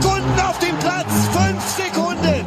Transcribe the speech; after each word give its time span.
Sekunden 0.00 0.40
auf 0.40 0.58
dem 0.60 0.78
Platz. 0.78 1.28
Fünf 1.32 1.62
Sekunden. 1.64 2.46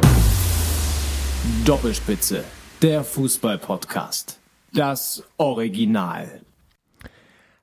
Doppelspitze, 1.66 2.44
der 2.80 3.04
Fußball-Podcast. 3.04 4.38
Das 4.72 5.22
Original. 5.36 6.40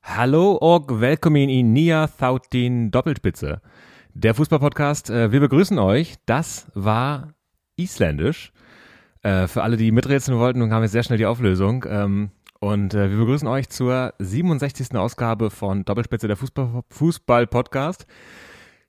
Hallo 0.03 0.51
und 0.53 1.01
willkommen 1.01 1.49
in 1.49 1.73
Nia 1.73 2.05
Thautin 2.05 2.91
Doppelspitze. 2.91 3.61
Der 4.13 4.35
Fußballpodcast, 4.35 5.09
äh, 5.09 5.31
wir 5.31 5.39
begrüßen 5.39 5.79
euch. 5.79 6.15
Das 6.27 6.67
war 6.75 7.33
isländisch. 7.75 8.51
Äh, 9.23 9.47
für 9.47 9.63
alle, 9.63 9.75
die 9.75 9.91
miträtseln 9.91 10.37
wollten, 10.37 10.59
nun 10.59 10.71
haben 10.71 10.81
wir 10.83 10.89
sehr 10.89 11.01
schnell 11.03 11.17
die 11.17 11.25
Auflösung. 11.25 11.83
Ähm, 11.89 12.29
und 12.59 12.93
äh, 12.93 13.09
wir 13.09 13.17
begrüßen 13.17 13.47
euch 13.47 13.69
zur 13.69 14.13
67. 14.19 14.95
Ausgabe 14.95 15.49
von 15.49 15.83
Doppelspitze, 15.83 16.27
der 16.27 16.37
Fußball- 16.37 16.83
Fußball-Podcast. 16.91 18.05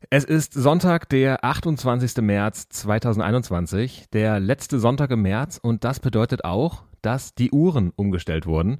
Es 0.08 0.24
ist 0.24 0.54
Sonntag, 0.54 1.10
der 1.10 1.44
28. 1.44 2.22
März 2.22 2.70
2021, 2.70 4.06
der 4.14 4.40
letzte 4.40 4.80
Sonntag 4.80 5.10
im 5.10 5.20
März 5.20 5.58
und 5.62 5.84
das 5.84 6.00
bedeutet 6.00 6.42
auch, 6.42 6.84
dass 7.02 7.34
die 7.34 7.50
Uhren 7.50 7.92
umgestellt 7.94 8.46
wurden, 8.46 8.78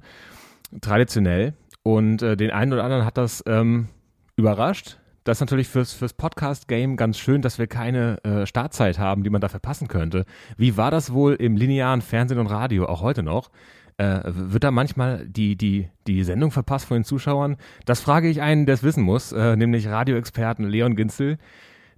traditionell. 0.81 1.53
Und 1.83 2.23
äh, 2.23 2.35
den 2.35 2.49
einen 2.49 2.73
oder 2.73 2.83
anderen 2.83 3.05
hat 3.05 3.17
das 3.17 3.43
ähm, 3.45 3.87
überrascht. 4.35 4.97
Das 5.23 5.37
ist 5.37 5.41
natürlich 5.41 5.67
fürs, 5.67 5.93
fürs 5.93 6.13
Podcast-Game 6.13 6.97
ganz 6.97 7.19
schön, 7.19 7.43
dass 7.43 7.59
wir 7.59 7.67
keine 7.67 8.23
äh, 8.23 8.47
Startzeit 8.47 8.97
haben, 8.97 9.23
die 9.23 9.29
man 9.29 9.41
da 9.41 9.49
verpassen 9.49 9.87
könnte. 9.87 10.25
Wie 10.57 10.75
war 10.75 10.89
das 10.89 11.13
wohl 11.13 11.35
im 11.35 11.55
linearen 11.55 12.01
Fernsehen 12.01 12.39
und 12.39 12.47
Radio, 12.47 12.87
auch 12.87 13.01
heute 13.01 13.21
noch? 13.21 13.51
Äh, 14.01 14.21
wird 14.25 14.63
da 14.63 14.71
manchmal 14.71 15.27
die, 15.27 15.55
die, 15.55 15.87
die 16.07 16.23
Sendung 16.23 16.49
verpasst 16.49 16.87
von 16.87 16.97
den 16.97 17.03
Zuschauern? 17.03 17.57
Das 17.85 17.99
frage 17.99 18.29
ich 18.29 18.41
einen, 18.41 18.65
der 18.65 18.73
es 18.73 18.81
wissen 18.81 19.03
muss, 19.03 19.31
äh, 19.31 19.55
nämlich 19.55 19.87
Radioexperten 19.87 20.67
Leon 20.67 20.95
Ginzel, 20.95 21.37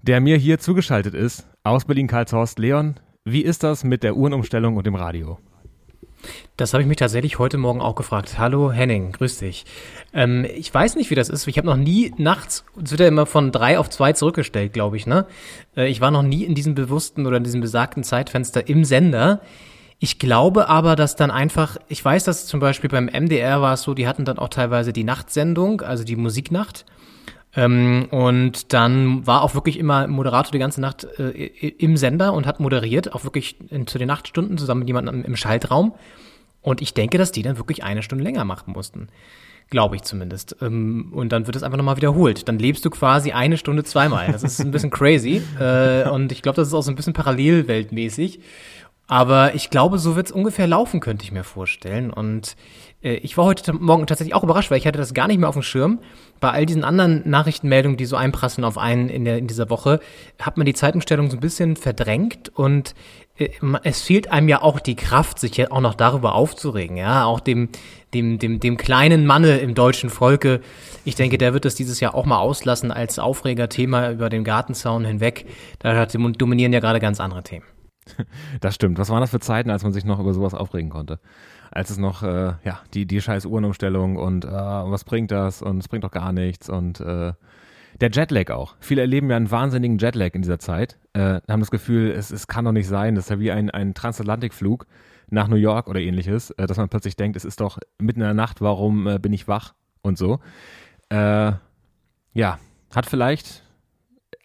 der 0.01 0.19
mir 0.19 0.35
hier 0.35 0.59
zugeschaltet 0.59 1.13
ist, 1.13 1.47
aus 1.63 1.85
Berlin-Karlshorst. 1.85 2.59
Leon, 2.59 2.95
wie 3.23 3.39
ist 3.39 3.63
das 3.63 3.85
mit 3.85 4.03
der 4.03 4.17
Uhrenumstellung 4.17 4.75
und 4.75 4.85
dem 4.85 4.95
Radio? 4.95 5.39
Das 6.57 6.73
habe 6.73 6.81
ich 6.83 6.89
mich 6.89 6.97
tatsächlich 6.97 7.39
heute 7.39 7.57
Morgen 7.57 7.79
auch 7.79 7.95
gefragt. 7.95 8.37
Hallo 8.37 8.73
Henning, 8.73 9.13
grüß 9.13 9.37
dich. 9.37 9.63
Ähm, 10.13 10.45
ich 10.57 10.73
weiß 10.73 10.97
nicht, 10.97 11.09
wie 11.09 11.15
das 11.15 11.29
ist. 11.29 11.47
Ich 11.47 11.57
habe 11.57 11.67
noch 11.67 11.77
nie 11.77 12.13
nachts, 12.17 12.65
es 12.83 12.91
wird 12.91 12.99
ja 12.99 13.07
immer 13.07 13.25
von 13.25 13.53
drei 13.53 13.79
auf 13.79 13.89
zwei 13.89 14.11
zurückgestellt, 14.11 14.73
glaube 14.73 14.97
ich, 14.97 15.07
ne? 15.07 15.25
Äh, 15.77 15.87
ich 15.87 16.01
war 16.01 16.11
noch 16.11 16.23
nie 16.23 16.43
in 16.43 16.53
diesem 16.53 16.75
bewussten 16.75 17.25
oder 17.25 17.37
in 17.37 17.45
diesem 17.45 17.61
besagten 17.61 18.03
Zeitfenster 18.03 18.67
im 18.67 18.83
Sender. 18.83 19.39
Ich 20.03 20.19
glaube 20.19 20.67
aber, 20.67 20.97
dass 20.97 21.15
dann 21.15 21.31
einfach, 21.31 21.77
ich 21.87 22.03
weiß, 22.03 22.25
dass 22.25 22.45
zum 22.45 22.59
Beispiel 22.59 22.89
beim 22.89 23.05
MDR 23.05 23.61
war 23.61 23.75
es 23.75 23.83
so, 23.83 23.93
die 23.93 24.05
hatten 24.05 24.25
dann 24.25 24.37
auch 24.37 24.49
teilweise 24.49 24.91
die 24.91 25.05
Nachtsendung, 25.05 25.79
also 25.79 26.03
die 26.03 26.17
Musiknacht. 26.17 26.83
Ähm, 27.55 28.07
und 28.11 28.73
dann 28.73 29.25
war 29.25 29.43
auch 29.43 29.55
wirklich 29.55 29.79
immer 29.79 30.05
Moderator 30.07 30.51
die 30.51 30.59
ganze 30.59 30.81
Nacht 30.81 31.07
äh, 31.17 31.45
im 31.77 31.95
Sender 31.95 32.33
und 32.33 32.45
hat 32.45 32.59
moderiert, 32.59 33.15
auch 33.15 33.23
wirklich 33.23 33.55
in, 33.69 33.87
zu 33.87 33.97
den 33.97 34.09
Nachtstunden 34.09 34.57
zusammen 34.57 34.79
mit 34.79 34.89
jemandem 34.89 35.23
im, 35.23 35.37
Schaltraum. 35.37 35.93
Und 36.61 36.81
ich 36.81 36.93
denke, 36.93 37.17
dass 37.17 37.31
die 37.31 37.41
dann 37.41 37.57
wirklich 37.57 37.85
eine 37.85 38.03
Stunde 38.03 38.25
länger 38.25 38.43
machen 38.43 38.73
mussten. 38.73 39.07
Glaube 39.69 39.95
ich 39.95 40.01
zumindest. 40.01 40.57
Ähm, 40.61 41.13
und 41.13 41.31
dann 41.31 41.47
wird 41.47 41.55
es 41.55 41.63
einfach 41.63 41.77
nochmal 41.77 41.95
wiederholt. 41.95 42.49
Dann 42.49 42.59
lebst 42.59 42.83
du 42.83 42.89
quasi 42.89 43.31
eine 43.31 43.55
Stunde 43.55 43.85
zweimal. 43.85 44.33
Das 44.33 44.43
ist 44.43 44.59
ein 44.59 44.71
bisschen 44.71 44.89
crazy. 44.91 45.41
Äh, 45.61 46.09
und 46.09 46.33
ich 46.33 46.41
glaube, 46.41 46.57
das 46.57 46.67
ist 46.67 46.73
auch 46.73 46.83
so 46.83 46.91
ein 46.91 46.95
bisschen 46.95 47.13
parallelweltmäßig. 47.13 48.41
Aber 49.07 49.53
ich 49.53 49.69
glaube, 49.69 49.99
so 49.99 50.15
wird 50.15 50.27
es 50.27 50.31
ungefähr 50.31 50.65
laufen, 50.65 50.99
könnte 51.01 51.25
ich 51.25 51.31
mir 51.31 51.43
vorstellen. 51.43 52.09
Und 52.09 52.55
äh, 53.03 53.15
ich 53.15 53.37
war 53.37 53.45
heute 53.45 53.73
Morgen 53.73 54.07
tatsächlich 54.07 54.33
auch 54.33 54.43
überrascht, 54.43 54.71
weil 54.71 54.77
ich 54.77 54.87
hatte 54.87 54.97
das 54.97 55.13
gar 55.13 55.27
nicht 55.27 55.39
mehr 55.39 55.49
auf 55.49 55.55
dem 55.55 55.61
Schirm. 55.61 55.99
Bei 56.39 56.51
all 56.51 56.65
diesen 56.65 56.85
anderen 56.85 57.29
Nachrichtenmeldungen, 57.29 57.97
die 57.97 58.05
so 58.05 58.15
einprassen 58.15 58.63
auf 58.63 58.77
einen 58.77 59.09
in, 59.09 59.25
der, 59.25 59.37
in 59.37 59.47
dieser 59.47 59.69
Woche, 59.69 59.99
hat 60.39 60.55
man 60.57 60.65
die 60.65 60.73
Zeitumstellung 60.73 61.29
so 61.29 61.37
ein 61.37 61.41
bisschen 61.41 61.75
verdrängt 61.75 62.49
und 62.55 62.95
äh, 63.37 63.49
es 63.83 64.01
fehlt 64.01 64.31
einem 64.31 64.47
ja 64.47 64.61
auch 64.61 64.79
die 64.79 64.95
Kraft, 64.95 65.37
sich 65.37 65.57
ja 65.57 65.69
auch 65.71 65.81
noch 65.81 65.95
darüber 65.95 66.35
aufzuregen, 66.35 66.95
ja, 66.95 67.25
auch 67.25 67.41
dem, 67.41 67.69
dem, 68.13 68.39
dem, 68.39 68.59
dem 68.59 68.77
kleinen 68.77 69.25
Manne 69.25 69.57
im 69.57 69.75
deutschen 69.75 70.09
Volke. 70.09 70.61
Ich 71.03 71.15
denke, 71.15 71.37
der 71.37 71.53
wird 71.53 71.65
das 71.65 71.75
dieses 71.75 71.99
Jahr 71.99 72.15
auch 72.15 72.25
mal 72.25 72.39
auslassen 72.39 72.91
als 72.91 73.19
Aufregerthema 73.19 74.11
über 74.11 74.29
den 74.29 74.43
Gartenzaun 74.43 75.03
hinweg. 75.03 75.45
Da 75.79 76.05
dominieren 76.05 76.71
ja 76.71 76.79
gerade 76.79 76.99
ganz 76.99 77.19
andere 77.19 77.43
Themen. 77.43 77.65
Das 78.61 78.75
stimmt. 78.75 78.97
Was 78.97 79.09
waren 79.09 79.21
das 79.21 79.31
für 79.31 79.39
Zeiten, 79.39 79.69
als 79.69 79.83
man 79.83 79.93
sich 79.93 80.05
noch 80.05 80.19
über 80.19 80.33
sowas 80.33 80.53
aufregen 80.53 80.89
konnte? 80.89 81.19
Als 81.71 81.89
es 81.89 81.97
noch, 81.97 82.23
äh, 82.23 82.53
ja, 82.63 82.79
die, 82.93 83.05
die 83.05 83.21
scheiß 83.21 83.45
Uhrenumstellung 83.45 84.17
und 84.17 84.45
äh, 84.45 84.49
was 84.49 85.03
bringt 85.03 85.31
das 85.31 85.61
und 85.61 85.79
es 85.79 85.87
bringt 85.87 86.03
doch 86.03 86.11
gar 86.11 86.31
nichts 86.31 86.69
und 86.69 86.99
äh, 86.99 87.33
der 87.99 88.09
Jetlag 88.11 88.49
auch. 88.51 88.75
Viele 88.79 89.01
erleben 89.01 89.29
ja 89.29 89.37
einen 89.37 89.51
wahnsinnigen 89.51 89.97
Jetlag 89.97 90.33
in 90.33 90.41
dieser 90.41 90.59
Zeit, 90.59 90.99
äh, 91.13 91.41
haben 91.47 91.59
das 91.59 91.71
Gefühl, 91.71 92.11
es, 92.11 92.31
es 92.31 92.47
kann 92.47 92.65
doch 92.65 92.71
nicht 92.71 92.87
sein, 92.87 93.15
das 93.15 93.25
ist 93.25 93.29
ja 93.29 93.39
wie 93.39 93.51
ein, 93.51 93.69
ein 93.69 93.93
Transatlantikflug 93.93 94.87
nach 95.29 95.47
New 95.47 95.55
York 95.55 95.87
oder 95.87 95.99
ähnliches, 95.99 96.51
äh, 96.51 96.67
dass 96.67 96.77
man 96.77 96.89
plötzlich 96.89 97.15
denkt, 97.15 97.35
es 97.37 97.45
ist 97.45 97.59
doch 97.59 97.79
mitten 97.99 98.21
in 98.21 98.25
der 98.25 98.33
Nacht, 98.33 98.61
warum 98.61 99.07
äh, 99.07 99.19
bin 99.19 99.33
ich 99.33 99.47
wach 99.47 99.73
und 100.01 100.17
so. 100.17 100.39
Äh, 101.09 101.53
ja, 102.33 102.59
hat 102.93 103.05
vielleicht 103.05 103.63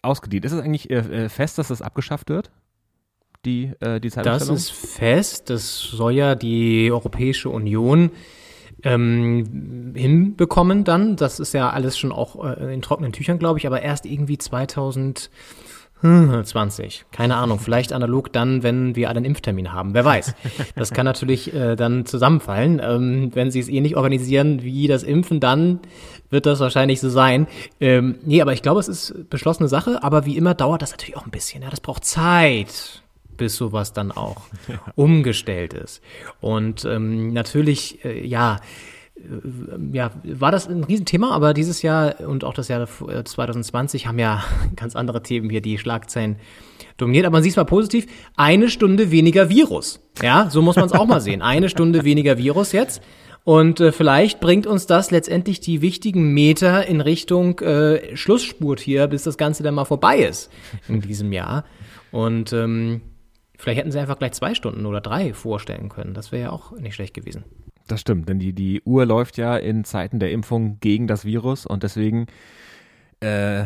ausgedient. 0.01 0.45
Ist 0.45 0.51
es 0.51 0.61
eigentlich 0.61 0.89
äh, 0.89 1.25
äh, 1.25 1.29
fest, 1.29 1.57
dass 1.57 1.69
das 1.69 1.81
abgeschafft 1.81 2.29
wird? 2.29 2.51
Die, 3.45 3.71
äh, 3.79 3.99
die 3.99 4.09
Das 4.09 4.15
Zeitumstellung? 4.15 4.55
ist 4.57 4.71
fest. 4.71 5.49
Das 5.49 5.79
soll 5.79 6.13
ja 6.13 6.35
die 6.35 6.91
Europäische 6.91 7.49
Union 7.49 8.11
ähm, 8.83 9.93
hinbekommen 9.95 10.83
dann. 10.83 11.15
Das 11.15 11.39
ist 11.39 11.53
ja 11.53 11.69
alles 11.69 11.97
schon 11.97 12.11
auch 12.11 12.43
äh, 12.45 12.73
in 12.73 12.81
trockenen 12.81 13.11
Tüchern, 13.13 13.39
glaube 13.39 13.59
ich, 13.59 13.67
aber 13.67 13.81
erst 13.81 14.05
irgendwie 14.05 14.37
2020. 14.37 15.29
Keine 17.11 17.35
Ahnung, 17.35 17.59
vielleicht 17.59 17.91
analog 17.93 18.31
dann, 18.31 18.63
wenn 18.63 18.95
wir 18.95 19.09
einen 19.09 19.25
Impftermin 19.25 19.73
haben. 19.73 19.93
Wer 19.93 20.05
weiß. 20.05 20.33
Das 20.75 20.91
kann 20.91 21.05
natürlich 21.05 21.53
äh, 21.53 21.75
dann 21.75 22.05
zusammenfallen. 22.05 22.81
Ähm, 22.83 23.31
wenn 23.33 23.51
sie 23.51 23.59
es 23.59 23.67
eh 23.67 23.81
nicht 23.81 23.97
organisieren 23.97 24.63
wie 24.63 24.87
das 24.87 25.03
Impfen, 25.03 25.39
dann 25.41 25.79
wird 26.29 26.45
das 26.45 26.59
wahrscheinlich 26.61 27.01
so 27.01 27.09
sein. 27.09 27.47
Ähm, 27.81 28.15
nee, 28.23 28.41
aber 28.41 28.53
ich 28.53 28.61
glaube, 28.61 28.79
es 28.79 28.87
ist 28.87 29.29
beschlossene 29.29 29.67
Sache, 29.67 30.03
aber 30.03 30.25
wie 30.25 30.37
immer 30.37 30.53
dauert 30.53 30.81
das 30.81 30.91
natürlich 30.91 31.17
auch 31.17 31.25
ein 31.25 31.31
bisschen. 31.31 31.63
Ja, 31.63 31.69
das 31.69 31.81
braucht 31.81 32.05
Zeit 32.05 33.03
bis 33.39 33.55
sowas 33.55 33.93
dann 33.93 34.11
auch 34.11 34.41
umgestellt 34.95 35.73
ist. 35.73 36.03
Und 36.39 36.85
ähm, 36.85 37.33
natürlich, 37.33 38.05
äh, 38.05 38.23
ja, 38.25 38.59
äh, 39.17 39.97
ja, 39.97 40.11
war 40.23 40.51
das 40.51 40.67
ein 40.67 40.83
Riesenthema, 40.83 41.31
aber 41.31 41.55
dieses 41.55 41.81
Jahr 41.81 42.19
und 42.19 42.43
auch 42.43 42.53
das 42.53 42.67
Jahr 42.67 42.87
äh, 43.07 43.23
2020 43.23 44.05
haben 44.05 44.19
ja 44.19 44.43
ganz 44.75 44.95
andere 44.95 45.23
Themen 45.23 45.49
hier 45.49 45.61
die 45.61 45.79
Schlagzeilen 45.79 46.35
dominiert. 46.97 47.25
Aber 47.25 47.37
man 47.37 47.43
sieht 47.43 47.53
es 47.53 47.57
mal 47.57 47.63
positiv, 47.63 48.05
eine 48.35 48.69
Stunde 48.69 49.09
weniger 49.09 49.49
Virus. 49.49 50.01
Ja, 50.21 50.49
so 50.51 50.61
muss 50.61 50.75
man 50.75 50.85
es 50.85 50.91
auch 50.91 51.07
mal 51.07 51.21
sehen. 51.21 51.41
Eine 51.41 51.69
Stunde 51.69 52.03
weniger 52.03 52.37
Virus 52.37 52.73
jetzt. 52.73 53.01
Und 53.45 53.79
äh, 53.79 53.91
vielleicht 53.91 54.41
bringt 54.41 54.67
uns 54.67 54.85
das 54.85 55.11
letztendlich 55.11 55.59
die 55.59 55.81
wichtigen 55.81 56.33
Meter 56.33 56.85
in 56.85 57.01
Richtung 57.01 57.59
äh, 57.59 58.15
Schlussspurt 58.15 58.79
hier, 58.79 59.07
bis 59.07 59.23
das 59.23 59.37
Ganze 59.37 59.63
dann 59.63 59.75
mal 59.75 59.85
vorbei 59.85 60.19
ist 60.19 60.51
in 60.87 61.01
diesem 61.01 61.31
Jahr. 61.31 61.63
Und 62.11 62.53
ähm, 62.53 63.01
Vielleicht 63.59 63.79
hätten 63.79 63.91
sie 63.91 63.99
einfach 63.99 64.17
gleich 64.17 64.31
zwei 64.31 64.53
Stunden 64.53 64.85
oder 64.85 65.01
drei 65.01 65.33
vorstellen 65.33 65.89
können. 65.89 66.13
Das 66.13 66.31
wäre 66.31 66.43
ja 66.43 66.49
auch 66.49 66.71
nicht 66.71 66.95
schlecht 66.95 67.13
gewesen. 67.13 67.43
Das 67.87 67.99
stimmt, 67.99 68.29
denn 68.29 68.39
die, 68.39 68.53
die 68.53 68.81
Uhr 68.85 69.05
läuft 69.05 69.35
ja 69.35 69.57
in 69.57 69.83
Zeiten 69.83 70.19
der 70.19 70.31
Impfung 70.31 70.79
gegen 70.79 71.07
das 71.07 71.25
Virus 71.25 71.65
und 71.65 71.83
deswegen 71.83 72.27
äh, 73.19 73.65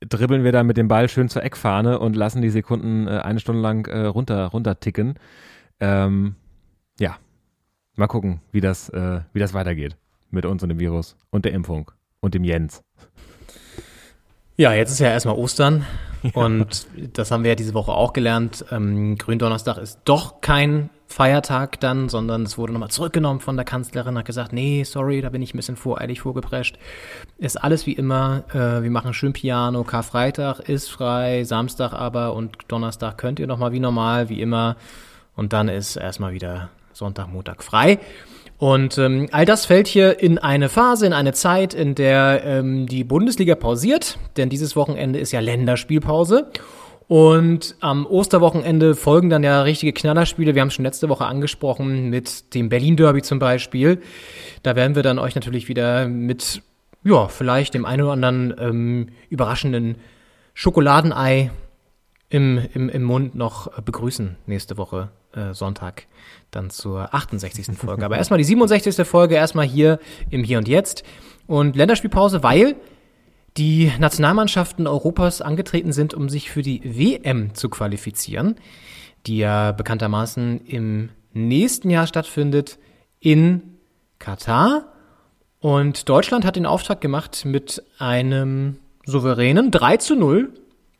dribbeln 0.00 0.44
wir 0.44 0.52
da 0.52 0.62
mit 0.62 0.76
dem 0.76 0.86
Ball 0.86 1.08
schön 1.08 1.30
zur 1.30 1.42
Eckfahne 1.42 1.98
und 1.98 2.14
lassen 2.14 2.42
die 2.42 2.50
Sekunden 2.50 3.08
äh, 3.08 3.20
eine 3.20 3.40
Stunde 3.40 3.62
lang 3.62 3.86
äh, 3.86 4.00
runter, 4.00 4.48
runter 4.48 4.78
ticken. 4.78 5.14
Ähm, 5.80 6.34
ja, 7.00 7.16
mal 7.96 8.08
gucken, 8.08 8.42
wie 8.50 8.60
das, 8.60 8.90
äh, 8.90 9.20
wie 9.32 9.38
das 9.38 9.54
weitergeht 9.54 9.96
mit 10.30 10.44
uns 10.44 10.62
und 10.62 10.68
dem 10.68 10.78
Virus 10.78 11.16
und 11.30 11.46
der 11.46 11.52
Impfung 11.52 11.90
und 12.20 12.34
dem 12.34 12.44
Jens. 12.44 12.82
Ja, 14.58 14.74
jetzt 14.74 14.90
ist 14.90 14.98
ja 14.98 15.08
erstmal 15.08 15.36
Ostern. 15.36 15.86
Und 16.34 16.86
das 17.12 17.30
haben 17.30 17.44
wir 17.44 17.50
ja 17.50 17.54
diese 17.54 17.74
Woche 17.74 17.92
auch 17.92 18.12
gelernt. 18.12 18.64
Ähm, 18.70 19.16
Gründonnerstag 19.18 19.78
ist 19.78 20.00
doch 20.04 20.40
kein 20.40 20.90
Feiertag 21.12 21.78
dann, 21.80 22.08
sondern 22.08 22.42
es 22.44 22.56
wurde 22.56 22.72
nochmal 22.72 22.90
zurückgenommen 22.90 23.40
von 23.40 23.56
der 23.56 23.64
Kanzlerin, 23.64 24.16
hat 24.16 24.24
gesagt, 24.24 24.52
nee, 24.52 24.82
sorry, 24.84 25.20
da 25.20 25.28
bin 25.28 25.42
ich 25.42 25.52
ein 25.52 25.58
bisschen 25.58 25.76
voreilig 25.76 26.22
vorgeprescht. 26.22 26.78
Ist 27.38 27.62
alles 27.62 27.86
wie 27.86 27.92
immer, 27.92 28.44
äh, 28.52 28.82
wir 28.82 28.90
machen 28.90 29.12
schön 29.12 29.32
Piano, 29.32 29.84
Karfreitag 29.84 30.60
ist 30.60 30.90
frei, 30.90 31.44
Samstag 31.44 31.92
aber 31.92 32.34
und 32.34 32.56
Donnerstag 32.68 33.18
könnt 33.18 33.38
ihr 33.38 33.46
nochmal 33.46 33.72
wie 33.72 33.80
normal, 33.80 34.28
wie 34.28 34.40
immer. 34.40 34.76
Und 35.36 35.52
dann 35.52 35.68
ist 35.68 35.96
erstmal 35.96 36.32
wieder 36.32 36.70
Sonntag, 36.92 37.28
Montag 37.28 37.62
frei. 37.62 37.98
Und 38.62 38.96
ähm, 38.96 39.26
all 39.32 39.44
das 39.44 39.66
fällt 39.66 39.88
hier 39.88 40.20
in 40.20 40.38
eine 40.38 40.68
Phase, 40.68 41.04
in 41.04 41.12
eine 41.12 41.32
Zeit, 41.32 41.74
in 41.74 41.96
der 41.96 42.44
ähm, 42.44 42.86
die 42.86 43.02
Bundesliga 43.02 43.56
pausiert, 43.56 44.20
denn 44.36 44.50
dieses 44.50 44.76
Wochenende 44.76 45.18
ist 45.18 45.32
ja 45.32 45.40
Länderspielpause. 45.40 46.48
Und 47.08 47.74
am 47.80 48.06
Osterwochenende 48.06 48.94
folgen 48.94 49.30
dann 49.30 49.42
ja 49.42 49.62
richtige 49.62 49.92
Knallerspiele. 49.92 50.54
Wir 50.54 50.62
haben 50.62 50.68
es 50.68 50.74
schon 50.74 50.84
letzte 50.84 51.08
Woche 51.08 51.26
angesprochen 51.26 52.08
mit 52.08 52.54
dem 52.54 52.68
Berlin 52.68 52.96
Derby 52.96 53.22
zum 53.22 53.40
Beispiel. 53.40 54.00
Da 54.62 54.76
werden 54.76 54.94
wir 54.94 55.02
dann 55.02 55.18
euch 55.18 55.34
natürlich 55.34 55.66
wieder 55.66 56.06
mit, 56.06 56.62
ja, 57.02 57.26
vielleicht 57.26 57.74
dem 57.74 57.84
einen 57.84 58.02
oder 58.02 58.12
anderen 58.12 58.54
ähm, 58.60 59.08
überraschenden 59.28 59.96
Schokoladenei 60.54 61.50
im, 62.28 62.60
im, 62.74 62.88
im 62.88 63.02
Mund 63.02 63.34
noch 63.34 63.72
begrüßen 63.82 64.36
nächste 64.46 64.76
Woche 64.76 65.08
äh, 65.34 65.52
Sonntag 65.52 66.06
dann 66.52 66.70
zur 66.70 67.12
68. 67.12 67.76
Folge. 67.76 68.04
Aber 68.04 68.16
erstmal 68.16 68.38
die 68.38 68.44
67. 68.44 69.06
Folge, 69.06 69.34
erstmal 69.34 69.66
hier 69.66 69.98
im 70.30 70.44
Hier 70.44 70.58
und 70.58 70.68
Jetzt. 70.68 71.02
Und 71.46 71.74
Länderspielpause, 71.74 72.42
weil 72.42 72.76
die 73.56 73.92
Nationalmannschaften 73.98 74.86
Europas 74.86 75.42
angetreten 75.42 75.92
sind, 75.92 76.14
um 76.14 76.28
sich 76.28 76.50
für 76.50 76.62
die 76.62 76.80
WM 76.84 77.54
zu 77.54 77.68
qualifizieren, 77.68 78.56
die 79.26 79.38
ja 79.38 79.72
bekanntermaßen 79.72 80.64
im 80.66 81.10
nächsten 81.32 81.90
Jahr 81.90 82.06
stattfindet 82.06 82.78
in 83.20 83.78
Katar. 84.18 84.92
Und 85.60 86.08
Deutschland 86.08 86.44
hat 86.44 86.56
den 86.56 86.66
Auftrag 86.66 87.00
gemacht 87.00 87.44
mit 87.44 87.82
einem 87.98 88.78
souveränen 89.04 89.70
3 89.70 89.96
zu 89.98 90.16
0 90.16 90.52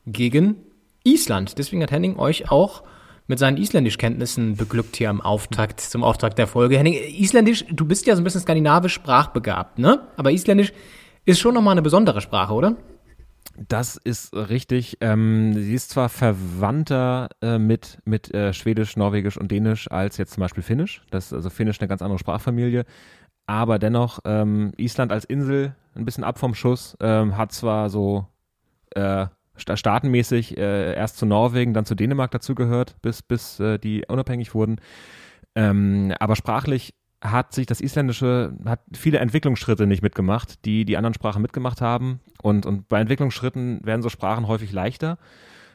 gegen 0.06 0.56
Island. 1.04 1.58
Deswegen 1.58 1.82
hat 1.82 1.90
Henning 1.90 2.18
euch 2.18 2.50
auch 2.50 2.82
mit 3.26 3.38
seinen 3.38 3.56
Isländischkenntnissen 3.56 4.56
beglückt 4.56 4.96
hier 4.96 5.10
am 5.10 5.20
Auftakt, 5.20 5.80
zum 5.80 6.04
Auftakt 6.04 6.38
der 6.38 6.46
Folge. 6.46 6.76
Henning, 6.78 6.94
Isländisch, 6.94 7.64
du 7.70 7.84
bist 7.84 8.06
ja 8.06 8.14
so 8.14 8.20
ein 8.20 8.24
bisschen 8.24 8.40
skandinavisch 8.40 8.94
sprachbegabt, 8.94 9.78
ne? 9.78 10.08
Aber 10.16 10.32
Isländisch 10.32 10.72
ist 11.24 11.40
schon 11.40 11.54
nochmal 11.54 11.72
eine 11.72 11.82
besondere 11.82 12.20
Sprache, 12.20 12.52
oder? 12.52 12.76
Das 13.56 13.96
ist 13.96 14.34
richtig. 14.34 14.96
Ähm, 15.00 15.52
sie 15.54 15.74
ist 15.74 15.90
zwar 15.90 16.08
verwandter 16.08 17.28
äh, 17.42 17.58
mit, 17.58 17.98
mit 18.04 18.32
äh, 18.32 18.52
Schwedisch, 18.52 18.96
Norwegisch 18.96 19.36
und 19.36 19.50
Dänisch 19.50 19.90
als 19.90 20.16
jetzt 20.16 20.34
zum 20.34 20.40
Beispiel 20.40 20.62
Finnisch. 20.62 21.02
Das 21.10 21.26
ist 21.26 21.32
also 21.32 21.50
Finnisch 21.50 21.80
eine 21.80 21.88
ganz 21.88 22.02
andere 22.02 22.18
Sprachfamilie. 22.18 22.84
Aber 23.46 23.78
dennoch, 23.78 24.20
ähm, 24.24 24.72
Island 24.76 25.12
als 25.12 25.24
Insel, 25.24 25.74
ein 25.94 26.04
bisschen 26.04 26.24
ab 26.24 26.38
vom 26.38 26.54
Schuss, 26.54 26.96
ähm, 27.00 27.36
hat 27.36 27.52
zwar 27.52 27.90
so 27.90 28.26
äh, 28.94 29.26
staatenmäßig 29.56 30.56
äh, 30.56 30.94
erst 30.94 31.18
zu 31.18 31.26
Norwegen, 31.26 31.74
dann 31.74 31.84
zu 31.84 31.94
Dänemark 31.94 32.30
dazugehört, 32.30 32.96
bis, 33.02 33.22
bis 33.22 33.60
äh, 33.60 33.78
die 33.78 34.04
unabhängig 34.08 34.54
wurden. 34.54 34.80
Ähm, 35.54 36.14
aber 36.18 36.36
sprachlich 36.36 36.94
hat 37.22 37.52
sich 37.52 37.66
das 37.66 37.80
Isländische, 37.80 38.52
hat 38.64 38.80
viele 38.92 39.18
Entwicklungsschritte 39.18 39.86
nicht 39.86 40.02
mitgemacht, 40.02 40.64
die 40.64 40.84
die 40.84 40.96
anderen 40.96 41.14
Sprachen 41.14 41.40
mitgemacht 41.40 41.80
haben. 41.80 42.20
Und, 42.42 42.66
und 42.66 42.88
bei 42.88 43.00
Entwicklungsschritten 43.00 43.84
werden 43.84 44.02
so 44.02 44.08
Sprachen 44.08 44.48
häufig 44.48 44.72
leichter, 44.72 45.18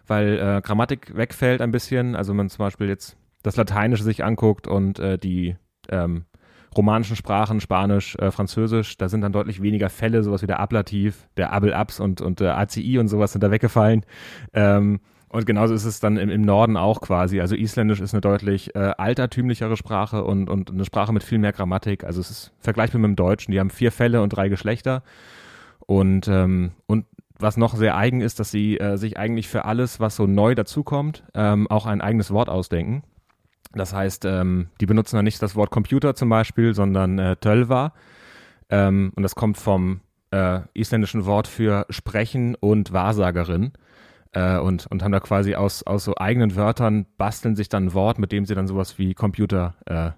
weil 0.07 0.37
äh, 0.39 0.61
Grammatik 0.61 1.15
wegfällt 1.15 1.61
ein 1.61 1.71
bisschen. 1.71 2.15
Also 2.15 2.31
wenn 2.31 2.37
man 2.37 2.49
zum 2.49 2.65
Beispiel 2.65 2.87
jetzt 2.89 3.17
das 3.43 3.55
Lateinische 3.55 4.03
sich 4.03 4.25
anguckt 4.25 4.67
und 4.67 4.99
äh, 4.99 5.17
die 5.17 5.55
ähm, 5.89 6.25
romanischen 6.77 7.15
Sprachen, 7.15 7.59
Spanisch, 7.59 8.15
äh, 8.15 8.31
Französisch, 8.31 8.97
da 8.97 9.09
sind 9.09 9.21
dann 9.21 9.31
deutlich 9.31 9.61
weniger 9.61 9.89
Fälle, 9.89 10.23
sowas 10.23 10.41
wie 10.41 10.47
der 10.47 10.59
Ablativ, 10.59 11.27
der 11.35 11.51
Abel-Abs 11.51 11.99
und, 11.99 12.21
und 12.21 12.39
der 12.39 12.57
ACI 12.57 12.99
und 12.99 13.07
sowas 13.07 13.31
sind 13.31 13.43
da 13.43 13.51
weggefallen. 13.51 14.05
Ähm, 14.53 14.99
und 15.29 15.45
genauso 15.45 15.73
ist 15.73 15.83
es 15.83 15.99
dann 15.99 16.17
im, 16.17 16.29
im 16.29 16.41
Norden 16.41 16.77
auch 16.77 17.01
quasi. 17.01 17.41
Also 17.41 17.55
Isländisch 17.55 17.99
ist 17.99 18.13
eine 18.13 18.21
deutlich 18.21 18.75
äh, 18.75 18.93
altertümlichere 18.97 19.75
Sprache 19.75 20.23
und, 20.23 20.49
und 20.49 20.71
eine 20.71 20.85
Sprache 20.85 21.11
mit 21.11 21.23
viel 21.23 21.37
mehr 21.37 21.51
Grammatik. 21.51 22.05
Also 22.05 22.21
es 22.21 22.29
ist 22.29 22.53
vergleichbar 22.59 23.01
mit 23.01 23.09
dem 23.09 23.15
Deutschen. 23.17 23.51
Die 23.51 23.59
haben 23.59 23.69
vier 23.69 23.91
Fälle 23.91 24.21
und 24.21 24.29
drei 24.29 24.47
Geschlechter. 24.47 25.03
Und, 25.85 26.27
ähm, 26.29 26.71
und 26.85 27.05
was 27.39 27.57
noch 27.57 27.75
sehr 27.75 27.97
eigen 27.97 28.21
ist, 28.21 28.39
dass 28.39 28.51
sie 28.51 28.79
äh, 28.79 28.97
sich 28.97 29.17
eigentlich 29.17 29.47
für 29.47 29.65
alles, 29.65 29.99
was 29.99 30.15
so 30.15 30.27
neu 30.27 30.55
dazukommt, 30.55 31.23
ähm, 31.33 31.67
auch 31.69 31.85
ein 31.85 32.01
eigenes 32.01 32.31
Wort 32.31 32.49
ausdenken. 32.49 33.03
Das 33.73 33.93
heißt, 33.93 34.25
ähm, 34.25 34.67
die 34.79 34.85
benutzen 34.85 35.15
dann 35.17 35.25
nicht 35.25 35.41
das 35.41 35.55
Wort 35.55 35.71
Computer 35.71 36.15
zum 36.15 36.29
Beispiel, 36.29 36.73
sondern 36.73 37.19
äh, 37.19 37.35
Tölva. 37.35 37.93
Ähm, 38.69 39.11
und 39.15 39.23
das 39.23 39.35
kommt 39.35 39.57
vom 39.57 40.01
äh, 40.31 40.61
isländischen 40.73 41.25
Wort 41.25 41.47
für 41.47 41.85
Sprechen 41.89 42.55
und 42.55 42.91
Wahrsagerin. 42.93 43.73
Äh, 44.33 44.57
und, 44.57 44.87
und 44.87 45.03
haben 45.03 45.11
da 45.11 45.19
quasi 45.19 45.55
aus, 45.55 45.83
aus 45.83 46.03
so 46.03 46.15
eigenen 46.17 46.55
Wörtern 46.55 47.05
basteln 47.17 47.55
sich 47.55 47.69
dann 47.69 47.85
ein 47.87 47.93
Wort, 47.93 48.19
mit 48.19 48.31
dem 48.31 48.45
sie 48.45 48.55
dann 48.55 48.67
sowas 48.67 48.97
wie 48.97 49.13
Computer 49.13 49.75
äh, 49.85 50.11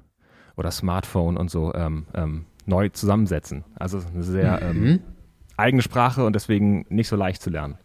oder 0.57 0.71
Smartphone 0.71 1.37
und 1.37 1.51
so 1.51 1.73
ähm, 1.73 2.07
ähm, 2.13 2.45
neu 2.65 2.89
zusammensetzen. 2.89 3.65
Also 3.75 4.01
eine 4.13 4.23
sehr 4.23 4.61
ähm, 4.61 4.81
Mhm. 4.83 4.99
eigene 5.57 5.81
Sprache 5.83 6.25
und 6.25 6.33
deswegen 6.33 6.85
nicht 6.89 7.07
so 7.07 7.15
leicht 7.15 7.41
zu 7.41 7.49
lernen. 7.49 7.77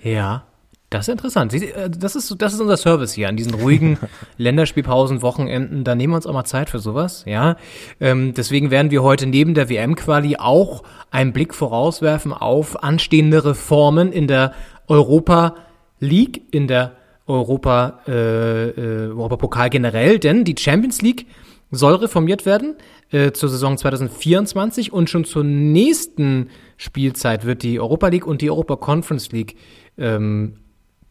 Ja. 0.00 0.44
Das 0.90 1.08
ist 1.08 1.12
interessant. 1.12 1.52
Äh, 1.52 1.90
Das 1.90 2.16
ist, 2.16 2.34
das 2.38 2.54
ist 2.54 2.60
unser 2.60 2.76
Service 2.76 3.12
hier 3.12 3.28
an 3.28 3.36
diesen 3.36 3.54
ruhigen 3.54 3.98
Länderspielpausen, 4.38 5.22
Wochenenden. 5.22 5.84
Da 5.84 5.94
nehmen 5.94 6.12
wir 6.12 6.16
uns 6.16 6.26
auch 6.26 6.32
mal 6.32 6.44
Zeit 6.44 6.70
für 6.70 6.78
sowas, 6.78 7.24
ja. 7.26 7.56
Ähm, 8.00 8.34
deswegen 8.34 8.70
werden 8.70 8.90
wir 8.90 9.02
heute 9.02 9.26
neben 9.26 9.54
der 9.54 9.68
WM-Quali 9.68 10.36
auch 10.36 10.82
einen 11.10 11.32
Blick 11.32 11.54
vorauswerfen 11.54 12.32
auf 12.32 12.82
anstehende 12.82 13.44
Reformen 13.44 14.12
in 14.12 14.26
der 14.28 14.52
Europa 14.86 15.56
League, 15.98 16.42
in 16.52 16.68
der 16.68 16.92
Europa, 17.26 18.00
äh, 18.06 18.68
äh, 18.68 19.08
Europapokal 19.08 19.70
generell, 19.70 20.18
denn 20.18 20.44
die 20.44 20.54
Champions 20.56 21.02
League 21.02 21.26
soll 21.72 21.94
reformiert 21.96 22.46
werden 22.46 22.76
äh, 23.10 23.32
zur 23.32 23.48
Saison 23.48 23.76
2024 23.76 24.92
und 24.92 25.10
schon 25.10 25.24
zur 25.24 25.42
nächsten 25.42 26.50
Spielzeit 26.76 27.44
wird 27.44 27.64
die 27.64 27.80
Europa 27.80 28.06
League 28.08 28.26
und 28.26 28.42
die 28.42 28.50
Europa 28.50 28.76
Conference 28.76 29.32
League 29.32 29.56
ähm, 29.98 30.54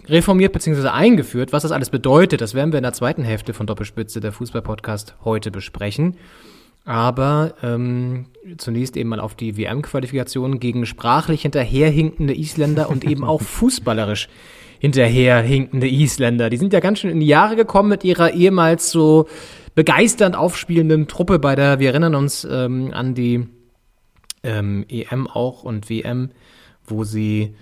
reformiert 0.08 0.54
bzw. 0.54 0.90
eingeführt. 0.90 1.54
Was 1.54 1.64
das 1.64 1.72
alles 1.72 1.90
bedeutet, 1.90 2.42
das 2.42 2.54
werden 2.54 2.72
wir 2.72 2.78
in 2.78 2.84
der 2.84 2.94
zweiten 2.94 3.24
Hälfte 3.24 3.54
von 3.54 3.68
Doppelspitze, 3.68 4.20
der 4.20 4.32
Fußball-Podcast, 4.32 5.16
heute 5.24 5.52
besprechen. 5.52 6.18
Aber 6.86 7.56
ähm, 7.64 8.28
zunächst 8.58 8.96
eben 8.96 9.10
mal 9.10 9.20
auf 9.20 9.34
die 9.34 9.58
WM-Qualifikation 9.58 10.60
gegen 10.60 10.86
sprachlich 10.86 11.42
hinterherhinkende 11.42 12.38
Isländer 12.38 12.90
und 12.90 13.04
eben 13.04 13.24
auch 13.24 13.42
fußballerisch 13.42 14.30
hinterherhinkende 14.80 15.88
Isländer. 15.88 16.50
Die 16.50 16.58
sind 16.58 16.74
ja 16.74 16.80
ganz 16.80 17.00
schön 17.00 17.10
in 17.10 17.20
die 17.20 17.28
Jahre 17.28 17.56
gekommen 17.56 17.90
mit 17.90 18.04
ihrer 18.04 18.34
ehemals 18.34 18.92
so 18.92 19.28
begeisternd 19.74 20.36
aufspielenden 20.36 21.08
Truppe 21.08 21.40
bei 21.40 21.56
der, 21.56 21.80
wir 21.80 21.90
erinnern 21.90 22.16
uns 22.16 22.48
ähm, 22.50 22.92
an 22.94 23.16
die 23.16 23.48
ähm, 24.44 24.86
EM 24.88 25.28
auch 25.28 25.64
und 25.64 25.90
WM, 25.90 26.30
wo 26.86 27.04
sie 27.04 27.56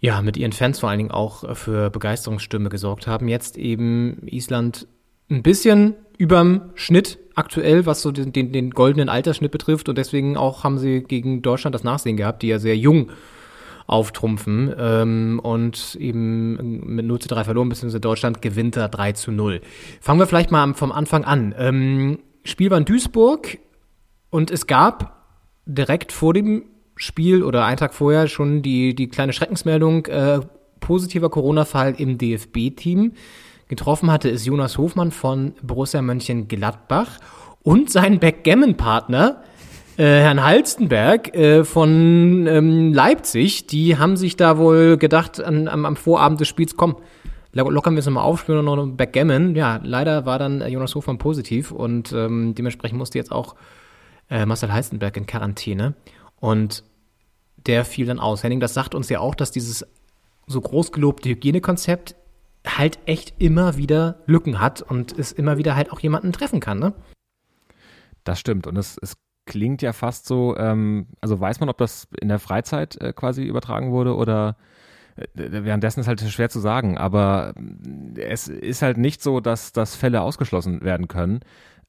ja 0.00 0.22
mit 0.22 0.36
ihren 0.36 0.52
Fans 0.52 0.80
vor 0.80 0.88
allen 0.88 0.98
Dingen 0.98 1.10
auch 1.10 1.56
für 1.56 1.90
Begeisterungsstürme 1.90 2.68
gesorgt 2.68 3.06
haben. 3.06 3.28
Jetzt 3.28 3.56
eben 3.56 4.26
Island 4.26 4.86
ein 5.30 5.42
bisschen 5.42 5.94
überm 6.18 6.70
Schnitt 6.74 7.18
aktuell, 7.34 7.86
was 7.86 8.02
so 8.02 8.10
den, 8.10 8.32
den, 8.32 8.52
den 8.52 8.70
goldenen 8.70 9.08
Altersschnitt 9.08 9.52
betrifft. 9.52 9.88
Und 9.88 9.96
deswegen 9.96 10.36
auch 10.36 10.64
haben 10.64 10.78
sie 10.78 11.02
gegen 11.02 11.42
Deutschland 11.42 11.74
das 11.74 11.84
Nachsehen 11.84 12.16
gehabt, 12.16 12.42
die 12.42 12.48
ja 12.48 12.58
sehr 12.58 12.76
jung 12.76 13.10
auftrumpfen 13.86 14.72
ähm, 14.78 15.40
und 15.42 15.96
eben 15.98 16.94
mit 16.94 17.06
0 17.06 17.18
zu 17.18 17.28
3 17.28 17.44
verloren, 17.44 17.68
beziehungsweise 17.68 18.00
Deutschland 18.00 18.40
gewinnt 18.40 18.76
da 18.76 18.86
3 18.86 19.12
zu 19.12 19.32
0. 19.32 19.60
Fangen 20.00 20.20
wir 20.20 20.28
vielleicht 20.28 20.52
mal 20.52 20.74
vom 20.74 20.92
Anfang 20.92 21.24
an. 21.24 21.54
Ähm, 21.58 22.18
Spiel 22.44 22.70
war 22.70 22.78
in 22.78 22.84
Duisburg 22.84 23.58
und 24.30 24.52
es 24.52 24.68
gab 24.68 25.26
direkt 25.66 26.12
vor 26.12 26.34
dem 26.34 26.64
Spiel 27.02 27.42
oder 27.42 27.64
einen 27.64 27.78
Tag 27.78 27.94
vorher 27.94 28.28
schon 28.28 28.60
die, 28.60 28.94
die 28.94 29.08
kleine 29.08 29.32
Schreckensmeldung, 29.32 30.04
äh, 30.06 30.40
positiver 30.80 31.30
Corona-Fall 31.30 31.94
im 31.96 32.18
DFB-Team. 32.18 33.12
Getroffen 33.68 34.10
hatte 34.10 34.28
es 34.28 34.44
Jonas 34.44 34.76
Hofmann 34.76 35.10
von 35.10 35.54
Borussia 35.62 36.02
Mönchengladbach 36.02 37.18
und 37.62 37.90
sein 37.90 38.18
Backgammon-Partner, 38.18 39.42
äh, 39.96 40.02
Herrn 40.02 40.44
Halstenberg 40.44 41.34
äh, 41.34 41.64
von 41.64 42.46
ähm, 42.46 42.92
Leipzig. 42.92 43.66
Die 43.66 43.96
haben 43.96 44.16
sich 44.18 44.36
da 44.36 44.58
wohl 44.58 44.98
gedacht 44.98 45.42
an, 45.42 45.68
am, 45.68 45.86
am 45.86 45.96
Vorabend 45.96 46.40
des 46.40 46.48
Spiels, 46.48 46.76
komm, 46.76 46.96
lo- 47.52 47.70
lockern 47.70 47.94
wir 47.94 48.00
es 48.00 48.06
nochmal 48.06 48.24
auf, 48.24 48.40
spielen 48.40 48.64
noch 48.64 48.76
ein 48.76 48.96
Backgammon. 48.98 49.54
Ja, 49.54 49.80
leider 49.82 50.26
war 50.26 50.38
dann 50.38 50.60
äh, 50.60 50.68
Jonas 50.68 50.94
Hofmann 50.94 51.16
positiv 51.16 51.70
und 51.70 52.12
ähm, 52.12 52.54
dementsprechend 52.54 52.98
musste 52.98 53.16
jetzt 53.16 53.32
auch 53.32 53.54
äh, 54.28 54.44
Marcel 54.44 54.70
Heistenberg 54.70 55.16
in 55.16 55.24
Quarantäne. 55.26 55.94
Und 56.40 56.82
der 57.66 57.84
fiel 57.84 58.06
dann 58.06 58.18
aus. 58.18 58.42
Henning, 58.42 58.60
das 58.60 58.74
sagt 58.74 58.94
uns 58.94 59.08
ja 59.08 59.20
auch, 59.20 59.34
dass 59.34 59.50
dieses 59.50 59.86
so 60.46 60.60
groß 60.60 60.92
gelobte 60.92 61.28
Hygienekonzept 61.28 62.16
halt 62.66 62.98
echt 63.06 63.34
immer 63.38 63.76
wieder 63.76 64.20
Lücken 64.26 64.60
hat 64.60 64.82
und 64.82 65.18
es 65.18 65.32
immer 65.32 65.58
wieder 65.58 65.76
halt 65.76 65.92
auch 65.92 66.00
jemanden 66.00 66.32
treffen 66.32 66.60
kann, 66.60 66.78
ne? 66.78 66.94
Das 68.24 68.38
stimmt. 68.38 68.66
Und 68.66 68.76
es, 68.76 68.98
es 69.00 69.16
klingt 69.46 69.82
ja 69.82 69.92
fast 69.92 70.26
so, 70.26 70.56
ähm, 70.56 71.06
also 71.20 71.40
weiß 71.40 71.60
man, 71.60 71.68
ob 71.68 71.78
das 71.78 72.08
in 72.20 72.28
der 72.28 72.38
Freizeit 72.38 73.00
äh, 73.00 73.12
quasi 73.12 73.44
übertragen 73.44 73.92
wurde 73.92 74.14
oder 74.14 74.56
äh, 75.16 75.26
währenddessen 75.34 76.00
ist 76.00 76.06
halt 76.06 76.20
schwer 76.20 76.50
zu 76.50 76.60
sagen, 76.60 76.98
aber 76.98 77.54
äh, 78.16 78.20
es 78.20 78.48
ist 78.48 78.82
halt 78.82 78.98
nicht 78.98 79.22
so, 79.22 79.40
dass, 79.40 79.72
dass 79.72 79.96
Fälle 79.96 80.20
ausgeschlossen 80.20 80.82
werden 80.82 81.08
können. 81.08 81.40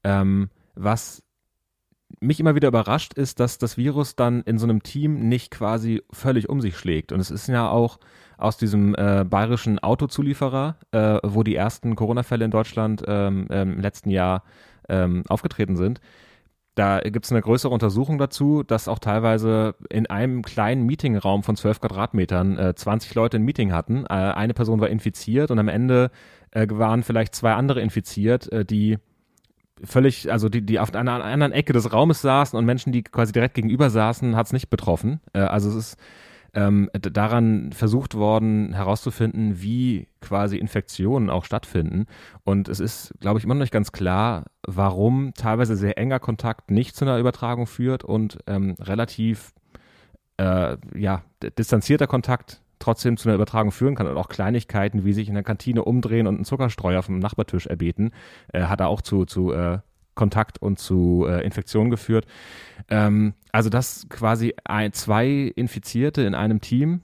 Ähm, 0.03 0.49
was 0.75 1.21
mich 2.20 2.39
immer 2.39 2.56
wieder 2.56 2.68
überrascht 2.68 3.13
ist, 3.13 3.39
dass 3.39 3.58
das 3.58 3.77
Virus 3.77 4.15
dann 4.15 4.41
in 4.41 4.58
so 4.58 4.65
einem 4.65 4.84
Team 4.84 5.27
nicht 5.30 5.51
quasi 5.51 6.01
völlig 6.12 6.50
um 6.50 6.62
sich 6.62 6.77
schlägt. 6.77 7.12
Und 7.12 7.20
es 7.20 7.32
ist 7.32 7.48
ja 7.48 7.70
auch 7.70 8.00
aus 8.38 8.58
diesem 8.58 8.96
äh, 8.96 9.24
bayerischen 9.24 9.80
Autozulieferer, 9.80 10.77
äh, 10.91 11.20
wo 11.24 11.44
die 11.44 11.56
ersten 11.56 11.96
Corona-Fälle 11.96 12.46
in 12.46 12.51
Deutschland 12.51 13.03
ähm, 13.08 13.48
im 13.48 13.80
letzten 13.80 14.10
Jahr 14.10 14.44
ähm, 14.89 15.24
aufgetreten 15.27 15.75
sind. 15.75 16.01
Da 16.75 17.01
gibt 17.01 17.25
es 17.25 17.32
eine 17.32 17.41
größere 17.41 17.74
Untersuchung 17.74 18.18
dazu, 18.18 18.63
dass 18.63 18.88
auch 18.88 19.00
teilweise 19.00 19.75
in 19.89 20.08
einem 20.08 20.41
kleinen 20.41 20.86
Meetingraum 20.86 21.44
von 21.44 21.58
12 21.58 21.82
Quadratmetern 21.82 22.58
äh, 22.58 22.74
20 22.74 23.13
Leute 23.13 23.38
ein 23.38 23.44
Meeting 23.44 23.74
hatten. 23.74 24.06
Äh, 24.06 24.13
eine 24.13 24.53
Person 24.53 24.80
war 24.80 24.89
infiziert 24.89 25.51
und 25.51 25.60
am 25.60 25.68
Ende 25.68 26.12
äh, 26.51 26.65
waren 26.70 27.03
vielleicht 27.03 27.36
zwei 27.36 27.53
andere 27.53 27.82
infiziert, 27.82 28.50
äh, 28.53 28.63
die 28.63 29.00
völlig, 29.83 30.31
also 30.31 30.50
die, 30.50 30.65
die 30.65 30.79
auf 30.79 30.93
einer 30.93 31.23
anderen 31.23 31.51
Ecke 31.51 31.73
des 31.73 31.91
Raumes 31.91 32.21
saßen 32.21 32.57
und 32.57 32.65
Menschen, 32.65 32.91
die 32.91 33.03
quasi 33.03 33.31
direkt 33.31 33.55
gegenüber 33.55 33.89
saßen, 33.89 34.35
hat 34.35 34.47
es 34.47 34.53
nicht 34.53 34.69
betroffen. 34.69 35.21
Äh, 35.33 35.39
also 35.39 35.69
es 35.69 35.75
ist 35.75 35.97
ähm, 36.53 36.89
daran 36.93 37.71
versucht 37.71 38.15
worden 38.15 38.73
herauszufinden, 38.73 39.61
wie 39.61 40.07
quasi 40.19 40.57
Infektionen 40.57 41.29
auch 41.29 41.45
stattfinden. 41.45 42.07
Und 42.43 42.67
es 42.67 42.79
ist, 42.79 43.13
glaube 43.19 43.39
ich, 43.39 43.45
immer 43.45 43.53
noch 43.53 43.61
nicht 43.61 43.73
ganz 43.73 43.91
klar, 43.91 44.45
warum 44.67 45.33
teilweise 45.33 45.75
sehr 45.75 45.97
enger 45.97 46.19
Kontakt 46.19 46.69
nicht 46.69 46.95
zu 46.95 47.05
einer 47.05 47.17
Übertragung 47.17 47.67
führt 47.67 48.03
und 48.03 48.39
ähm, 48.47 48.75
relativ 48.79 49.53
äh, 50.38 50.77
ja, 50.95 51.23
distanzierter 51.57 52.07
Kontakt 52.07 52.61
trotzdem 52.81 53.17
zu 53.17 53.29
einer 53.29 53.35
Übertragung 53.35 53.71
führen 53.71 53.95
kann 53.95 54.07
und 54.07 54.17
auch 54.17 54.29
Kleinigkeiten 54.29 55.05
wie 55.05 55.13
sich 55.13 55.27
in 55.27 55.33
der 55.33 55.43
Kantine 55.43 55.83
umdrehen 55.83 56.27
und 56.27 56.35
einen 56.35 56.45
Zuckerstreuer 56.45 57.03
vom 57.03 57.19
Nachbartisch 57.19 57.67
erbeten, 57.67 58.11
äh, 58.53 58.63
hat 58.63 58.79
er 58.79 58.88
auch 58.88 59.01
zu, 59.01 59.25
zu 59.25 59.53
äh, 59.53 59.79
Kontakt 60.15 60.61
und 60.61 60.79
zu 60.79 61.25
äh, 61.27 61.43
Infektionen 61.45 61.89
geführt. 61.89 62.25
Ähm, 62.89 63.33
also 63.51 63.69
dass 63.69 64.07
quasi 64.09 64.53
ein, 64.65 64.93
zwei 64.93 65.51
Infizierte 65.55 66.23
in 66.23 66.35
einem 66.35 66.61
Team 66.61 67.01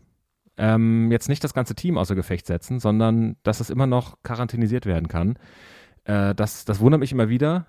ähm, 0.58 1.12
jetzt 1.12 1.30
nicht 1.30 1.44
das 1.44 1.54
ganze 1.54 1.76
Team 1.76 1.98
außer 1.98 2.16
Gefecht 2.16 2.48
setzen, 2.48 2.80
sondern 2.80 3.38
dass 3.44 3.60
es 3.60 3.70
immer 3.70 3.88
noch 3.88 4.18
quarantänisiert 4.24 4.86
werden 4.86 5.08
kann. 5.08 5.38
Äh, 6.04 6.36
das, 6.36 6.66
das 6.66 6.80
wundert 6.80 7.00
mich 7.00 7.12
immer 7.12 7.30
wieder. 7.30 7.68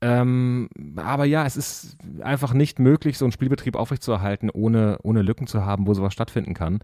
Ähm, 0.00 0.68
aber 0.96 1.24
ja, 1.24 1.44
es 1.44 1.56
ist 1.56 1.96
einfach 2.20 2.52
nicht 2.52 2.78
möglich, 2.78 3.18
so 3.18 3.24
einen 3.24 3.32
Spielbetrieb 3.32 3.74
aufrechtzuerhalten, 3.74 4.50
ohne, 4.50 4.98
ohne 5.02 5.22
Lücken 5.22 5.46
zu 5.46 5.64
haben, 5.64 5.86
wo 5.86 5.94
sowas 5.94 6.12
stattfinden 6.12 6.54
kann. 6.54 6.80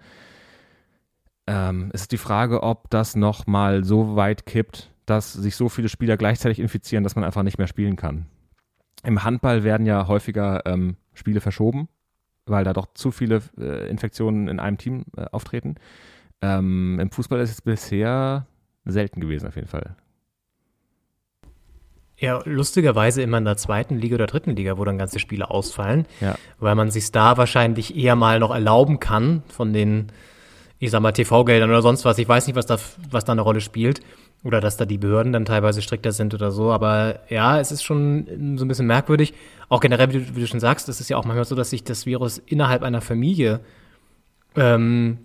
Ähm, 1.46 1.90
es 1.92 2.02
ist 2.02 2.12
die 2.12 2.18
Frage, 2.18 2.62
ob 2.62 2.88
das 2.90 3.16
nochmal 3.16 3.84
so 3.84 4.16
weit 4.16 4.46
kippt, 4.46 4.90
dass 5.06 5.32
sich 5.32 5.56
so 5.56 5.68
viele 5.68 5.88
Spieler 5.88 6.16
gleichzeitig 6.16 6.58
infizieren, 6.58 7.04
dass 7.04 7.16
man 7.16 7.24
einfach 7.24 7.42
nicht 7.42 7.58
mehr 7.58 7.66
spielen 7.66 7.96
kann. 7.96 8.26
Im 9.02 9.22
Handball 9.24 9.62
werden 9.64 9.84
ja 9.86 10.08
häufiger 10.08 10.64
ähm, 10.64 10.96
Spiele 11.12 11.42
verschoben, 11.42 11.88
weil 12.46 12.64
da 12.64 12.72
doch 12.72 12.86
zu 12.94 13.10
viele 13.10 13.42
äh, 13.58 13.88
Infektionen 13.90 14.48
in 14.48 14.58
einem 14.60 14.78
Team 14.78 15.04
äh, 15.16 15.26
auftreten. 15.30 15.74
Ähm, 16.40 16.98
Im 17.00 17.10
Fußball 17.10 17.40
ist 17.40 17.50
es 17.50 17.60
bisher 17.60 18.46
selten 18.86 19.20
gewesen, 19.20 19.46
auf 19.46 19.56
jeden 19.56 19.68
Fall. 19.68 19.96
Ja, 22.16 22.40
lustigerweise 22.44 23.22
immer 23.22 23.38
in 23.38 23.44
der 23.44 23.56
zweiten 23.56 23.96
Liga 23.98 24.14
oder 24.14 24.26
dritten 24.26 24.54
Liga, 24.54 24.78
wo 24.78 24.84
dann 24.84 24.98
ganze 24.98 25.18
Spiele 25.18 25.50
ausfallen, 25.50 26.06
Ja. 26.20 26.36
weil 26.58 26.74
man 26.76 26.90
sich 26.90 27.10
da 27.12 27.36
wahrscheinlich 27.36 27.96
eher 27.96 28.14
mal 28.14 28.38
noch 28.38 28.52
erlauben 28.52 29.00
kann 29.00 29.42
von 29.48 29.72
den, 29.72 30.06
ich 30.84 30.90
sag 30.90 31.00
mal, 31.00 31.12
TV-Geldern 31.12 31.70
oder 31.70 31.80
sonst 31.80 32.04
was. 32.04 32.18
Ich 32.18 32.28
weiß 32.28 32.46
nicht, 32.46 32.56
was 32.56 32.66
da, 32.66 32.76
was 33.10 33.24
da 33.24 33.32
eine 33.32 33.40
Rolle 33.40 33.62
spielt. 33.62 34.00
Oder 34.42 34.60
dass 34.60 34.76
da 34.76 34.84
die 34.84 34.98
Behörden 34.98 35.32
dann 35.32 35.46
teilweise 35.46 35.80
strikter 35.80 36.12
sind 36.12 36.34
oder 36.34 36.50
so. 36.50 36.70
Aber 36.70 37.20
ja, 37.30 37.58
es 37.58 37.72
ist 37.72 37.82
schon 37.82 38.56
so 38.58 38.66
ein 38.66 38.68
bisschen 38.68 38.86
merkwürdig. 38.86 39.32
Auch 39.70 39.80
generell, 39.80 40.12
wie 40.12 40.18
du, 40.18 40.36
wie 40.36 40.40
du 40.40 40.46
schon 40.46 40.60
sagst, 40.60 40.86
es 40.90 41.00
ist 41.00 41.08
ja 41.08 41.16
auch 41.16 41.24
manchmal 41.24 41.46
so, 41.46 41.54
dass 41.54 41.70
sich 41.70 41.84
das 41.84 42.04
Virus 42.04 42.36
innerhalb 42.36 42.82
einer 42.82 43.00
Familie 43.00 43.60
ähm, 44.56 45.20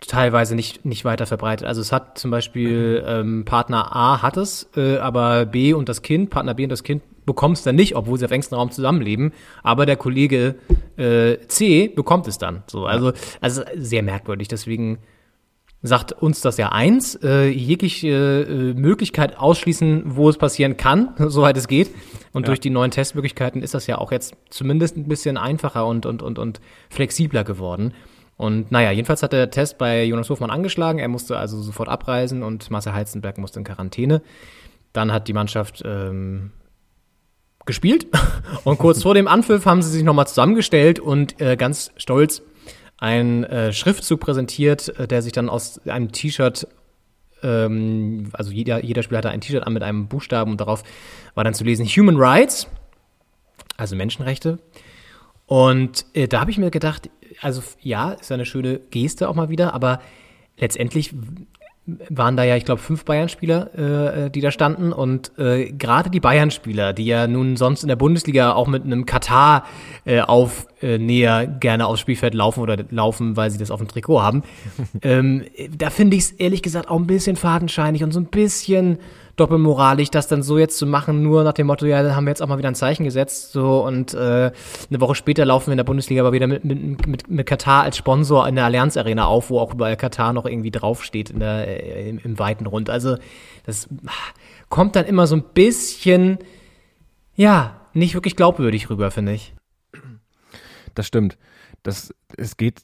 teilweise 0.00 0.56
nicht, 0.56 0.84
nicht 0.84 1.04
weiter 1.04 1.26
verbreitet. 1.26 1.68
Also 1.68 1.80
es 1.80 1.92
hat 1.92 2.18
zum 2.18 2.32
Beispiel 2.32 3.04
ähm, 3.06 3.44
Partner 3.44 3.94
A 3.94 4.20
hat 4.20 4.36
es, 4.36 4.68
äh, 4.76 4.96
aber 4.96 5.46
B 5.46 5.74
und 5.74 5.88
das 5.88 6.02
Kind, 6.02 6.30
Partner 6.30 6.54
B 6.54 6.64
und 6.64 6.70
das 6.70 6.82
Kind 6.82 7.02
bekommt 7.28 7.58
es 7.58 7.62
dann 7.62 7.76
nicht, 7.76 7.94
obwohl 7.94 8.18
sie 8.18 8.24
auf 8.24 8.30
engstem 8.30 8.56
Raum 8.56 8.70
zusammenleben. 8.70 9.32
Aber 9.62 9.84
der 9.84 9.96
Kollege 9.96 10.54
äh, 10.96 11.36
C 11.46 11.88
bekommt 11.88 12.26
es 12.26 12.38
dann. 12.38 12.62
So, 12.66 12.86
also, 12.86 13.12
also 13.42 13.62
sehr 13.76 14.02
merkwürdig. 14.02 14.48
Deswegen 14.48 14.98
sagt 15.82 16.12
uns 16.12 16.40
das 16.40 16.56
ja 16.56 16.70
eins, 16.70 17.16
äh, 17.22 17.48
jegliche 17.48 18.46
äh, 18.48 18.80
Möglichkeit 18.80 19.38
ausschließen, 19.38 20.04
wo 20.06 20.30
es 20.30 20.38
passieren 20.38 20.78
kann, 20.78 21.10
soweit 21.18 21.58
es 21.58 21.68
geht. 21.68 21.90
Und 22.32 22.48
durch 22.48 22.60
die 22.60 22.70
neuen 22.70 22.90
Testmöglichkeiten 22.90 23.62
ist 23.62 23.74
das 23.74 23.86
ja 23.86 23.98
auch 23.98 24.10
jetzt 24.10 24.34
zumindest 24.48 24.96
ein 24.96 25.06
bisschen 25.06 25.36
einfacher 25.36 25.86
und, 25.86 26.06
und, 26.06 26.22
und, 26.22 26.38
und 26.38 26.60
flexibler 26.88 27.44
geworden. 27.44 27.92
Und 28.38 28.72
naja, 28.72 28.90
jedenfalls 28.90 29.22
hat 29.22 29.34
der 29.34 29.50
Test 29.50 29.76
bei 29.76 30.04
Jonas 30.04 30.30
Hofmann 30.30 30.50
angeschlagen. 30.50 30.98
Er 30.98 31.08
musste 31.08 31.36
also 31.36 31.60
sofort 31.60 31.90
abreisen 31.90 32.42
und 32.42 32.70
Marcel 32.70 32.94
Heizenberg 32.94 33.36
musste 33.36 33.58
in 33.58 33.64
Quarantäne. 33.64 34.22
Dann 34.94 35.12
hat 35.12 35.28
die 35.28 35.34
Mannschaft 35.34 35.82
ähm, 35.84 36.52
gespielt 37.68 38.08
und 38.64 38.78
kurz 38.78 39.02
vor 39.02 39.14
dem 39.14 39.28
Anpfiff 39.28 39.64
haben 39.64 39.82
sie 39.82 39.90
sich 39.90 40.02
nochmal 40.02 40.26
zusammengestellt 40.26 40.98
und 40.98 41.40
äh, 41.40 41.56
ganz 41.56 41.92
stolz 41.96 42.42
einen 42.96 43.44
äh, 43.44 43.72
Schriftzug 43.72 44.18
präsentiert, 44.18 44.88
äh, 44.98 45.06
der 45.06 45.22
sich 45.22 45.32
dann 45.32 45.48
aus 45.48 45.80
einem 45.86 46.10
T-Shirt, 46.10 46.66
ähm, 47.44 48.30
also 48.32 48.50
jeder, 48.50 48.84
jeder 48.84 49.04
Spieler 49.04 49.18
hatte 49.18 49.30
ein 49.30 49.40
T-Shirt 49.40 49.64
an 49.64 49.72
mit 49.72 49.84
einem 49.84 50.08
Buchstaben 50.08 50.50
und 50.50 50.60
darauf 50.60 50.82
war 51.36 51.44
dann 51.44 51.54
zu 51.54 51.62
lesen 51.62 51.86
Human 51.86 52.16
Rights, 52.16 52.66
also 53.76 53.94
Menschenrechte. 53.94 54.58
Und 55.46 56.04
äh, 56.14 56.26
da 56.26 56.40
habe 56.40 56.50
ich 56.50 56.58
mir 56.58 56.70
gedacht, 56.70 57.08
also 57.40 57.62
ja, 57.80 58.12
ist 58.12 58.32
eine 58.32 58.44
schöne 58.44 58.80
Geste 58.90 59.28
auch 59.28 59.34
mal 59.36 59.48
wieder, 59.48 59.72
aber 59.74 60.00
letztendlich 60.58 61.14
waren 62.10 62.36
da 62.36 62.44
ja, 62.44 62.56
ich 62.56 62.64
glaube, 62.64 62.80
fünf 62.80 63.04
Bayern-Spieler, 63.04 64.26
äh, 64.26 64.30
die 64.30 64.40
da 64.40 64.50
standen. 64.50 64.92
Und 64.92 65.32
äh, 65.38 65.72
gerade 65.72 66.10
die 66.10 66.20
Bayern-Spieler, 66.20 66.92
die 66.92 67.06
ja 67.06 67.26
nun 67.26 67.56
sonst 67.56 67.82
in 67.82 67.88
der 67.88 67.96
Bundesliga 67.96 68.52
auch 68.52 68.66
mit 68.66 68.84
einem 68.84 69.06
Katar 69.06 69.64
äh, 70.04 70.20
auf 70.20 70.66
äh, 70.82 70.98
näher 70.98 71.46
gerne 71.46 71.86
aufs 71.86 72.00
Spielfeld 72.00 72.34
laufen 72.34 72.60
oder 72.60 72.76
laufen, 72.90 73.36
weil 73.36 73.50
sie 73.50 73.58
das 73.58 73.70
auf 73.70 73.80
dem 73.80 73.88
Trikot 73.88 74.22
haben, 74.22 74.42
ähm, 75.02 75.44
da 75.76 75.90
finde 75.90 76.16
ich 76.16 76.24
es 76.24 76.30
ehrlich 76.32 76.62
gesagt 76.62 76.88
auch 76.88 76.98
ein 76.98 77.06
bisschen 77.06 77.36
fadenscheinig 77.36 78.04
und 78.04 78.12
so 78.12 78.20
ein 78.20 78.26
bisschen 78.26 78.98
doppelmoralig, 79.38 80.10
das 80.10 80.26
dann 80.28 80.42
so 80.42 80.58
jetzt 80.58 80.78
zu 80.78 80.86
machen, 80.86 81.22
nur 81.22 81.44
nach 81.44 81.52
dem 81.52 81.66
Motto, 81.66 81.86
ja, 81.86 82.02
da 82.02 82.14
haben 82.14 82.24
wir 82.24 82.30
jetzt 82.30 82.42
auch 82.42 82.48
mal 82.48 82.58
wieder 82.58 82.68
ein 82.68 82.74
Zeichen 82.74 83.04
gesetzt, 83.04 83.52
so 83.52 83.84
und 83.84 84.14
äh, 84.14 84.50
eine 84.90 85.00
Woche 85.00 85.14
später 85.14 85.44
laufen 85.44 85.68
wir 85.68 85.72
in 85.72 85.78
der 85.78 85.84
Bundesliga 85.84 86.22
aber 86.22 86.32
wieder 86.32 86.46
mit, 86.46 86.64
mit, 86.64 87.06
mit, 87.06 87.28
mit 87.28 87.46
Katar 87.46 87.82
als 87.82 87.96
Sponsor 87.96 88.46
in 88.48 88.54
der 88.54 88.64
Allianz 88.64 88.96
Arena 88.96 89.26
auf, 89.26 89.50
wo 89.50 89.58
auch 89.58 89.74
überall 89.74 89.96
Katar 89.96 90.32
noch 90.32 90.46
irgendwie 90.46 90.70
draufsteht 90.70 91.30
in 91.30 91.40
der, 91.40 91.66
äh, 91.66 92.08
im, 92.10 92.18
im 92.18 92.38
weiten 92.38 92.66
Rund. 92.66 92.90
Also 92.90 93.16
das 93.64 93.88
kommt 94.68 94.96
dann 94.96 95.06
immer 95.06 95.26
so 95.26 95.36
ein 95.36 95.44
bisschen, 95.54 96.38
ja, 97.34 97.80
nicht 97.94 98.14
wirklich 98.14 98.36
glaubwürdig 98.36 98.90
rüber, 98.90 99.10
finde 99.10 99.32
ich. 99.32 99.54
Das 100.94 101.06
stimmt. 101.06 101.38
Das, 101.82 102.12
es 102.36 102.56
geht, 102.56 102.80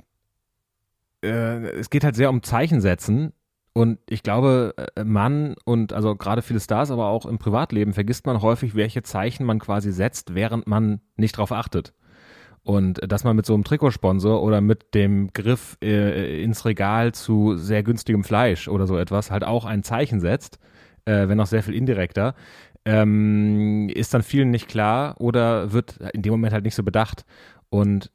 äh, 1.22 1.66
es 1.70 1.90
geht 1.90 2.04
halt 2.04 2.16
sehr 2.16 2.30
um 2.30 2.42
Zeichen 2.42 2.80
setzen. 2.80 3.32
Und 3.74 3.98
ich 4.08 4.22
glaube, 4.22 4.74
äh, 4.94 5.02
man 5.02 5.56
und 5.64 5.92
also 5.92 6.14
gerade 6.14 6.42
viele 6.42 6.60
Stars, 6.60 6.92
aber 6.92 7.08
auch 7.08 7.26
im 7.26 7.38
Privatleben 7.38 7.92
vergisst 7.92 8.24
man 8.24 8.40
häufig, 8.40 8.76
welche 8.76 9.02
Zeichen 9.02 9.44
man 9.44 9.58
quasi 9.58 9.90
setzt, 9.92 10.34
während 10.34 10.68
man 10.68 11.00
nicht 11.16 11.36
drauf 11.36 11.50
achtet. 11.50 11.92
Und 12.62 13.02
äh, 13.02 13.08
dass 13.08 13.24
man 13.24 13.34
mit 13.34 13.46
so 13.46 13.52
einem 13.52 13.64
Trikotsponsor 13.64 14.42
oder 14.42 14.60
mit 14.60 14.94
dem 14.94 15.32
Griff 15.32 15.76
äh, 15.82 16.42
ins 16.42 16.64
Regal 16.64 17.12
zu 17.12 17.56
sehr 17.56 17.82
günstigem 17.82 18.22
Fleisch 18.22 18.68
oder 18.68 18.86
so 18.86 18.96
etwas 18.96 19.32
halt 19.32 19.42
auch 19.42 19.64
ein 19.64 19.82
Zeichen 19.82 20.20
setzt, 20.20 20.60
äh, 21.04 21.26
wenn 21.26 21.40
auch 21.40 21.46
sehr 21.46 21.64
viel 21.64 21.74
indirekter, 21.74 22.36
ähm, 22.84 23.88
ist 23.88 24.14
dann 24.14 24.22
vielen 24.22 24.50
nicht 24.50 24.68
klar 24.68 25.20
oder 25.20 25.72
wird 25.72 25.98
in 26.12 26.22
dem 26.22 26.32
Moment 26.32 26.52
halt 26.52 26.64
nicht 26.64 26.74
so 26.76 26.82
bedacht. 26.84 27.24
Und 27.74 28.08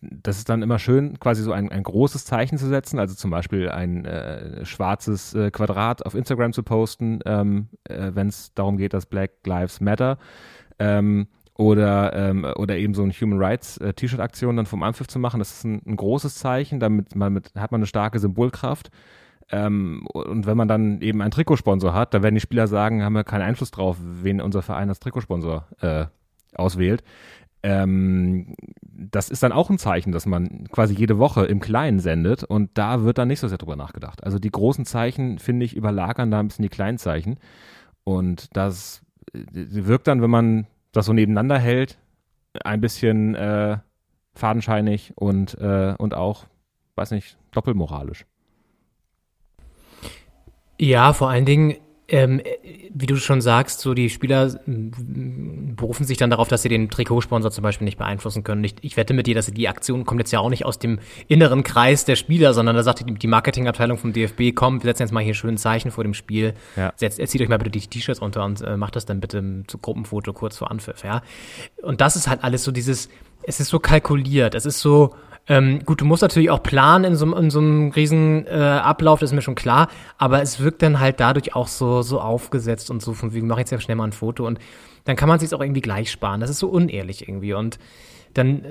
das 0.00 0.38
ist 0.38 0.48
dann 0.48 0.62
immer 0.62 0.78
schön, 0.78 1.18
quasi 1.18 1.42
so 1.42 1.50
ein, 1.50 1.72
ein 1.72 1.82
großes 1.82 2.24
Zeichen 2.24 2.56
zu 2.56 2.68
setzen, 2.68 3.00
also 3.00 3.16
zum 3.16 3.32
Beispiel 3.32 3.68
ein 3.68 4.04
äh, 4.04 4.64
schwarzes 4.64 5.34
äh, 5.34 5.50
Quadrat 5.50 6.06
auf 6.06 6.14
Instagram 6.14 6.52
zu 6.52 6.62
posten, 6.62 7.18
ähm, 7.26 7.66
äh, 7.82 8.12
wenn 8.14 8.28
es 8.28 8.54
darum 8.54 8.76
geht, 8.76 8.94
dass 8.94 9.06
Black 9.06 9.32
Lives 9.44 9.80
Matter. 9.80 10.18
Ähm, 10.78 11.26
oder, 11.54 12.12
ähm, 12.12 12.46
oder 12.54 12.76
eben 12.76 12.94
so 12.94 13.02
ein 13.02 13.10
Human 13.10 13.40
Rights 13.40 13.76
äh, 13.78 13.92
T-Shirt-Aktion 13.92 14.56
dann 14.56 14.66
vom 14.66 14.84
Anpfiff 14.84 15.08
zu 15.08 15.18
machen. 15.18 15.40
Das 15.40 15.50
ist 15.50 15.64
ein, 15.64 15.82
ein 15.84 15.96
großes 15.96 16.36
Zeichen, 16.36 16.78
damit 16.78 17.16
man 17.16 17.32
mit, 17.32 17.56
hat 17.56 17.72
man 17.72 17.80
eine 17.80 17.86
starke 17.86 18.20
Symbolkraft. 18.20 18.92
Ähm, 19.50 20.06
und 20.12 20.46
wenn 20.46 20.56
man 20.56 20.68
dann 20.68 21.00
eben 21.00 21.22
einen 21.22 21.32
Trikotsponsor 21.32 21.92
hat, 21.92 22.14
da 22.14 22.22
werden 22.22 22.36
die 22.36 22.40
Spieler 22.40 22.68
sagen, 22.68 23.02
haben 23.02 23.14
wir 23.14 23.24
keinen 23.24 23.42
Einfluss 23.42 23.72
drauf, 23.72 23.96
wen 24.00 24.40
unser 24.40 24.62
Verein 24.62 24.90
als 24.90 25.00
Trikotsponsor 25.00 25.66
äh, 25.80 26.04
auswählt. 26.54 27.02
Ähm, 27.62 28.54
das 28.80 29.30
ist 29.30 29.42
dann 29.42 29.52
auch 29.52 29.70
ein 29.70 29.78
Zeichen, 29.78 30.12
dass 30.12 30.26
man 30.26 30.68
quasi 30.70 30.94
jede 30.94 31.18
Woche 31.18 31.44
im 31.44 31.60
Kleinen 31.60 32.00
sendet 32.00 32.44
und 32.44 32.70
da 32.74 33.02
wird 33.02 33.18
dann 33.18 33.28
nicht 33.28 33.40
so 33.40 33.48
sehr 33.48 33.58
drüber 33.58 33.76
nachgedacht. 33.76 34.24
Also 34.24 34.38
die 34.38 34.50
großen 34.50 34.84
Zeichen, 34.84 35.38
finde 35.38 35.64
ich, 35.64 35.76
überlagern 35.76 36.30
da 36.30 36.40
ein 36.40 36.48
bisschen 36.48 36.64
die 36.64 36.68
kleinen 36.68 36.98
Zeichen 36.98 37.38
und 38.04 38.56
das 38.56 39.02
äh, 39.32 39.44
wirkt 39.52 40.08
dann, 40.08 40.22
wenn 40.22 40.30
man 40.30 40.66
das 40.92 41.06
so 41.06 41.12
nebeneinander 41.12 41.58
hält, 41.58 41.98
ein 42.64 42.80
bisschen 42.80 43.34
äh, 43.34 43.78
fadenscheinig 44.34 45.12
und, 45.16 45.54
äh, 45.58 45.94
und 45.98 46.14
auch, 46.14 46.46
weiß 46.96 47.12
nicht, 47.12 47.38
doppelmoralisch. 47.52 48.26
Ja, 50.78 51.12
vor 51.12 51.30
allen 51.30 51.44
Dingen, 51.44 51.76
ähm, 52.12 52.42
wie 52.92 53.06
du 53.06 53.16
schon 53.16 53.40
sagst, 53.40 53.80
so 53.80 53.94
die 53.94 54.10
Spieler 54.10 54.48
mm, 54.66 55.74
berufen 55.76 56.04
sich 56.04 56.18
dann 56.18 56.28
darauf, 56.28 56.46
dass 56.46 56.60
sie 56.60 56.68
den 56.68 56.90
Trikotsponsor 56.90 57.50
zum 57.50 57.62
Beispiel 57.62 57.86
nicht 57.86 57.96
beeinflussen 57.96 58.44
können. 58.44 58.62
Ich, 58.62 58.74
ich 58.82 58.98
wette 58.98 59.14
mit 59.14 59.26
dir, 59.26 59.34
dass 59.34 59.46
die 59.46 59.68
Aktion 59.68 60.04
kommt 60.04 60.20
jetzt 60.20 60.30
ja 60.30 60.38
auch 60.38 60.50
nicht 60.50 60.66
aus 60.66 60.78
dem 60.78 60.98
inneren 61.26 61.62
Kreis 61.62 62.04
der 62.04 62.16
Spieler, 62.16 62.52
sondern 62.52 62.76
da 62.76 62.82
sagt 62.82 63.00
die, 63.00 63.14
die 63.14 63.26
Marketingabteilung 63.26 63.96
vom 63.96 64.12
DFB, 64.12 64.54
komm, 64.54 64.82
wir 64.82 64.90
setzen 64.90 65.04
jetzt 65.04 65.12
mal 65.12 65.24
hier 65.24 65.32
schön 65.32 65.54
ein 65.54 65.56
Zeichen 65.56 65.90
vor 65.90 66.04
dem 66.04 66.12
Spiel. 66.12 66.52
Ja. 66.76 66.92
Setzt, 66.96 67.26
zieht 67.26 67.40
euch 67.40 67.48
mal 67.48 67.56
bitte 67.56 67.70
die 67.70 67.80
T-Shirts 67.80 68.20
unter 68.20 68.44
und 68.44 68.60
äh, 68.60 68.76
macht 68.76 68.94
das 68.94 69.06
dann 69.06 69.20
bitte 69.20 69.64
zu 69.66 69.78
Gruppenfoto 69.78 70.34
kurz 70.34 70.58
vor 70.58 70.70
Anpfiff, 70.70 71.04
ja. 71.04 71.22
Und 71.80 72.02
das 72.02 72.16
ist 72.16 72.28
halt 72.28 72.44
alles 72.44 72.62
so 72.62 72.72
dieses, 72.72 73.08
es 73.42 73.58
ist 73.58 73.68
so 73.68 73.78
kalkuliert, 73.78 74.54
es 74.54 74.66
ist 74.66 74.80
so, 74.80 75.14
ähm, 75.48 75.80
gut, 75.84 76.00
du 76.00 76.04
musst 76.04 76.22
natürlich 76.22 76.50
auch 76.50 76.62
planen 76.62 77.04
in 77.04 77.16
so, 77.16 77.34
in 77.36 77.50
so 77.50 77.58
einem 77.58 77.90
riesen 77.90 78.46
äh, 78.46 78.50
Ablauf, 78.50 79.20
das 79.20 79.30
ist 79.30 79.34
mir 79.34 79.42
schon 79.42 79.56
klar, 79.56 79.88
aber 80.16 80.40
es 80.40 80.60
wirkt 80.60 80.82
dann 80.82 81.00
halt 81.00 81.18
dadurch 81.18 81.54
auch 81.56 81.68
so, 81.68 82.02
so 82.02 82.20
aufgesetzt 82.20 82.90
und 82.90 83.02
so 83.02 83.12
von 83.12 83.34
wegen, 83.34 83.48
mach 83.48 83.58
jetzt 83.58 83.70
ja 83.70 83.80
schnell 83.80 83.96
mal 83.96 84.04
ein 84.04 84.12
Foto 84.12 84.46
und 84.46 84.58
dann 85.04 85.16
kann 85.16 85.28
man 85.28 85.40
sich 85.40 85.52
auch 85.52 85.60
irgendwie 85.60 85.80
gleich 85.80 86.12
sparen. 86.12 86.40
Das 86.40 86.48
ist 86.48 86.60
so 86.60 86.68
unehrlich 86.68 87.26
irgendwie 87.26 87.54
und 87.54 87.78
dann, 88.34 88.62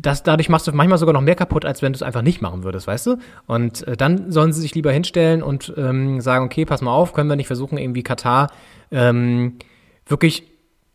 das, 0.00 0.22
dadurch 0.22 0.48
machst 0.48 0.66
du 0.66 0.72
manchmal 0.72 0.98
sogar 0.98 1.12
noch 1.12 1.20
mehr 1.20 1.34
kaputt, 1.34 1.64
als 1.64 1.82
wenn 1.82 1.92
du 1.92 1.96
es 1.96 2.02
einfach 2.02 2.22
nicht 2.22 2.40
machen 2.40 2.64
würdest, 2.64 2.86
weißt 2.86 3.06
du? 3.06 3.16
Und 3.46 3.86
äh, 3.86 3.96
dann 3.96 4.30
sollen 4.30 4.52
sie 4.52 4.62
sich 4.62 4.74
lieber 4.74 4.92
hinstellen 4.92 5.42
und 5.42 5.74
ähm, 5.76 6.20
sagen, 6.20 6.44
okay, 6.44 6.64
pass 6.64 6.80
mal 6.80 6.92
auf, 6.92 7.12
können 7.12 7.28
wir 7.28 7.36
nicht 7.36 7.48
versuchen, 7.48 7.76
irgendwie 7.76 8.02
Katar 8.02 8.50
ähm, 8.90 9.56
wirklich 10.06 10.53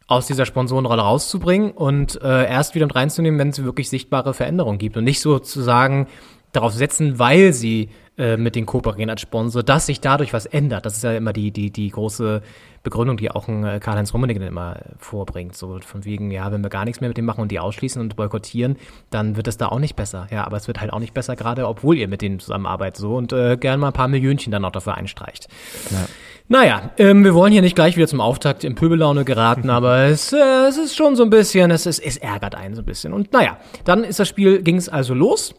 aus 0.10 0.26
dieser 0.26 0.48
Sponsorenrolle 0.48 1.04
rauszubringen 1.04 1.72
und 1.72 2.20
äh, 2.22 2.50
erst 2.50 2.74
wieder 2.74 2.88
mit 2.88 2.96
reinzunehmen, 2.96 3.40
wenn 3.40 3.50
es 3.50 3.64
wirklich 3.64 3.90
sichtbare 3.90 4.34
Veränderungen 4.34 4.80
gibt 4.80 4.98
und 4.98 5.04
nicht 5.04 5.22
sozusagen 5.22 6.08
darauf 6.52 6.74
setzen, 6.74 7.20
weil 7.20 7.54
sie 7.54 7.90
äh, 8.18 8.36
mit 8.36 8.56
den 8.56 8.66
kooperieren 8.66 9.12
als 9.12 9.22
Sponsor, 9.22 9.62
dass 9.62 9.86
sich 9.86 10.02
dadurch 10.02 10.34
was 10.34 10.48
ändert. 10.48 10.88
Das 10.88 10.98
ist 10.98 11.04
ja 11.04 11.14
immer 11.14 11.32
die, 11.32 11.52
die, 11.52 11.70
die 11.70 11.92
große 11.92 12.42
Begründung, 12.82 13.18
die 13.18 13.30
auch 13.30 13.48
ein 13.48 13.64
äh, 13.64 13.80
Karl-Heinz 13.80 14.12
Rummenigge 14.12 14.44
immer 14.44 14.78
vorbringt. 14.98 15.56
So 15.56 15.80
von 15.80 16.06
wegen, 16.06 16.32
ja, 16.32 16.52
wenn 16.52 16.64
wir 16.64 16.70
gar 16.70 16.86
nichts 16.86 17.02
mehr 17.02 17.10
mit 17.10 17.18
dem 17.18 17.26
machen 17.26 17.42
und 17.42 17.52
die 17.52 17.60
ausschließen 17.60 18.02
und 18.02 18.16
boykottieren, 18.16 18.78
dann 19.12 19.36
wird 19.36 19.48
es 19.48 19.58
da 19.58 19.68
auch 19.68 19.80
nicht 19.80 19.96
besser. 19.96 20.28
Ja, 20.32 20.44
aber 20.44 20.58
es 20.58 20.68
wird 20.68 20.82
halt 20.82 20.92
auch 20.92 21.00
nicht 21.00 21.14
besser, 21.14 21.36
gerade 21.36 21.68
obwohl 21.68 21.98
ihr 21.98 22.08
mit 22.08 22.24
denen 22.24 22.40
zusammenarbeitet 22.40 22.98
so 22.98 23.16
und 23.16 23.32
äh, 23.32 23.58
gerne 23.58 23.78
mal 23.78 23.88
ein 23.88 23.94
paar 23.94 24.08
Millionchen 24.08 24.52
dann 24.52 24.66
auch 24.66 24.72
dafür 24.72 24.96
einstreicht. 24.96 25.48
Ja. 25.92 26.08
Naja, 26.52 26.90
ähm, 26.98 27.24
wir 27.24 27.36
wollen 27.36 27.54
hier 27.54 27.62
nicht 27.62 27.76
gleich 27.76 27.96
wieder 27.96 28.08
zum 28.08 28.22
Auftakt 28.22 28.64
in 28.64 28.74
Pöbellaune 28.74 29.24
geraten, 29.24 29.70
aber 29.70 30.06
es, 30.06 30.34
äh, 30.34 30.68
es 30.68 30.80
ist 30.80 30.96
schon 30.96 31.16
so 31.16 31.22
ein 31.22 31.30
bisschen, 31.30 31.70
es, 31.70 31.86
ist, 31.86 32.00
es 32.00 32.18
ärgert 32.18 32.56
einen 32.56 32.74
so 32.74 32.82
ein 32.82 32.86
bisschen. 32.86 33.14
Und 33.14 33.32
naja, 33.32 33.60
dann 33.86 34.04
ist 34.04 34.20
das 34.20 34.28
Spiel, 34.28 34.64
ging 34.64 34.76
es 34.76 34.90
also 34.90 35.14
los. 35.14 35.54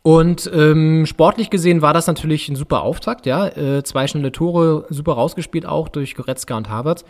Und 0.00 0.50
ähm, 0.54 1.04
sportlich 1.04 1.50
gesehen 1.50 1.82
war 1.82 1.92
das 1.92 2.06
natürlich 2.06 2.48
ein 2.48 2.56
super 2.56 2.82
Auftakt, 2.82 3.26
ja. 3.26 3.46
Äh, 3.48 3.82
zwei 3.82 4.06
schnelle 4.06 4.32
Tore, 4.32 4.86
super 4.88 5.12
rausgespielt 5.12 5.66
auch 5.66 5.88
durch 5.90 6.14
Goretzka 6.14 6.56
und 6.56 6.70
Harvard. 6.70 7.04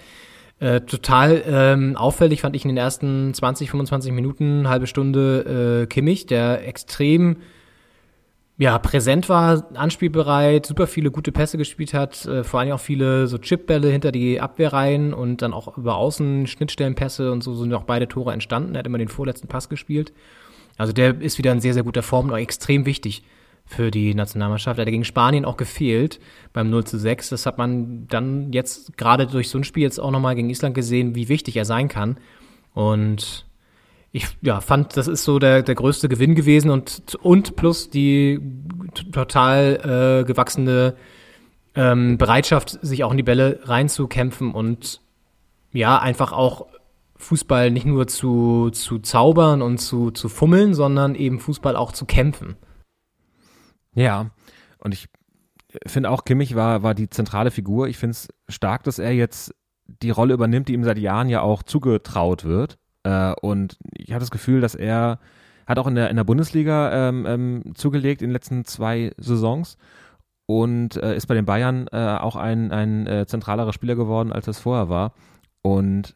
Äh, 0.58 0.80
total 0.80 1.44
ähm, 1.46 1.96
auffällig 1.96 2.40
fand 2.40 2.56
ich 2.56 2.64
in 2.64 2.70
den 2.70 2.78
ersten 2.78 3.32
20, 3.34 3.70
25 3.70 4.12
Minuten, 4.12 4.68
halbe 4.68 4.88
Stunde 4.88 5.82
äh, 5.82 5.86
Kimmich, 5.86 6.26
der 6.26 6.66
extrem 6.66 7.36
ja, 8.58 8.78
präsent 8.78 9.28
war, 9.28 9.66
anspielbereit, 9.74 10.64
super 10.64 10.86
viele 10.86 11.10
gute 11.10 11.30
Pässe 11.30 11.58
gespielt 11.58 11.92
hat, 11.92 12.24
äh, 12.24 12.42
vor 12.42 12.60
allem 12.60 12.72
auch 12.72 12.80
viele 12.80 13.26
so 13.26 13.36
Chipbälle 13.36 13.90
hinter 13.90 14.12
die 14.12 14.40
Abwehrreihen 14.40 15.12
und 15.12 15.42
dann 15.42 15.52
auch 15.52 15.76
über 15.76 15.96
Außen 15.96 16.46
Schnittstellenpässe 16.46 17.32
und 17.32 17.42
so 17.42 17.54
sind 17.54 17.74
auch 17.74 17.84
beide 17.84 18.08
Tore 18.08 18.32
entstanden. 18.32 18.74
Er 18.74 18.78
hat 18.80 18.86
immer 18.86 18.98
den 18.98 19.08
vorletzten 19.08 19.48
Pass 19.48 19.68
gespielt. 19.68 20.12
Also 20.78 20.92
der 20.92 21.20
ist 21.20 21.36
wieder 21.36 21.52
in 21.52 21.60
sehr, 21.60 21.74
sehr 21.74 21.82
guter 21.82 22.02
Form 22.02 22.26
und 22.26 22.32
auch 22.32 22.38
extrem 22.38 22.86
wichtig 22.86 23.22
für 23.66 23.90
die 23.90 24.14
Nationalmannschaft. 24.14 24.78
Er 24.78 24.82
hat 24.82 24.90
gegen 24.90 25.04
Spanien 25.04 25.44
auch 25.44 25.56
gefehlt 25.56 26.20
beim 26.52 26.70
0 26.70 26.84
zu 26.84 26.98
6. 26.98 27.30
Das 27.30 27.46
hat 27.46 27.58
man 27.58 28.06
dann 28.08 28.52
jetzt 28.52 28.96
gerade 28.96 29.26
durch 29.26 29.50
so 29.50 29.58
ein 29.58 29.64
Spiel 29.64 29.82
jetzt 29.82 29.98
auch 29.98 30.10
nochmal 30.10 30.34
gegen 30.34 30.48
Island 30.48 30.74
gesehen, 30.74 31.14
wie 31.14 31.28
wichtig 31.28 31.56
er 31.56 31.64
sein 31.64 31.88
kann. 31.88 32.16
Und 32.74 33.45
ich 34.16 34.28
ja, 34.40 34.62
fand, 34.62 34.96
das 34.96 35.08
ist 35.08 35.24
so 35.24 35.38
der, 35.38 35.62
der 35.62 35.74
größte 35.74 36.08
Gewinn 36.08 36.34
gewesen 36.34 36.70
und, 36.70 37.16
und 37.16 37.54
plus 37.54 37.90
die 37.90 38.40
total 39.12 40.22
äh, 40.22 40.24
gewachsene 40.24 40.96
ähm, 41.74 42.16
Bereitschaft, 42.16 42.78
sich 42.80 43.04
auch 43.04 43.10
in 43.10 43.18
die 43.18 43.22
Bälle 43.22 43.60
reinzukämpfen 43.64 44.52
und 44.52 45.02
ja, 45.70 45.98
einfach 45.98 46.32
auch 46.32 46.66
Fußball 47.16 47.70
nicht 47.70 47.84
nur 47.84 48.06
zu, 48.06 48.70
zu 48.70 49.00
zaubern 49.00 49.60
und 49.60 49.78
zu, 49.78 50.10
zu 50.10 50.30
fummeln, 50.30 50.72
sondern 50.72 51.14
eben 51.14 51.38
Fußball 51.38 51.76
auch 51.76 51.92
zu 51.92 52.06
kämpfen. 52.06 52.56
Ja, 53.94 54.30
und 54.78 54.94
ich 54.94 55.08
finde 55.86 56.10
auch, 56.10 56.24
Kimmich 56.24 56.54
war, 56.54 56.82
war 56.82 56.94
die 56.94 57.10
zentrale 57.10 57.50
Figur. 57.50 57.88
Ich 57.88 57.98
finde 57.98 58.12
es 58.12 58.28
stark, 58.48 58.82
dass 58.84 58.98
er 58.98 59.12
jetzt 59.12 59.54
die 59.84 60.10
Rolle 60.10 60.32
übernimmt, 60.32 60.68
die 60.68 60.72
ihm 60.72 60.84
seit 60.84 60.96
Jahren 60.96 61.28
ja 61.28 61.42
auch 61.42 61.62
zugetraut 61.62 62.44
wird. 62.44 62.78
Äh, 63.06 63.34
und 63.40 63.78
ich 63.92 64.10
habe 64.10 64.20
das 64.20 64.32
Gefühl, 64.32 64.60
dass 64.60 64.74
er 64.74 65.20
hat 65.66 65.78
auch 65.78 65.86
in 65.86 65.94
der, 65.94 66.10
in 66.10 66.16
der 66.16 66.24
Bundesliga 66.24 67.08
ähm, 67.08 67.24
ähm, 67.26 67.74
zugelegt 67.74 68.20
in 68.20 68.28
den 68.28 68.32
letzten 68.32 68.64
zwei 68.64 69.12
Saisons 69.16 69.78
und 70.46 70.96
äh, 70.96 71.16
ist 71.16 71.26
bei 71.26 71.34
den 71.34 71.44
Bayern 71.44 71.88
äh, 71.92 71.96
auch 71.96 72.36
ein, 72.36 72.72
ein 72.72 73.06
äh, 73.06 73.26
zentralerer 73.26 73.72
Spieler 73.72 73.96
geworden, 73.96 74.32
als 74.32 74.48
es 74.48 74.58
vorher 74.58 74.88
war. 74.88 75.12
Und 75.62 76.14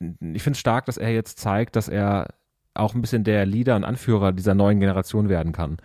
ich 0.00 0.42
finde 0.42 0.54
es 0.56 0.58
stark, 0.60 0.86
dass 0.86 0.98
er 0.98 1.12
jetzt 1.12 1.38
zeigt, 1.38 1.74
dass 1.74 1.88
er 1.88 2.28
auch 2.74 2.94
ein 2.94 3.00
bisschen 3.00 3.24
der 3.24 3.46
Leader 3.46 3.74
und 3.74 3.84
Anführer 3.84 4.32
dieser 4.32 4.54
neuen 4.54 4.78
Generation 4.78 5.28
werden 5.28 5.52
kann. 5.52 5.78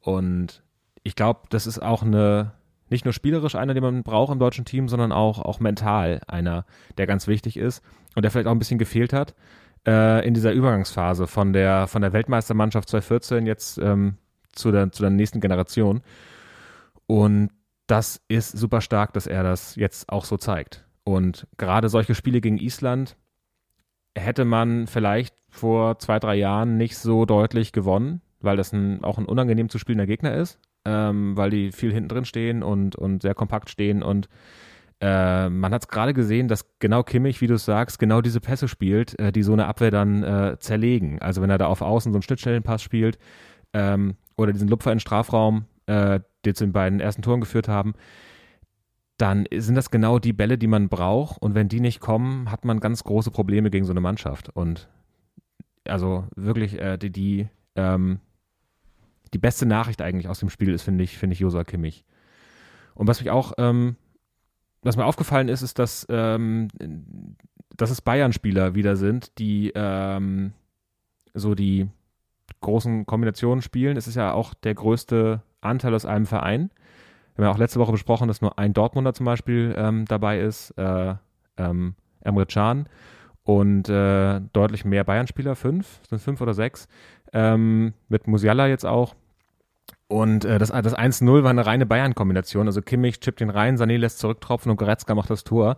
Und 0.00 0.62
ich 1.02 1.14
glaube, 1.16 1.40
das 1.50 1.66
ist 1.66 1.80
auch 1.80 2.02
eine, 2.02 2.52
nicht 2.90 3.04
nur 3.04 3.14
spielerisch 3.14 3.54
einer, 3.54 3.74
den 3.74 3.82
man 3.82 4.02
braucht 4.02 4.32
im 4.32 4.38
deutschen 4.38 4.64
Team, 4.64 4.88
sondern 4.88 5.12
auch, 5.12 5.38
auch 5.38 5.60
mental 5.60 6.20
einer, 6.26 6.64
der 6.98 7.06
ganz 7.06 7.26
wichtig 7.26 7.56
ist 7.56 7.82
und 8.14 8.22
der 8.22 8.30
vielleicht 8.30 8.48
auch 8.48 8.52
ein 8.52 8.58
bisschen 8.58 8.78
gefehlt 8.78 9.12
hat 9.12 9.34
äh, 9.86 10.26
in 10.26 10.34
dieser 10.34 10.52
Übergangsphase 10.52 11.26
von 11.26 11.52
der, 11.52 11.86
von 11.86 12.02
der 12.02 12.12
Weltmeistermannschaft 12.12 12.88
2014 12.88 13.46
jetzt 13.46 13.78
ähm, 13.78 14.16
zu, 14.52 14.70
der, 14.72 14.92
zu 14.92 15.02
der 15.02 15.10
nächsten 15.10 15.40
Generation. 15.40 16.02
Und 17.06 17.50
das 17.86 18.20
ist 18.28 18.56
super 18.56 18.80
stark, 18.80 19.12
dass 19.14 19.26
er 19.26 19.42
das 19.42 19.76
jetzt 19.76 20.08
auch 20.08 20.24
so 20.24 20.36
zeigt. 20.36 20.84
Und 21.04 21.46
gerade 21.56 21.88
solche 21.88 22.14
Spiele 22.14 22.40
gegen 22.40 22.58
Island 22.58 23.16
hätte 24.16 24.44
man 24.44 24.86
vielleicht 24.86 25.34
vor 25.48 25.98
zwei, 25.98 26.18
drei 26.18 26.36
Jahren 26.36 26.76
nicht 26.76 26.98
so 26.98 27.24
deutlich 27.24 27.72
gewonnen, 27.72 28.20
weil 28.40 28.56
das 28.56 28.72
ein, 28.72 29.02
auch 29.02 29.18
ein 29.18 29.26
unangenehm 29.26 29.68
zu 29.68 29.78
spielender 29.78 30.06
Gegner 30.06 30.34
ist, 30.34 30.60
ähm, 30.84 31.36
weil 31.36 31.50
die 31.50 31.72
viel 31.72 31.92
hinten 31.92 32.08
drin 32.08 32.24
stehen 32.24 32.62
und, 32.62 32.96
und 32.96 33.22
sehr 33.22 33.34
kompakt 33.34 33.70
stehen 33.70 34.02
und 34.02 34.28
äh, 35.00 35.48
man 35.48 35.72
hat 35.72 35.82
es 35.82 35.88
gerade 35.88 36.12
gesehen, 36.12 36.48
dass 36.48 36.66
genau 36.78 37.02
Kimmich, 37.02 37.40
wie 37.40 37.46
du 37.46 37.56
sagst, 37.56 37.98
genau 37.98 38.20
diese 38.20 38.40
Pässe 38.40 38.68
spielt, 38.68 39.18
äh, 39.18 39.32
die 39.32 39.42
so 39.42 39.54
eine 39.54 39.66
Abwehr 39.66 39.90
dann 39.90 40.22
äh, 40.22 40.58
zerlegen. 40.58 41.20
Also 41.22 41.40
wenn 41.40 41.48
er 41.48 41.56
da 41.56 41.66
auf 41.66 41.80
Außen 41.80 42.12
so 42.12 42.16
einen 42.16 42.22
Schnittstellenpass 42.22 42.82
spielt 42.82 43.18
ähm, 43.72 44.16
oder 44.36 44.52
diesen 44.52 44.68
Lupfer 44.68 44.92
in 44.92 44.96
den 44.96 45.00
Strafraum, 45.00 45.64
äh, 45.86 46.20
den 46.44 46.54
zu 46.54 46.64
den 46.64 46.72
beiden 46.72 47.00
ersten 47.00 47.22
Toren 47.22 47.40
geführt 47.40 47.66
haben, 47.66 47.94
dann 49.16 49.46
sind 49.54 49.74
das 49.74 49.90
genau 49.90 50.18
die 50.18 50.32
Bälle, 50.32 50.58
die 50.58 50.66
man 50.66 50.88
braucht. 50.88 51.40
Und 51.40 51.54
wenn 51.54 51.68
die 51.68 51.80
nicht 51.80 52.00
kommen, 52.00 52.50
hat 52.50 52.64
man 52.64 52.80
ganz 52.80 53.02
große 53.04 53.30
Probleme 53.30 53.70
gegen 53.70 53.86
so 53.86 53.92
eine 53.92 54.00
Mannschaft. 54.00 54.50
Und 54.50 54.88
also 55.86 56.26
wirklich 56.36 56.78
äh, 56.78 56.98
die, 56.98 57.10
die, 57.10 57.48
ähm, 57.74 58.20
die 59.34 59.38
beste 59.38 59.66
Nachricht 59.66 60.02
eigentlich 60.02 60.28
aus 60.28 60.40
dem 60.40 60.50
Spiel 60.50 60.72
ist, 60.72 60.82
finde 60.82 61.04
ich, 61.04 61.18
finde 61.18 61.34
ich 61.34 61.40
Josa 61.40 61.64
Kimmich. 61.64 62.04
Und 62.94 63.06
was 63.06 63.20
mich 63.20 63.30
auch 63.30 63.52
ähm, 63.58 63.96
was 64.82 64.96
mir 64.96 65.04
aufgefallen 65.04 65.48
ist, 65.48 65.62
ist, 65.62 65.78
dass, 65.78 66.06
ähm, 66.08 66.68
dass 67.76 67.90
es 67.90 68.00
Bayern-Spieler 68.00 68.74
wieder 68.74 68.96
sind, 68.96 69.38
die 69.38 69.72
ähm, 69.74 70.52
so 71.34 71.54
die 71.54 71.88
großen 72.60 73.06
Kombinationen 73.06 73.62
spielen. 73.62 73.96
Es 73.96 74.06
ist 74.06 74.14
ja 74.14 74.32
auch 74.32 74.54
der 74.54 74.74
größte 74.74 75.42
Anteil 75.60 75.94
aus 75.94 76.06
einem 76.06 76.26
Verein. 76.26 76.70
Wir 77.34 77.44
haben 77.44 77.50
ja 77.50 77.54
auch 77.54 77.58
letzte 77.58 77.78
Woche 77.78 77.92
besprochen, 77.92 78.28
dass 78.28 78.40
nur 78.40 78.58
ein 78.58 78.72
Dortmunder 78.72 79.14
zum 79.14 79.26
Beispiel 79.26 79.74
ähm, 79.76 80.04
dabei 80.06 80.40
ist, 80.40 80.70
äh, 80.78 81.14
ähm, 81.56 81.94
Emre 82.22 82.46
Can. 82.46 82.88
und 83.44 83.88
äh, 83.88 84.40
deutlich 84.52 84.84
mehr 84.84 85.04
Bayern-Spieler, 85.04 85.56
fünf, 85.56 86.00
sind 86.08 86.20
fünf 86.20 86.40
oder 86.40 86.54
sechs, 86.54 86.88
ähm, 87.32 87.94
mit 88.08 88.26
Musiala 88.26 88.68
jetzt 88.68 88.86
auch. 88.86 89.14
Und 90.08 90.44
äh, 90.44 90.58
das, 90.58 90.70
das 90.70 90.96
1-0 90.96 91.42
war 91.42 91.50
eine 91.50 91.66
reine 91.66 91.86
Bayern-Kombination. 91.86 92.66
Also 92.66 92.82
Kimmich 92.82 93.20
chippt 93.20 93.40
den 93.40 93.50
rein, 93.50 93.76
Sané 93.76 93.96
lässt 93.96 94.18
zurücktropfen 94.18 94.70
und 94.70 94.76
Goretzka 94.76 95.14
macht 95.14 95.30
das 95.30 95.44
Tor. 95.44 95.76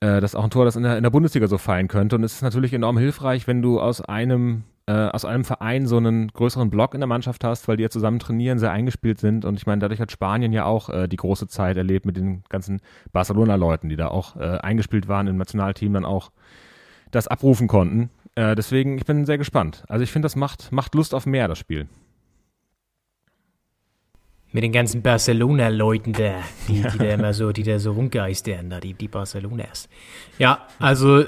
Äh, 0.00 0.20
das 0.20 0.32
ist 0.32 0.34
auch 0.34 0.44
ein 0.44 0.50
Tor, 0.50 0.64
das 0.64 0.76
in 0.76 0.82
der, 0.82 0.96
in 0.96 1.02
der 1.02 1.10
Bundesliga 1.10 1.46
so 1.46 1.58
fallen 1.58 1.88
könnte. 1.88 2.16
Und 2.16 2.24
es 2.24 2.34
ist 2.34 2.42
natürlich 2.42 2.74
enorm 2.74 2.98
hilfreich, 2.98 3.46
wenn 3.46 3.62
du 3.62 3.80
aus 3.80 4.02
einem 4.02 4.64
äh, 4.88 4.92
aus 4.92 5.24
einem 5.24 5.44
Verein 5.44 5.86
so 5.86 5.96
einen 5.96 6.28
größeren 6.28 6.70
Block 6.70 6.94
in 6.94 7.00
der 7.00 7.08
Mannschaft 7.08 7.42
hast, 7.42 7.66
weil 7.66 7.76
die 7.76 7.82
ja 7.82 7.90
zusammen 7.90 8.20
trainieren, 8.20 8.58
sehr 8.58 8.70
eingespielt 8.70 9.18
sind. 9.18 9.44
Und 9.44 9.56
ich 9.56 9.66
meine, 9.66 9.80
dadurch 9.80 10.00
hat 10.00 10.12
Spanien 10.12 10.52
ja 10.52 10.64
auch 10.64 10.90
äh, 10.90 11.08
die 11.08 11.16
große 11.16 11.48
Zeit 11.48 11.76
erlebt 11.76 12.06
mit 12.06 12.16
den 12.16 12.44
ganzen 12.48 12.80
Barcelona-Leuten, 13.12 13.88
die 13.88 13.96
da 13.96 14.08
auch 14.08 14.36
äh, 14.36 14.58
eingespielt 14.58 15.08
waren 15.08 15.26
im 15.26 15.36
Nationalteam, 15.38 15.92
dann 15.92 16.04
auch 16.04 16.30
das 17.10 17.26
abrufen 17.26 17.66
konnten. 17.66 18.10
Äh, 18.36 18.54
deswegen, 18.54 18.98
ich 18.98 19.04
bin 19.04 19.24
sehr 19.24 19.38
gespannt. 19.38 19.82
Also 19.88 20.04
ich 20.04 20.12
finde, 20.12 20.26
das 20.26 20.36
macht, 20.36 20.70
macht 20.70 20.94
Lust 20.94 21.14
auf 21.14 21.26
mehr, 21.26 21.48
das 21.48 21.58
Spiel. 21.58 21.88
Mit 24.52 24.62
den 24.62 24.72
ganzen 24.72 25.02
Barcelona-Leuten 25.02 26.12
da, 26.12 26.34
die, 26.68 26.82
die 26.82 26.98
da 26.98 27.04
immer 27.06 27.34
so, 27.34 27.50
die 27.52 27.62
da 27.62 27.78
so 27.78 27.92
rumgeistern, 27.92 28.70
da, 28.70 28.78
die, 28.78 28.94
die 28.94 29.08
Barcelonas. 29.08 29.88
Ja, 30.38 30.66
also 30.78 31.24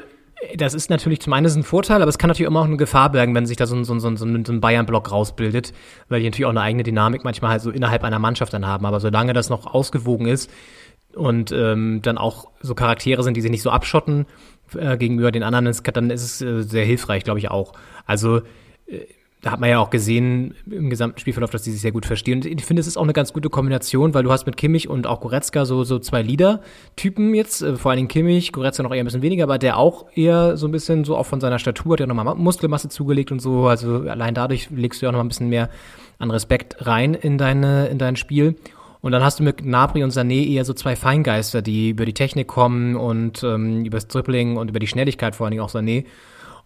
das 0.55 0.75
ist 0.75 0.89
natürlich 0.89 1.21
zum 1.21 1.33
einen 1.33 1.47
ein 1.47 1.63
Vorteil, 1.65 2.01
aber 2.01 2.09
es 2.11 2.19
kann 2.19 2.29
natürlich 2.29 2.47
immer 2.47 2.61
auch 2.61 2.67
eine 2.67 2.77
Gefahr 2.77 3.11
bergen, 3.11 3.35
wenn 3.35 3.47
sich 3.47 3.57
da 3.57 3.67
so 3.67 3.75
ein, 3.75 3.85
so 3.85 3.95
ein, 3.95 4.01
so 4.01 4.09
ein, 4.09 4.45
so 4.45 4.53
ein 4.53 4.61
Bayern-Block 4.61 5.11
rausbildet, 5.11 5.73
weil 6.09 6.21
die 6.21 6.27
natürlich 6.27 6.47
auch 6.47 6.51
eine 6.51 6.61
eigene 6.61 6.85
Dynamik 6.85 7.25
manchmal 7.25 7.53
halt 7.53 7.63
so 7.63 7.71
innerhalb 7.71 8.05
einer 8.05 8.19
Mannschaft 8.19 8.53
dann 8.53 8.67
haben. 8.67 8.87
Aber 8.87 9.01
solange 9.01 9.33
das 9.33 9.49
noch 9.49 9.67
ausgewogen 9.67 10.27
ist 10.27 10.51
und 11.15 11.53
ähm, 11.53 12.01
dann 12.03 12.19
auch 12.19 12.51
so 12.61 12.75
Charaktere 12.75 13.23
sind, 13.23 13.37
die 13.37 13.41
sich 13.41 13.51
nicht 13.51 13.63
so 13.63 13.71
abschotten 13.71 14.27
äh, 14.77 14.97
gegenüber 14.97 15.31
den 15.33 15.43
anderen, 15.43 15.75
dann 15.93 16.11
ist 16.11 16.23
es 16.23 16.43
äh, 16.43 16.63
sehr 16.63 16.85
hilfreich, 16.85 17.25
glaube 17.25 17.39
ich 17.39 17.51
auch. 17.51 17.73
Also 18.07 18.39
äh, 18.87 19.01
da 19.41 19.53
hat 19.53 19.61
man 19.61 19.71
ja 19.71 19.79
auch 19.79 19.91
gesehen 19.91 20.55
im 20.69 20.91
gesamten 20.91 21.21
Spielverlauf, 21.21 21.51
dass 21.51 21.63
die 21.63 21.71
sich 21.71 21.81
sehr 21.81 21.93
gut 21.93 22.07
verstehen. 22.07 22.39
Und 22.39 22.47
ich 22.47 22.65
finde, 22.65 22.81
es 22.81 22.89
ist 22.89 22.97
auch 22.97 23.05
eine 23.05 23.13
ganz 23.13 23.33
gute 23.33 23.51
Kombination, 23.51 24.13
weil 24.13 24.25
du 24.25 24.33
hast 24.33 24.47
mit 24.47 24.57
Kimmich 24.57 24.89
und 24.89 25.07
auch 25.07 25.21
Goretzka 25.21 25.65
so, 25.65 25.85
so 25.85 26.01
zwei 26.01 26.23
Leader-Typen 26.23 27.35
jetzt, 27.35 27.63
äh, 27.63 27.77
vor 27.77 27.91
allen 27.91 27.99
Dingen 27.99 28.09
Kimmich, 28.09 28.53
Goretzka 28.53 28.83
noch 28.83 28.93
eher 28.93 29.03
ein 29.03 29.05
bisschen 29.05 29.23
weniger, 29.23 29.45
aber 29.45 29.59
der 29.59 29.79
auch 29.79 30.07
eher 30.17 30.57
so 30.57 30.67
ein 30.67 30.73
bisschen 30.73 31.05
so 31.05 31.17
auch 31.17 31.27
von 31.27 31.41
seiner 31.41 31.61
Statur, 31.61 31.93
hat 31.93 32.01
ja 32.01 32.07
nochmal 32.07 32.35
Muskelmasse 32.35 32.89
zugelegt 32.89 33.31
und 33.31 33.41
so, 33.41 33.69
also 33.69 34.01
allein 34.09 34.35
dadurch 34.35 34.71
legst 34.71 35.01
du 35.01 35.07
ja 35.07 35.11
auch 35.11 35.15
noch 35.15 35.21
ein 35.21 35.29
bisschen 35.29 35.49
mehr 35.49 35.71
an 36.19 36.33
Respekt 36.33 36.85
rein 36.87 37.15
in 37.15 37.39
deine, 37.39 37.87
in 37.87 37.99
dein 37.99 38.17
Spiel. 38.17 38.57
Und 39.01 39.13
dann 39.13 39.23
hast 39.23 39.39
du 39.39 39.45
mit 39.45 39.65
Nabri 39.65 40.03
und 40.03 40.13
Sané 40.13 40.47
eher 40.47 40.65
so 40.65 40.75
zwei 40.75 40.97
Feingeister, 40.97 41.63
die 41.63 41.91
über 41.91 42.05
die 42.05 42.15
Technik 42.15 42.49
kommen 42.49 42.97
und 42.97 43.43
ähm, 43.45 43.85
über 43.85 43.97
das 43.97 44.09
Dribbling 44.09 44.57
und 44.57 44.71
über 44.71 44.81
die 44.81 44.87
Schnelligkeit 44.87 45.37
vor 45.37 45.47
allen 45.47 45.53
Dingen 45.53 45.63
auch 45.63 45.71
Sané. 45.71 46.05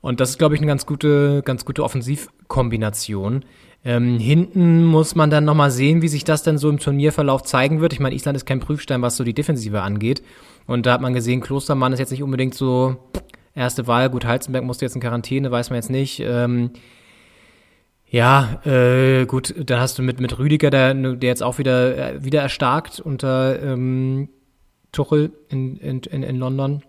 Und 0.00 0.18
das 0.20 0.30
ist, 0.30 0.38
glaube 0.38 0.54
ich, 0.54 0.60
eine 0.60 0.66
ganz 0.66 0.86
gute, 0.86 1.42
ganz 1.44 1.64
gute 1.64 1.84
Offensivkombination. 1.84 3.44
Ähm, 3.84 4.18
hinten 4.18 4.84
muss 4.84 5.14
man 5.14 5.30
dann 5.30 5.44
nochmal 5.44 5.70
sehen, 5.70 6.02
wie 6.02 6.08
sich 6.08 6.24
das 6.24 6.42
dann 6.42 6.58
so 6.58 6.68
im 6.68 6.78
Turnierverlauf 6.78 7.42
zeigen 7.42 7.80
wird. 7.80 7.92
Ich 7.92 8.00
meine, 8.00 8.14
Island 8.14 8.36
ist 8.36 8.46
kein 8.46 8.60
Prüfstein, 8.60 9.02
was 9.02 9.16
so 9.16 9.24
die 9.24 9.34
Defensive 9.34 9.80
angeht. 9.82 10.22
Und 10.66 10.86
da 10.86 10.92
hat 10.92 11.00
man 11.00 11.14
gesehen, 11.14 11.40
Klostermann 11.40 11.92
ist 11.92 11.98
jetzt 11.98 12.10
nicht 12.10 12.22
unbedingt 12.22 12.54
so 12.54 12.96
erste 13.54 13.86
Wahl. 13.86 14.10
Gut, 14.10 14.24
Halzenberg 14.24 14.64
musste 14.64 14.84
jetzt 14.84 14.94
in 14.94 15.00
Quarantäne, 15.00 15.50
weiß 15.50 15.70
man 15.70 15.76
jetzt 15.76 15.90
nicht. 15.90 16.20
Ähm, 16.24 16.70
ja, 18.12 18.60
äh, 18.66 19.24
gut, 19.24 19.54
dann 19.56 19.80
hast 19.80 19.98
du 19.98 20.02
mit, 20.02 20.20
mit 20.20 20.38
Rüdiger, 20.38 20.68
der, 20.68 20.92
der 20.92 21.28
jetzt 21.30 21.42
auch 21.42 21.56
wieder, 21.56 21.96
äh, 21.96 22.22
wieder 22.22 22.42
erstarkt 22.42 23.00
unter 23.00 23.60
ähm, 23.62 24.28
Tuchel 24.92 25.32
in, 25.48 25.78
in, 25.78 26.02
in, 26.02 26.36
London. 26.36 26.82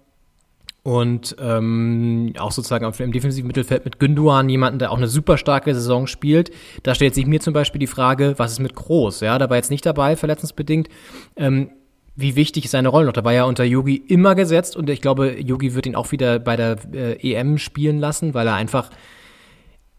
Und 0.84 1.38
ähm, 1.40 2.34
auch 2.38 2.52
sozusagen 2.52 2.92
dem 2.92 3.14
defensiven 3.14 3.48
Mittelfeld 3.48 3.86
mit 3.86 4.02
Günduan 4.02 4.50
jemanden, 4.50 4.80
der 4.80 4.92
auch 4.92 4.98
eine 4.98 5.08
super 5.08 5.38
starke 5.38 5.74
Saison 5.74 6.08
spielt. 6.08 6.52
Da 6.84 6.94
stellt 6.94 7.16
sich 7.16 7.26
mir 7.26 7.40
zum 7.40 7.54
Beispiel 7.54 7.80
die 7.80 7.88
Frage, 7.88 8.34
was 8.36 8.52
ist 8.52 8.60
mit 8.60 8.76
Groß? 8.76 9.22
Ja, 9.22 9.40
da 9.40 9.50
war 9.50 9.56
jetzt 9.56 9.72
nicht 9.72 9.86
dabei, 9.86 10.18
verletzungsbedingt. 10.18 10.90
Ähm, 11.38 11.70
wie 12.18 12.36
wichtig 12.36 12.66
ist 12.66 12.72
seine 12.72 12.90
Rolle 12.90 13.06
noch? 13.06 13.14
Da 13.14 13.24
war 13.24 13.32
ja 13.32 13.46
unter 13.46 13.64
Yogi 13.64 13.96
immer 13.96 14.36
gesetzt 14.36 14.76
und 14.76 14.90
ich 14.90 15.00
glaube, 15.00 15.40
Yogi 15.40 15.74
wird 15.74 15.86
ihn 15.86 15.96
auch 15.96 16.12
wieder 16.12 16.40
bei 16.40 16.58
der 16.58 16.76
äh, 16.94 17.32
EM 17.32 17.58
spielen 17.60 18.00
lassen, 18.00 18.34
weil 18.34 18.46
er 18.46 18.56
einfach 18.56 18.90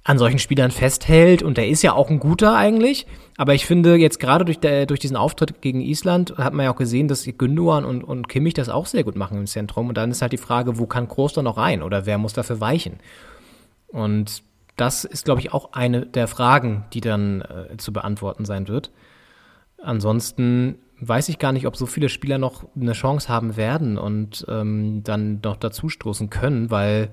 an 0.07 0.19
solchen 0.19 0.39
Spielern 0.39 0.71
festhält 0.71 1.43
und 1.43 1.57
der 1.57 1.69
ist 1.69 1.83
ja 1.83 1.95
auch 1.95 2.11
ein 2.11 2.21
guter 2.21 2.55
eigentlich. 2.55 3.07
Aber 3.39 3.55
ich 3.55 3.65
finde 3.65 3.97
jetzt 3.97 4.21
gerade 4.21 4.45
durch, 4.45 4.61
der, 4.61 4.85
durch 4.85 5.01
diesen 5.01 5.17
Auftritt 5.17 5.63
gegen 5.63 5.81
Island 5.81 6.37
hat 6.37 6.53
man 6.53 6.65
ja 6.65 6.73
auch 6.73 6.77
gesehen, 6.77 7.09
dass 7.09 7.25
Gündogan 7.25 7.87
und, 7.87 8.05
und 8.05 8.29
Kimmich 8.29 8.53
das 8.53 8.69
auch 8.69 8.85
sehr 8.85 9.03
gut 9.03 9.17
machen 9.17 9.39
im 9.39 9.47
Zentrum. 9.47 9.89
Und 9.89 9.97
dann 9.97 10.11
ist 10.11 10.21
halt 10.21 10.33
die 10.33 10.39
Frage, 10.39 10.79
wo 10.79 10.87
kann 10.87 11.09
Kroos 11.09 11.33
da 11.33 11.43
noch 11.43 11.57
rein 11.57 11.83
oder 11.83 12.05
wer 12.05 12.19
muss 12.19 12.35
dafür 12.35 12.61
weichen? 12.61 12.99
Und 13.89 14.43
das 14.77 15.05
ist, 15.05 15.25
glaube 15.25 15.41
ich, 15.41 15.55
auch 15.55 15.73
eine 15.73 16.05
der 16.05 16.29
Fragen, 16.29 16.85
die 16.93 17.01
dann 17.01 17.41
äh, 17.41 17.77
zu 17.79 17.93
beantworten 17.93 18.45
sein 18.45 18.69
wird. 18.69 18.91
Ansonsten 19.83 20.79
weiß 21.01 21.31
ich 21.31 21.39
gar 21.39 21.53
nicht, 21.53 21.67
ob 21.67 21.77
so 21.77 21.87
viele 21.87 22.11
Spieler 22.11 22.39
noch 22.39 22.65
eine 22.77 22.93
Chance 22.93 23.29
haben 23.29 23.57
werden 23.57 23.97
und 23.97 24.45
ähm, 24.49 25.03
dann 25.03 25.41
noch 25.43 25.57
dazustoßen 25.57 26.29
können, 26.29 26.71
weil 26.71 27.11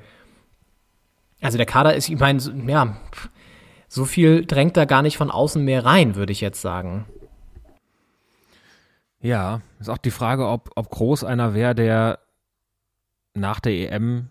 also 1.42 1.58
der 1.58 1.66
Kader 1.66 1.96
ist, 1.96 2.10
ich 2.10 2.20
meine, 2.20 2.40
ja, 2.68 2.98
so 3.88 4.06
viel 4.06 4.46
drängt 4.46 4.78
da 4.78 4.86
gar 4.86 5.02
nicht 5.02 5.18
von 5.18 5.32
außen 5.32 5.64
mehr 5.64 5.86
rein, 5.86 6.16
würde 6.16 6.32
ich 6.32 6.42
jetzt 6.42 6.62
sagen. 6.62 7.06
Ja, 9.20 9.62
ist 9.80 9.90
auch 9.90 9.98
die 9.98 10.12
Frage, 10.12 10.48
ob, 10.48 10.72
ob 10.76 10.90
Groß 10.90 11.24
einer 11.24 11.54
wäre, 11.54 11.76
der 11.76 12.20
nach 13.34 13.60
der 13.60 13.74
EM 13.74 14.30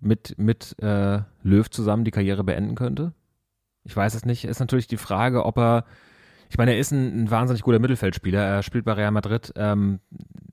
mit, 0.00 0.38
mit 0.38 0.76
äh, 0.82 1.20
Löw 1.42 1.70
zusammen 1.70 2.04
die 2.04 2.10
Karriere 2.10 2.44
beenden 2.44 2.74
könnte. 2.74 3.12
Ich 3.84 3.96
weiß 3.96 4.14
es 4.14 4.24
nicht. 4.24 4.44
Ist 4.44 4.60
natürlich 4.60 4.88
die 4.88 4.96
Frage, 4.96 5.44
ob 5.44 5.58
er 5.58 5.84
ich 6.48 6.58
meine, 6.58 6.72
er 6.72 6.78
ist 6.78 6.92
ein, 6.92 7.24
ein, 7.24 7.30
wahnsinnig 7.30 7.62
guter 7.62 7.78
Mittelfeldspieler. 7.78 8.40
Er 8.40 8.62
spielt 8.62 8.84
bei 8.84 8.92
Real 8.92 9.10
Madrid 9.10 9.52
ähm, 9.56 10.00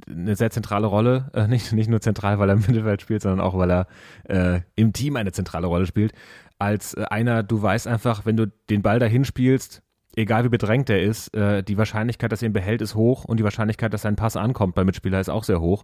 eine 0.09 0.35
sehr 0.35 0.51
zentrale 0.51 0.87
Rolle. 0.87 1.29
Äh, 1.33 1.47
nicht, 1.47 1.71
nicht 1.73 1.89
nur 1.89 2.01
zentral, 2.01 2.39
weil 2.39 2.49
er 2.49 2.55
im 2.55 2.61
Mittelfeld 2.61 3.01
spielt, 3.01 3.21
sondern 3.21 3.41
auch, 3.41 3.57
weil 3.57 3.71
er 3.71 3.87
äh, 4.25 4.61
im 4.75 4.93
Team 4.93 5.15
eine 5.15 5.31
zentrale 5.31 5.67
Rolle 5.67 5.85
spielt. 5.85 6.13
Als 6.59 6.93
äh, 6.93 7.05
einer, 7.09 7.43
du 7.43 7.61
weißt 7.61 7.87
einfach, 7.87 8.25
wenn 8.25 8.37
du 8.37 8.47
den 8.69 8.81
Ball 8.81 8.99
dahin 8.99 9.25
spielst, 9.25 9.83
egal 10.15 10.43
wie 10.43 10.49
bedrängt 10.49 10.89
er 10.89 11.01
ist, 11.01 11.33
äh, 11.35 11.63
die 11.63 11.77
Wahrscheinlichkeit, 11.77 12.31
dass 12.31 12.41
er 12.41 12.47
ihn 12.47 12.53
behält, 12.53 12.81
ist 12.81 12.95
hoch 12.95 13.25
und 13.25 13.37
die 13.37 13.43
Wahrscheinlichkeit, 13.43 13.93
dass 13.93 14.03
sein 14.03 14.15
Pass 14.15 14.35
ankommt 14.35 14.75
beim 14.75 14.85
Mitspieler, 14.85 15.19
ist 15.19 15.29
auch 15.29 15.43
sehr 15.43 15.61
hoch. 15.61 15.83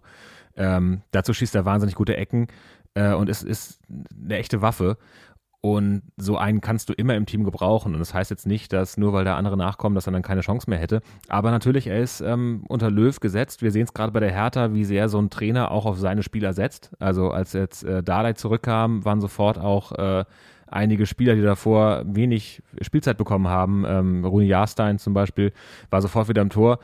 Ähm, 0.56 1.02
dazu 1.10 1.32
schießt 1.32 1.54
er 1.54 1.64
wahnsinnig 1.64 1.94
gute 1.94 2.16
Ecken 2.16 2.48
äh, 2.94 3.12
und 3.12 3.28
es 3.28 3.42
ist 3.42 3.80
eine 4.22 4.36
echte 4.36 4.62
Waffe. 4.62 4.98
Und 5.62 6.02
so 6.16 6.38
einen 6.38 6.62
kannst 6.62 6.88
du 6.88 6.94
immer 6.94 7.14
im 7.16 7.26
Team 7.26 7.44
gebrauchen. 7.44 7.92
Und 7.92 7.98
das 7.98 8.14
heißt 8.14 8.30
jetzt 8.30 8.46
nicht, 8.46 8.72
dass 8.72 8.96
nur 8.96 9.12
weil 9.12 9.24
der 9.24 9.36
andere 9.36 9.58
nachkommt, 9.58 9.94
dass 9.94 10.06
er 10.06 10.12
dann 10.12 10.22
keine 10.22 10.40
Chance 10.40 10.70
mehr 10.70 10.78
hätte. 10.78 11.02
Aber 11.28 11.50
natürlich, 11.50 11.86
er 11.86 12.00
ist 12.00 12.22
ähm, 12.22 12.64
unter 12.68 12.90
Löw 12.90 13.18
gesetzt. 13.20 13.60
Wir 13.60 13.70
sehen 13.70 13.84
es 13.84 13.92
gerade 13.92 14.12
bei 14.12 14.20
der 14.20 14.32
Hertha, 14.32 14.72
wie 14.72 14.84
sehr 14.84 15.10
so 15.10 15.20
ein 15.20 15.28
Trainer 15.28 15.70
auch 15.70 15.84
auf 15.84 15.98
seine 15.98 16.22
Spieler 16.22 16.54
setzt. 16.54 16.92
Also 16.98 17.30
als 17.30 17.52
jetzt 17.52 17.84
äh, 17.84 18.02
Dardai 18.02 18.32
zurückkam, 18.32 19.04
waren 19.04 19.20
sofort 19.20 19.58
auch 19.58 19.92
äh, 19.92 20.24
einige 20.66 21.04
Spieler, 21.04 21.34
die 21.34 21.42
davor 21.42 22.04
wenig 22.06 22.62
Spielzeit 22.80 23.18
bekommen 23.18 23.48
haben. 23.48 23.84
Ähm, 23.86 24.24
Rune 24.24 24.46
Jahrstein 24.46 24.98
zum 24.98 25.12
Beispiel 25.12 25.52
war 25.90 26.00
sofort 26.00 26.28
wieder 26.28 26.40
im 26.40 26.50
Tor. 26.50 26.78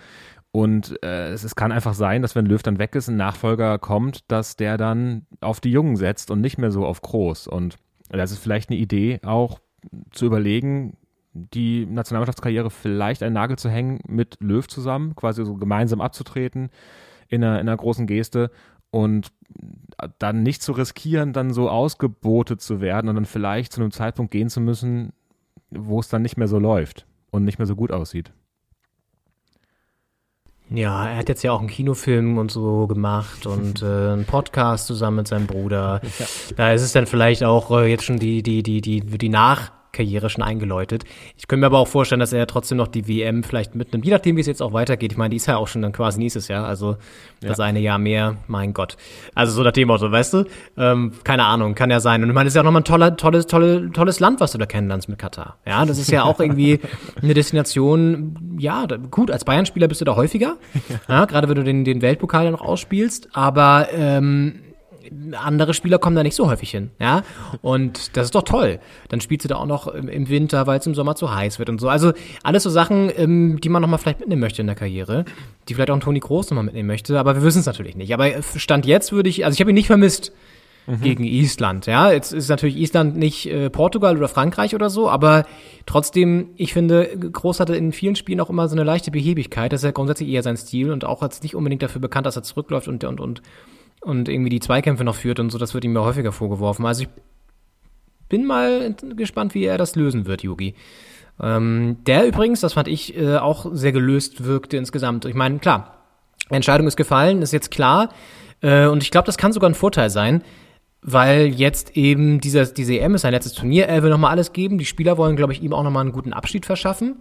Und 0.53 1.03
äh, 1.03 1.33
es, 1.33 1.45
es 1.45 1.55
kann 1.55 1.73
einfach 1.73 1.95
sein, 1.95 2.23
dass 2.23 2.35
wenn 2.35 2.47
Löw 2.47 2.63
dann 2.63 2.79
weg 2.79 2.95
ist, 2.95 3.09
ein 3.09 3.17
Nachfolger 3.17 3.79
kommt, 3.79 4.31
dass 4.31 4.57
der 4.57 4.77
dann 4.77 5.27
auf 5.41 5.61
die 5.61 5.71
Jungen 5.71 5.97
setzt 5.97 6.31
und 6.31 6.41
nicht 6.41 6.59
mehr 6.59 6.71
so 6.71 6.85
auf 6.85 7.01
Groß. 7.01 7.47
Und 7.47 7.77
das 8.09 8.33
ist 8.33 8.39
vielleicht 8.39 8.71
eine 8.71 8.79
Idee, 8.79 9.21
auch 9.25 9.61
zu 10.11 10.27
überlegen, 10.27 10.97
die 11.33 11.87
Nationalmannschaftskarriere 11.87 12.71
vielleicht 12.71 13.23
einen 13.23 13.35
Nagel 13.35 13.59
zu 13.59 13.69
hängen 13.69 14.01
mit 14.07 14.39
Löw 14.41 14.67
zusammen, 14.67 15.15
quasi 15.15 15.45
so 15.45 15.55
gemeinsam 15.55 16.01
abzutreten 16.01 16.71
in 17.29 17.45
einer, 17.45 17.61
in 17.61 17.69
einer 17.69 17.77
großen 17.77 18.07
Geste 18.07 18.51
und 18.91 19.33
dann 20.19 20.43
nicht 20.43 20.63
zu 20.63 20.73
riskieren, 20.73 21.33
dann 21.33 21.53
so 21.53 21.69
ausgebotet 21.69 22.61
zu 22.61 22.81
werden 22.81 23.09
und 23.09 23.17
dann 23.17 23.25
vielleicht 23.25 23.73
zu 23.73 23.81
einem 23.81 23.91
Zeitpunkt 23.91 24.31
gehen 24.31 24.49
zu 24.49 24.61
müssen, 24.61 25.13
wo 25.71 26.01
es 26.01 26.09
dann 26.09 26.23
nicht 26.23 26.37
mehr 26.37 26.49
so 26.49 26.59
läuft 26.59 27.07
und 27.31 27.45
nicht 27.45 27.59
mehr 27.59 27.67
so 27.67 27.77
gut 27.77 27.93
aussieht. 27.93 28.33
Ja, 30.69 31.09
er 31.09 31.19
hat 31.19 31.29
jetzt 31.29 31.45
ja 31.45 31.53
auch 31.53 31.61
einen 31.61 31.69
Kinofilm 31.69 32.39
und 32.39 32.51
so 32.51 32.89
gemacht 32.89 33.47
und 33.47 33.83
äh, 33.83 33.87
einen 33.87 34.25
Podcast 34.25 34.87
zusammen 34.89 35.19
mit 35.19 35.29
seinem 35.29 35.47
Bruder. 35.47 36.01
Ja. 36.19 36.27
Da 36.57 36.73
ist 36.73 36.83
es 36.83 36.93
dann 36.93 37.07
vielleicht 37.07 37.45
auch 37.45 37.71
äh, 37.71 37.87
jetzt 37.89 38.05
schon 38.05 38.19
die, 38.19 38.43
die, 38.43 38.63
die, 38.65 38.81
die, 38.81 39.01
die 39.01 39.29
Nach- 39.29 39.71
Karriere 39.97 40.31
schon 40.31 40.45
eingeläutet. 40.45 41.05
Ich 41.37 41.49
könnte 41.49 41.61
mir 41.61 41.67
aber 41.67 41.79
auch 41.79 41.89
vorstellen, 41.89 42.21
dass 42.21 42.33
er 42.33 42.47
trotzdem 42.47 42.79
noch 42.79 42.89
die 42.89 43.09
WM 43.09 43.43
vielleicht 43.43 43.75
mitnimmt, 43.75 44.05
je 44.05 44.13
nachdem, 44.13 44.37
wie 44.37 44.41
es 44.41 44.47
jetzt 44.47 44.63
auch 44.63 44.73
weitergeht. 44.73 45.13
Ich 45.13 45.19
meine, 45.19 45.31
die 45.31 45.37
ist 45.37 45.47
ja 45.47 45.57
auch 45.57 45.69
schon 45.69 45.83
dann 45.83 45.93
quasi 45.93 46.19
nächstes 46.19 46.49
Jahr, 46.49 46.67
also 46.67 46.97
das 47.41 47.59
ja. 47.59 47.65
eine 47.65 47.81
Jahr 47.81 47.99
mehr, 47.99 48.37
mein 48.47 48.75
Gott. 48.75 48.97
Also 49.35 49.53
so 49.53 49.63
nach 49.63 49.73
dem 49.73 49.89
Motto, 49.89 50.11
weißt 50.11 50.35
du? 50.35 50.45
Ähm, 50.77 51.13
keine 51.25 51.45
Ahnung, 51.45 51.75
kann 51.75 51.91
ja 51.91 52.01
sein. 52.01 52.23
Und 52.23 52.29
ich 52.29 52.35
meine, 52.35 52.47
das 52.47 52.53
ist 52.53 52.57
ja 52.57 52.63
auch 52.63 52.67
nochmal 52.67 52.83
ein 52.83 52.85
toller, 52.85 53.17
tolles, 53.17 53.47
tolles, 53.47 53.91
tolles 53.93 54.21
Land, 54.21 54.41
was 54.41 54.53
du 54.53 54.59
da 54.59 54.67
kennenlernst 54.67 55.09
mit 55.09 55.19
Katar. 55.19 55.57
Ja, 55.67 55.85
das 55.85 55.99
ist 55.99 56.11
ja 56.11 56.25
auch 56.25 56.41
irgendwie 56.41 56.81
eine 57.23 57.35
Destination, 57.35 58.57
ja, 58.59 58.87
gut, 59.11 59.31
als 59.31 59.45
Bayern-Spieler 59.45 59.89
bist 59.89 60.01
du 60.01 60.05
da 60.05 60.17
häufiger, 60.17 60.57
ja, 61.09 61.25
gerade 61.25 61.49
wenn 61.49 61.57
du 61.57 61.65
den, 61.65 61.85
den 61.85 62.03
Weltpokal 62.03 62.45
dann 62.45 62.53
noch 62.53 62.63
ausspielst, 62.63 63.31
aber 63.33 63.89
ähm, 63.93 64.61
andere 65.33 65.75
Spieler 65.75 65.99
kommen 65.99 66.17
da 66.17 66.23
nicht 66.23 66.35
so 66.35 66.49
häufig 66.49 66.71
hin, 66.71 66.91
ja. 67.01 67.23
Und 67.63 68.17
das 68.17 68.27
ist 68.27 68.35
doch 68.35 68.43
toll. 68.43 68.79
Dann 69.09 69.21
spielst 69.21 69.45
du 69.45 69.49
da 69.49 69.57
auch 69.57 69.67
noch 69.67 69.89
im, 69.89 70.29
Winter, 70.29 70.67
weil 70.67 70.79
es 70.79 70.87
im 70.87 70.95
Sommer 70.95 71.15
zu 71.15 71.35
heiß 71.35 71.59
wird 71.59 71.69
und 71.69 71.81
so. 71.81 71.89
Also 71.89 72.13
alles 72.43 72.63
so 72.63 72.71
Sachen, 72.71 73.11
ähm, 73.17 73.61
die 73.61 73.69
man 73.69 73.83
nochmal 73.83 73.99
vielleicht 73.99 74.21
mitnehmen 74.21 74.41
möchte 74.41 74.61
in 74.61 74.67
der 74.67 74.77
Karriere, 74.77 75.25
die 75.69 75.75
vielleicht 75.75 75.91
auch 75.91 75.97
ein 75.97 76.01
Toni 76.01 76.21
Kroos 76.21 76.51
nochmal 76.51 76.65
mitnehmen 76.65 76.87
möchte, 76.87 77.19
aber 77.19 77.35
wir 77.37 77.43
wissen 77.43 77.61
es 77.61 77.67
natürlich 77.67 77.97
nicht. 77.97 78.13
Aber 78.13 78.31
Stand 78.57 78.87
jetzt 78.87 79.13
würde 79.13 79.29
ich, 79.29 79.45
also 79.45 79.55
ich 79.55 79.61
habe 79.61 79.71
ihn 79.71 79.75
nicht 79.75 79.87
vermisst 79.87 80.33
gegen 81.03 81.25
Island. 81.25 81.87
Ja, 81.87 82.13
jetzt 82.13 82.33
ist 82.33 82.49
natürlich 82.49 82.77
Island 82.77 83.17
nicht 83.17 83.47
äh, 83.47 83.71
Portugal 83.71 84.17
oder 84.17 84.29
Frankreich 84.29 84.75
oder 84.75 84.89
so, 84.89 85.11
aber 85.11 85.45
trotzdem, 85.85 86.51
ich 86.57 86.73
finde, 86.73 87.09
Groß 87.17 87.61
hatte 87.61 87.75
in 87.75 87.93
vielen 87.93 88.15
Spielen 88.15 88.41
auch 88.41 88.51
immer 88.51 88.69
so 88.69 88.77
eine 88.77 88.85
leichte 88.85 89.11
Behebigkeit. 89.11 89.73
Das 89.73 89.81
ist 89.81 89.85
ja 89.85 89.91
grundsätzlich 89.91 90.29
eher 90.29 90.43
sein 90.43 90.57
Stil 90.57 90.93
und 90.93 91.05
auch 91.05 91.23
jetzt 91.23 91.43
nicht 91.43 91.57
unbedingt 91.57 91.83
dafür 91.83 92.01
bekannt, 92.01 92.27
dass 92.27 92.37
er 92.37 92.45
zurückläuft 92.45 92.87
und 92.89 93.03
und 93.03 93.21
und 93.21 93.43
und 94.07 94.29
irgendwie 94.29 94.51
die 94.51 94.61
Zweikämpfe 94.61 95.03
noch 95.03 95.17
führt 95.17 95.41
und 95.41 95.51
so. 95.51 95.59
Das 95.59 95.75
wird 95.75 95.85
ihm 95.85 95.95
ja 95.95 96.03
häufiger 96.03 96.31
vorgeworfen. 96.31 96.87
Also 96.87 97.03
ich 97.03 97.09
bin 98.29 98.47
mal 98.47 98.95
gespannt, 99.17 99.55
wie 99.55 99.65
er 99.65 99.79
das 99.79 99.97
lösen 99.97 100.27
wird, 100.27 100.45
Yugi. 100.45 100.75
Ähm, 101.43 101.97
der 102.07 102.27
übrigens, 102.27 102.61
das 102.61 102.75
fand 102.75 102.87
ich 102.87 103.17
äh, 103.17 103.37
auch 103.37 103.67
sehr 103.73 103.91
gelöst 103.91 104.45
wirkte 104.45 104.77
insgesamt. 104.77 105.25
Ich 105.25 105.35
meine, 105.35 105.59
klar, 105.59 106.05
Entscheidung 106.49 106.87
ist 106.87 106.97
gefallen, 106.97 107.43
ist 107.43 107.53
jetzt 107.53 107.73
klar. 107.73 108.11
Äh, 108.63 108.87
und 108.87 109.03
ich 109.03 109.11
glaube, 109.11 109.27
das 109.27 109.39
kann 109.39 109.53
sogar 109.53 109.69
ein 109.69 109.75
Vorteil 109.75 110.09
sein, 110.09 110.43
weil 111.03 111.47
jetzt 111.47 111.97
eben 111.97 112.41
dieser, 112.41 112.65
diese 112.67 112.97
EM 112.99 113.17
ist 113.17 113.23
sein 113.23 113.33
letztes 113.33 113.55
Turnier. 113.55 113.87
Er 113.89 114.05
will 114.05 114.11
nochmal 114.11 114.31
alles 114.31 114.53
geben. 114.53 114.79
Die 114.79 114.85
Spieler 114.85 115.19
wollen, 115.19 115.35
glaube 115.35 115.53
ich, 115.53 115.63
ihm 115.63 115.73
auch 115.73 115.83
nochmal 115.83 116.03
einen 116.03 116.13
guten 116.13 116.33
Abschied 116.33 116.65
verschaffen. 116.65 117.17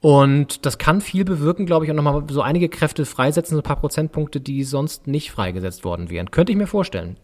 Und 0.00 0.64
das 0.64 0.78
kann 0.78 1.00
viel 1.00 1.24
bewirken, 1.24 1.66
glaube 1.66 1.84
ich, 1.84 1.90
und 1.90 1.96
nochmal 1.96 2.22
so 2.30 2.42
einige 2.42 2.68
Kräfte 2.68 3.04
freisetzen, 3.04 3.56
so 3.56 3.60
ein 3.60 3.64
paar 3.64 3.80
Prozentpunkte, 3.80 4.40
die 4.40 4.62
sonst 4.62 5.06
nicht 5.06 5.32
freigesetzt 5.32 5.84
worden 5.84 6.08
wären. 6.08 6.30
Könnte 6.30 6.52
ich 6.52 6.58
mir 6.58 6.68
vorstellen. 6.68 7.16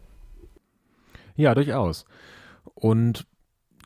Ja, 1.37 1.55
durchaus. 1.55 2.05
Und 2.75 3.27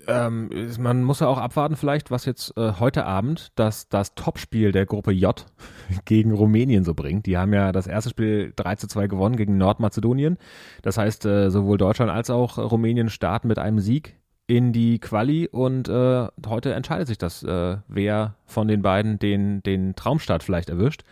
ähm, 0.06 0.48
man 0.78 1.04
muss 1.04 1.20
ja 1.20 1.28
auch 1.28 1.36
abwarten, 1.36 1.76
vielleicht, 1.76 2.10
was 2.10 2.24
jetzt 2.24 2.56
äh, 2.56 2.72
heute 2.80 3.04
Abend 3.04 3.52
das, 3.56 3.90
das 3.90 4.14
Topspiel 4.14 4.72
der 4.72 4.86
Gruppe 4.86 5.12
J 5.12 5.44
gegen 6.06 6.32
Rumänien 6.32 6.84
so 6.84 6.94
bringt. 6.94 7.26
Die 7.26 7.36
haben 7.36 7.52
ja 7.52 7.72
das 7.72 7.86
erste 7.86 8.10
Spiel 8.10 8.54
3 8.56 8.76
zu 8.76 8.86
2 8.86 9.06
gewonnen 9.06 9.36
gegen 9.36 9.58
Nordmazedonien. 9.58 10.38
Das 10.80 10.96
heißt, 10.96 11.26
äh, 11.26 11.50
sowohl 11.50 11.76
Deutschland 11.76 12.10
als 12.10 12.30
auch 12.30 12.56
Rumänien 12.56 13.10
starten 13.10 13.48
mit 13.48 13.58
einem 13.58 13.80
Sieg 13.80 14.16
in 14.48 14.72
die 14.72 14.98
Quali 14.98 15.46
und 15.46 15.88
äh, 15.88 16.26
heute 16.46 16.72
entscheidet 16.72 17.06
sich 17.06 17.18
das, 17.18 17.42
äh, 17.42 17.76
wer 17.86 18.34
von 18.46 18.66
den 18.66 18.82
beiden 18.82 19.18
den, 19.18 19.62
den 19.62 19.94
Traumstart 19.94 20.42
vielleicht 20.42 20.70
erwischt. 20.70 21.04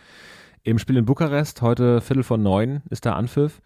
Im 0.63 0.79
Spiel 0.79 0.97
in 0.97 1.05
Bukarest, 1.05 1.61
heute 1.61 2.01
Viertel 2.01 2.23
von 2.23 2.41
neun, 2.41 2.81
ist 2.89 3.05
der 3.05 3.15
Anpfiff. 3.15 3.61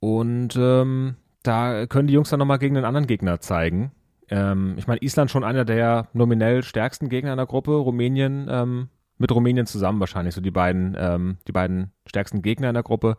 Und 0.00 0.56
ähm, 0.56 1.16
da 1.42 1.86
können 1.86 2.08
die 2.08 2.14
Jungs 2.14 2.30
dann 2.30 2.38
nochmal 2.38 2.58
gegen 2.58 2.76
einen 2.76 2.86
anderen 2.86 3.06
Gegner 3.06 3.40
zeigen. 3.40 3.92
Ähm, 4.30 4.74
ich 4.78 4.86
meine, 4.86 5.02
Island 5.02 5.30
schon 5.30 5.44
einer 5.44 5.66
der 5.66 6.08
nominell 6.14 6.62
stärksten 6.62 7.10
Gegner 7.10 7.32
in 7.32 7.36
der 7.36 7.46
Gruppe, 7.46 7.72
Rumänien 7.72 8.48
ähm, 8.50 8.88
mit 9.18 9.30
Rumänien 9.30 9.66
zusammen 9.66 10.00
wahrscheinlich 10.00 10.34
so 10.34 10.40
die 10.40 10.50
beiden, 10.50 10.96
ähm, 10.98 11.36
die 11.46 11.52
beiden 11.52 11.92
stärksten 12.06 12.40
Gegner 12.40 12.68
in 12.68 12.74
der 12.74 12.82
Gruppe. 12.82 13.16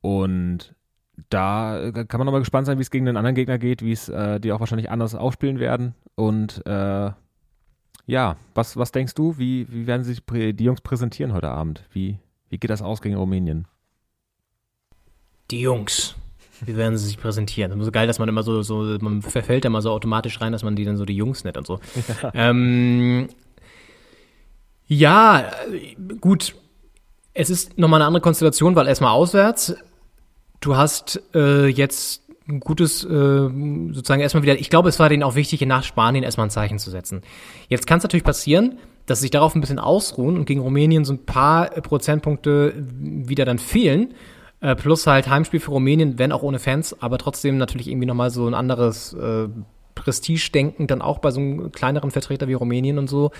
Und 0.00 0.74
da 1.28 1.90
kann 1.92 2.18
man 2.18 2.26
nochmal 2.26 2.40
gespannt 2.40 2.66
sein, 2.66 2.78
wie 2.78 2.82
es 2.82 2.90
gegen 2.90 3.06
den 3.06 3.16
anderen 3.16 3.34
Gegner 3.34 3.58
geht, 3.58 3.82
wie 3.82 3.92
es 3.92 4.08
äh, 4.08 4.40
die 4.40 4.52
auch 4.52 4.60
wahrscheinlich 4.60 4.90
anders 4.90 5.14
aufspielen 5.14 5.58
werden. 5.58 5.94
Und 6.14 6.64
äh, 6.66 7.10
ja, 8.06 8.36
was, 8.54 8.76
was 8.76 8.92
denkst 8.92 9.14
du, 9.14 9.38
wie, 9.38 9.66
wie 9.70 9.86
werden 9.86 10.04
sich 10.04 10.22
die 10.26 10.64
Jungs 10.64 10.80
präsentieren 10.80 11.32
heute 11.32 11.48
Abend? 11.48 11.84
Wie, 11.92 12.18
wie 12.48 12.58
geht 12.58 12.70
das 12.70 12.82
aus 12.82 13.02
gegen 13.02 13.16
Rumänien? 13.16 13.66
Die 15.50 15.60
Jungs. 15.60 16.16
Wie 16.64 16.76
werden 16.76 16.96
sie 16.98 17.06
sich 17.06 17.18
präsentieren? 17.18 17.70
Das 17.70 17.78
ist 17.78 17.86
so 17.86 17.92
geil, 17.92 18.06
dass 18.06 18.18
man 18.18 18.28
immer 18.28 18.42
so, 18.42 18.62
so, 18.62 18.96
man 19.00 19.22
verfällt 19.22 19.64
da 19.64 19.70
mal 19.70 19.80
so 19.80 19.90
automatisch 19.90 20.40
rein, 20.40 20.52
dass 20.52 20.62
man 20.62 20.76
die 20.76 20.84
dann 20.84 20.96
so 20.96 21.04
die 21.04 21.16
Jungs 21.16 21.44
nennt 21.44 21.56
und 21.56 21.66
so. 21.66 21.80
Ja. 22.22 22.30
Ähm, 22.50 23.28
ja, 24.86 25.50
gut. 26.20 26.56
Es 27.32 27.48
ist 27.48 27.78
nochmal 27.78 28.00
eine 28.00 28.08
andere 28.08 28.20
Konstellation, 28.22 28.74
weil 28.74 28.88
erstmal 28.88 29.12
auswärts. 29.12 29.76
Du 30.60 30.76
hast 30.76 31.22
äh, 31.34 31.66
jetzt 31.66 32.22
ein 32.46 32.60
gutes, 32.60 33.04
äh, 33.04 33.08
sozusagen 33.08 34.20
erstmal 34.20 34.42
wieder, 34.42 34.58
ich 34.58 34.70
glaube, 34.70 34.88
es 34.88 34.98
war 34.98 35.08
denen 35.08 35.22
auch 35.22 35.34
wichtig, 35.34 35.60
nach 35.62 35.84
Spanien 35.84 36.24
erstmal 36.24 36.48
ein 36.48 36.50
Zeichen 36.50 36.78
zu 36.78 36.90
setzen. 36.90 37.22
Jetzt 37.68 37.86
kann 37.86 37.98
es 37.98 38.02
natürlich 38.04 38.24
passieren, 38.24 38.78
dass 39.06 39.18
sie 39.18 39.22
sich 39.22 39.30
darauf 39.30 39.54
ein 39.54 39.60
bisschen 39.60 39.78
ausruhen 39.78 40.36
und 40.36 40.44
gegen 40.44 40.60
Rumänien 40.60 41.04
so 41.04 41.14
ein 41.14 41.24
paar 41.24 41.70
Prozentpunkte 41.70 42.74
wieder 42.76 43.44
dann 43.44 43.58
fehlen. 43.58 44.14
Äh, 44.60 44.76
plus 44.76 45.06
halt 45.06 45.28
Heimspiel 45.28 45.60
für 45.60 45.70
Rumänien, 45.70 46.18
wenn 46.18 46.32
auch 46.32 46.42
ohne 46.42 46.58
Fans, 46.58 46.94
aber 47.00 47.16
trotzdem 47.16 47.56
natürlich 47.56 47.88
irgendwie 47.88 48.06
nochmal 48.06 48.30
so 48.30 48.46
ein 48.46 48.54
anderes 48.54 49.14
äh, 49.14 49.48
Prestige-Denken 49.94 50.86
dann 50.86 51.00
auch 51.00 51.18
bei 51.18 51.30
so 51.30 51.40
einem 51.40 51.72
kleineren 51.72 52.10
Vertreter 52.10 52.48
wie 52.48 52.54
Rumänien 52.54 52.98
und 52.98 53.08
so. 53.08 53.30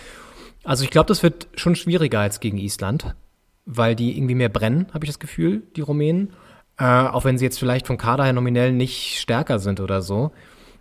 Also 0.64 0.84
ich 0.84 0.90
glaube, 0.90 1.08
das 1.08 1.22
wird 1.22 1.48
schon 1.54 1.74
schwieriger 1.74 2.20
als 2.20 2.40
gegen 2.40 2.58
Island, 2.58 3.14
weil 3.66 3.94
die 3.94 4.16
irgendwie 4.16 4.34
mehr 4.34 4.48
brennen, 4.48 4.86
habe 4.94 5.04
ich 5.04 5.10
das 5.10 5.18
Gefühl, 5.18 5.62
die 5.76 5.82
Rumänen. 5.82 6.30
Äh, 6.80 6.84
auch 6.84 7.24
wenn 7.24 7.36
sie 7.36 7.44
jetzt 7.44 7.58
vielleicht 7.58 7.86
vom 7.86 7.98
Kader 7.98 8.24
her 8.24 8.32
nominell 8.32 8.72
nicht 8.72 9.20
stärker 9.20 9.58
sind 9.58 9.80
oder 9.80 10.00
so. 10.00 10.32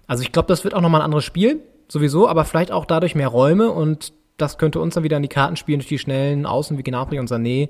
Also 0.07 0.23
ich 0.23 0.31
glaube, 0.31 0.47
das 0.47 0.63
wird 0.63 0.73
auch 0.73 0.81
nochmal 0.81 1.01
ein 1.01 1.05
anderes 1.05 1.25
Spiel, 1.25 1.59
sowieso, 1.89 2.27
aber 2.27 2.45
vielleicht 2.45 2.71
auch 2.71 2.85
dadurch 2.85 3.15
mehr 3.15 3.27
Räume 3.27 3.69
und 3.69 4.13
das 4.37 4.57
könnte 4.57 4.79
uns 4.79 4.95
dann 4.95 5.03
wieder 5.03 5.17
in 5.17 5.23
die 5.23 5.29
Karten 5.29 5.57
spielen 5.57 5.79
durch 5.79 5.89
die 5.89 5.99
schnellen 5.99 6.45
Außen 6.45 6.77
wie 6.77 6.83
Gnabry 6.83 7.19
und 7.19 7.29
Sané. 7.29 7.69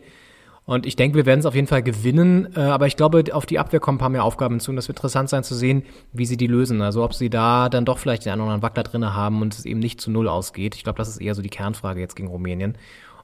Und 0.65 0.85
ich 0.85 0.95
denke, 0.95 1.17
wir 1.17 1.25
werden 1.25 1.39
es 1.39 1.47
auf 1.47 1.55
jeden 1.55 1.65
Fall 1.65 1.81
gewinnen. 1.81 2.49
Äh, 2.55 2.59
aber 2.59 2.85
ich 2.85 2.95
glaube, 2.95 3.23
auf 3.31 3.47
die 3.47 3.57
Abwehr 3.57 3.79
kommen 3.79 3.95
ein 3.95 3.99
paar 3.99 4.09
mehr 4.09 4.23
Aufgaben 4.23 4.59
zu. 4.59 4.69
Und 4.69 4.75
das 4.75 4.87
wird 4.87 4.99
interessant 4.99 5.27
sein 5.27 5.43
zu 5.43 5.55
sehen, 5.55 5.81
wie 6.13 6.27
sie 6.27 6.37
die 6.37 6.45
lösen. 6.45 6.83
Also 6.83 7.03
ob 7.03 7.15
sie 7.15 7.31
da 7.31 7.69
dann 7.69 7.85
doch 7.85 7.97
vielleicht 7.97 8.25
den 8.25 8.33
einen 8.33 8.41
oder 8.41 8.51
anderen 8.51 8.61
Wackler 8.61 8.83
drin 8.83 9.15
haben 9.15 9.41
und 9.41 9.55
es 9.55 9.65
eben 9.65 9.79
nicht 9.79 9.99
zu 9.99 10.11
Null 10.11 10.27
ausgeht. 10.27 10.75
Ich 10.75 10.83
glaube, 10.83 10.97
das 10.97 11.09
ist 11.09 11.17
eher 11.17 11.33
so 11.33 11.41
die 11.41 11.49
Kernfrage 11.49 11.99
jetzt 11.99 12.15
gegen 12.15 12.27
Rumänien. 12.27 12.77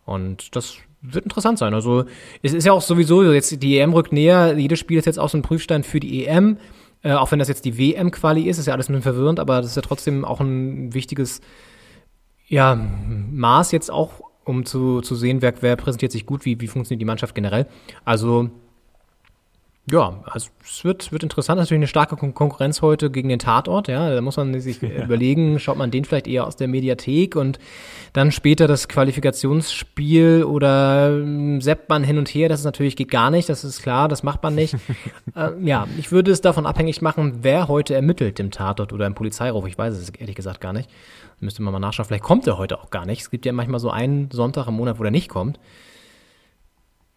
Und 0.06 0.56
das 0.56 0.78
wird 1.14 1.26
interessant 1.26 1.60
sein. 1.60 1.74
Also 1.74 2.06
es 2.42 2.54
ist 2.54 2.66
ja 2.66 2.74
auch 2.74 2.82
sowieso, 2.82 3.24
jetzt 3.24 3.62
die 3.62 3.80
EM 3.80 3.94
rückt 3.94 4.14
näher. 4.14 4.58
Jedes 4.58 4.80
Spiel 4.80 4.98
ist 4.98 5.06
jetzt 5.06 5.20
auch 5.20 5.30
so 5.30 5.38
ein 5.38 5.42
Prüfstein 5.42 5.84
für 5.84 6.00
die 6.00 6.26
EM. 6.26 6.58
Äh, 7.02 7.14
auch 7.14 7.32
wenn 7.32 7.40
das 7.40 7.48
jetzt 7.48 7.66
die 7.66 7.78
WM-Quali 7.78 8.44
ist, 8.44 8.58
ist 8.58 8.66
ja 8.68 8.74
alles 8.74 8.90
ein 8.90 8.94
bisschen 8.94 9.14
verwirrend, 9.14 9.40
aber 9.40 9.58
das 9.58 9.68
ist 9.68 9.76
ja 9.76 9.82
trotzdem 9.82 10.26
auch 10.26 10.40
ein 10.40 10.94
wichtiges 10.94 11.42
ja, 12.48 12.76
Maß 12.76 13.72
jetzt 13.72 13.92
auch 13.92 14.22
um 14.46 14.64
zu, 14.64 15.02
zu 15.02 15.16
sehen, 15.16 15.42
wer, 15.42 15.54
wer 15.62 15.76
präsentiert 15.76 16.12
sich 16.12 16.26
gut, 16.26 16.46
wie, 16.46 16.62
wie 16.62 16.68
funktioniert 16.68 17.02
die 17.02 17.06
Mannschaft 17.06 17.36
generell. 17.36 17.68
Also 18.06 18.52
ja, 19.92 20.20
also 20.26 20.50
es 20.64 20.84
wird, 20.84 21.12
wird 21.12 21.22
interessant. 21.22 21.60
Natürlich 21.60 21.80
eine 21.80 21.88
starke 21.88 22.16
Kon 22.16 22.34
Konkurrenz 22.34 22.82
heute 22.82 23.12
gegen 23.12 23.30
den 23.30 23.38
Tatort. 23.38 23.88
Ja, 23.88 24.16
da 24.16 24.20
muss 24.20 24.36
man 24.36 24.60
sich 24.60 24.82
ja. 24.82 24.90
überlegen, 25.04 25.60
schaut 25.60 25.78
man 25.78 25.92
den 25.92 26.06
vielleicht 26.06 26.28
eher 26.28 26.48
aus 26.48 26.56
der 26.56 26.68
Mediathek 26.68 27.36
und 27.36 27.60
dann 28.12 28.32
später 28.32 28.68
das 28.68 28.88
Qualifikationsspiel 28.88 30.44
oder 30.44 31.12
ähm, 31.12 31.62
seppt 31.62 31.88
man 31.88 32.04
hin 32.04 32.18
und 32.18 32.30
her. 32.30 32.50
Das 32.50 32.62
ist 32.62 32.66
natürlich 32.66 32.96
geht 32.96 33.12
gar 33.12 33.30
nicht. 33.30 33.48
Das 33.48 33.64
ist 33.64 33.84
klar, 33.84 34.08
das 34.08 34.24
macht 34.24 34.42
man 34.42 34.56
nicht. 34.56 34.74
äh, 35.36 35.52
ja, 35.64 35.88
ich 36.00 36.12
würde 36.12 36.32
es 36.32 36.42
davon 36.42 36.66
abhängig 36.66 37.04
machen, 37.04 37.40
wer 37.44 37.68
heute 37.68 37.94
ermittelt 37.94 38.40
im 38.40 38.50
Tatort 38.50 38.92
oder 38.92 39.06
im 39.06 39.14
Polizeiruf. 39.14 39.68
Ich 39.68 39.78
weiß 39.78 39.94
es 39.94 40.10
ehrlich 40.10 40.36
gesagt 40.36 40.62
gar 40.62 40.74
nicht. 40.74 40.90
Müsste 41.40 41.62
man 41.62 41.72
mal 41.72 41.80
nachschauen. 41.80 42.08
Vielleicht 42.08 42.24
kommt 42.24 42.48
er 42.48 42.58
heute 42.58 42.80
auch 42.80 42.90
gar 42.90 43.06
nicht. 43.06 43.22
Es 43.22 43.30
gibt 43.30 43.46
ja 43.46 43.54
manchmal 43.54 43.80
so 43.80 43.92
einen 43.92 44.32
Sonntag 44.32 44.68
im 44.68 44.74
Monat, 44.74 44.98
wo 44.98 45.04
er 45.04 45.12
nicht 45.12 45.30
kommt. 45.30 45.60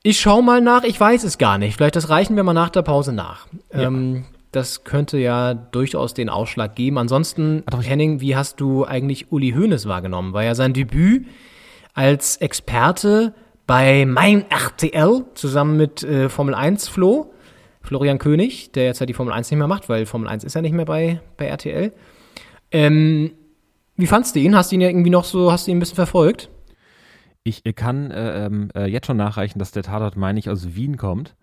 Ich 0.02 0.20
schau 0.20 0.42
mal 0.42 0.60
nach, 0.60 0.84
ich 0.84 0.98
weiß 0.98 1.24
es 1.24 1.38
gar 1.38 1.58
nicht. 1.58 1.76
Vielleicht 1.76 1.96
das 1.96 2.08
reichen 2.08 2.36
wir 2.36 2.44
mal 2.44 2.52
nach 2.52 2.70
der 2.70 2.82
Pause 2.82 3.12
nach. 3.12 3.46
Ja. 3.72 3.82
Ähm, 3.82 4.24
das 4.52 4.84
könnte 4.84 5.18
ja 5.18 5.54
durchaus 5.54 6.14
den 6.14 6.28
Ausschlag 6.28 6.74
geben. 6.74 6.98
Ansonsten, 6.98 7.64
Henning, 7.70 8.20
wie 8.20 8.34
hast 8.34 8.60
du 8.60 8.84
eigentlich 8.84 9.30
Uli 9.30 9.52
Hoeneß 9.52 9.86
wahrgenommen? 9.86 10.32
War 10.32 10.44
ja 10.44 10.54
sein 10.54 10.72
Debüt 10.72 11.26
als 11.92 12.36
Experte 12.36 13.34
bei 13.66 14.06
Mein 14.06 14.50
RTL 14.50 15.24
zusammen 15.34 15.76
mit 15.76 16.02
äh, 16.02 16.28
Formel 16.28 16.54
1 16.54 16.88
Flo, 16.88 17.34
Florian 17.82 18.18
König, 18.18 18.72
der 18.72 18.84
jetzt 18.86 19.00
ja 19.00 19.06
die 19.06 19.14
Formel 19.14 19.34
1 19.34 19.50
nicht 19.50 19.58
mehr 19.58 19.66
macht, 19.66 19.88
weil 19.88 20.06
Formel 20.06 20.28
1 20.28 20.44
ist 20.44 20.54
ja 20.54 20.62
nicht 20.62 20.72
mehr 20.72 20.86
bei, 20.86 21.20
bei 21.36 21.46
RTL. 21.46 21.92
Ähm, 22.70 23.32
wie 23.96 24.06
fandst 24.06 24.34
du 24.34 24.40
ihn? 24.40 24.56
Hast 24.56 24.70
du 24.70 24.76
ihn 24.76 24.80
ja 24.80 24.88
irgendwie 24.88 25.10
noch 25.10 25.24
so, 25.24 25.52
hast 25.52 25.66
du 25.66 25.72
ihn 25.72 25.76
ein 25.76 25.80
bisschen 25.80 25.96
verfolgt? 25.96 26.48
Ich 27.48 27.62
kann 27.76 28.10
äh, 28.10 28.44
ähm, 28.44 28.68
äh, 28.74 28.84
jetzt 28.84 29.06
schon 29.06 29.16
nachreichen, 29.16 29.58
dass 29.58 29.72
der 29.72 29.82
Tatort, 29.82 30.16
meine 30.16 30.38
ich, 30.38 30.50
aus 30.50 30.74
Wien 30.74 30.98
kommt 30.98 31.34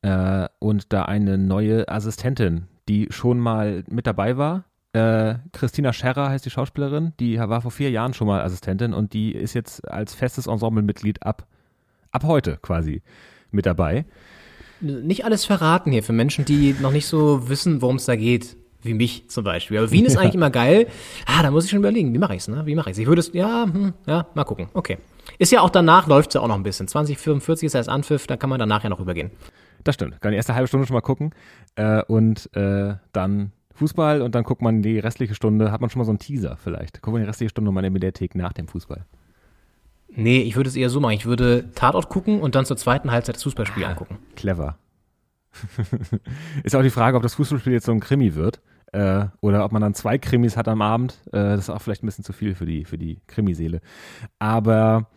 äh, 0.00 0.48
und 0.60 0.94
da 0.94 1.02
eine 1.02 1.36
neue 1.36 1.88
Assistentin, 1.90 2.68
die 2.88 3.08
schon 3.10 3.38
mal 3.38 3.84
mit 3.90 4.06
dabei 4.06 4.38
war. 4.38 4.64
Äh, 4.94 5.34
Christina 5.52 5.92
Scherrer 5.92 6.30
heißt 6.30 6.46
die 6.46 6.50
Schauspielerin, 6.50 7.12
die 7.20 7.38
war 7.38 7.60
vor 7.60 7.70
vier 7.70 7.90
Jahren 7.90 8.14
schon 8.14 8.26
mal 8.26 8.40
Assistentin 8.40 8.94
und 8.94 9.12
die 9.12 9.32
ist 9.32 9.52
jetzt 9.52 9.86
als 9.86 10.14
festes 10.14 10.46
Ensemblemitglied 10.46 11.22
ab, 11.22 11.46
ab 12.12 12.24
heute 12.24 12.56
quasi 12.62 13.02
mit 13.50 13.66
dabei. 13.66 14.06
Nicht 14.80 15.26
alles 15.26 15.44
verraten 15.44 15.92
hier 15.92 16.02
für 16.02 16.14
Menschen, 16.14 16.46
die 16.46 16.74
noch 16.80 16.92
nicht 16.92 17.06
so 17.06 17.50
wissen, 17.50 17.82
worum 17.82 17.96
es 17.96 18.06
da 18.06 18.16
geht 18.16 18.56
wie 18.80 18.94
mich 18.94 19.28
zum 19.28 19.44
Beispiel. 19.44 19.76
Aber 19.78 19.90
Wien 19.90 20.06
ist 20.06 20.16
eigentlich 20.18 20.36
immer 20.36 20.50
geil. 20.50 20.86
Ah, 21.26 21.42
da 21.42 21.50
muss 21.50 21.64
ich 21.64 21.70
schon 21.70 21.80
überlegen, 21.80 22.14
wie 22.14 22.18
mache 22.18 22.34
ich 22.34 22.42
es, 22.42 22.48
ne? 22.48 22.64
Wie 22.64 22.74
mache 22.74 22.88
ich 22.90 22.94
es? 22.94 22.98
Ich 23.00 23.06
würde 23.06 23.20
es, 23.20 23.32
ja, 23.34 23.64
hm, 23.64 23.92
ja, 24.06 24.28
mal 24.34 24.44
gucken. 24.44 24.68
Okay. 24.72 24.98
Ist 25.38 25.52
ja 25.52 25.60
auch 25.60 25.70
danach, 25.70 26.06
läuft 26.06 26.30
es 26.30 26.34
ja 26.34 26.40
auch 26.40 26.48
noch 26.48 26.54
ein 26.56 26.62
bisschen. 26.62 26.88
2045 26.88 27.66
ist 27.66 27.74
erst 27.74 27.88
Anpfiff, 27.88 28.26
da 28.26 28.36
kann 28.36 28.50
man 28.50 28.58
danach 28.58 28.82
ja 28.84 28.90
noch 28.90 29.00
übergehen. 29.00 29.30
das 29.84 29.94
stimmt. 29.96 30.20
Kann 30.20 30.30
die 30.32 30.36
erste 30.36 30.54
halbe 30.54 30.68
Stunde 30.68 30.86
schon 30.86 30.94
mal 30.94 31.00
gucken 31.00 31.32
äh, 31.76 32.02
und 32.04 32.48
äh, 32.56 32.94
dann 33.12 33.52
Fußball 33.74 34.22
und 34.22 34.34
dann 34.34 34.44
guckt 34.44 34.62
man 34.62 34.82
die 34.82 34.98
restliche 34.98 35.34
Stunde, 35.34 35.70
hat 35.70 35.80
man 35.80 35.90
schon 35.90 35.98
mal 35.98 36.04
so 36.06 36.10
einen 36.12 36.18
Teaser 36.18 36.56
vielleicht. 36.56 37.02
Guckt 37.02 37.12
man 37.12 37.22
die 37.22 37.26
restliche 37.28 37.50
Stunde 37.50 37.70
mal 37.70 37.80
in 37.80 37.84
der 37.84 37.90
Mediathek 37.92 38.34
nach 38.34 38.52
dem 38.54 38.68
Fußball. 38.68 39.04
Nee, 40.08 40.40
ich 40.42 40.56
würde 40.56 40.68
es 40.70 40.76
eher 40.76 40.88
so 40.88 41.00
machen. 41.00 41.12
Ich 41.14 41.26
würde 41.26 41.70
Tatort 41.74 42.08
gucken 42.08 42.40
und 42.40 42.54
dann 42.54 42.64
zur 42.64 42.76
zweiten 42.78 43.10
Halbzeit 43.10 43.36
das 43.36 43.42
Fußballspiel 43.42 43.84
Ah. 43.84 43.88
angucken. 43.90 44.18
Clever. 44.34 44.78
ist 46.64 46.74
auch 46.76 46.82
die 46.82 46.90
Frage, 46.90 47.16
ob 47.16 47.22
das 47.22 47.34
Fußballspiel 47.34 47.72
jetzt 47.72 47.86
so 47.86 47.92
ein 47.92 48.00
Krimi 48.00 48.34
wird 48.34 48.60
äh, 48.92 49.26
oder 49.40 49.64
ob 49.64 49.72
man 49.72 49.82
dann 49.82 49.94
zwei 49.94 50.16
Krimis 50.18 50.56
hat 50.56 50.68
am 50.68 50.80
Abend. 50.82 51.18
Äh, 51.28 51.32
das 51.56 51.60
ist 51.60 51.70
auch 51.70 51.80
vielleicht 51.82 52.02
ein 52.02 52.06
bisschen 52.06 52.24
zu 52.24 52.32
viel 52.32 52.54
für 52.54 52.66
die, 52.66 52.84
für 52.84 52.98
die 52.98 53.20
Krimiseele. 53.26 53.80
Aber 54.38 55.08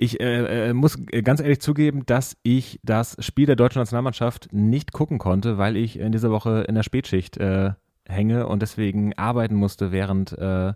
ich 0.00 0.20
äh, 0.20 0.68
äh, 0.68 0.74
muss 0.74 0.96
ganz 1.24 1.40
ehrlich 1.40 1.60
zugeben, 1.60 2.06
dass 2.06 2.36
ich 2.44 2.78
das 2.84 3.16
Spiel 3.18 3.46
der 3.46 3.56
deutschen 3.56 3.80
Nationalmannschaft 3.80 4.48
nicht 4.52 4.92
gucken 4.92 5.18
konnte, 5.18 5.58
weil 5.58 5.76
ich 5.76 5.98
in 5.98 6.12
dieser 6.12 6.30
Woche 6.30 6.64
in 6.68 6.76
der 6.76 6.84
Spätschicht 6.84 7.36
äh, 7.36 7.72
hänge 8.06 8.46
und 8.46 8.62
deswegen 8.62 9.18
arbeiten 9.18 9.56
musste, 9.56 9.90
während, 9.90 10.38
äh, 10.38 10.72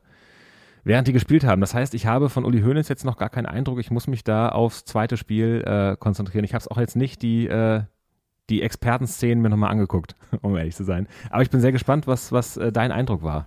während 0.82 1.06
die 1.06 1.12
gespielt 1.12 1.44
haben. 1.44 1.60
Das 1.60 1.72
heißt, 1.72 1.94
ich 1.94 2.06
habe 2.06 2.30
von 2.30 2.44
Uli 2.44 2.62
Hoeneß 2.62 2.88
jetzt 2.88 3.04
noch 3.04 3.16
gar 3.16 3.30
keinen 3.30 3.46
Eindruck. 3.46 3.78
Ich 3.78 3.92
muss 3.92 4.08
mich 4.08 4.24
da 4.24 4.48
aufs 4.48 4.84
zweite 4.84 5.16
Spiel 5.16 5.62
äh, 5.64 5.96
konzentrieren. 5.96 6.44
Ich 6.44 6.52
habe 6.52 6.62
es 6.62 6.68
auch 6.68 6.78
jetzt 6.78 6.96
nicht 6.96 7.22
die, 7.22 7.46
äh, 7.46 7.82
die 8.50 8.60
Expertenszenen 8.62 9.40
mir 9.40 9.50
nochmal 9.50 9.70
angeguckt, 9.70 10.16
um 10.42 10.56
ehrlich 10.56 10.74
zu 10.74 10.82
sein. 10.82 11.06
Aber 11.30 11.42
ich 11.42 11.50
bin 11.50 11.60
sehr 11.60 11.70
gespannt, 11.70 12.08
was, 12.08 12.32
was 12.32 12.58
dein 12.72 12.90
Eindruck 12.90 13.22
war. 13.22 13.46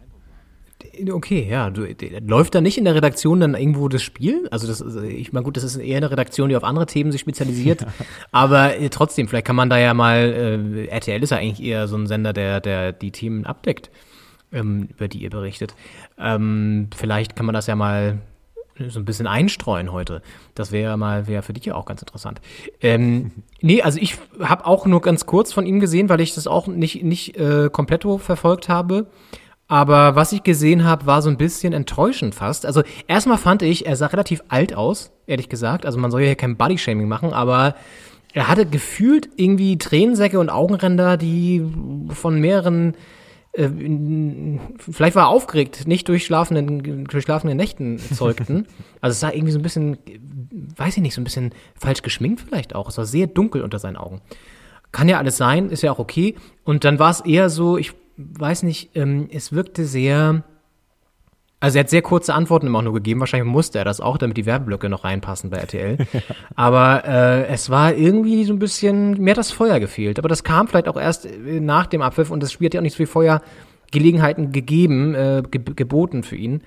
Okay, 1.12 1.48
ja. 1.50 1.70
Du, 1.70 1.88
läuft 2.26 2.56
da 2.56 2.62
nicht 2.62 2.78
in 2.78 2.86
der 2.86 2.96
Redaktion 2.96 3.40
dann 3.40 3.56
irgendwo 3.56 3.88
das 3.88 4.04
Spiel? 4.04 4.48
Also 4.52 4.68
das, 4.68 4.82
ich 5.04 5.34
meine, 5.34 5.44
gut, 5.44 5.58
das 5.58 5.64
ist 5.64 5.78
eher 5.78 5.98
eine 5.98 6.12
Redaktion, 6.12 6.50
die 6.50 6.56
auf 6.56 6.64
andere 6.64 6.86
Themen 6.86 7.12
sich 7.12 7.22
spezialisiert. 7.22 7.86
Aber 8.32 8.78
äh, 8.78 8.90
trotzdem, 8.90 9.28
vielleicht 9.28 9.48
kann 9.48 9.56
man 9.56 9.70
da 9.70 9.78
ja 9.78 9.94
mal, 9.94 10.18
äh, 10.18 10.88
RTL 10.88 11.24
ist 11.24 11.32
ja 11.32 11.38
eigentlich 11.38 11.66
eher 11.66 11.88
so 11.88 11.98
ein 11.98 12.08
Sender, 12.08 12.34
der, 12.34 12.60
der 12.62 12.92
die 12.92 13.12
Themen 13.12 13.46
abdeckt, 13.46 13.90
ähm, 14.52 14.90
über 14.92 15.08
die 15.08 15.20
ihr 15.20 15.30
berichtet. 15.30 15.76
Ähm, 16.18 16.90
vielleicht 16.96 17.36
kann 17.36 17.46
man 17.46 17.54
das 17.54 17.68
ja 17.68 17.76
mal 17.76 18.20
so 18.90 19.00
ein 19.00 19.06
bisschen 19.06 19.28
einstreuen 19.28 19.92
heute. 19.92 20.22
Das 20.54 20.72
wäre 20.72 20.98
mal 20.98 21.28
wäre 21.28 21.44
für 21.44 21.54
dich 21.54 21.66
ja 21.66 21.76
auch 21.76 21.86
ganz 21.86 22.02
interessant. 22.02 22.42
Ähm, 22.82 23.32
nee, 23.62 23.82
also 23.82 24.00
ich 24.00 24.18
habe 24.40 24.66
auch 24.66 24.86
nur 24.86 25.02
ganz 25.02 25.26
kurz 25.26 25.54
von 25.54 25.66
ihm 25.66 25.80
gesehen, 25.80 26.10
weil 26.10 26.22
ich 26.22 26.36
das 26.36 26.48
auch 26.48 26.68
nicht 26.68 27.04
nicht 27.04 27.38
äh, 27.38 27.70
komplett 27.72 28.06
verfolgt 28.20 28.70
habe. 28.70 29.08
Aber 29.68 30.16
was 30.16 30.32
ich 30.32 30.44
gesehen 30.44 30.84
habe, 30.84 31.08
war 31.08 31.22
so 31.22 31.30
ein 31.30 31.38
bisschen 31.38 31.74
enttäuschend 31.74 32.36
fast. 32.36 32.66
Also 32.66 32.84
erstmal 33.08 33.38
fand 33.38 33.64
ich, 33.64 33.88
er 33.88 33.96
sah 33.96 34.08
relativ 34.08 34.44
alt 34.48 34.76
aus, 34.76 35.12
ehrlich 35.26 35.50
gesagt. 35.50 35.86
Also 35.86 35.98
man 35.98 36.12
soll 36.12 36.22
ja 36.22 36.28
hier 36.28 36.36
kein 36.36 36.56
Bodyshaming 36.56 37.08
machen, 37.08 37.34
aber 37.34 37.76
er 38.34 38.48
hatte 38.48 38.66
gefühlt 38.66 39.30
irgendwie 39.38 39.78
Tränensäcke 39.78 40.40
und 40.40 40.50
Augenränder, 40.50 41.18
die 41.18 41.64
von 42.10 42.40
mehreren 42.40 42.96
äh, 43.54 43.70
vielleicht 44.78 45.16
war 45.16 45.24
er 45.24 45.30
aufgeregt, 45.30 45.88
nicht 45.88 46.08
durch 46.10 46.26
schlafenden, 46.26 47.06
durch 47.06 47.24
schlafenden 47.24 47.58
Nächten 47.58 47.98
zeugten. 47.98 48.68
also 49.02 49.14
es 49.14 49.20
sah 49.20 49.32
irgendwie 49.32 49.54
so 49.54 49.60
ein 49.60 49.64
bisschen, 49.64 49.98
weiß 50.76 50.98
ich 50.98 51.02
nicht, 51.02 51.16
so 51.16 51.22
ein 51.22 51.24
bisschen 51.24 51.54
falsch 51.76 52.02
geschminkt 52.02 52.42
vielleicht 52.42 52.76
auch. 52.76 52.90
Es 52.90 52.98
war 52.98 53.06
sehr 53.06 53.28
dunkel 53.28 53.62
unter 53.62 53.80
seinen 53.80 53.96
Augen. 53.96 54.22
Kann 54.92 55.10
ja 55.10 55.18
alles 55.18 55.38
sein, 55.38 55.70
ist 55.70 55.84
ja 55.84 55.92
auch 55.92 56.00
okay. 56.00 56.36
Und 56.64 56.84
dann 56.84 57.00
war 57.00 57.12
es 57.12 57.22
eher 57.22 57.50
so, 57.50 57.78
ich 57.78 57.94
weiß 58.18 58.64
nicht, 58.64 58.96
ähm, 58.96 59.28
es 59.32 59.52
wirkte 59.52 59.86
sehr, 59.86 60.44
also 61.60 61.78
er 61.78 61.82
hat 61.82 61.90
sehr 61.90 62.02
kurze 62.02 62.34
Antworten 62.34 62.68
immer 62.68 62.80
auch 62.80 62.84
nur 62.84 62.94
gegeben. 62.94 63.20
Wahrscheinlich 63.20 63.52
musste 63.52 63.80
er 63.80 63.86
das 63.86 64.02
auch, 64.02 64.18
damit 64.18 64.38
die 64.38 64.46
Werbeblöcke 64.46 64.90
noch 64.90 65.04
reinpassen 65.04 65.50
bei 65.50 65.58
RTL. 65.58 65.98
Aber 66.56 67.06
äh, 67.06 67.48
es 67.48 67.70
war 67.70 67.94
irgendwie 67.94 68.46
so 68.46 68.54
ein 68.54 68.60
bisschen, 68.60 69.22
mir 69.22 69.32
hat 69.32 69.38
das 69.38 69.52
Feuer 69.52 69.80
gefehlt. 69.80 70.20
Aber 70.20 70.30
das 70.30 70.44
kam 70.44 70.68
vielleicht 70.68 70.88
auch 70.88 70.98
erst 70.98 71.26
äh, 71.26 71.60
nach 71.60 71.88
dem 71.88 72.02
Abpfiff 72.02 72.32
und 72.32 72.42
das 72.42 72.52
Spiel 72.52 72.68
hat 72.68 72.74
ja 72.74 72.80
auch 72.80 72.84
nicht 72.84 72.94
so 72.94 72.98
viel 72.98 73.08
Feuergelegenheiten 73.08 74.52
gegeben, 74.52 75.16
äh, 75.16 75.44
ge 75.50 75.62
geboten 75.76 76.24
für 76.24 76.36
ihn. 76.36 76.62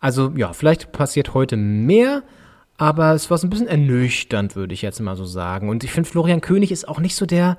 Also 0.00 0.32
ja, 0.36 0.52
vielleicht 0.52 0.92
passiert 0.92 1.32
heute 1.32 1.56
mehr, 1.56 2.22
aber 2.76 3.14
es 3.14 3.30
war 3.30 3.38
so 3.38 3.46
ein 3.46 3.50
bisschen 3.50 3.68
ernüchternd, 3.68 4.56
würde 4.56 4.74
ich 4.74 4.82
jetzt 4.82 5.00
mal 5.00 5.16
so 5.16 5.24
sagen. 5.24 5.70
Und 5.70 5.82
ich 5.84 5.92
finde, 5.92 6.10
Florian 6.10 6.42
König 6.42 6.72
ist 6.72 6.86
auch 6.86 7.00
nicht 7.00 7.14
so 7.14 7.24
der, 7.24 7.56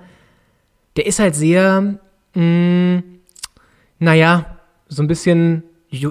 der 0.95 1.07
ist 1.07 1.19
halt 1.19 1.33
sehr, 1.35 1.99
mh, 2.35 3.01
naja, 3.99 4.57
so 4.87 5.01
ein 5.01 5.07
bisschen, 5.07 5.63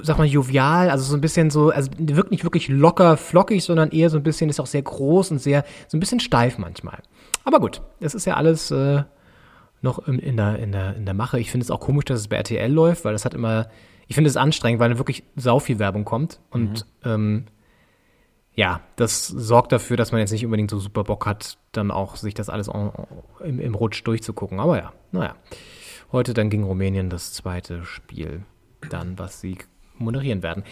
sag 0.03 0.19
mal, 0.19 0.27
jovial, 0.27 0.91
also 0.91 1.05
so 1.05 1.17
ein 1.17 1.21
bisschen 1.21 1.51
so, 1.51 1.71
also 1.71 1.91
wirkt 1.99 2.31
nicht 2.31 2.45
wirklich 2.45 2.69
locker, 2.69 3.17
flockig, 3.17 3.63
sondern 3.63 3.91
eher 3.91 4.11
so 4.11 4.17
ein 4.17 4.23
bisschen, 4.23 4.51
ist 4.51 4.61
auch 4.61 4.67
sehr 4.67 4.83
groß 4.83 5.33
und 5.33 5.39
sehr, 5.39 5.65
so 5.89 5.97
ein 5.97 6.01
bisschen 6.01 6.21
steif 6.21 6.59
manchmal. 6.59 7.03
Aber 7.45 7.61
gut, 7.61 7.83
es 8.01 8.15
ist 8.15 8.25
ja 8.25 8.35
alles 8.35 8.71
äh, 8.71 9.03
noch 9.83 10.07
in, 10.09 10.19
in, 10.19 10.37
der, 10.37 10.59
in, 10.59 10.73
der, 10.73 10.97
in 10.97 11.05
der 11.05 11.15
Mache. 11.15 11.39
Ich 11.39 11.51
finde 11.51 11.65
es 11.65 11.71
auch 11.71 11.81
komisch, 11.81 12.07
dass 12.07 12.21
es 12.21 12.29
bei 12.29 12.37
RTL 12.37 12.73
läuft, 12.73 13.05
weil 13.05 13.13
das 13.13 13.25
hat 13.25 13.35
immer, 13.35 13.69
ich 14.09 14.15
finde 14.15 14.31
es 14.31 14.37
anstrengend, 14.37 14.81
weil 14.81 14.99
wirklich 14.99 15.25
sau 15.37 15.59
viel 15.59 15.79
Werbung 15.79 16.05
kommt 16.05 16.41
und 16.51 16.87
ähm, 17.05 17.45
ja, 18.57 18.81
das 18.97 19.27
sorgt 19.27 19.73
dafür, 19.73 19.97
dass 19.97 20.13
man 20.13 20.21
jetzt 20.21 20.31
nicht 20.31 20.45
unbedingt 20.45 20.71
so 20.71 20.79
super 20.79 21.05
Bock 21.05 21.27
hat, 21.27 21.59
dann 21.73 21.91
auch 21.91 22.17
sich 22.17 22.35
das 22.35 22.49
alles 22.49 22.71
im, 23.43 23.59
im 23.59 23.75
Rutsch 23.75 24.03
durchzugucken. 24.05 24.61
Aber 24.61 24.79
ja, 24.79 24.93
naja. 25.11 25.35
Heute 26.15 26.33
dann 26.33 26.49
gegen 26.49 26.63
Rumänien 26.63 27.11
das 27.11 27.33
zweite 27.33 27.85
Spiel, 27.85 28.43
dann, 28.89 29.19
was 29.19 29.41
sie 29.41 29.59
moderieren 29.99 30.45
werden. 30.45 30.63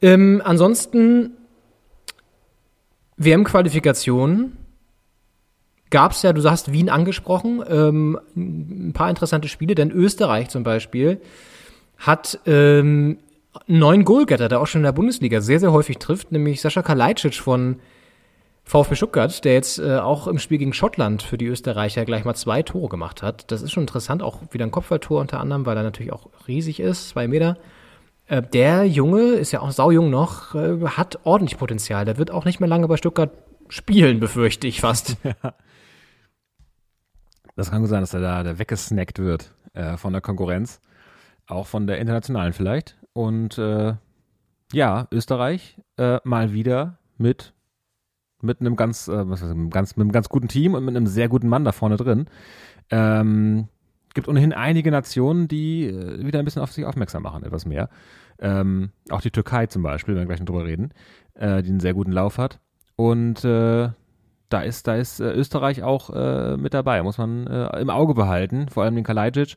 Ähm, 0.00 0.40
ansonsten 0.42 1.32
WM-Qualifikation 3.18 4.56
gab 5.90 6.12
es 6.12 6.22
ja, 6.22 6.32
du 6.32 6.42
hast 6.48 6.72
Wien 6.72 6.88
angesprochen, 6.88 7.62
ähm, 7.68 8.18
ein 8.34 8.94
paar 8.94 9.10
interessante 9.10 9.48
Spiele, 9.48 9.74
denn 9.74 9.90
Österreich 9.90 10.48
zum 10.48 10.62
Beispiel 10.62 11.20
hat 11.98 12.40
ähm, 12.46 13.18
neuen 13.66 14.06
Goalgetter, 14.06 14.48
der 14.48 14.62
auch 14.62 14.66
schon 14.66 14.78
in 14.78 14.84
der 14.84 14.92
Bundesliga 14.92 15.42
sehr, 15.42 15.60
sehr 15.60 15.72
häufig 15.72 15.98
trifft, 15.98 16.32
nämlich 16.32 16.62
Sascha 16.62 16.80
Kalajdzic 16.80 17.34
von 17.34 17.80
VfB 18.70 18.94
Stuttgart, 18.94 19.44
der 19.44 19.54
jetzt 19.54 19.80
äh, 19.80 19.98
auch 19.98 20.28
im 20.28 20.38
Spiel 20.38 20.58
gegen 20.58 20.72
Schottland 20.72 21.24
für 21.24 21.36
die 21.36 21.46
Österreicher 21.46 22.04
gleich 22.04 22.24
mal 22.24 22.36
zwei 22.36 22.62
Tore 22.62 22.88
gemacht 22.88 23.20
hat. 23.20 23.50
Das 23.50 23.62
ist 23.62 23.72
schon 23.72 23.82
interessant, 23.82 24.22
auch 24.22 24.42
wieder 24.52 24.64
ein 24.64 24.70
Kopfballtor 24.70 25.20
unter 25.20 25.40
anderem, 25.40 25.66
weil 25.66 25.76
er 25.76 25.82
natürlich 25.82 26.12
auch 26.12 26.28
riesig 26.46 26.78
ist, 26.78 27.08
zwei 27.08 27.26
Meter. 27.26 27.58
Äh, 28.28 28.42
der 28.42 28.84
Junge 28.84 29.22
ist 29.22 29.50
ja 29.50 29.58
auch 29.58 29.72
saujung 29.72 30.08
noch, 30.08 30.54
äh, 30.54 30.86
hat 30.86 31.18
ordentlich 31.24 31.58
Potenzial. 31.58 32.04
Der 32.04 32.16
wird 32.16 32.30
auch 32.30 32.44
nicht 32.44 32.60
mehr 32.60 32.68
lange 32.68 32.86
bei 32.86 32.96
Stuttgart 32.96 33.32
spielen, 33.68 34.20
befürchte 34.20 34.68
ich 34.68 34.80
fast. 34.80 35.16
Das 37.56 37.70
kann 37.70 37.82
gut 37.82 37.90
sein, 37.90 38.00
dass 38.00 38.14
er 38.14 38.20
da, 38.20 38.42
da 38.42 38.58
weggesnackt 38.58 39.18
wird 39.18 39.52
äh, 39.74 39.98
von 39.98 40.14
der 40.14 40.22
Konkurrenz. 40.22 40.80
Auch 41.46 41.66
von 41.66 41.86
der 41.86 41.98
internationalen 41.98 42.54
vielleicht. 42.54 42.96
Und 43.12 43.58
äh, 43.58 43.94
ja, 44.72 45.08
Österreich 45.10 45.76
äh, 45.98 46.20
mal 46.24 46.54
wieder 46.54 46.96
mit, 47.18 47.52
mit 48.42 48.60
einem 48.60 48.76
ganz, 48.76 49.08
äh, 49.08 49.28
was 49.28 49.42
weiß 49.42 49.50
ich, 49.50 49.54
einem 49.54 49.70
ganz, 49.70 49.96
mit 49.96 50.04
einem 50.04 50.12
ganz 50.12 50.28
guten 50.28 50.48
Team 50.48 50.74
und 50.74 50.84
mit 50.84 50.96
einem 50.96 51.06
sehr 51.06 51.28
guten 51.28 51.48
Mann 51.48 51.64
da 51.64 51.72
vorne 51.72 51.96
drin. 51.96 52.26
Ähm, 52.90 53.68
gibt 54.14 54.28
ohnehin 54.28 54.52
einige 54.52 54.90
Nationen, 54.90 55.48
die 55.48 55.86
äh, 55.86 56.24
wieder 56.24 56.38
ein 56.38 56.44
bisschen 56.44 56.62
auf 56.62 56.72
sich 56.72 56.84
aufmerksam 56.84 57.22
machen, 57.22 57.44
etwas 57.44 57.66
mehr. 57.66 57.88
Ähm, 58.38 58.90
auch 59.10 59.20
die 59.20 59.30
Türkei 59.30 59.66
zum 59.66 59.82
Beispiel, 59.82 60.14
wenn 60.14 60.22
wir 60.22 60.26
gleich 60.26 60.40
noch 60.40 60.46
drüber 60.46 60.64
reden, 60.64 60.92
äh, 61.34 61.62
die 61.62 61.70
einen 61.70 61.80
sehr 61.80 61.94
guten 61.94 62.12
Lauf 62.12 62.38
hat. 62.38 62.58
Und 62.96 63.44
äh, 63.44 63.90
da 64.48 64.60
ist, 64.62 64.88
da 64.88 64.96
ist 64.96 65.20
äh, 65.20 65.30
Österreich 65.32 65.82
auch 65.82 66.10
äh, 66.10 66.56
mit 66.56 66.74
dabei, 66.74 67.02
muss 67.02 67.18
man 67.18 67.46
äh, 67.46 67.80
im 67.80 67.90
Auge 67.90 68.14
behalten, 68.14 68.68
vor 68.68 68.82
allem 68.82 68.96
den 68.96 69.04
Kalajdzic, 69.04 69.56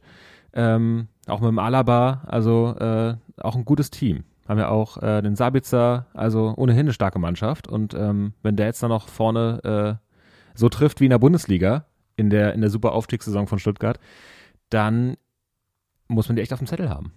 ähm, 0.54 1.08
auch 1.28 1.42
mit 1.42 1.50
dem 1.50 1.60
Alaba, 1.60 2.24
also 2.28 2.76
auch 3.38 3.56
ein 3.56 3.66
gutes 3.66 3.90
Team. 3.90 4.24
Haben 4.48 4.60
ja 4.60 4.70
auch 4.70 5.02
äh, 5.02 5.22
den 5.22 5.36
Sabitzer, 5.36 6.08
also 6.14 6.54
ohnehin 6.58 6.82
eine 6.82 6.94
starke 6.94 7.20
Mannschaft. 7.20 7.68
Und 7.68 7.94
ähm, 7.94 8.34
wenn 8.42 8.56
der 8.56 8.68
jetzt 8.68 8.84
dann 8.84 8.90
noch 8.90 9.08
vorne 9.08 10.00
äh, 10.04 10.10
so 10.54 10.70
trifft 10.70 11.00
wie 11.00 11.06
in 11.06 11.12
der 11.12 11.20
Bundesliga, 11.20 11.86
in 12.16 12.30
der, 12.30 12.54
in 12.54 12.62
der 12.62 12.70
super 12.70 12.92
Aufstiegssaison 12.92 13.48
von 13.48 13.60
Stuttgart, 13.60 14.00
dann 14.70 15.16
muss 16.08 16.28
man 16.28 16.36
die 16.36 16.42
echt 16.42 16.54
auf 16.54 16.60
dem 16.60 16.68
Zettel 16.68 16.90
haben. 16.90 17.14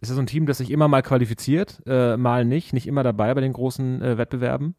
Ist 0.00 0.08
das 0.08 0.16
so 0.16 0.22
ein 0.22 0.26
Team, 0.26 0.46
das 0.46 0.58
sich 0.58 0.72
immer 0.72 0.88
mal 0.88 1.02
qualifiziert, 1.02 1.80
äh, 1.86 2.16
mal 2.16 2.44
nicht, 2.44 2.72
nicht 2.72 2.88
immer 2.88 3.04
dabei 3.04 3.32
bei 3.34 3.40
den 3.40 3.52
großen 3.52 4.02
äh, 4.02 4.18
Wettbewerben? 4.18 4.74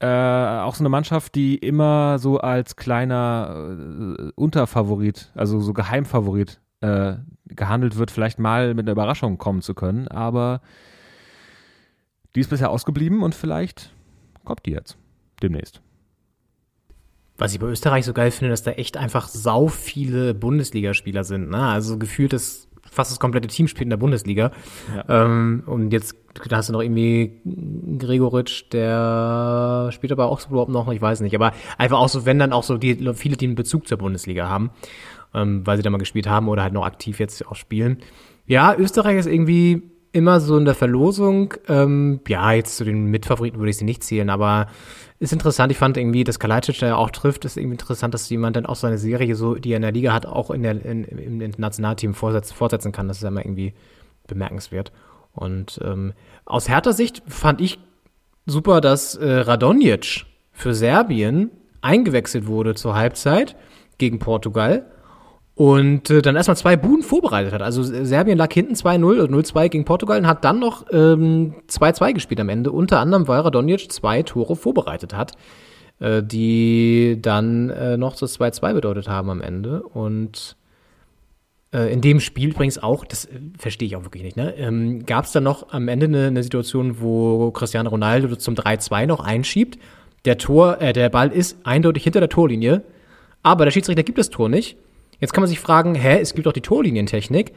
Äh, 0.00 0.08
auch 0.08 0.74
so 0.74 0.82
eine 0.82 0.88
Mannschaft, 0.88 1.36
die 1.36 1.56
immer 1.56 2.18
so 2.18 2.38
als 2.38 2.74
kleiner 2.76 3.76
äh, 4.18 4.32
Unterfavorit, 4.34 5.30
also 5.34 5.60
so 5.60 5.72
Geheimfavorit 5.72 6.60
äh, 6.80 7.14
gehandelt 7.46 7.96
wird, 7.96 8.10
vielleicht 8.10 8.38
mal 8.38 8.74
mit 8.74 8.84
einer 8.84 8.92
Überraschung 8.92 9.38
kommen 9.38 9.62
zu 9.62 9.74
können, 9.74 10.08
aber 10.08 10.60
die 12.34 12.40
ist 12.40 12.50
bisher 12.50 12.70
ausgeblieben 12.70 13.22
und 13.22 13.34
vielleicht 13.34 13.92
kommt 14.44 14.66
die 14.66 14.72
jetzt 14.72 14.96
demnächst. 15.42 15.80
Was 17.38 17.52
ich 17.52 17.60
bei 17.60 17.66
Österreich 17.66 18.04
so 18.04 18.12
geil 18.12 18.30
finde, 18.30 18.50
dass 18.50 18.62
da 18.62 18.72
echt 18.72 18.96
einfach 18.96 19.28
sau 19.28 19.68
viele 19.68 20.32
Bundesligaspieler 20.34 21.24
sind. 21.24 21.50
Ne? 21.50 21.58
Also 21.58 21.98
gefühlt 21.98 22.32
ist 22.32 22.68
fast 22.90 23.10
das 23.10 23.20
komplette 23.20 23.48
Team 23.48 23.68
spielt 23.68 23.84
in 23.84 23.90
der 23.90 23.96
Bundesliga. 23.98 24.52
Ähm, 25.08 25.62
und 25.66 25.92
jetzt 25.92 26.16
da 26.48 26.56
hast 26.56 26.68
du 26.68 26.72
noch 26.72 26.82
irgendwie 26.82 27.40
Gregoritsch, 27.98 28.64
der 28.72 29.90
spielt 29.92 30.12
aber 30.12 30.26
auch 30.26 30.40
so 30.40 30.50
überhaupt 30.50 30.70
noch, 30.70 30.90
ich 30.90 31.00
weiß 31.00 31.20
nicht. 31.20 31.34
Aber 31.34 31.52
einfach 31.78 31.98
auch 31.98 32.08
so, 32.08 32.26
wenn 32.26 32.38
dann 32.38 32.52
auch 32.52 32.62
so 32.62 32.76
die 32.76 32.94
viele, 33.14 33.36
die 33.36 33.46
einen 33.46 33.54
Bezug 33.54 33.88
zur 33.88 33.98
Bundesliga 33.98 34.48
haben, 34.48 34.70
ähm, 35.36 35.64
weil 35.66 35.76
sie 35.76 35.82
da 35.82 35.90
mal 35.90 35.98
gespielt 35.98 36.26
haben 36.26 36.48
oder 36.48 36.62
halt 36.62 36.72
noch 36.72 36.84
aktiv 36.84 37.20
jetzt 37.20 37.46
auch 37.46 37.54
spielen. 37.54 37.98
Ja, 38.46 38.74
Österreich 38.76 39.18
ist 39.18 39.26
irgendwie 39.26 39.82
immer 40.12 40.40
so 40.40 40.56
in 40.56 40.64
der 40.64 40.74
Verlosung. 40.74 41.54
Ähm, 41.68 42.20
ja, 42.26 42.52
jetzt 42.52 42.78
zu 42.78 42.84
den 42.84 43.06
Mitfavoriten 43.06 43.58
würde 43.58 43.70
ich 43.70 43.76
sie 43.76 43.84
nicht 43.84 44.02
zählen, 44.02 44.30
aber 44.30 44.68
ist 45.18 45.32
interessant. 45.32 45.70
Ich 45.70 45.78
fand 45.78 45.96
irgendwie, 45.96 46.24
dass 46.24 46.38
Kalajdzic 46.38 46.78
da 46.78 46.96
auch 46.96 47.10
trifft, 47.10 47.44
ist 47.44 47.56
irgendwie 47.56 47.74
interessant, 47.74 48.14
dass 48.14 48.28
jemand 48.30 48.56
dann 48.56 48.66
auch 48.66 48.76
seine 48.76 48.98
Serie, 48.98 49.34
so, 49.34 49.56
die 49.56 49.72
er 49.72 49.76
in 49.76 49.82
der 49.82 49.92
Liga 49.92 50.12
hat, 50.12 50.24
auch 50.24 50.50
in 50.50 50.62
der, 50.62 50.84
in, 50.84 51.04
im 51.04 51.52
Nationalteam 51.58 52.14
vorsetz, 52.14 52.52
fortsetzen 52.52 52.92
kann. 52.92 53.08
Das 53.08 53.18
ist 53.18 53.22
ja 53.22 53.28
immer 53.28 53.44
irgendwie 53.44 53.74
bemerkenswert. 54.26 54.90
Und 55.32 55.80
ähm, 55.84 56.14
aus 56.46 56.68
härter 56.68 56.94
Sicht 56.94 57.22
fand 57.26 57.60
ich 57.60 57.78
super, 58.46 58.80
dass 58.80 59.16
äh, 59.16 59.30
Radonjic 59.30 60.24
für 60.52 60.74
Serbien 60.74 61.50
eingewechselt 61.82 62.46
wurde 62.46 62.74
zur 62.74 62.94
Halbzeit 62.94 63.54
gegen 63.98 64.18
Portugal 64.18 64.86
und 65.56 66.10
äh, 66.10 66.20
dann 66.20 66.36
erstmal 66.36 66.58
zwei 66.58 66.76
Buden 66.76 67.02
vorbereitet 67.02 67.54
hat. 67.54 67.62
Also 67.62 67.82
Serbien 67.82 68.36
lag 68.36 68.52
hinten 68.52 68.74
2-0 68.74 69.04
oder 69.04 69.24
0-2 69.24 69.70
gegen 69.70 69.86
Portugal 69.86 70.18
und 70.18 70.26
hat 70.26 70.44
dann 70.44 70.58
noch 70.58 70.84
ähm, 70.92 71.54
2-2 71.70 72.12
gespielt 72.12 72.40
am 72.40 72.50
Ende. 72.50 72.70
Unter 72.70 73.00
anderem, 73.00 73.26
weil 73.26 73.40
Radonjic 73.40 73.90
zwei 73.90 74.22
Tore 74.22 74.54
vorbereitet 74.54 75.14
hat, 75.14 75.32
äh, 75.98 76.22
die 76.22 77.18
dann 77.22 77.70
äh, 77.70 77.96
noch 77.96 78.16
das 78.16 78.38
2-2 78.38 78.74
bedeutet 78.74 79.08
haben 79.08 79.30
am 79.30 79.40
Ende. 79.40 79.82
Und 79.82 80.58
äh, 81.72 81.90
in 81.90 82.02
dem 82.02 82.20
Spiel 82.20 82.50
übrigens 82.50 82.76
auch, 82.76 83.06
das 83.06 83.24
äh, 83.24 83.40
verstehe 83.56 83.86
ich 83.86 83.96
auch 83.96 84.04
wirklich 84.04 84.24
nicht, 84.24 84.36
ne? 84.36 84.54
ähm, 84.58 85.06
gab 85.06 85.24
es 85.24 85.32
dann 85.32 85.44
noch 85.44 85.72
am 85.72 85.88
Ende 85.88 86.04
eine, 86.04 86.26
eine 86.26 86.42
Situation, 86.42 87.00
wo 87.00 87.50
Cristiano 87.50 87.88
Ronaldo 87.88 88.36
zum 88.36 88.56
3-2 88.56 89.06
noch 89.06 89.20
einschiebt. 89.20 89.78
Der 90.26 90.36
Tor, 90.36 90.82
äh, 90.82 90.92
der 90.92 91.08
Ball 91.08 91.32
ist 91.32 91.56
eindeutig 91.64 92.04
hinter 92.04 92.20
der 92.20 92.28
Torlinie, 92.28 92.82
aber 93.42 93.64
der 93.64 93.72
Schiedsrichter 93.72 94.02
gibt 94.02 94.18
das 94.18 94.28
Tor 94.28 94.50
nicht. 94.50 94.76
Jetzt 95.20 95.32
kann 95.32 95.42
man 95.42 95.48
sich 95.48 95.60
fragen, 95.60 95.94
hä, 95.94 96.18
es 96.20 96.34
gibt 96.34 96.46
doch 96.46 96.52
die 96.52 96.60
Torlinientechnik. 96.60 97.52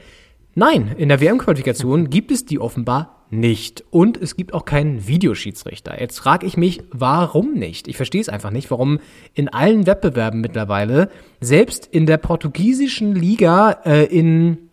Nein, 0.55 0.95
in 0.97 1.09
der 1.09 1.21
WM-Qualifikation 1.21 2.09
gibt 2.09 2.31
es 2.31 2.45
die 2.45 2.59
offenbar 2.59 3.25
nicht. 3.29 3.83
Und 3.91 4.17
es 4.17 4.35
gibt 4.35 4.53
auch 4.53 4.65
keinen 4.65 5.07
Videoschiedsrichter. 5.07 5.99
Jetzt 5.99 6.19
frage 6.19 6.45
ich 6.45 6.57
mich, 6.57 6.81
warum 6.91 7.53
nicht? 7.53 7.87
Ich 7.87 7.97
verstehe 7.97 8.21
es 8.21 8.29
einfach 8.29 8.49
nicht, 8.49 8.71
warum 8.71 8.99
in 9.33 9.49
allen 9.49 9.85
Wettbewerben 9.85 10.41
mittlerweile, 10.41 11.09
selbst 11.39 11.85
in 11.85 12.05
der 12.05 12.17
portugiesischen 12.17 13.13
Liga, 13.13 13.71
äh, 13.85 14.05
in 14.05 14.69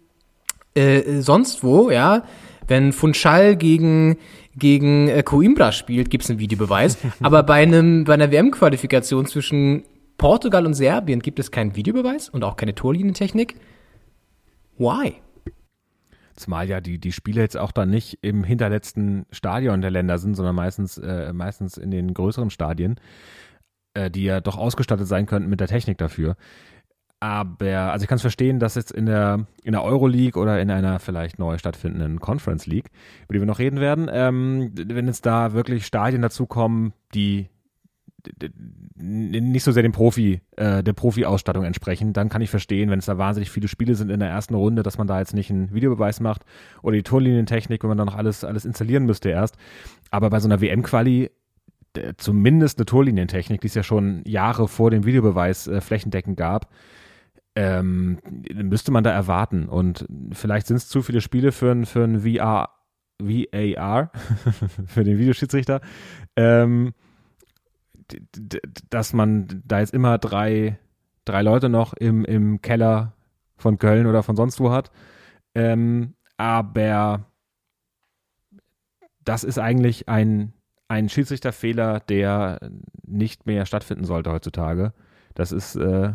äh, 0.75 1.21
sonst 1.21 1.63
wo, 1.63 1.91
ja, 1.91 2.25
wenn 2.67 2.93
Funchal 2.93 3.57
gegen 3.57 4.17
gegen 4.59 5.09
äh, 5.09 5.23
Coimbra 5.23 5.71
spielt, 5.71 6.11
gibt 6.11 6.25
es 6.25 6.31
einen 6.31 6.39
Videobeweis. 6.39 6.97
Aber 7.21 7.43
bei 7.43 7.63
einem 7.63 8.05
bei 8.05 8.15
einer 8.15 8.33
WM-Qualifikation 8.33 9.27
zwischen 9.27 9.85
Portugal 10.19 10.67
und 10.67 10.75
Serbien 10.75 11.21
gibt 11.21 11.39
es 11.39 11.51
keinen 11.51 11.77
Videobeweis 11.77 12.29
und 12.29 12.45
auch 12.45 12.57
keine 12.57 12.75
Torlinientechnik. 12.75 13.57
Why? 14.79 15.17
Zumal 16.35 16.69
ja 16.69 16.81
die, 16.81 16.99
die 16.99 17.13
Spiele 17.13 17.41
jetzt 17.41 17.57
auch 17.57 17.73
dann 17.73 17.91
nicht 17.91 18.19
im 18.23 18.45
hinterletzten 18.45 19.27
Stadion 19.31 19.81
der 19.81 19.91
Länder 19.91 20.19
sind, 20.19 20.35
sondern 20.35 20.55
meistens, 20.55 20.99
äh, 20.99 21.33
meistens 21.33 21.79
in 21.79 21.91
den 21.91 22.13
größeren 22.13 22.51
Stadien, 22.51 23.01
äh, 23.95 24.11
die 24.11 24.25
ja 24.25 24.41
doch 24.41 24.59
ausgestattet 24.59 25.09
sein 25.09 25.27
könnten 25.27 25.49
mit 25.49 25.61
der 25.61 25.69
Technik 25.69 25.97
dafür. 25.97 26.37
Aber, 27.19 27.93
also 27.93 28.05
ich 28.05 28.09
kann 28.09 28.17
es 28.17 28.23
verstehen, 28.23 28.59
dass 28.59 28.75
jetzt 28.75 28.93
in 28.93 29.07
der, 29.07 29.47
in 29.65 29.73
der 29.73 29.83
Euroleague 29.83 30.41
oder 30.41 30.61
in 30.61 30.71
einer 30.71 30.99
vielleicht 30.99 31.39
neu 31.39 31.57
stattfindenden 31.57 32.21
Conference 32.21 32.67
League, 32.67 32.91
über 33.25 33.35
die 33.35 33.41
wir 33.41 33.47
noch 33.47 33.59
reden 33.59 33.81
werden, 33.81 34.09
ähm, 34.13 34.73
wenn 34.75 35.07
jetzt 35.07 35.25
da 35.25 35.55
wirklich 35.55 35.87
Stadien 35.87 36.21
dazukommen, 36.21 36.93
die 37.15 37.49
nicht 38.97 39.65
so 39.65 39.73
sehr 39.73 39.83
dem 39.83 39.93
Profi, 39.93 40.41
äh, 40.57 40.83
der 40.83 40.93
Profi-Ausstattung 40.93 41.65
entsprechen, 41.65 42.13
dann 42.13 42.29
kann 42.29 42.43
ich 42.43 42.51
verstehen, 42.51 42.91
wenn 42.91 42.99
es 42.99 43.07
da 43.07 43.19
wahnsinnig 43.19 43.51
viele 43.51 43.69
Spiele 43.69 43.95
sind 43.95 44.11
in 44.11 44.21
der 44.21 44.29
ersten 44.29 44.55
Runde, 44.55 44.83
dass 44.83 44.99
man 44.99 45.07
da 45.07 45.19
jetzt 45.19 45.35
nicht 45.35 45.51
einen 45.51 45.73
Videobeweis 45.73 46.21
macht 46.21 46.43
oder 46.83 46.97
die 46.97 47.03
Torlinientechnik, 47.03 47.83
wenn 47.83 47.89
man 47.89 47.99
da 47.99 48.05
noch 48.05 48.17
alles, 48.17 48.45
alles 48.45 48.65
installieren 48.65 49.05
müsste 49.07 49.31
erst. 49.31 49.57
Aber 50.11 50.31
bei 50.31 50.41
so 50.41 50.49
einer 50.49 50.61
WM-Quali 50.61 51.31
zumindest 52.19 52.79
eine 52.79 52.87
Torlinientechnik, 52.87 53.61
die 53.61 53.69
es 53.69 53.75
ja 53.75 53.83
schon 53.83 54.23
Jahre 54.25 54.69
vor 54.69 54.91
dem 54.91 55.05
Videobeweis 55.05 55.67
äh, 55.67 55.81
flächendeckend 55.81 56.37
gab, 56.37 56.71
ähm, 57.55 58.19
müsste 58.55 58.93
man 58.93 59.05
da 59.05 59.11
erwarten. 59.11 59.67
Und 59.69 60.07
vielleicht 60.33 60.67
sind 60.67 60.77
es 60.77 60.89
zu 60.89 61.03
viele 61.03 61.21
Spiele 61.21 61.53
für 61.53 61.73
ein, 61.73 61.87
für 61.87 62.05
ein 62.05 62.21
VR, 62.21 62.71
VAR, 63.19 64.13
für 64.87 65.05
den 65.05 65.19
Videoschiedsrichter. 65.19 65.81
Ähm, 66.37 66.93
dass 68.91 69.13
man 69.13 69.63
da 69.65 69.81
jetzt 69.81 69.95
immer 69.95 70.19
drei, 70.19 70.79
drei 71.25 71.43
Leute 71.43 71.69
noch 71.69 71.93
im, 71.95 72.25
im 72.25 72.63
Keller 72.63 73.15
von 73.57 73.79
Köln 73.79 74.07
oder 74.07 74.23
von 74.23 74.37
sonst 74.37 74.61
wo 74.61 74.71
hat. 74.71 74.91
Ähm, 75.55 76.15
aber 76.37 77.27
das 79.25 79.45
ist 79.45 79.59
eigentlich 79.59 80.09
ein, 80.09 80.53
ein 80.89 81.09
Schiedsrichterfehler, 81.09 82.01
der 82.01 82.71
nicht 83.05 83.47
mehr 83.47 83.67
stattfinden 83.67 84.05
sollte 84.05 84.31
heutzutage. 84.31 84.93
Das 85.35 85.53
ist, 85.53 85.77
äh, 85.77 86.13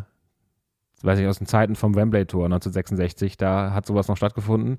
weiß 1.02 1.18
ich, 1.18 1.26
aus 1.26 1.38
den 1.38 1.46
Zeiten 1.46 1.76
vom 1.76 1.94
Wembley-Tor 1.94 2.44
1966, 2.46 3.36
da 3.36 3.72
hat 3.72 3.86
sowas 3.86 4.08
noch 4.08 4.16
stattgefunden. 4.16 4.78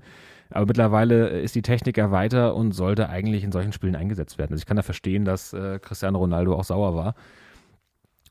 Aber 0.50 0.66
mittlerweile 0.66 1.28
ist 1.28 1.54
die 1.54 1.62
Technik 1.62 1.96
ja 1.96 2.10
weiter 2.10 2.54
und 2.54 2.72
sollte 2.72 3.08
eigentlich 3.08 3.44
in 3.44 3.52
solchen 3.52 3.72
Spielen 3.72 3.96
eingesetzt 3.96 4.38
werden. 4.38 4.52
Also 4.52 4.62
ich 4.62 4.66
kann 4.66 4.76
da 4.76 4.82
verstehen, 4.82 5.24
dass 5.24 5.52
äh, 5.52 5.78
Cristiano 5.80 6.18
Ronaldo 6.18 6.54
auch 6.54 6.64
sauer 6.64 6.94
war. 6.94 7.14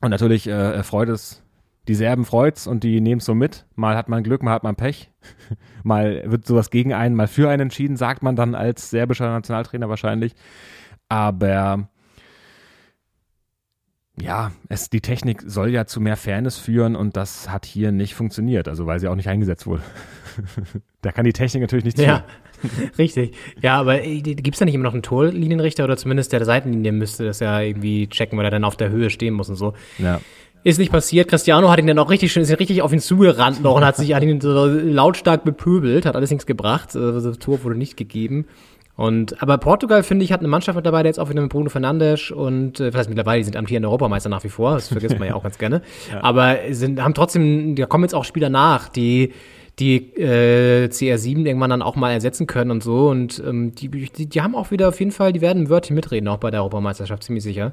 Und 0.00 0.10
natürlich 0.10 0.46
äh, 0.46 0.82
freut 0.82 1.08
es, 1.08 1.42
die 1.88 1.94
Serben 1.94 2.24
freut's 2.24 2.66
und 2.66 2.82
die 2.82 3.00
nehmen 3.00 3.18
es 3.18 3.26
so 3.26 3.34
mit. 3.34 3.66
Mal 3.74 3.96
hat 3.96 4.08
man 4.08 4.22
Glück, 4.22 4.42
mal 4.42 4.52
hat 4.52 4.62
man 4.62 4.76
Pech. 4.76 5.10
mal 5.82 6.22
wird 6.24 6.46
sowas 6.46 6.70
gegen 6.70 6.94
einen, 6.94 7.14
mal 7.14 7.28
für 7.28 7.50
einen 7.50 7.62
entschieden, 7.62 7.96
sagt 7.96 8.22
man 8.22 8.36
dann 8.36 8.54
als 8.54 8.90
serbischer 8.90 9.30
Nationaltrainer 9.30 9.88
wahrscheinlich. 9.88 10.34
Aber 11.08 11.88
ja, 14.20 14.52
es, 14.68 14.90
die 14.90 15.00
Technik 15.00 15.42
soll 15.44 15.70
ja 15.70 15.86
zu 15.86 16.00
mehr 16.00 16.16
Fairness 16.16 16.56
führen 16.56 16.94
und 16.94 17.16
das 17.16 17.50
hat 17.50 17.66
hier 17.66 17.90
nicht 17.90 18.14
funktioniert, 18.14 18.68
also 18.68 18.86
weil 18.86 19.00
sie 19.00 19.08
auch 19.08 19.16
nicht 19.16 19.28
eingesetzt 19.28 19.66
wurde. 19.66 19.82
da 21.02 21.10
kann 21.10 21.24
die 21.24 21.32
Technik 21.32 21.62
natürlich 21.62 21.84
nichts 21.84 22.00
Ja, 22.00 22.24
richtig. 22.98 23.34
Ja, 23.60 23.80
aber 23.80 24.04
äh, 24.04 24.20
gibt 24.20 24.54
es 24.54 24.58
da 24.60 24.64
nicht 24.64 24.74
immer 24.74 24.84
noch 24.84 24.92
einen 24.92 25.02
Torlinienrichter 25.02 25.84
oder 25.84 25.96
zumindest 25.96 26.32
der 26.32 26.44
Seitenlinie 26.44 26.92
müsste 26.92 27.24
das 27.24 27.40
ja 27.40 27.60
irgendwie 27.60 28.08
checken, 28.08 28.38
weil 28.38 28.44
er 28.44 28.52
dann 28.52 28.64
auf 28.64 28.76
der 28.76 28.90
Höhe 28.90 29.10
stehen 29.10 29.34
muss 29.34 29.48
und 29.48 29.56
so. 29.56 29.74
Ja. 29.98 30.20
Ist 30.62 30.78
nicht 30.78 30.92
passiert. 30.92 31.28
Cristiano 31.28 31.68
hat 31.68 31.78
ihn 31.78 31.86
dann 31.86 31.98
auch 31.98 32.08
richtig 32.08 32.32
schön, 32.32 32.42
ist 32.42 32.58
richtig 32.58 32.80
auf 32.80 32.92
ihn 32.92 33.00
zugerannt 33.00 33.62
noch 33.62 33.74
und 33.74 33.84
hat 33.84 33.96
sich 33.96 34.14
hat 34.14 34.22
ihn 34.22 34.40
so 34.40 34.64
lautstark 34.64 35.44
bepöbelt, 35.44 36.06
hat 36.06 36.16
alles 36.16 36.30
nichts 36.30 36.46
gebracht. 36.46 36.96
Also, 36.96 37.20
das 37.20 37.38
Tor 37.38 37.62
wurde 37.64 37.76
nicht 37.76 37.98
gegeben. 37.98 38.46
Und, 38.96 39.42
aber 39.42 39.58
Portugal, 39.58 40.04
finde 40.04 40.24
ich, 40.24 40.32
hat 40.32 40.40
eine 40.40 40.48
Mannschaft 40.48 40.76
mit 40.76 40.86
dabei, 40.86 41.02
der 41.02 41.10
jetzt 41.10 41.18
auch 41.18 41.28
wieder 41.28 41.42
mit 41.42 41.50
Bruno 41.50 41.68
Fernandes 41.68 42.30
und, 42.30 42.78
äh, 42.78 42.92
was 42.92 43.00
heißt 43.00 43.08
mittlerweile, 43.08 43.40
die 43.40 43.44
sind 43.44 43.56
amtierende 43.56 43.88
Europameister 43.88 44.28
nach 44.28 44.44
wie 44.44 44.48
vor, 44.48 44.74
das 44.74 44.88
vergisst 44.88 45.18
man 45.18 45.26
ja 45.26 45.34
auch 45.34 45.42
ganz 45.42 45.58
gerne. 45.58 45.82
Ja. 46.12 46.22
Aber 46.22 46.56
sind, 46.70 47.02
haben 47.02 47.14
trotzdem, 47.14 47.76
da 47.76 47.86
kommen 47.86 48.04
jetzt 48.04 48.14
auch 48.14 48.24
Spieler 48.24 48.50
nach, 48.50 48.88
die, 48.88 49.32
die 49.78 49.96
äh, 50.16 50.88
CR7 50.88 51.46
irgendwann 51.46 51.70
dann 51.70 51.82
auch 51.82 51.96
mal 51.96 52.12
ersetzen 52.12 52.46
können 52.46 52.70
und 52.70 52.82
so. 52.82 53.08
Und 53.08 53.42
ähm, 53.44 53.74
die, 53.74 53.88
die, 53.88 54.26
die 54.26 54.42
haben 54.42 54.54
auch 54.54 54.70
wieder 54.70 54.88
auf 54.88 54.98
jeden 54.98 55.12
Fall, 55.12 55.32
die 55.32 55.40
werden 55.40 55.64
ein 55.64 55.68
Wörtchen 55.70 55.94
mitreden, 55.94 56.28
auch 56.28 56.38
bei 56.38 56.50
der 56.50 56.60
Europameisterschaft, 56.60 57.22
ziemlich 57.22 57.42
sicher. 57.42 57.72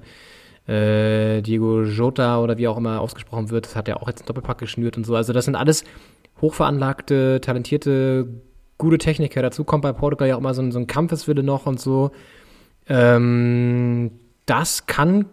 Äh, 0.67 1.41
Diego 1.41 1.83
Jota 1.83 2.39
oder 2.39 2.57
wie 2.57 2.67
auch 2.67 2.77
immer 2.77 3.01
ausgesprochen 3.01 3.49
wird, 3.49 3.65
das 3.65 3.75
hat 3.75 3.87
ja 3.87 3.97
auch 3.97 4.07
jetzt 4.07 4.21
einen 4.21 4.27
Doppelpack 4.27 4.59
geschnürt 4.59 4.97
und 4.97 5.05
so. 5.05 5.15
Also 5.15 5.33
das 5.33 5.45
sind 5.45 5.55
alles 5.55 5.83
hochveranlagte, 6.39 7.41
talentierte, 7.41 8.27
gute 8.81 8.97
Techniker. 8.97 9.41
Dazu 9.41 9.63
kommt 9.63 9.83
bei 9.83 9.93
Portugal 9.93 10.27
ja 10.27 10.35
auch 10.35 10.39
immer 10.39 10.53
so 10.53 10.61
ein, 10.61 10.71
so 10.71 10.79
ein 10.79 10.87
Kampfeswille 10.87 11.43
noch 11.43 11.65
und 11.65 11.79
so. 11.79 12.11
Ähm, 12.89 14.11
das 14.45 14.85
kann 14.87 15.25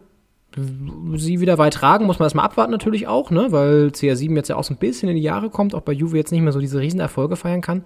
sie 1.14 1.40
wieder 1.40 1.58
weit 1.58 1.74
tragen, 1.74 2.06
muss 2.06 2.18
man 2.18 2.26
erstmal 2.26 2.44
abwarten 2.44 2.72
natürlich 2.72 3.06
auch, 3.06 3.30
ne? 3.30 3.48
weil 3.50 3.88
CR7 3.88 4.34
jetzt 4.34 4.48
ja 4.48 4.56
auch 4.56 4.64
so 4.64 4.74
ein 4.74 4.78
bisschen 4.78 5.08
in 5.08 5.16
die 5.16 5.22
Jahre 5.22 5.50
kommt, 5.50 5.74
auch 5.74 5.82
bei 5.82 5.92
Juve 5.92 6.16
jetzt 6.16 6.32
nicht 6.32 6.40
mehr 6.40 6.52
so 6.52 6.60
diese 6.60 6.80
Riesenerfolge 6.80 7.36
feiern 7.36 7.60
kann. 7.60 7.84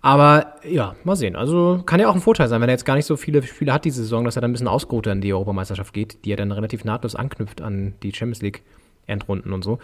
Aber 0.00 0.56
ja, 0.68 0.96
mal 1.04 1.16
sehen. 1.16 1.34
Also 1.34 1.82
kann 1.86 1.98
ja 1.98 2.08
auch 2.08 2.14
ein 2.14 2.20
Vorteil 2.20 2.48
sein, 2.48 2.60
wenn 2.60 2.68
er 2.68 2.74
jetzt 2.74 2.84
gar 2.84 2.94
nicht 2.94 3.06
so 3.06 3.16
viele 3.16 3.42
Spiele 3.42 3.72
hat 3.72 3.86
diese 3.86 4.02
Saison, 4.02 4.24
dass 4.24 4.36
er 4.36 4.42
dann 4.42 4.50
ein 4.50 4.52
bisschen 4.52 4.68
ausgeruhter 4.68 5.12
in 5.12 5.22
die 5.22 5.32
Europameisterschaft 5.32 5.94
geht, 5.94 6.24
die 6.24 6.30
ja 6.30 6.36
dann 6.36 6.52
relativ 6.52 6.84
nahtlos 6.84 7.14
anknüpft 7.14 7.62
an 7.62 7.94
die 8.02 8.12
Champions 8.12 8.42
League 8.42 8.62
Endrunden 9.06 9.52
und 9.52 9.64
so. 9.64 9.78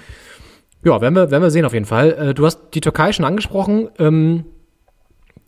Ja, 0.85 1.01
werden 1.01 1.15
wir, 1.15 1.31
werden 1.31 1.43
wir 1.43 1.51
sehen 1.51 1.65
auf 1.65 1.73
jeden 1.73 1.87
Fall. 1.87 2.13
Äh, 2.13 2.35
du 2.35 2.45
hast 2.45 2.61
die 2.75 2.81
Türkei 2.81 3.13
schon 3.13 3.25
angesprochen. 3.25 3.89
Ähm, 3.99 4.45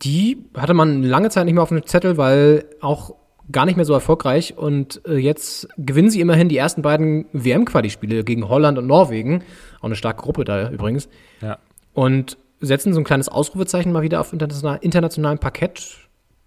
die 0.01 0.37
hatte 0.55 0.73
man 0.73 1.03
lange 1.03 1.29
Zeit 1.29 1.45
nicht 1.45 1.53
mehr 1.53 1.63
auf 1.63 1.69
dem 1.69 1.85
Zettel, 1.85 2.17
weil 2.17 2.65
auch 2.81 3.15
gar 3.51 3.65
nicht 3.65 3.75
mehr 3.75 3.85
so 3.85 3.93
erfolgreich. 3.93 4.57
Und 4.57 5.01
äh, 5.07 5.17
jetzt 5.17 5.67
gewinnen 5.77 6.09
sie 6.09 6.21
immerhin 6.21 6.49
die 6.49 6.57
ersten 6.57 6.81
beiden 6.81 7.25
WM-Quali-Spiele 7.33 8.23
gegen 8.23 8.47
Holland 8.47 8.77
und 8.77 8.87
Norwegen. 8.87 9.43
Auch 9.79 9.85
eine 9.85 9.95
starke 9.95 10.21
Gruppe 10.21 10.43
da 10.45 10.69
übrigens. 10.69 11.09
Ja. 11.41 11.59
Und 11.93 12.37
setzen 12.59 12.93
so 12.93 12.99
ein 13.01 13.03
kleines 13.03 13.27
Ausrufezeichen 13.29 13.91
mal 13.91 14.01
wieder 14.03 14.19
auf 14.21 14.31
international, 14.33 14.79
internationalem 14.81 15.39
Parkett. 15.39 15.97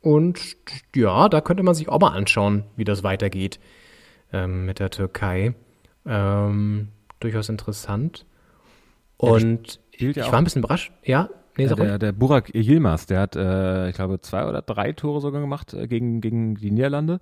Und 0.01 0.57
ja, 0.95 1.29
da 1.29 1.41
könnte 1.41 1.63
man 1.63 1.75
sich 1.75 1.89
auch 1.89 2.01
mal 2.01 2.13
anschauen, 2.17 2.65
wie 2.77 2.85
das 2.85 3.03
weitergeht 3.03 3.59
ähm, 4.33 4.65
mit 4.67 4.79
der 4.79 4.91
Türkei. 4.91 5.55
Ähm, 6.07 6.89
durchaus 7.21 7.49
interessant. 7.49 8.25
Und 9.19 9.81
ja 9.99 10.11
ich 10.11 10.23
auch- 10.23 10.33
war 10.33 10.39
ein 10.39 10.45
bisschen 10.45 10.63
überrascht. 10.63 10.93
Ja, 11.05 11.29
nee, 11.57 11.67
sag 11.67 11.77
der, 11.79 11.99
der 11.99 12.13
Burak 12.13 12.55
Yilmaz, 12.55 13.07
der 13.07 13.21
hat, 13.21 13.37
äh, 13.37 13.89
ich 13.89 13.95
glaube, 13.95 14.21
zwei 14.21 14.47
oder 14.47 14.63
drei 14.63 14.93
Tore 14.93 15.21
sogar 15.21 15.41
gemacht 15.41 15.75
äh, 15.75 15.87
gegen, 15.87 16.21
gegen 16.21 16.57
die 16.57 16.71
Niederlande 16.71 17.21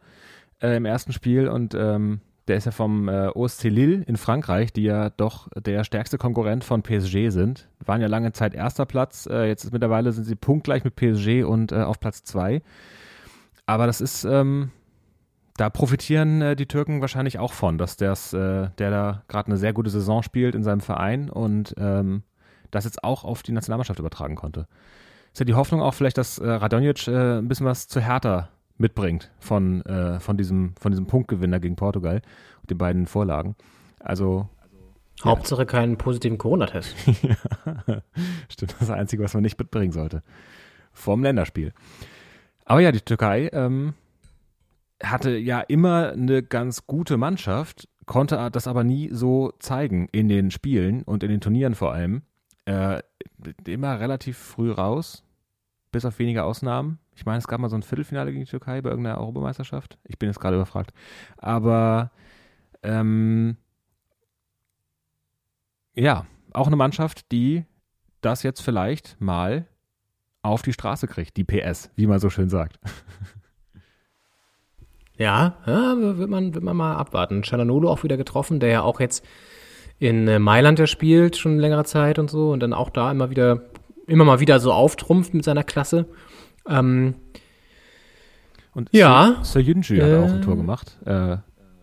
äh, 0.61 0.76
im 0.76 0.85
ersten 0.85 1.12
Spiel 1.12 1.49
und 1.49 1.74
ähm, 1.74 2.20
der 2.47 2.57
ist 2.57 2.66
ja 2.66 2.72
vom 2.72 3.09
äh, 3.09 3.28
OSC 3.28 3.64
Lille 3.64 4.03
in 4.07 4.16
Frankreich, 4.16 4.72
die 4.72 4.82
ja 4.82 5.09
doch 5.11 5.49
der 5.57 5.82
stärkste 5.85 6.18
Konkurrent 6.18 6.62
von 6.62 6.82
PSG 6.82 7.30
sind. 7.30 7.68
Waren 7.85 8.03
ja 8.03 8.07
lange 8.07 8.32
Zeit 8.32 8.55
erster 8.55 8.85
Platz, 8.85 9.26
äh, 9.30 9.47
jetzt 9.47 9.64
ist 9.64 9.72
mittlerweile 9.72 10.12
sind 10.12 10.24
sie 10.24 10.35
punktgleich 10.35 10.85
mit 10.85 10.95
PSG 10.95 11.45
und 11.45 11.72
äh, 11.72 11.76
auf 11.76 12.01
Platz 12.01 12.22
zwei. 12.24 12.62
Aber 13.66 13.87
das 13.87 14.03
ist, 14.03 14.24
ähm, 14.24 14.70
da 15.57 15.70
profitieren 15.70 16.43
äh, 16.43 16.57
die 16.57 16.66
Türken 16.66 17.01
wahrscheinlich 17.01 17.39
auch 17.39 17.55
von, 17.55 17.78
dass 17.78 17.97
der's, 17.97 18.35
äh, 18.35 18.68
der 18.78 18.91
da 18.91 19.22
gerade 19.28 19.47
eine 19.47 19.57
sehr 19.57 19.72
gute 19.72 19.91
Saison 19.91 20.22
spielt 20.22 20.55
in 20.55 20.64
seinem 20.64 20.80
Verein 20.80 21.30
und 21.30 21.74
ähm, 21.78 22.24
das 22.75 22.85
jetzt 22.85 23.05
auch 23.05 23.25
auf 23.25 23.43
die 23.43 23.53
Nationalmannschaft 23.53 23.99
übertragen 23.99 24.37
konnte. 24.37 24.66
Ist 25.33 25.41
ja 25.41 25.45
die 25.45 25.55
Hoffnung 25.55 25.83
auch 25.83 25.95
vielleicht, 25.95 26.18
dass 26.18 26.39
äh, 26.39 26.49
Radonjic 26.49 27.09
äh, 27.09 27.39
ein 27.39 27.49
bisschen 27.49 27.66
was 27.66 27.89
zu 27.89 28.01
Hertha 28.01 28.49
mitbringt 28.77 29.31
von, 29.39 29.83
äh, 29.87 30.20
von, 30.20 30.37
diesem, 30.37 30.75
von 30.79 30.93
diesem 30.93 31.07
Punktgewinner 31.07 31.61
gegen 31.61 31.77
Portugal 31.77 32.22
und 32.62 32.70
den 32.70 32.79
beiden 32.79 33.07
Vorlagen. 33.07 33.57
Also 34.01 34.49
Hauptsache 35.22 35.64
keinen 35.64 35.97
positiven 35.97 36.39
Corona-Test. 36.39 36.95
Stimmt, 38.49 38.72
das 38.72 38.81
ist 38.81 38.81
das 38.81 38.91
Einzige, 38.91 39.22
was 39.22 39.35
man 39.35 39.43
nicht 39.43 39.59
mitbringen 39.59 39.93
sollte. 39.93 40.22
Vorm 40.93 41.22
Länderspiel. 41.22 41.72
Aber 42.64 42.81
ja, 42.81 42.93
die 42.93 43.01
Türkei 43.01 43.49
ähm, 43.53 43.95
hatte 45.03 45.37
ja 45.37 45.61
immer 45.61 46.12
eine 46.12 46.43
ganz 46.43 46.87
gute 46.87 47.16
Mannschaft, 47.16 47.89
konnte 48.07 48.51
das 48.53 48.66
aber 48.66 48.85
nie 48.85 49.11
so 49.12 49.53
zeigen 49.59 50.09
in 50.12 50.29
den 50.29 50.51
Spielen 50.51 51.03
und 51.03 51.22
in 51.22 51.31
den 51.31 51.41
Turnieren 51.41 51.75
vor 51.75 51.93
allem. 51.93 52.22
Äh, 52.67 53.03
immer 53.67 54.01
relativ 54.01 54.39
früh 54.39 54.71
raus, 54.71 55.23
bis 55.93 56.05
auf 56.05 56.19
wenige 56.19 56.45
Ausnahmen. 56.45 56.99
Ich 57.15 57.27
meine, 57.27 57.39
es 57.39 57.47
gab 57.47 57.61
mal 57.61 57.69
so 57.69 57.77
ein 57.77 57.83
Viertelfinale 57.83 58.33
gegen 58.33 58.45
die 58.45 58.51
Türkei 58.51 58.81
bei 58.81 58.91
irgendeiner 58.91 59.19
Europameisterschaft. 59.19 59.99
Ich 60.05 60.19
bin 60.19 60.29
jetzt 60.29 60.41
gerade 60.41 60.57
überfragt. 60.57 60.93
Aber 61.37 62.11
ähm, 62.83 63.57
ja, 65.95 66.27
auch 66.53 66.67
eine 66.67 66.77
Mannschaft, 66.77 67.31
die 67.33 67.65
das 68.21 68.43
jetzt 68.43 68.61
vielleicht 68.61 69.21
mal 69.21 69.67
auf 70.43 70.62
die 70.62 70.73
Straße 70.73 71.07
kriegt, 71.07 71.37
die 71.37 71.45
PS, 71.45 71.91
wie 71.97 72.07
man 72.07 72.19
so 72.19 72.31
schön 72.31 72.49
sagt. 72.49 72.79
Ja, 75.17 75.57
ja 75.67 75.97
wird, 75.97 76.29
man, 76.29 76.55
wird 76.55 76.65
man 76.65 76.77
mal 76.77 76.97
abwarten. 76.97 77.45
Chananolo 77.45 77.91
auch 77.91 78.03
wieder 78.03 78.17
getroffen, 78.17 78.61
der 78.61 78.71
ja 78.71 78.83
auch 78.83 79.01
jetzt 79.01 79.25
in 79.99 80.29
äh, 80.29 80.39
Mailand 80.39 80.79
ja 80.79 80.87
spielt, 80.87 81.37
schon 81.37 81.59
längere 81.59 81.85
Zeit 81.85 82.19
und 82.19 82.31
so, 82.31 82.51
und 82.53 82.61
dann 82.61 82.73
auch 82.73 82.91
da 82.91 83.11
immer 83.11 83.31
wieder, 83.31 83.63
immer 84.07 84.25
mal 84.25 84.41
wieder 84.41 84.59
so 84.61 84.73
auftrumpft 84.73 85.35
mit 85.35 85.45
seiner 85.45 85.65
Klasse. 85.65 86.07
Ähm, 86.69 87.15
Und 88.73 88.89
Ja. 88.93 89.39
Sir 89.43 89.61
Yunju 89.61 90.03
hat 90.03 90.13
auch 90.13 90.35
ein 90.35 90.41
Äh. 90.41 90.45
Tor 90.45 90.57
gemacht. 90.57 90.99
Äh, 91.05 91.37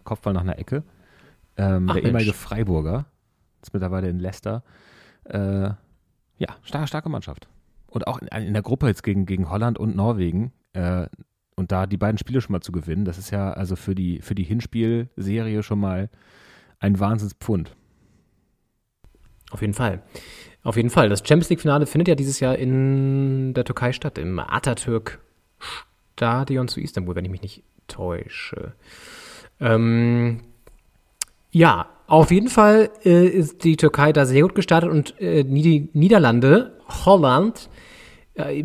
Kopfball 0.04 0.34
nach 0.34 0.42
einer 0.42 0.60
Ecke. 0.60 0.84
Ähm, 1.58 1.88
Ach, 1.90 1.94
der 1.94 2.04
ehemalige 2.04 2.32
Mensch. 2.32 2.38
Freiburger. 2.42 3.06
Ist 3.62 3.74
mittlerweile 3.74 4.10
in 4.10 4.20
Leicester. 4.20 4.64
Äh, 5.26 5.70
ja, 6.38 6.48
starke, 6.64 6.88
starke 6.88 7.10
Mannschaft. 7.10 7.48
Und 7.88 8.08
auch 8.08 8.20
in, 8.20 8.28
in 8.28 8.54
der 8.54 8.64
Gruppe 8.64 8.88
jetzt 8.88 9.04
gegen, 9.04 9.26
gegen 9.26 9.50
Holland 9.50 9.78
und 9.78 9.96
Norwegen. 9.96 10.52
Äh, 10.74 11.06
und 11.56 11.72
da 11.72 11.86
die 11.86 11.98
beiden 11.98 12.18
Spiele 12.18 12.42
schon 12.42 12.54
mal 12.54 12.62
zu 12.62 12.72
gewinnen, 12.72 13.06
das 13.06 13.18
ist 13.18 13.30
ja 13.30 13.52
also 13.54 13.76
für 13.76 13.94
die, 13.94 14.20
für 14.22 14.34
die 14.36 14.44
Hinspielserie 14.44 15.62
schon 15.64 15.80
mal 15.80 16.10
ein 16.80 17.00
Wahnsinnspfund. 17.00 17.76
Auf 19.52 19.62
jeden 19.62 19.74
Fall. 19.74 20.02
Auf 20.64 20.78
jeden 20.78 20.90
Fall. 20.90 21.10
Das 21.10 21.20
Champions 21.20 21.50
League-Finale 21.50 21.86
findet 21.86 22.08
ja 22.08 22.16
dieses 22.16 22.40
Jahr 22.40 22.58
in 22.58 23.54
der 23.54 23.66
Türkei 23.66 23.92
statt, 23.94 24.18
im 24.18 24.40
Atatürk-Stadion 24.40 26.68
zu 26.68 26.80
Istanbul, 26.80 27.16
wenn 27.16 27.26
ich 27.26 27.32
mich 27.32 27.42
nicht 27.42 27.64
täusche. 27.88 28.74
Ähm, 29.60 30.42
ja, 31.52 31.88
auf 32.08 32.32
jeden 32.32 32.50
Fall 32.50 32.90
äh, 33.04 33.28
ist 33.28 33.64
die 33.64 33.78
Türkei 33.78 34.14
da 34.14 34.26
sehr 34.26 34.42
gut 34.44 34.56
gestartet 34.56 34.90
und 34.90 35.20
äh, 35.20 35.44
die 35.44 35.90
Niederlande, 35.94 36.78
Holland, 37.06 37.70
äh, 38.36 38.64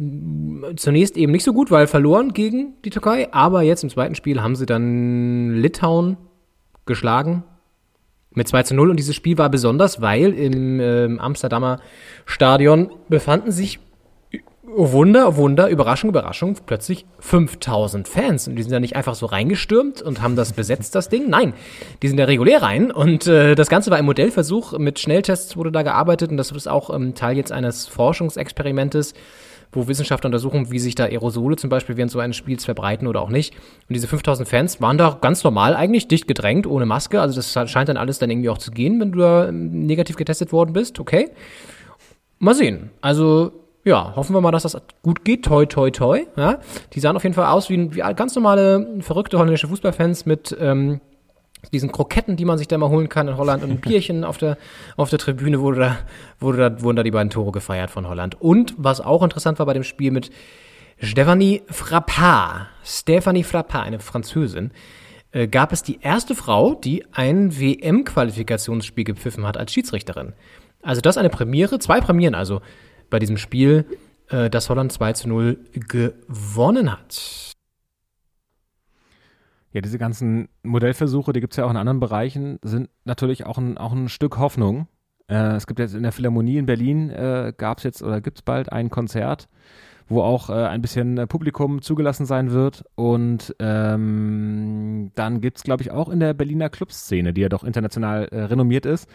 zunächst 0.76 1.16
eben 1.16 1.32
nicht 1.32 1.44
so 1.44 1.52
gut, 1.52 1.70
weil 1.70 1.86
verloren 1.86 2.32
gegen 2.32 2.74
die 2.84 2.90
Türkei, 2.90 3.32
aber 3.32 3.62
jetzt 3.62 3.82
im 3.82 3.90
zweiten 3.90 4.14
Spiel 4.14 4.42
haben 4.42 4.56
sie 4.56 4.66
dann 4.66 5.54
Litauen 5.54 6.16
geschlagen 6.84 7.44
mit 8.36 8.46
2 8.46 8.62
zu 8.62 8.74
0 8.74 8.90
und 8.90 8.96
dieses 8.96 9.16
Spiel 9.16 9.38
war 9.38 9.48
besonders, 9.48 10.00
weil 10.00 10.32
im 10.32 10.78
ähm, 10.78 11.18
Amsterdamer 11.18 11.80
Stadion 12.26 12.90
befanden 13.08 13.50
sich 13.50 13.80
oh 14.76 14.92
Wunder, 14.92 15.36
Wunder, 15.36 15.68
Überraschung, 15.68 16.10
Überraschung, 16.10 16.56
plötzlich 16.66 17.06
5000 17.20 18.06
Fans. 18.06 18.46
Und 18.46 18.56
die 18.56 18.62
sind 18.62 18.72
ja 18.72 18.80
nicht 18.80 18.94
einfach 18.94 19.14
so 19.14 19.26
reingestürmt 19.26 20.02
und 20.02 20.20
haben 20.20 20.36
das 20.36 20.52
besetzt, 20.52 20.94
das 20.94 21.08
Ding. 21.08 21.30
Nein, 21.30 21.54
die 22.02 22.08
sind 22.08 22.18
ja 22.18 22.26
regulär 22.26 22.62
rein. 22.62 22.90
Und 22.90 23.26
äh, 23.26 23.54
das 23.54 23.68
Ganze 23.68 23.90
war 23.90 23.96
ein 23.96 24.04
Modellversuch. 24.04 24.78
Mit 24.78 24.98
Schnelltests 24.98 25.56
wurde 25.56 25.72
da 25.72 25.82
gearbeitet 25.82 26.30
und 26.30 26.36
das 26.36 26.50
ist 26.50 26.68
auch 26.68 26.94
ähm, 26.94 27.14
Teil 27.14 27.36
jetzt 27.36 27.52
eines 27.52 27.86
Forschungsexperimentes, 27.86 29.14
wo 29.76 29.86
Wissenschaftler 29.88 30.28
untersuchen, 30.28 30.70
wie 30.70 30.78
sich 30.78 30.94
da 30.94 31.04
Aerosole 31.04 31.56
zum 31.56 31.70
Beispiel 31.70 31.96
während 31.96 32.10
so 32.10 32.18
eines 32.18 32.36
Spiels 32.36 32.64
verbreiten 32.64 33.06
oder 33.06 33.20
auch 33.20 33.28
nicht. 33.30 33.54
Und 33.88 33.94
diese 33.94 34.08
5000 34.08 34.48
Fans 34.48 34.80
waren 34.80 34.98
da 34.98 35.16
ganz 35.20 35.44
normal 35.44 35.76
eigentlich, 35.76 36.08
dicht 36.08 36.26
gedrängt, 36.26 36.66
ohne 36.66 36.86
Maske. 36.86 37.20
Also 37.20 37.36
das 37.36 37.52
scheint 37.70 37.88
dann 37.88 37.96
alles 37.96 38.18
dann 38.18 38.30
irgendwie 38.30 38.48
auch 38.48 38.58
zu 38.58 38.70
gehen, 38.70 38.98
wenn 39.00 39.12
du 39.12 39.18
da 39.18 39.48
ähm, 39.48 39.86
negativ 39.86 40.16
getestet 40.16 40.52
worden 40.52 40.72
bist. 40.72 40.98
Okay. 40.98 41.30
Mal 42.38 42.54
sehen. 42.54 42.90
Also, 43.00 43.52
ja, 43.84 44.14
hoffen 44.16 44.34
wir 44.34 44.40
mal, 44.40 44.50
dass 44.50 44.64
das 44.64 44.76
gut 45.02 45.24
geht. 45.24 45.44
Toi, 45.44 45.66
toi, 45.66 45.90
toi. 45.90 46.26
Ja, 46.36 46.58
die 46.92 47.00
sahen 47.00 47.16
auf 47.16 47.22
jeden 47.22 47.34
Fall 47.34 47.46
aus 47.46 47.70
wie, 47.70 47.94
wie 47.94 48.00
ganz 48.14 48.34
normale, 48.34 48.98
verrückte 49.00 49.38
holländische 49.38 49.68
Fußballfans 49.68 50.26
mit 50.26 50.56
ähm, 50.60 51.00
diesen 51.72 51.90
Kroketten, 51.92 52.36
die 52.36 52.44
man 52.44 52.58
sich 52.58 52.68
da 52.68 52.78
mal 52.78 52.88
holen 52.88 53.08
kann 53.08 53.28
in 53.28 53.36
Holland 53.36 53.62
und 53.62 53.70
ein 53.70 53.80
Bierchen 53.80 54.24
auf 54.24 54.38
der, 54.38 54.56
auf 54.96 55.10
der 55.10 55.18
Tribüne 55.18 55.60
wurde 55.60 55.80
da, 55.80 55.98
wurde 56.38 56.58
da, 56.58 56.82
wurden 56.82 56.96
da 56.96 57.02
die 57.02 57.10
beiden 57.10 57.30
Tore 57.30 57.52
gefeiert 57.52 57.90
von 57.90 58.08
Holland. 58.08 58.40
Und 58.40 58.74
was 58.76 59.00
auch 59.00 59.22
interessant 59.22 59.58
war 59.58 59.66
bei 59.66 59.74
dem 59.74 59.84
Spiel 59.84 60.10
mit 60.10 60.30
Stephanie 60.98 61.62
Frappard, 61.66 62.68
Stephanie 62.84 63.44
Frappard, 63.44 63.86
eine 63.86 63.98
Französin, 63.98 64.70
äh, 65.32 65.48
gab 65.48 65.72
es 65.72 65.82
die 65.82 66.00
erste 66.00 66.34
Frau, 66.34 66.74
die 66.74 67.04
ein 67.12 67.58
WM-Qualifikationsspiel 67.58 69.04
gepfiffen 69.04 69.46
hat 69.46 69.56
als 69.56 69.72
Schiedsrichterin. 69.72 70.32
Also 70.82 71.00
das 71.00 71.18
eine 71.18 71.30
Premiere, 71.30 71.78
zwei 71.78 72.00
Premieren 72.00 72.34
also 72.34 72.62
bei 73.10 73.18
diesem 73.18 73.36
Spiel, 73.36 73.84
äh, 74.28 74.48
das 74.48 74.70
Holland 74.70 74.92
2 74.92 75.12
zu 75.12 75.28
0 75.28 75.58
gewonnen 75.72 76.92
hat. 76.92 77.55
Ja, 79.76 79.82
diese 79.82 79.98
ganzen 79.98 80.48
Modellversuche, 80.62 81.34
die 81.34 81.40
gibt 81.40 81.52
es 81.52 81.58
ja 81.58 81.66
auch 81.66 81.70
in 81.70 81.76
anderen 81.76 82.00
Bereichen, 82.00 82.58
sind 82.62 82.88
natürlich 83.04 83.44
auch 83.44 83.58
ein, 83.58 83.76
auch 83.76 83.92
ein 83.92 84.08
Stück 84.08 84.38
Hoffnung. 84.38 84.88
Äh, 85.28 85.56
es 85.56 85.66
gibt 85.66 85.78
jetzt 85.80 85.94
in 85.94 86.02
der 86.02 86.12
Philharmonie 86.12 86.56
in 86.56 86.64
Berlin, 86.64 87.10
äh, 87.10 87.52
gab 87.54 87.76
es 87.76 87.84
jetzt 87.84 88.02
oder 88.02 88.22
gibt 88.22 88.38
es 88.38 88.42
bald 88.42 88.72
ein 88.72 88.88
Konzert, 88.88 89.50
wo 90.08 90.22
auch 90.22 90.48
äh, 90.48 90.54
ein 90.54 90.80
bisschen 90.80 91.18
äh, 91.18 91.26
Publikum 91.26 91.82
zugelassen 91.82 92.24
sein 92.24 92.52
wird. 92.52 92.86
Und 92.94 93.54
ähm, 93.58 95.12
dann 95.14 95.42
gibt 95.42 95.58
es, 95.58 95.62
glaube 95.62 95.82
ich, 95.82 95.90
auch 95.90 96.08
in 96.08 96.20
der 96.20 96.32
Berliner 96.32 96.70
Clubszene, 96.70 97.34
die 97.34 97.42
ja 97.42 97.50
doch 97.50 97.62
international 97.62 98.28
äh, 98.28 98.44
renommiert 98.44 98.86
ist, 98.86 99.10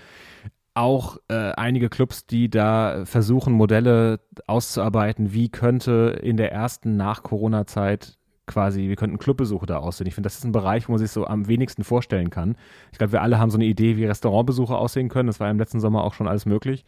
auch 0.76 1.18
äh, 1.28 1.54
einige 1.54 1.90
Clubs, 1.90 2.28
die 2.28 2.52
da 2.52 3.02
versuchen, 3.06 3.52
Modelle 3.52 4.20
auszuarbeiten, 4.46 5.34
wie 5.34 5.50
könnte 5.50 6.20
in 6.22 6.38
der 6.38 6.52
ersten 6.52 6.98
Nach-Corona-Zeit 6.98 8.20
quasi, 8.48 8.90
wie 8.90 8.96
könnten 8.96 9.18
Clubbesuche 9.18 9.66
da 9.66 9.78
aussehen. 9.78 10.08
Ich 10.08 10.16
finde, 10.16 10.28
das 10.28 10.38
ist 10.38 10.44
ein 10.44 10.52
Bereich, 10.52 10.88
wo 10.88 10.94
man 10.94 11.00
sich 11.00 11.12
so 11.12 11.26
am 11.26 11.48
wenigsten 11.48 11.84
vorstellen 11.84 12.30
kann. 12.30 12.56
Ich 12.92 12.98
glaube, 12.98 13.14
wir 13.14 13.22
alle 13.22 13.40
haben 13.40 13.50
so 13.52 13.58
eine 13.58 13.66
Idee, 13.66 13.98
wie 13.98 14.06
Restaurantbesuche 14.06 14.76
aussehen 14.76 15.10
können. 15.10 15.28
Das 15.28 15.40
war 15.40 15.50
im 15.50 15.58
letzten 15.60 15.80
Sommer 15.80 16.04
auch 16.04 16.14
schon 16.14 16.28
alles 16.28 16.46
möglich. 16.46 16.86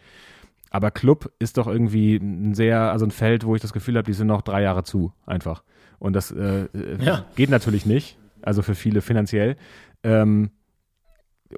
Aber 0.72 0.90
Club 0.92 1.32
ist 1.40 1.58
doch 1.58 1.68
irgendwie 1.68 2.16
ein 2.16 2.56
sehr, 2.56 2.92
also 2.92 3.06
ein 3.06 3.12
Feld, 3.12 3.46
wo 3.46 3.56
ich 3.56 3.62
das 3.62 3.74
Gefühl 3.74 3.96
habe, 3.96 4.06
die 4.06 4.14
sind 4.14 4.28
noch 4.28 4.42
drei 4.42 4.64
Jahre 4.64 4.84
zu, 4.84 5.14
einfach. 5.26 5.64
Und 6.00 6.14
das 6.14 6.32
äh, 6.32 6.68
Ja. 7.00 7.26
geht 7.36 7.50
natürlich 7.50 7.86
nicht, 7.86 8.18
also 8.42 8.62
für 8.64 8.74
viele 8.76 9.02
finanziell. 9.02 9.56
Ähm, 10.04 10.50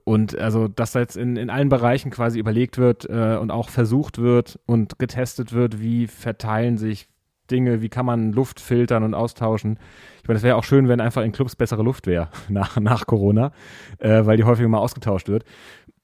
und 0.04 0.38
also, 0.38 0.68
dass 0.68 0.92
da 0.92 1.00
jetzt 1.00 1.16
in, 1.16 1.38
in 1.38 1.50
allen 1.50 1.70
Bereichen 1.70 2.12
quasi 2.12 2.38
überlegt 2.38 2.78
wird 2.78 3.10
äh, 3.10 3.38
und 3.38 3.50
auch 3.52 3.70
versucht 3.70 4.18
wird 4.18 4.60
und 4.66 5.00
getestet 5.00 5.54
wird, 5.54 5.80
wie 5.80 6.08
verteilen 6.08 6.78
sich 6.78 7.08
Dinge, 7.52 7.82
wie 7.82 7.90
kann 7.90 8.06
man 8.06 8.32
Luft 8.32 8.60
filtern 8.60 9.04
und 9.04 9.14
austauschen. 9.14 9.78
Ich 10.22 10.28
meine, 10.28 10.38
es 10.38 10.44
wäre 10.44 10.56
auch 10.56 10.64
schön, 10.64 10.88
wenn 10.88 11.02
einfach 11.02 11.24
in 11.24 11.32
Clubs 11.32 11.56
bessere 11.56 11.84
Luft 11.84 12.08
wäre 12.08 12.30
nach, 12.50 12.80
nach 12.80 13.06
Corona, 13.06 13.52
äh, 14.00 14.26
weil 14.26 14.38
die 14.38 14.44
häufiger 14.44 14.70
mal 14.70 14.80
ausgetauscht 14.80 15.28
wird. 15.28 15.44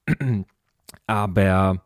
Aber 1.06 1.82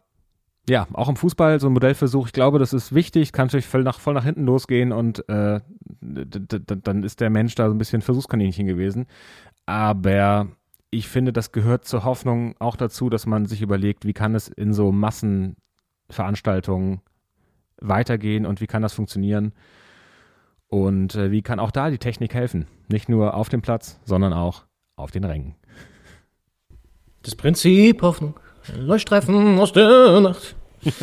ja, 0.68 0.86
auch 0.92 1.08
im 1.08 1.16
Fußball 1.16 1.60
so 1.60 1.68
ein 1.68 1.72
Modellversuch, 1.72 2.26
ich 2.26 2.32
glaube, 2.32 2.58
das 2.58 2.72
ist 2.72 2.94
wichtig, 2.94 3.32
kann 3.32 3.46
natürlich 3.46 3.66
voll 3.66 3.84
nach, 3.84 4.00
voll 4.00 4.14
nach 4.14 4.24
hinten 4.24 4.44
losgehen 4.44 4.92
und 4.92 5.28
äh, 5.28 5.60
dann 6.00 7.04
ist 7.04 7.20
der 7.20 7.30
Mensch 7.30 7.54
da 7.54 7.68
so 7.68 7.74
ein 7.74 7.78
bisschen 7.78 8.02
Versuchskaninchen 8.02 8.66
gewesen. 8.66 9.06
Aber 9.64 10.48
ich 10.90 11.08
finde, 11.08 11.32
das 11.32 11.52
gehört 11.52 11.84
zur 11.84 12.04
Hoffnung 12.04 12.56
auch 12.58 12.74
dazu, 12.76 13.10
dass 13.10 13.26
man 13.26 13.46
sich 13.46 13.62
überlegt, 13.62 14.06
wie 14.06 14.12
kann 14.12 14.34
es 14.34 14.48
in 14.48 14.72
so 14.72 14.90
Massenveranstaltungen 14.92 17.00
weitergehen 17.80 18.46
und 18.46 18.60
wie 18.60 18.66
kann 18.66 18.82
das 18.82 18.94
funktionieren 18.94 19.52
und 20.68 21.14
äh, 21.14 21.30
wie 21.30 21.42
kann 21.42 21.60
auch 21.60 21.70
da 21.70 21.90
die 21.90 21.98
Technik 21.98 22.34
helfen. 22.34 22.66
Nicht 22.88 23.08
nur 23.08 23.34
auf 23.34 23.48
dem 23.48 23.62
Platz, 23.62 24.00
sondern 24.04 24.32
auch 24.32 24.64
auf 24.96 25.10
den 25.10 25.24
Rängen. 25.24 25.54
Das 27.22 27.34
Prinzip 27.34 28.02
Hoffnung. 28.02 28.34
Leuchtstreifen 28.76 29.58
aus 29.58 29.72
der 29.72 30.20
Nacht. 30.20 30.56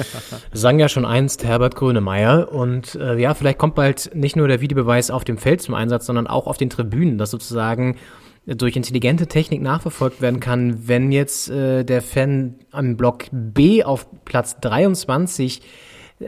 Sang 0.53 0.80
ja 0.80 0.89
schon 0.89 1.05
einst 1.05 1.43
Herbert 1.43 1.76
Grönemeyer. 1.76 2.51
Und 2.51 2.95
äh, 2.95 3.17
ja, 3.17 3.34
vielleicht 3.34 3.57
kommt 3.57 3.76
bald 3.76 4.11
nicht 4.13 4.36
nur 4.36 4.47
der 4.47 4.61
Videobeweis 4.61 5.11
auf 5.11 5.24
dem 5.24 5.38
Feld 5.38 5.61
zum 5.61 5.76
Einsatz, 5.76 6.05
sondern 6.05 6.28
auch 6.28 6.47
auf 6.47 6.57
den 6.57 6.69
Tribünen, 6.69 7.17
dass 7.17 7.32
sozusagen 7.32 7.97
durch 8.45 8.76
intelligente 8.76 9.28
Technik 9.28 9.61
nachverfolgt 9.61 10.21
werden 10.21 10.41
kann, 10.41 10.88
wenn 10.88 11.13
jetzt 11.13 11.49
äh, 11.49 11.86
der 11.86 12.01
Fan 12.01 12.55
am 12.71 12.97
Block 12.97 13.26
B 13.32 13.84
auf 13.84 14.07
Platz 14.26 14.59
23 14.59 15.61
äh, 15.61 15.63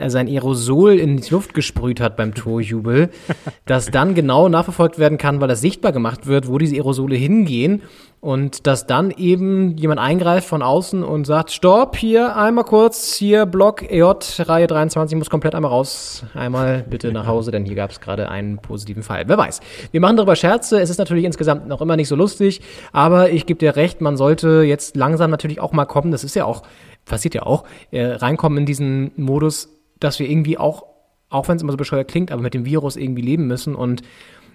sein 0.07 0.27
Aerosol 0.27 0.99
in 0.99 1.17
die 1.17 1.29
Luft 1.29 1.53
gesprüht 1.53 1.99
hat 1.99 2.15
beim 2.15 2.33
Torjubel, 2.33 3.09
dass 3.65 3.91
dann 3.91 4.15
genau 4.15 4.49
nachverfolgt 4.49 4.99
werden 4.99 5.17
kann, 5.17 5.41
weil 5.41 5.47
das 5.47 5.61
sichtbar 5.61 5.91
gemacht 5.91 6.27
wird, 6.27 6.47
wo 6.47 6.57
diese 6.57 6.75
Aerosole 6.75 7.15
hingehen 7.15 7.81
und 8.25 8.65
dass 8.65 8.87
dann 8.87 9.11
eben 9.11 9.77
jemand 9.77 9.99
eingreift 9.99 10.47
von 10.47 10.63
außen 10.63 11.03
und 11.03 11.25
sagt, 11.27 11.51
stopp, 11.51 11.95
hier 11.95 12.35
einmal 12.35 12.63
kurz, 12.63 13.13
hier 13.13 13.45
Block 13.45 13.83
EJ, 13.83 14.13
Reihe 14.39 14.65
23 14.65 15.15
muss 15.15 15.29
komplett 15.29 15.53
einmal 15.53 15.69
raus, 15.69 16.25
einmal 16.33 16.83
bitte 16.89 17.11
nach 17.11 17.27
Hause, 17.27 17.51
denn 17.51 17.65
hier 17.65 17.75
gab 17.75 17.91
es 17.91 18.01
gerade 18.01 18.27
einen 18.29 18.57
positiven 18.57 19.03
Fall. 19.03 19.25
Wer 19.27 19.37
weiß. 19.37 19.59
Wir 19.91 20.01
machen 20.01 20.17
darüber 20.17 20.35
Scherze, 20.35 20.79
es 20.79 20.89
ist 20.89 20.97
natürlich 20.97 21.23
insgesamt 21.23 21.67
noch 21.67 21.81
immer 21.81 21.97
nicht 21.97 22.07
so 22.07 22.15
lustig, 22.15 22.61
aber 22.91 23.29
ich 23.29 23.45
gebe 23.45 23.59
dir 23.59 23.75
recht, 23.75 24.01
man 24.01 24.17
sollte 24.17 24.63
jetzt 24.63 24.95
langsam 24.95 25.29
natürlich 25.29 25.59
auch 25.59 25.71
mal 25.71 25.85
kommen, 25.85 26.09
das 26.09 26.23
ist 26.23 26.35
ja 26.35 26.45
auch, 26.45 26.63
passiert 27.05 27.35
ja 27.35 27.43
auch, 27.43 27.65
äh, 27.91 28.05
reinkommen 28.05 28.57
in 28.57 28.65
diesen 28.65 29.11
Modus, 29.17 29.74
dass 29.99 30.19
wir 30.19 30.29
irgendwie 30.29 30.57
auch, 30.57 30.85
auch 31.29 31.47
wenn 31.47 31.55
es 31.57 31.61
immer 31.61 31.71
so 31.71 31.77
bescheuert 31.77 32.07
klingt, 32.07 32.31
aber 32.31 32.41
mit 32.41 32.53
dem 32.53 32.65
Virus 32.65 32.95
irgendwie 32.95 33.21
leben 33.21 33.47
müssen 33.47 33.75
und 33.75 34.01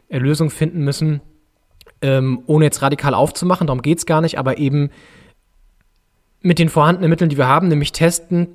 äh, 0.09 0.19
Lösungen 0.19 0.51
finden 0.51 0.85
müssen, 0.85 1.21
ähm, 2.03 2.43
ohne 2.47 2.65
jetzt 2.65 2.83
radikal 2.83 3.15
aufzumachen, 3.15 3.67
darum 3.67 3.83
geht's 3.83 4.07
gar 4.07 4.21
nicht, 4.21 4.39
aber 4.39 4.59
eben 4.59 4.91
mit 6.41 6.59
den 6.59 6.69
vorhandenen 6.69 7.11
Mitteln, 7.11 7.29
die 7.29 7.37
wir 7.39 7.49
haben, 7.49 7.69
nämlich 7.69 7.93
testen, 7.93 8.49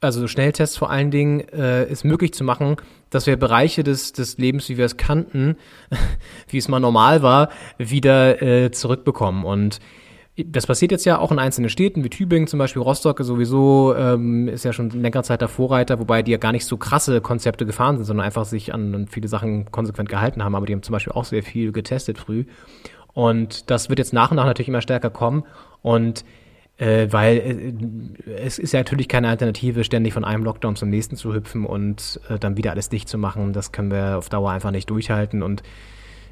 also 0.00 0.28
Schnelltests 0.28 0.76
vor 0.76 0.90
allen 0.90 1.10
Dingen, 1.10 1.40
äh, 1.40 1.84
es 1.84 2.04
möglich 2.04 2.32
zu 2.34 2.44
machen, 2.44 2.76
dass 3.10 3.26
wir 3.26 3.36
Bereiche 3.36 3.82
des, 3.82 4.12
des 4.12 4.38
Lebens, 4.38 4.68
wie 4.68 4.76
wir 4.76 4.84
es 4.84 4.96
kannten, 4.96 5.56
wie 6.48 6.58
es 6.58 6.68
mal 6.68 6.80
normal 6.80 7.22
war, 7.22 7.48
wieder 7.78 8.42
äh, 8.42 8.70
zurückbekommen. 8.70 9.44
Und 9.44 9.80
das 10.36 10.66
passiert 10.66 10.92
jetzt 10.92 11.06
ja 11.06 11.18
auch 11.18 11.32
in 11.32 11.38
einzelnen 11.38 11.70
Städten, 11.70 12.04
wie 12.04 12.10
Tübingen 12.10 12.46
zum 12.46 12.58
Beispiel, 12.58 12.82
Rostock 12.82 13.18
sowieso 13.22 13.94
ähm, 13.96 14.48
ist 14.48 14.64
ja 14.64 14.72
schon 14.72 14.90
längere 14.90 15.22
Zeit 15.22 15.40
der 15.40 15.48
Vorreiter, 15.48 15.98
wobei 15.98 16.22
die 16.22 16.32
ja 16.32 16.36
gar 16.36 16.52
nicht 16.52 16.66
so 16.66 16.76
krasse 16.76 17.22
Konzepte 17.22 17.64
gefahren 17.64 17.96
sind, 17.96 18.04
sondern 18.04 18.26
einfach 18.26 18.44
sich 18.44 18.74
an, 18.74 19.06
viele 19.08 19.28
Sachen 19.28 19.70
konsequent 19.70 20.10
gehalten 20.10 20.44
haben. 20.44 20.54
Aber 20.54 20.66
die 20.66 20.74
haben 20.74 20.82
zum 20.82 20.92
Beispiel 20.92 21.14
auch 21.14 21.24
sehr 21.24 21.42
viel 21.42 21.72
getestet 21.72 22.18
früh. 22.18 22.44
Und 23.14 23.70
das 23.70 23.88
wird 23.88 23.98
jetzt 23.98 24.12
nach 24.12 24.30
und 24.30 24.36
nach 24.36 24.44
natürlich 24.44 24.68
immer 24.68 24.82
stärker 24.82 25.08
kommen. 25.08 25.44
Und 25.80 26.24
äh, 26.76 27.08
weil 27.10 27.38
äh, 27.38 28.34
es 28.44 28.58
ist 28.58 28.72
ja 28.72 28.80
natürlich 28.80 29.08
keine 29.08 29.30
Alternative, 29.30 29.84
ständig 29.84 30.12
von 30.12 30.24
einem 30.24 30.44
Lockdown 30.44 30.76
zum 30.76 30.90
nächsten 30.90 31.16
zu 31.16 31.32
hüpfen 31.32 31.64
und 31.64 32.20
äh, 32.28 32.38
dann 32.38 32.58
wieder 32.58 32.72
alles 32.72 32.90
dicht 32.90 33.08
zu 33.08 33.16
machen. 33.16 33.54
Das 33.54 33.72
können 33.72 33.90
wir 33.90 34.18
auf 34.18 34.28
Dauer 34.28 34.50
einfach 34.50 34.70
nicht 34.70 34.90
durchhalten. 34.90 35.42
Und 35.42 35.62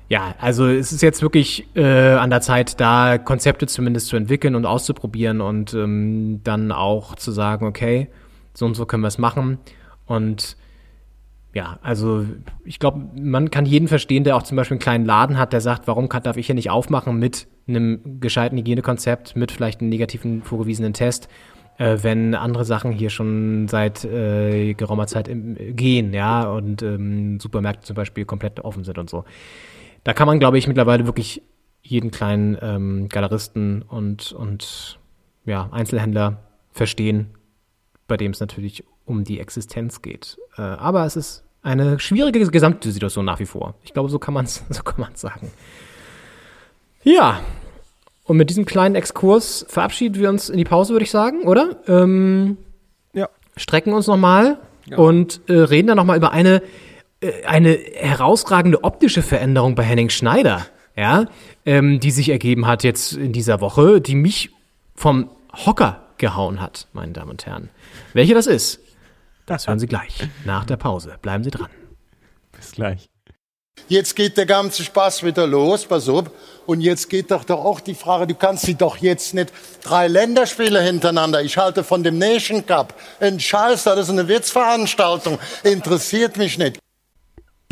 ja, 0.09 0.35
also 0.39 0.67
es 0.67 0.93
ist 0.93 1.03
jetzt 1.03 1.23
wirklich 1.23 1.67
äh, 1.75 2.13
an 2.15 2.31
der 2.31 2.41
Zeit, 2.41 2.79
da 2.81 3.17
Konzepte 3.19 3.67
zumindest 3.67 4.09
zu 4.09 4.17
entwickeln 4.17 4.55
und 4.55 4.67
auszuprobieren 4.67 5.41
und 5.41 5.73
ähm, 5.73 6.41
dann 6.45 6.73
auch 6.73 7.15
zu 7.15 7.33
sagen, 7.33 7.67
okay, 7.67 8.09
so 8.53 8.67
und 8.67 8.75
so 8.75 8.85
können 8.85 9.03
wir 9.03 9.09
es 9.09 9.19
machen. 9.19 9.59
Und 10.05 10.57
ja, 11.55 11.79
also 11.83 12.27
ich 12.65 12.79
glaube, 12.81 13.01
man 13.19 13.51
kann 13.51 13.65
jeden 13.65 13.89
verstehen, 13.89 14.25
der 14.25 14.37
auch 14.37 14.43
zum 14.43 14.57
Beispiel 14.57 14.75
einen 14.75 14.81
kleinen 14.81 15.05
Laden 15.07 15.39
hat, 15.39 15.53
der 15.53 15.61
sagt, 15.61 15.87
warum 15.87 16.09
kann, 16.09 16.23
darf 16.23 16.37
ich 16.37 16.47
hier 16.47 16.55
nicht 16.55 16.71
aufmachen 16.71 17.19
mit 17.19 17.47
einem 17.67 18.21
gescheiten 18.21 18.59
Hygienekonzept, 18.59 19.37
mit 19.37 19.53
vielleicht 19.53 19.81
einem 19.81 19.89
negativen 19.89 20.43
vorgewiesenen 20.43 20.93
Test, 20.93 21.29
äh, 21.79 21.99
wenn 22.03 22.35
andere 22.35 22.67
Sachen 22.67 22.93
hier 22.93 23.09
schon 23.09 23.69
seit 23.69 24.05
äh, 24.05 24.75
geraumer 24.75 25.07
Zeit 25.07 25.29
im, 25.29 25.57
gehen, 25.75 26.13
ja, 26.13 26.43
und 26.43 26.83
ähm, 26.83 27.41
Supermärkte 27.41 27.87
zum 27.87 27.97
Beispiel 27.97 28.27
komplett 28.27 28.61
offen 28.61 28.85
sind 28.85 28.99
und 28.99 29.09
so 29.09 29.25
da 30.05 30.13
kann 30.13 30.27
man, 30.27 30.39
glaube 30.39 30.59
ich, 30.59 30.67
mittlerweile 30.67 31.07
wirklich 31.07 31.43
jeden 31.83 32.11
kleinen 32.11 32.57
ähm, 32.61 33.09
Galeristen 33.09 33.83
und, 33.83 34.33
und 34.33 34.99
ja, 35.45 35.69
Einzelhändler 35.73 36.39
verstehen, 36.73 37.35
bei 38.07 38.17
dem 38.17 38.33
es 38.33 38.41
natürlich 38.41 38.85
um 39.05 39.25
die 39.25 39.41
Existenz 39.41 40.03
geht. 40.03 40.39
Äh, 40.57 40.63
aber 40.63 41.05
es 41.05 41.17
ist 41.17 41.45
eine 41.63 41.99
schwierige 41.99 42.47
gesamte 42.51 42.91
Situation 42.93 43.25
nach 43.25 43.39
wie 43.39 43.47
vor. 43.47 43.75
Ich 43.83 43.93
glaube, 43.93 44.09
so 44.09 44.19
kann 44.19 44.35
man 44.35 44.45
es 44.45 44.63
so 44.71 44.83
kann 44.83 45.01
man's 45.01 45.21
sagen. 45.21 45.51
Ja, 47.03 47.41
und 48.25 48.39
mit 48.39 48.49
diesem 48.49 48.65
kleinen 48.65 48.95
Exkurs 48.95 49.67
verabschieden 49.69 50.17
wir 50.17 50.31
uns 50.31 50.49
in 50.49 50.57
die 50.57 50.65
Pause, 50.65 50.95
würde 50.95 51.05
ich 51.05 51.11
sagen, 51.11 51.43
oder? 51.43 51.77
Ähm, 51.87 52.57
ja. 53.13 53.29
Strecken 53.57 53.93
uns 53.93 54.07
nochmal 54.07 54.59
ja. 54.87 54.97
und 54.97 55.43
äh, 55.49 55.53
reden 55.53 55.89
dann 55.89 55.97
nochmal 55.97 56.17
über 56.17 56.33
eine 56.33 56.63
eine 57.47 57.79
herausragende 57.95 58.85
optische 58.85 59.23
Veränderung 59.23 59.75
bei 59.75 59.83
Henning 59.83 60.11
Schneider, 60.11 60.67
ja, 60.97 61.27
ähm, 61.65 62.01
die 62.01 62.11
sich 62.11 62.29
ergeben 62.29 62.67
hat 62.67 62.85
jetzt 62.85 63.13
in 63.13 63.33
dieser 63.33 63.61
Woche, 63.61 64.01
die 64.01 64.15
mich 64.15 64.51
vom 64.95 65.31
Hocker 65.53 66.03
gehauen 66.19 66.61
hat, 66.61 66.89
meine 66.93 67.13
Damen 67.13 67.33
und 67.33 67.47
Herren. 67.47 67.71
Welche 68.13 68.35
das 68.35 68.47
ist, 68.47 68.81
das 69.47 69.67
hören 69.67 69.79
Sie 69.79 69.87
gleich 69.87 70.29
nach 70.45 70.65
der 70.65 70.77
Pause. 70.77 71.17
Bleiben 71.21 71.45
Sie 71.45 71.51
dran. 71.51 71.69
Bis 72.53 72.73
gleich. 72.73 73.09
Jetzt 73.89 74.17
geht 74.17 74.37
der 74.39 74.47
ganze 74.47 74.83
Spaß 74.83 75.25
wieder 75.25 75.47
los, 75.47 75.85
pass 75.85 76.09
auf. 76.09 76.31
Und 76.65 76.81
jetzt 76.81 77.11
geht 77.11 77.31
doch, 77.31 77.45
doch 77.45 77.63
auch 77.63 77.81
die 77.81 77.95
Frage, 77.95 78.27
du 78.27 78.35
kannst 78.35 78.65
sie 78.65 78.75
doch 78.75 78.97
jetzt 78.97 79.35
nicht 79.35 79.53
drei 79.83 80.09
Länderspiele 80.09 80.81
hintereinander. 80.81 81.43
Ich 81.43 81.59
halte 81.59 81.85
von 81.85 82.03
dem 82.03 82.17
Nation 82.17 82.65
Cup 82.65 82.95
ein 83.21 83.39
Scheiß, 83.39 83.85
das 83.85 83.99
ist 83.99 84.11
eine 84.11 84.27
Witzveranstaltung. 84.27 85.39
Interessiert 85.65 86.39
mich 86.39 86.57
nicht. 86.57 86.79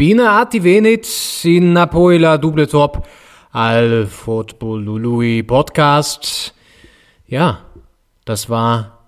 Bine 0.03 0.29
attivenit 0.31 1.07
in 1.45 1.75
Napoila 1.75 2.37
Double 2.37 2.67
Top 2.67 3.07
al 3.53 4.07
Football 4.07 4.83
Lului 4.83 5.45
Podcast. 5.45 6.53
Ja, 7.29 7.61
das 8.25 8.51
war 8.51 8.99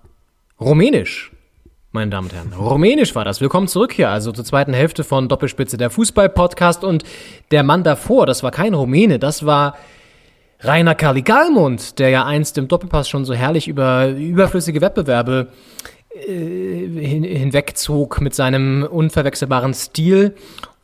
Rumänisch, 0.57 1.33
meine 1.91 2.11
Damen 2.11 2.29
und 2.29 2.33
Herren. 2.33 2.53
Rumänisch 2.53 3.13
war 3.13 3.25
das. 3.25 3.41
Willkommen 3.41 3.67
zurück 3.67 3.91
hier, 3.91 4.09
also 4.09 4.31
zur 4.31 4.45
zweiten 4.45 4.73
Hälfte 4.73 5.03
von 5.03 5.27
Doppelspitze 5.27 5.75
der 5.75 5.89
Fußball-Podcast. 5.89 6.85
Und 6.85 7.03
der 7.51 7.63
Mann 7.63 7.83
davor, 7.83 8.25
das 8.25 8.41
war 8.41 8.51
kein 8.51 8.73
Rumäne, 8.73 9.19
das 9.19 9.45
war 9.45 9.75
Rainer 10.61 10.95
Kali 10.95 11.23
Galmund, 11.23 11.99
der 11.99 12.07
ja 12.07 12.23
einst 12.23 12.57
im 12.57 12.69
Doppelpass 12.69 13.09
schon 13.09 13.25
so 13.25 13.33
herrlich 13.33 13.67
über 13.67 14.07
überflüssige 14.07 14.79
Wettbewerbe 14.79 15.49
äh, 16.15 16.29
hin, 16.29 17.25
hinwegzog 17.25 18.21
mit 18.21 18.33
seinem 18.33 18.87
unverwechselbaren 18.89 19.73
Stil 19.73 20.35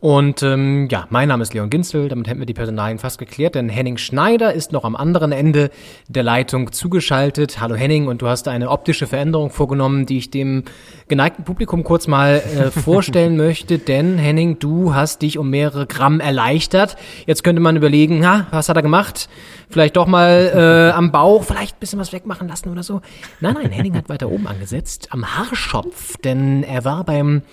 und 0.02 0.42
ähm, 0.42 0.88
ja, 0.90 1.06
mein 1.12 1.28
Name 1.28 1.44
ist 1.44 1.54
Leon 1.54 1.70
Ginzel, 1.70 2.10
damit 2.10 2.28
hätten 2.28 2.40
wir 2.40 2.48
die 2.48 2.56
Personalien 2.56 2.98
fast 2.98 3.20
geklärt, 3.20 3.54
denn 3.54 3.70
Henning 3.70 3.98
Schneider 3.98 4.52
ist 4.52 4.72
noch 4.72 4.84
am 4.84 4.96
anderen 4.96 5.32
Ende 5.32 5.70
der 6.08 6.24
Leitung 6.24 6.72
zugeschaltet. 6.72 7.62
Hallo 7.62 7.76
Henning, 7.76 8.08
und 8.08 8.24
du 8.24 8.28
hast 8.28 8.48
eine 8.48 8.72
optische 8.72 9.06
Veränderung 9.06 9.52
vorgenommen, 9.52 10.08
die 10.08 10.18
ich 10.18 10.32
dem 10.32 10.64
geneigten 11.08 11.46
Publikum 11.46 11.84
kurz 11.84 12.08
mal 12.08 12.42
äh, 12.58 12.72
vorstellen 12.80 13.38
möchte, 13.38 13.78
denn 13.78 14.18
Henning, 14.18 14.58
du 14.58 14.96
hast 14.96 15.22
dich 15.22 15.38
um 15.38 15.52
mehrere 15.52 15.86
Gramm 15.86 16.20
erleichtert. 16.20 16.98
Jetzt 17.28 17.44
könnte 17.44 17.62
man 17.62 17.76
überlegen, 17.76 18.26
ha, 18.26 18.48
was 18.50 18.70
hat 18.70 18.78
er 18.78 18.82
gemacht? 18.82 19.30
Vielleicht 19.70 19.98
doch 19.98 20.08
mal 20.08 20.90
äh, 20.92 20.98
am 20.98 21.12
Bauch, 21.12 21.44
vielleicht 21.44 21.76
ein 21.76 21.80
bisschen 21.80 22.00
was 22.00 22.12
wegmachen 22.12 22.48
lassen 22.48 22.70
oder 22.70 22.82
so. 22.82 23.02
Nein, 23.40 23.54
nein, 23.54 23.70
Henning 23.70 23.96
hat 23.96 24.10
weiter 24.10 24.32
oben 24.32 24.48
angesetzt, 24.48 25.10
am 25.12 25.38
Haarschopf, 25.38 26.18
denn 26.18 26.64
er 26.64 26.86
war 26.86 27.04
beim 27.04 27.44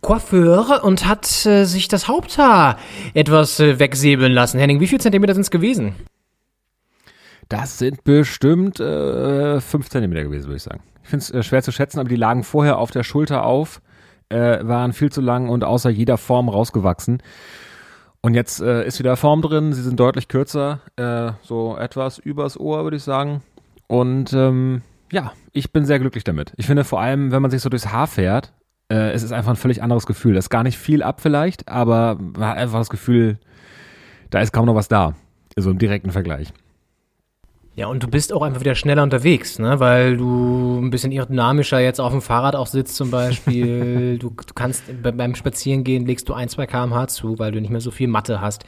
Coiffeur 0.00 0.84
und 0.84 1.06
hat 1.06 1.46
äh, 1.46 1.64
sich 1.64 1.88
das 1.88 2.08
Haupthaar 2.08 2.78
etwas 3.14 3.58
äh, 3.60 3.78
wegsäbeln 3.78 4.32
lassen. 4.32 4.58
Henning, 4.58 4.80
wie 4.80 4.86
viel 4.86 5.00
Zentimeter 5.00 5.34
sind 5.34 5.42
es 5.42 5.50
gewesen? 5.50 5.94
Das 7.48 7.78
sind 7.78 8.04
bestimmt 8.04 8.80
äh, 8.80 9.60
fünf 9.60 9.88
Zentimeter 9.88 10.24
gewesen, 10.24 10.46
würde 10.46 10.56
ich 10.56 10.62
sagen. 10.62 10.82
Ich 11.04 11.10
finde 11.10 11.22
es 11.22 11.30
äh, 11.30 11.42
schwer 11.42 11.62
zu 11.62 11.72
schätzen, 11.72 12.00
aber 12.00 12.08
die 12.08 12.16
lagen 12.16 12.42
vorher 12.42 12.78
auf 12.78 12.90
der 12.90 13.04
Schulter 13.04 13.44
auf, 13.44 13.80
äh, 14.28 14.66
waren 14.66 14.92
viel 14.92 15.12
zu 15.12 15.20
lang 15.20 15.48
und 15.48 15.62
außer 15.62 15.90
jeder 15.90 16.18
Form 16.18 16.48
rausgewachsen. 16.48 17.22
Und 18.20 18.34
jetzt 18.34 18.60
äh, 18.60 18.84
ist 18.84 18.98
wieder 18.98 19.16
Form 19.16 19.42
drin, 19.42 19.72
sie 19.72 19.82
sind 19.82 20.00
deutlich 20.00 20.26
kürzer, 20.26 20.80
äh, 20.96 21.30
so 21.42 21.76
etwas 21.76 22.18
übers 22.18 22.58
Ohr, 22.58 22.82
würde 22.82 22.96
ich 22.96 23.04
sagen. 23.04 23.42
Und 23.86 24.32
ähm, 24.32 24.82
ja, 25.12 25.32
ich 25.52 25.72
bin 25.72 25.84
sehr 25.84 26.00
glücklich 26.00 26.24
damit. 26.24 26.52
Ich 26.56 26.66
finde 26.66 26.82
vor 26.82 27.00
allem, 27.00 27.30
wenn 27.30 27.42
man 27.42 27.52
sich 27.52 27.62
so 27.62 27.68
durchs 27.68 27.92
Haar 27.92 28.08
fährt, 28.08 28.52
äh, 28.88 29.10
es 29.12 29.22
ist 29.22 29.32
einfach 29.32 29.50
ein 29.50 29.56
völlig 29.56 29.82
anderes 29.82 30.06
Gefühl. 30.06 30.34
Das 30.34 30.46
ist 30.46 30.50
gar 30.50 30.62
nicht 30.62 30.78
viel 30.78 31.02
ab 31.02 31.20
vielleicht, 31.20 31.68
aber 31.68 32.16
man 32.18 32.48
hat 32.48 32.56
einfach 32.58 32.78
das 32.78 32.90
Gefühl, 32.90 33.38
da 34.30 34.40
ist 34.40 34.52
kaum 34.52 34.66
noch 34.66 34.74
was 34.74 34.88
da. 34.88 35.14
So 35.56 35.70
im 35.70 35.78
direkten 35.78 36.10
Vergleich. 36.10 36.52
Ja, 37.76 37.88
und 37.88 38.02
du 38.02 38.08
bist 38.08 38.32
auch 38.32 38.40
einfach 38.40 38.60
wieder 38.60 38.74
schneller 38.74 39.02
unterwegs, 39.02 39.58
ne? 39.58 39.78
weil 39.80 40.16
du 40.16 40.80
ein 40.80 40.88
bisschen 40.88 41.12
aerodynamischer 41.12 41.78
jetzt 41.78 42.00
auf 42.00 42.10
dem 42.10 42.22
Fahrrad 42.22 42.56
auch 42.56 42.66
sitzt 42.66 42.96
zum 42.96 43.10
Beispiel. 43.10 44.16
du, 44.20 44.30
du 44.30 44.54
kannst 44.54 44.84
beim 45.02 45.34
Spazierengehen 45.34 46.06
legst 46.06 46.26
du 46.30 46.32
ein, 46.32 46.48
zwei 46.48 46.66
kmh 46.66 47.08
zu, 47.08 47.38
weil 47.38 47.52
du 47.52 47.60
nicht 47.60 47.68
mehr 47.68 47.82
so 47.82 47.90
viel 47.90 48.08
Matte 48.08 48.40
hast. 48.40 48.64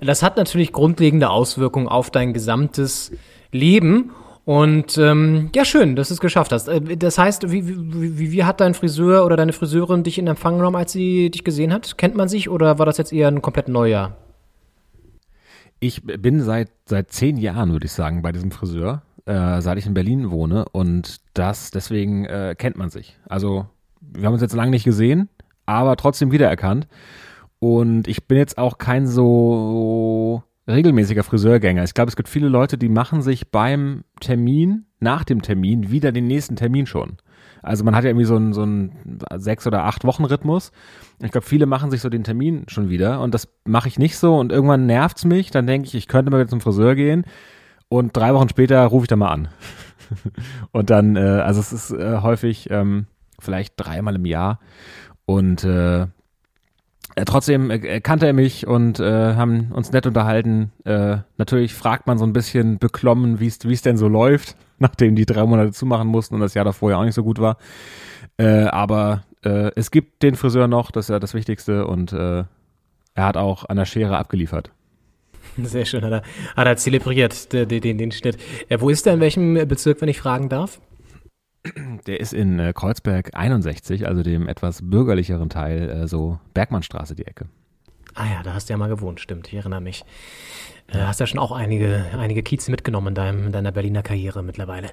Das 0.00 0.22
hat 0.22 0.36
natürlich 0.36 0.70
grundlegende 0.70 1.30
Auswirkungen 1.30 1.88
auf 1.88 2.12
dein 2.12 2.32
gesamtes 2.32 3.10
Leben. 3.50 4.12
Und 4.44 4.98
ähm, 4.98 5.50
ja, 5.54 5.64
schön, 5.64 5.96
dass 5.96 6.08
du 6.08 6.14
es 6.14 6.20
geschafft 6.20 6.52
hast. 6.52 6.68
Äh, 6.68 6.96
Das 6.96 7.16
heißt, 7.16 7.50
wie, 7.50 7.66
wie, 7.66 8.18
wie, 8.18 8.32
wie 8.32 8.44
hat 8.44 8.60
dein 8.60 8.74
Friseur 8.74 9.24
oder 9.24 9.36
deine 9.36 9.52
Friseurin 9.52 10.02
dich 10.02 10.18
in 10.18 10.26
Empfang 10.26 10.56
genommen, 10.58 10.76
als 10.76 10.92
sie 10.92 11.30
dich 11.30 11.44
gesehen 11.44 11.72
hat? 11.72 11.96
Kennt 11.96 12.14
man 12.14 12.28
sich 12.28 12.50
oder 12.50 12.78
war 12.78 12.86
das 12.86 12.98
jetzt 12.98 13.12
eher 13.12 13.28
ein 13.28 13.40
komplett 13.42 13.68
neuer? 13.68 14.16
Ich 15.80 16.02
bin 16.04 16.40
seit, 16.42 16.70
seit 16.86 17.10
zehn 17.10 17.36
Jahren, 17.36 17.72
würde 17.72 17.86
ich 17.86 17.92
sagen, 17.92 18.22
bei 18.22 18.32
diesem 18.32 18.50
Friseur, 18.50 19.02
äh, 19.26 19.60
seit 19.60 19.78
ich 19.78 19.86
in 19.86 19.94
Berlin 19.94 20.30
wohne 20.30 20.66
und 20.72 21.20
das, 21.32 21.70
deswegen 21.70 22.26
äh, 22.26 22.54
kennt 22.56 22.76
man 22.76 22.90
sich. 22.90 23.18
Also, 23.26 23.66
wir 24.00 24.26
haben 24.26 24.34
uns 24.34 24.42
jetzt 24.42 24.54
lange 24.54 24.70
nicht 24.70 24.84
gesehen, 24.84 25.28
aber 25.66 25.96
trotzdem 25.96 26.32
wiedererkannt. 26.32 26.86
Und 27.58 28.08
ich 28.08 28.26
bin 28.26 28.36
jetzt 28.36 28.58
auch 28.58 28.76
kein 28.76 29.06
so 29.06 30.42
regelmäßiger 30.66 31.22
Friseurgänger. 31.22 31.84
Ich 31.84 31.94
glaube, 31.94 32.08
es 32.08 32.16
gibt 32.16 32.28
viele 32.28 32.48
Leute, 32.48 32.78
die 32.78 32.88
machen 32.88 33.22
sich 33.22 33.50
beim 33.50 34.04
Termin, 34.20 34.86
nach 35.00 35.24
dem 35.24 35.42
Termin, 35.42 35.90
wieder 35.90 36.12
den 36.12 36.26
nächsten 36.26 36.56
Termin 36.56 36.86
schon. 36.86 37.18
Also 37.62 37.84
man 37.84 37.94
hat 37.94 38.04
ja 38.04 38.10
irgendwie 38.10 38.26
so 38.26 38.36
einen, 38.36 38.52
so 38.52 38.62
einen 38.62 39.20
sechs 39.36 39.66
oder 39.66 39.84
acht 39.84 40.04
Wochen 40.04 40.24
Rhythmus. 40.24 40.70
Ich 41.22 41.30
glaube, 41.30 41.46
viele 41.46 41.66
machen 41.66 41.90
sich 41.90 42.00
so 42.00 42.08
den 42.08 42.24
Termin 42.24 42.64
schon 42.68 42.90
wieder 42.90 43.20
und 43.20 43.34
das 43.34 43.48
mache 43.64 43.88
ich 43.88 43.98
nicht 43.98 44.18
so 44.18 44.36
und 44.36 44.52
irgendwann 44.52 44.86
nervt's 44.86 45.24
mich. 45.24 45.50
Dann 45.50 45.66
denke 45.66 45.88
ich, 45.88 45.94
ich 45.94 46.08
könnte 46.08 46.30
mal 46.30 46.38
wieder 46.38 46.48
zum 46.48 46.60
Friseur 46.60 46.94
gehen 46.94 47.24
und 47.88 48.16
drei 48.16 48.34
Wochen 48.34 48.48
später 48.48 48.84
rufe 48.86 49.04
ich 49.04 49.08
da 49.08 49.16
mal 49.16 49.30
an. 49.30 49.48
und 50.72 50.90
dann, 50.90 51.16
äh, 51.16 51.20
also 51.20 51.60
es 51.60 51.72
ist 51.72 51.90
äh, 51.90 52.18
häufig 52.20 52.68
ähm, 52.70 53.06
vielleicht 53.38 53.74
dreimal 53.76 54.16
im 54.16 54.26
Jahr 54.26 54.60
und 55.24 55.64
äh, 55.64 56.06
trotzdem 57.24 57.70
äh, 57.70 58.00
kannte 58.00 58.26
er 58.26 58.32
mich 58.32 58.66
und 58.66 58.98
äh, 58.98 59.34
haben 59.34 59.72
uns 59.72 59.92
nett 59.92 60.06
unterhalten. 60.06 60.72
Äh, 60.84 61.18
natürlich 61.36 61.74
fragt 61.74 62.06
man 62.06 62.18
so 62.18 62.26
ein 62.26 62.32
bisschen 62.32 62.78
beklommen, 62.78 63.40
wie 63.40 63.46
es 63.46 63.82
denn 63.82 63.96
so 63.96 64.08
läuft, 64.08 64.56
nachdem 64.78 65.14
die 65.14 65.26
drei 65.26 65.44
Monate 65.44 65.72
zumachen 65.72 66.08
mussten 66.08 66.34
und 66.34 66.40
das 66.40 66.54
Jahr 66.54 66.64
davor 66.64 66.90
ja 66.90 66.98
auch 66.98 67.04
nicht 67.04 67.14
so 67.14 67.22
gut 67.22 67.38
war. 67.38 67.56
Äh, 68.36 68.64
aber 68.64 69.22
äh, 69.44 69.70
es 69.76 69.90
gibt 69.90 70.22
den 70.22 70.34
Friseur 70.34 70.66
noch, 70.66 70.90
das 70.90 71.06
ist 71.06 71.10
ja 71.10 71.20
das 71.20 71.34
Wichtigste 71.34 71.86
und 71.86 72.12
äh, 72.12 72.44
er 73.14 73.24
hat 73.24 73.36
auch 73.36 73.68
an 73.68 73.76
der 73.76 73.84
Schere 73.84 74.18
abgeliefert. 74.18 74.70
Sehr 75.62 75.84
schön, 75.84 76.02
hat 76.02 76.12
er, 76.12 76.22
hat 76.56 76.66
er 76.66 76.76
zelebriert, 76.76 77.52
den, 77.52 77.68
den, 77.68 77.98
den 77.98 78.10
Schnitt. 78.10 78.38
Äh, 78.68 78.80
wo 78.80 78.90
ist 78.90 79.06
er, 79.06 79.14
in 79.14 79.20
welchem 79.20 79.54
Bezirk, 79.68 80.00
wenn 80.00 80.08
ich 80.08 80.18
fragen 80.18 80.48
darf? 80.48 80.80
Der 82.06 82.20
ist 82.20 82.34
in 82.34 82.58
äh, 82.58 82.72
Kreuzberg 82.74 83.30
61, 83.34 84.06
also 84.06 84.22
dem 84.22 84.48
etwas 84.48 84.80
bürgerlicheren 84.82 85.48
Teil, 85.48 85.88
äh, 85.88 86.06
so 86.06 86.38
Bergmannstraße 86.52 87.14
die 87.14 87.26
Ecke. 87.26 87.46
Ah 88.14 88.26
ja, 88.26 88.42
da 88.44 88.54
hast 88.54 88.68
du 88.68 88.74
ja 88.74 88.76
mal 88.76 88.88
gewohnt, 88.88 89.18
stimmt, 89.18 89.48
ich 89.48 89.54
erinnere 89.54 89.80
mich. 89.80 90.04
Äh, 90.92 90.98
hast 90.98 91.18
ja 91.18 91.26
schon 91.26 91.40
auch 91.40 91.50
einige, 91.50 92.04
einige 92.16 92.42
Kieze 92.42 92.70
mitgenommen 92.70 93.08
in, 93.08 93.14
deinem, 93.14 93.46
in 93.46 93.52
deiner 93.52 93.72
Berliner 93.72 94.02
Karriere 94.02 94.42
mittlerweile. 94.42 94.90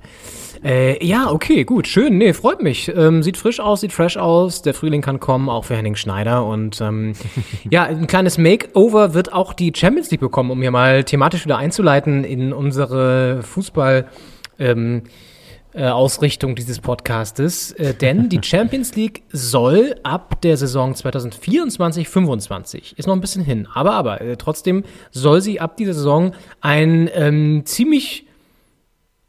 Äh, 0.64 1.06
ja, 1.06 1.30
okay, 1.30 1.66
gut, 1.66 1.88
schön, 1.88 2.18
nee, 2.18 2.34
freut 2.34 2.64
mich. 2.64 2.92
Ähm, 2.96 3.22
sieht 3.22 3.38
frisch 3.38 3.60
aus, 3.60 3.82
sieht 3.82 3.92
fresh 3.92 4.18
aus, 4.18 4.62
der 4.62 4.74
Frühling 4.74 5.02
kann 5.02 5.20
kommen, 5.20 5.50
auch 5.50 5.66
für 5.66 5.76
Henning 5.76 5.96
Schneider. 5.96 6.46
Und 6.46 6.80
ähm, 6.82 7.14
ja, 7.70 7.84
ein 7.84 8.08
kleines 8.08 8.38
Makeover 8.38 9.14
wird 9.14 9.34
auch 9.34 9.54
die 9.54 9.74
Champions 9.76 10.10
League 10.10 10.22
bekommen, 10.22 10.50
um 10.50 10.62
hier 10.62 10.72
mal 10.72 11.04
thematisch 11.04 11.44
wieder 11.44 11.58
einzuleiten 11.58 12.24
in 12.24 12.54
unsere 12.54 13.42
Fußball- 13.44 14.06
ähm, 14.58 15.04
äh, 15.06 15.31
Ausrichtung 15.74 16.56
dieses 16.56 16.80
Podcastes, 16.80 17.72
äh, 17.74 17.94
denn 17.94 18.30
die 18.30 18.40
Champions 18.44 18.96
League 18.96 19.24
soll 19.32 19.96
ab 20.04 20.42
der 20.42 20.58
Saison 20.58 20.94
2024-25, 20.94 22.98
ist 22.98 23.08
noch 23.08 23.16
ein 23.16 23.22
bisschen 23.22 23.44
hin, 23.44 23.68
aber 23.74 23.94
aber 23.94 24.22
äh, 24.22 24.38
trotzdem 24.38 24.84
soll 25.12 25.42
sie 25.42 25.60
ab 25.60 25.78
dieser 25.78 25.94
Saison 25.94 26.34
ein 26.60 27.10
ähm, 27.14 27.64
ziemlich 27.66 28.26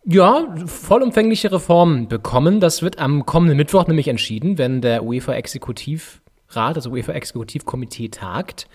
ja, 0.05 0.53
vollumfängliche 0.67 1.53
Reform 1.53 2.09
bekommen. 2.09 2.61
Das 2.61 2.83
wird 2.83 2.99
am 2.99 3.25
kommenden 3.25 3.57
Mittwoch 3.57 3.87
nämlich 3.87 4.09
entschieden, 4.09 4.59
wenn 4.59 4.81
der 4.81 5.05
UEFA 5.05 5.35
Exekutivrat, 5.35 6.77
also 6.77 6.91
UEFA 6.91 7.13
Exekutivkomitee 7.13 8.09
tagt. 8.09 8.67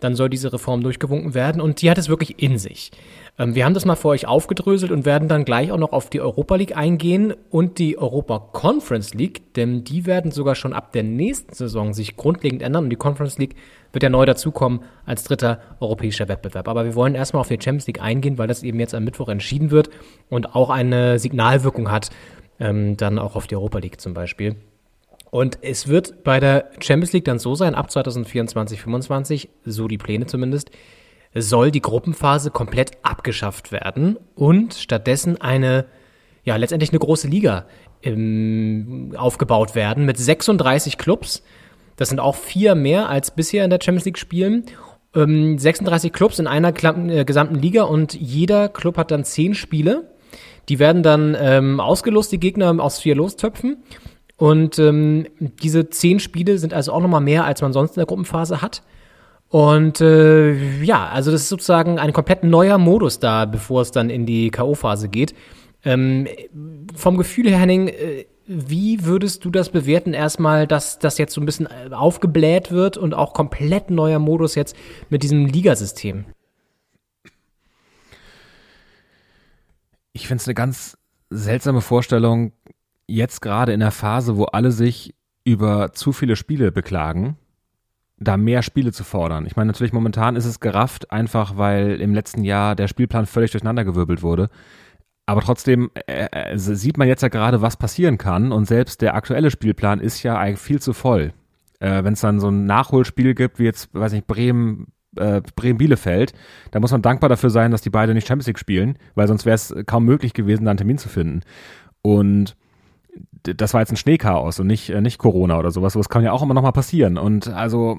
Dann 0.00 0.14
soll 0.14 0.28
diese 0.28 0.52
Reform 0.52 0.82
durchgewunken 0.82 1.34
werden 1.34 1.60
und 1.60 1.80
die 1.80 1.90
hat 1.90 1.98
es 1.98 2.08
wirklich 2.08 2.42
in 2.42 2.58
sich. 2.58 2.90
Ähm, 3.38 3.54
wir 3.54 3.64
haben 3.64 3.74
das 3.74 3.84
mal 3.84 3.96
für 3.96 4.08
euch 4.08 4.26
aufgedröselt 4.26 4.92
und 4.92 5.04
werden 5.04 5.28
dann 5.28 5.44
gleich 5.44 5.72
auch 5.72 5.78
noch 5.78 5.92
auf 5.92 6.10
die 6.10 6.20
Europa 6.20 6.56
League 6.56 6.76
eingehen 6.76 7.34
und 7.50 7.78
die 7.78 7.98
Europa 7.98 8.38
Conference 8.52 9.14
League, 9.14 9.54
denn 9.54 9.84
die 9.84 10.06
werden 10.06 10.30
sogar 10.30 10.54
schon 10.54 10.72
ab 10.72 10.92
der 10.92 11.02
nächsten 11.02 11.54
Saison 11.54 11.94
sich 11.94 12.16
grundlegend 12.16 12.62
ändern 12.62 12.84
und 12.84 12.90
die 12.90 12.96
Conference 12.96 13.38
League 13.38 13.56
wird 13.92 14.02
ja 14.02 14.10
neu 14.10 14.26
dazukommen 14.26 14.80
als 15.06 15.24
dritter 15.24 15.60
europäischer 15.80 16.28
Wettbewerb. 16.28 16.68
Aber 16.68 16.84
wir 16.84 16.94
wollen 16.94 17.14
erstmal 17.14 17.40
auf 17.40 17.48
die 17.48 17.54
Champions 17.54 17.86
League 17.86 18.02
eingehen, 18.02 18.38
weil 18.38 18.48
das 18.48 18.62
eben 18.62 18.78
jetzt 18.80 18.94
am 18.94 19.04
Mittwoch 19.04 19.28
entschieden 19.28 19.70
wird 19.70 19.90
und 20.28 20.54
auch 20.54 20.70
eine 20.70 21.18
Signalwirkung 21.18 21.90
hat, 21.90 22.10
ähm, 22.60 22.96
dann 22.96 23.18
auch 23.18 23.36
auf 23.36 23.46
die 23.46 23.56
Europa 23.56 23.78
League 23.78 24.00
zum 24.00 24.14
Beispiel. 24.14 24.56
Und 25.36 25.58
es 25.60 25.86
wird 25.86 26.24
bei 26.24 26.40
der 26.40 26.70
Champions 26.80 27.12
League 27.12 27.26
dann 27.26 27.38
so 27.38 27.54
sein, 27.54 27.74
ab 27.74 27.90
2024, 27.90 28.78
2025, 28.78 29.50
so 29.66 29.86
die 29.86 29.98
Pläne 29.98 30.24
zumindest, 30.24 30.70
soll 31.34 31.70
die 31.70 31.82
Gruppenphase 31.82 32.50
komplett 32.50 32.92
abgeschafft 33.02 33.70
werden 33.70 34.16
und 34.34 34.72
stattdessen 34.72 35.38
eine, 35.38 35.84
ja, 36.44 36.56
letztendlich 36.56 36.88
eine 36.88 37.00
große 37.00 37.28
Liga 37.28 37.66
ähm, 38.02 39.12
aufgebaut 39.14 39.74
werden 39.74 40.06
mit 40.06 40.16
36 40.16 40.96
Clubs. 40.96 41.42
Das 41.96 42.08
sind 42.08 42.18
auch 42.18 42.34
vier 42.34 42.74
mehr 42.74 43.10
als 43.10 43.30
bisher 43.30 43.62
in 43.62 43.68
der 43.68 43.80
Champions 43.82 44.06
League 44.06 44.18
spielen. 44.18 44.64
Ähm, 45.14 45.58
36 45.58 46.14
Clubs 46.14 46.38
in 46.38 46.46
einer 46.46 46.68
äh, 46.70 47.26
gesamten 47.26 47.56
Liga 47.56 47.82
und 47.82 48.14
jeder 48.14 48.70
Club 48.70 48.96
hat 48.96 49.10
dann 49.10 49.24
zehn 49.24 49.52
Spiele. 49.52 50.14
Die 50.70 50.78
werden 50.78 51.02
dann 51.02 51.36
ähm, 51.38 51.78
ausgelost, 51.78 52.32
die 52.32 52.40
Gegner 52.40 52.74
aus 52.82 53.00
vier 53.00 53.14
Lostöpfen. 53.16 53.82
Und 54.36 54.78
ähm, 54.78 55.26
diese 55.62 55.88
zehn 55.88 56.20
Spiele 56.20 56.58
sind 56.58 56.74
also 56.74 56.92
auch 56.92 57.00
nochmal 57.00 57.22
mehr, 57.22 57.44
als 57.44 57.62
man 57.62 57.72
sonst 57.72 57.92
in 57.92 58.00
der 58.00 58.06
Gruppenphase 58.06 58.60
hat. 58.60 58.82
Und 59.48 60.00
äh, 60.00 60.82
ja, 60.82 61.08
also 61.08 61.30
das 61.30 61.42
ist 61.42 61.48
sozusagen 61.48 61.98
ein 61.98 62.12
komplett 62.12 62.44
neuer 62.44 62.78
Modus 62.78 63.18
da, 63.18 63.44
bevor 63.44 63.82
es 63.82 63.92
dann 63.92 64.10
in 64.10 64.26
die 64.26 64.50
K.O.-Phase 64.50 65.08
geht. 65.08 65.34
Ähm, 65.84 66.26
vom 66.94 67.16
Gefühl 67.16 67.48
her, 67.48 67.58
Henning, 67.58 67.88
äh, 67.88 68.26
wie 68.46 69.04
würdest 69.04 69.44
du 69.44 69.50
das 69.50 69.70
bewerten 69.70 70.14
erstmal, 70.14 70.66
dass 70.66 70.98
das 70.98 71.18
jetzt 71.18 71.32
so 71.32 71.40
ein 71.40 71.46
bisschen 71.46 71.66
äh, 71.66 71.92
aufgebläht 71.92 72.70
wird 72.70 72.96
und 72.96 73.14
auch 73.14 73.32
komplett 73.32 73.90
neuer 73.90 74.18
Modus 74.18 74.54
jetzt 74.54 74.76
mit 75.10 75.22
diesem 75.22 75.46
Ligasystem? 75.46 76.26
Ich 80.12 80.28
finde 80.28 80.42
es 80.42 80.48
eine 80.48 80.54
ganz 80.54 80.96
seltsame 81.30 81.80
Vorstellung, 81.80 82.52
jetzt 83.06 83.40
gerade 83.40 83.72
in 83.72 83.80
der 83.80 83.90
Phase, 83.90 84.36
wo 84.36 84.44
alle 84.44 84.72
sich 84.72 85.14
über 85.44 85.92
zu 85.92 86.12
viele 86.12 86.36
Spiele 86.36 86.72
beklagen, 86.72 87.36
da 88.18 88.36
mehr 88.36 88.62
Spiele 88.62 88.92
zu 88.92 89.04
fordern. 89.04 89.46
Ich 89.46 89.56
meine, 89.56 89.68
natürlich 89.68 89.92
momentan 89.92 90.36
ist 90.36 90.46
es 90.46 90.60
gerafft, 90.60 91.12
einfach 91.12 91.56
weil 91.56 92.00
im 92.00 92.14
letzten 92.14 92.44
Jahr 92.44 92.74
der 92.74 92.88
Spielplan 92.88 93.26
völlig 93.26 93.50
durcheinandergewirbelt 93.52 94.22
wurde. 94.22 94.48
Aber 95.26 95.40
trotzdem 95.40 95.90
äh, 96.06 96.28
äh, 96.30 96.56
sieht 96.56 96.98
man 96.98 97.08
jetzt 97.08 97.22
ja 97.22 97.28
gerade, 97.28 97.60
was 97.60 97.76
passieren 97.76 98.16
kann. 98.16 98.52
Und 98.52 98.66
selbst 98.66 99.02
der 99.02 99.14
aktuelle 99.14 99.50
Spielplan 99.50 100.00
ist 100.00 100.22
ja 100.22 100.38
eigentlich 100.38 100.60
viel 100.60 100.80
zu 100.80 100.92
voll. 100.92 101.32
Äh, 101.80 102.04
Wenn 102.04 102.14
es 102.14 102.20
dann 102.20 102.40
so 102.40 102.48
ein 102.48 102.64
Nachholspiel 102.64 103.34
gibt, 103.34 103.58
wie 103.58 103.64
jetzt, 103.64 103.92
weiß 103.92 104.12
nicht, 104.12 104.28
Bremen, 104.28 104.92
äh, 105.16 105.42
Bremen-Bielefeld, 105.56 106.32
da 106.70 106.80
muss 106.80 106.92
man 106.92 107.02
dankbar 107.02 107.28
dafür 107.28 107.50
sein, 107.50 107.72
dass 107.72 107.82
die 107.82 107.90
beide 107.90 108.14
nicht 108.14 108.26
Champions 108.26 108.46
League 108.46 108.58
spielen, 108.58 108.98
weil 109.14 109.26
sonst 109.26 109.46
wäre 109.46 109.56
es 109.56 109.74
kaum 109.86 110.04
möglich 110.04 110.32
gewesen, 110.32 110.64
da 110.64 110.70
einen 110.70 110.78
Termin 110.78 110.98
zu 110.98 111.08
finden. 111.08 111.42
Und 112.02 112.56
das 113.42 113.74
war 113.74 113.80
jetzt 113.80 113.92
ein 113.92 113.96
Schneechaos 113.96 114.60
und 114.60 114.66
nicht, 114.66 114.90
äh, 114.90 115.00
nicht 115.00 115.18
Corona 115.18 115.58
oder 115.58 115.70
sowas. 115.70 115.94
Das 115.94 116.08
kann 116.08 116.24
ja 116.24 116.32
auch 116.32 116.42
immer 116.42 116.54
noch 116.54 116.62
mal 116.62 116.72
passieren. 116.72 117.18
Und 117.18 117.48
also 117.48 117.98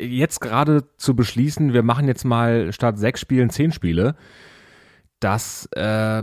jetzt 0.00 0.40
gerade 0.40 0.84
zu 0.96 1.14
beschließen, 1.14 1.72
wir 1.72 1.82
machen 1.82 2.08
jetzt 2.08 2.24
mal 2.24 2.72
statt 2.72 2.98
sechs 2.98 3.20
Spielen 3.20 3.50
zehn 3.50 3.72
Spiele, 3.72 4.14
das 5.20 5.66
äh, 5.72 6.22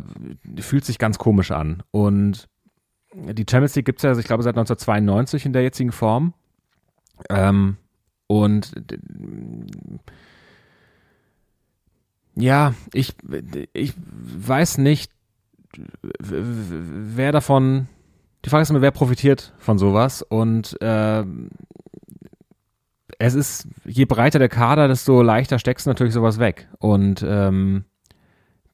fühlt 0.59 0.86
sich 0.86 0.97
ganz 0.97 1.17
komisch 1.17 1.51
an. 1.51 1.84
Und 1.91 2.47
die 3.13 3.45
Champions 3.49 3.75
League 3.75 3.86
gibt 3.86 3.99
es 3.99 4.03
ja, 4.03 4.17
ich 4.17 4.25
glaube, 4.25 4.43
seit 4.43 4.55
1992 4.55 5.45
in 5.45 5.53
der 5.53 5.63
jetzigen 5.63 5.91
Form. 5.91 6.34
Ähm, 7.30 7.78
und 8.28 8.71
ja, 12.36 12.73
ich, 12.93 13.15
ich 13.73 13.93
weiß 13.97 14.78
nicht, 14.80 15.11
wer 16.19 17.32
davon, 17.32 17.88
die 18.45 18.49
Frage 18.49 18.63
ist 18.63 18.69
immer, 18.69 18.81
wer 18.81 18.91
profitiert 18.91 19.53
von 19.57 19.77
sowas 19.77 20.21
und 20.21 20.79
äh, 20.81 21.23
es 23.19 23.33
ist, 23.33 23.67
je 23.85 24.05
breiter 24.05 24.39
der 24.39 24.49
Kader, 24.49 24.88
desto 24.88 25.21
leichter 25.21 25.59
steckst 25.59 25.85
du 25.85 25.89
natürlich 25.89 26.13
sowas 26.13 26.39
weg. 26.39 26.67
Und 26.77 27.25
ähm, 27.27 27.85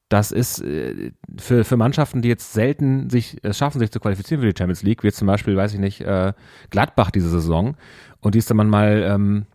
das 0.10 0.32
ist 0.32 0.62
äh, 0.62 1.12
für, 1.38 1.64
für 1.64 1.78
Mannschaften, 1.78 2.22
die 2.22 2.28
jetzt 2.28 2.54
selten 2.54 3.10
sich 3.10 3.38
es 3.42 3.58
schaffen, 3.58 3.80
sich 3.80 3.92
zu 3.92 4.00
qualifizieren 4.00 4.42
für 4.42 4.52
die 4.52 4.58
Champions 4.58 4.84
League, 4.84 5.04
wie 5.04 5.12
zum 5.12 5.28
Beispiel, 5.28 5.56
weiß 5.56 5.74
ich 5.74 5.80
nicht, 5.80 6.02
äh, 6.02 6.34
Gladbach 6.70 7.10
diese 7.10 7.30
Saison 7.30 7.76
und 8.20 8.36
die 8.36 8.40
es 8.40 8.46
dann 8.46 8.58
mal 8.58 9.04
ähm, 9.08 9.46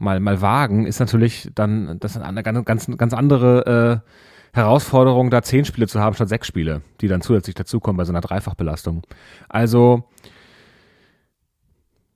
mal 0.00 0.18
mal 0.20 0.40
wagen, 0.40 0.86
ist 0.86 1.00
natürlich 1.00 1.50
dann 1.54 1.98
das 2.00 2.16
eine 2.16 2.42
ganz 2.42 2.64
ganz 2.64 2.88
ganz 2.96 3.12
andere 3.12 4.02
äh, 4.04 4.10
Herausforderung, 4.52 5.30
da 5.30 5.42
zehn 5.42 5.64
Spiele 5.64 5.86
zu 5.86 6.00
haben 6.00 6.14
statt 6.14 6.28
sechs 6.28 6.46
Spiele, 6.46 6.82
die 7.00 7.08
dann 7.08 7.20
zusätzlich 7.20 7.54
dazukommen 7.54 7.96
bei 7.96 8.04
so 8.04 8.12
einer 8.12 8.20
Dreifachbelastung. 8.20 9.02
Also 9.48 10.04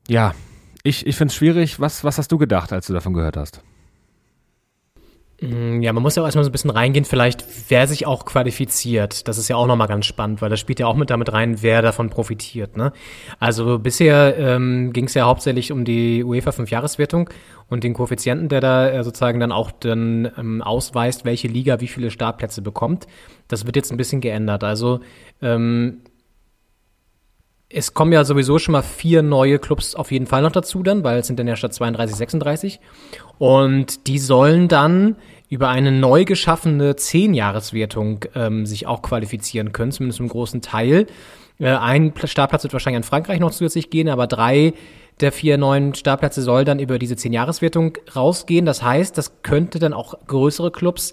ja, 0.09 0.35
ich, 0.83 1.07
ich 1.07 1.17
finde 1.17 1.31
es 1.31 1.37
schwierig. 1.37 1.81
Was, 1.81 2.05
was 2.05 2.19
hast 2.19 2.33
du 2.33 2.39
gedacht, 2.39 2.73
als 2.73 2.87
du 2.87 2.93
davon 2.93 3.15
gehört 3.15 3.37
hast? 3.37 3.63
Mm, 5.43 5.83
Ja, 5.83 5.93
man 5.93 6.03
muss 6.03 6.15
ja 6.15 6.23
auch 6.23 6.27
erstmal 6.27 6.45
so 6.45 6.51
ein 6.51 6.53
bisschen 6.53 6.71
reingehen, 6.71 7.05
vielleicht, 7.05 7.45
wer 7.69 7.87
sich 7.89 8.07
auch 8.07 8.25
qualifiziert. 8.25 9.27
Das 9.29 9.39
ist 9.39 9.49
ja 9.49 9.57
auch 9.57 9.67
nochmal 9.67 9.89
ganz 9.89 10.07
spannend, 10.07 10.41
weil 10.41 10.51
das 10.51 10.61
spielt 10.61 10.79
ja 10.81 10.87
auch 10.87 10.95
mit 10.95 11.11
damit 11.11 11.33
rein, 11.33 11.61
wer 11.63 11.83
davon 11.83 12.11
profitiert. 12.11 12.77
Ne? 12.77 12.93
Also 13.41 13.79
bisher 13.79 14.39
ähm, 14.39 14.93
ging 14.93 15.07
es 15.07 15.15
ja 15.15 15.27
hauptsächlich 15.27 15.73
um 15.73 15.85
die 15.85 16.23
UEFA 16.25 16.51
5-Jahreswertung 16.51 17.29
und 17.69 17.85
den 17.85 17.93
Koeffizienten, 17.95 18.49
der 18.49 18.61
da 18.61 18.89
äh, 18.89 19.03
sozusagen 19.05 19.41
dann 19.41 19.53
auch 19.53 19.73
dann 19.73 20.31
ähm, 20.39 20.63
ausweist, 20.63 21.25
welche 21.25 21.49
Liga 21.49 21.81
wie 21.81 21.89
viele 21.89 22.11
Startplätze 22.11 22.63
bekommt. 22.63 23.07
Das 23.49 23.67
wird 23.67 23.77
jetzt 23.77 23.91
ein 23.91 23.97
bisschen 23.97 24.21
geändert. 24.21 24.63
Also 24.65 25.01
ähm, 25.43 26.03
es 27.73 27.95
kommen 27.95 28.13
ja 28.13 28.25
sowieso 28.25 28.59
schon 28.59 28.73
mal 28.73 28.83
vier 28.83 29.23
neue 29.23 29.59
Clubs 29.59 29.95
auf 29.95 30.13
jeden 30.13 30.27
Fall 30.27 30.43
noch 30.43 30.53
dazu 30.53 30.83
dann, 30.83 31.05
weil 31.05 31.21
es 31.21 31.27
sind 31.27 31.39
dann 31.39 31.49
ja 31.49 31.57
statt 31.57 31.75
32, 31.75 32.17
36. 32.17 32.81
Und 33.39 34.07
die 34.07 34.19
sollen 34.19 34.69
dann 34.69 35.17
über 35.49 35.69
eine 35.69 35.93
neu 35.93 36.25
geschaffene 36.25 36.97
Zehn-Jahreswertung 36.97 38.25
ähm, 38.35 38.67
sich 38.67 38.87
auch 38.87 39.03
qualifizieren 39.03 39.73
können, 39.73 39.93
zumindest 39.93 40.21
im 40.21 40.29
großen 40.29 40.63
Teil. 40.63 41.07
Äh, 41.59 41.71
ein 41.71 42.13
Pla- 42.13 42.29
Startplatz 42.29 42.63
wird 42.63 42.73
wahrscheinlich 42.73 42.99
an 42.99 43.03
Frankreich 43.03 43.41
noch 43.41 43.51
zusätzlich 43.51 43.91
gehen, 43.91 44.09
aber 44.09 44.27
drei 44.27 44.75
der 45.21 45.31
vier 45.31 45.59
neuen 45.59 45.95
Startplätze 45.95 46.43
soll 46.43 46.65
dann 46.65 46.79
über 46.79 46.99
diese 46.99 47.17
Zehn-Jahreswertung 47.17 47.99
rausgehen. 48.17 48.65
Das 48.65 48.83
heißt, 48.83 49.17
das 49.17 49.43
könnte 49.43 49.79
dann 49.79 49.93
auch 49.93 50.15
größere 50.27 50.71
Clubs 50.71 51.13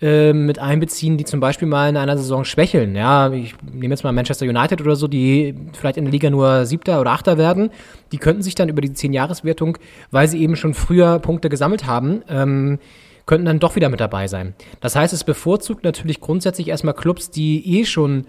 äh, 0.00 0.32
mit 0.32 0.60
einbeziehen, 0.60 1.16
die 1.16 1.24
zum 1.24 1.40
Beispiel 1.40 1.66
mal 1.66 1.88
in 1.88 1.96
einer 1.96 2.16
Saison 2.16 2.44
schwächeln. 2.44 2.94
Ja, 2.94 3.32
ich 3.32 3.54
nehme 3.72 3.92
jetzt 3.92 4.04
mal 4.04 4.12
Manchester 4.12 4.46
United 4.46 4.80
oder 4.80 4.94
so, 4.94 5.08
die 5.08 5.54
vielleicht 5.72 5.96
in 5.96 6.04
der 6.04 6.12
Liga 6.12 6.30
nur 6.30 6.66
Siebter 6.66 7.00
oder 7.00 7.10
Achter 7.10 7.36
werden. 7.36 7.70
Die 8.12 8.18
könnten 8.18 8.42
sich 8.42 8.54
dann 8.54 8.68
über 8.68 8.80
die 8.80 8.92
Zehn-Jahres-Wertung, 8.92 9.76
weil 10.10 10.28
sie 10.28 10.40
eben 10.40 10.54
schon 10.54 10.74
früher 10.74 11.18
Punkte 11.18 11.48
gesammelt 11.48 11.86
haben, 11.86 12.22
ähm, 12.28 12.78
könnten 13.26 13.46
dann 13.46 13.58
doch 13.58 13.74
wieder 13.74 13.88
mit 13.88 13.98
dabei 13.98 14.28
sein. 14.28 14.54
Das 14.80 14.94
heißt, 14.94 15.12
es 15.12 15.24
bevorzugt 15.24 15.82
natürlich 15.82 16.20
grundsätzlich 16.20 16.68
erstmal 16.68 16.94
Clubs, 16.94 17.30
die 17.30 17.80
eh 17.80 17.84
schon 17.84 18.26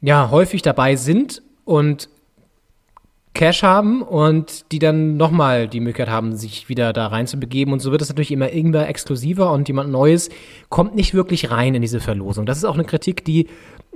ja 0.00 0.30
häufig 0.30 0.60
dabei 0.60 0.96
sind 0.96 1.42
und 1.64 2.10
Cash 3.34 3.62
haben 3.62 4.02
und 4.02 4.72
die 4.72 4.78
dann 4.78 5.16
nochmal 5.16 5.68
die 5.68 5.80
Möglichkeit 5.80 6.08
haben, 6.08 6.36
sich 6.36 6.68
wieder 6.68 6.92
da 6.92 7.06
reinzubegeben. 7.06 7.72
Und 7.72 7.80
so 7.80 7.92
wird 7.92 8.02
es 8.02 8.08
natürlich 8.08 8.32
immer 8.32 8.52
irgendwer 8.52 8.88
exklusiver 8.88 9.52
und 9.52 9.68
jemand 9.68 9.90
Neues 9.90 10.28
kommt 10.68 10.94
nicht 10.94 11.14
wirklich 11.14 11.50
rein 11.50 11.74
in 11.74 11.82
diese 11.82 12.00
Verlosung. 12.00 12.46
Das 12.46 12.58
ist 12.58 12.64
auch 12.64 12.74
eine 12.74 12.84
Kritik, 12.84 13.24
die 13.24 13.46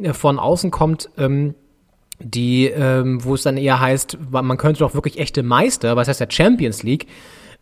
äh, 0.00 0.12
von 0.12 0.38
außen 0.38 0.70
kommt, 0.70 1.10
ähm, 1.18 1.54
die, 2.20 2.66
ähm, 2.66 3.24
wo 3.24 3.34
es 3.34 3.42
dann 3.42 3.56
eher 3.56 3.80
heißt, 3.80 4.18
man 4.30 4.56
könnte 4.56 4.80
doch 4.80 4.94
wirklich 4.94 5.18
echte 5.18 5.42
Meister, 5.42 5.96
was 5.96 6.08
heißt 6.08 6.20
ja 6.20 6.26
Champions 6.30 6.82
League, 6.82 7.08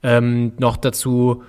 ähm, 0.03 0.53
noch 0.59 0.77
dazu 0.77 1.43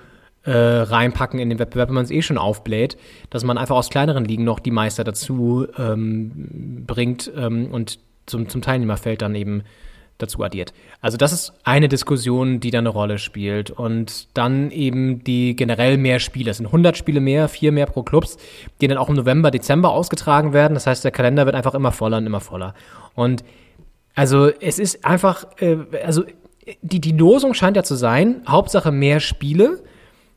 äh, 0.44 0.52
reinpacken 0.52 1.40
in 1.40 1.50
den 1.50 1.60
Wettbewerb, 1.60 1.90
wenn 1.90 1.96
man 1.96 2.06
es 2.06 2.12
eh 2.12 2.22
schon 2.22 2.38
aufbläht, 2.38 2.98
dass 3.30 3.44
man 3.44 3.58
einfach 3.58 3.76
aus 3.76 3.90
kleineren 3.90 4.26
Ligen 4.26 4.44
noch 4.44 4.60
die 4.60 4.72
Meister 4.72 5.04
dazu 5.04 5.68
ähm, 5.78 6.84
bringt 6.88 7.32
ähm, 7.36 7.68
und 7.72 8.00
zum, 8.26 8.50
zum 8.50 8.62
Teilnehmerfeld 8.62 9.22
dann 9.22 9.36
eben 9.36 9.64
dazu 10.22 10.44
addiert. 10.44 10.74
Also 11.02 11.18
das 11.18 11.34
ist 11.34 11.54
eine 11.64 11.88
Diskussion, 11.88 12.60
die 12.60 12.72
da 12.72 12.80
eine 12.80 12.90
Rolle 12.90 13.18
spielt. 13.18 13.72
Und 13.72 14.28
dann 14.38 14.72
eben 14.72 15.24
die 15.24 15.56
generell 15.56 15.98
mehr 15.98 16.20
Spiele. 16.20 16.52
Es 16.52 16.58
sind 16.58 16.68
100 16.68 16.98
Spiele 16.98 17.20
mehr, 17.20 17.48
vier 17.50 17.72
mehr 17.72 17.86
pro 17.86 18.04
Clubs, 18.04 18.38
die 18.80 18.88
dann 18.88 18.98
auch 18.98 19.10
im 19.10 19.16
November, 19.16 19.52
Dezember 19.52 19.92
ausgetragen 19.92 20.54
werden. 20.54 20.74
Das 20.74 20.88
heißt, 20.88 21.04
der 21.04 21.12
Kalender 21.12 21.46
wird 21.46 21.56
einfach 21.56 21.74
immer 21.74 21.92
voller 21.92 22.18
und 22.18 22.26
immer 22.26 22.42
voller. 22.42 22.74
Und 23.16 23.44
also 24.16 24.48
es 24.48 24.80
ist 24.80 25.06
einfach, 25.06 25.46
äh, 25.60 25.78
also 26.04 26.24
die, 26.82 27.00
die 27.00 27.12
Losung 27.12 27.54
scheint 27.54 27.78
ja 27.78 27.84
zu 27.84 27.96
sein, 27.96 28.42
Hauptsache 28.48 28.92
mehr 28.92 29.20
Spiele, 29.20 29.84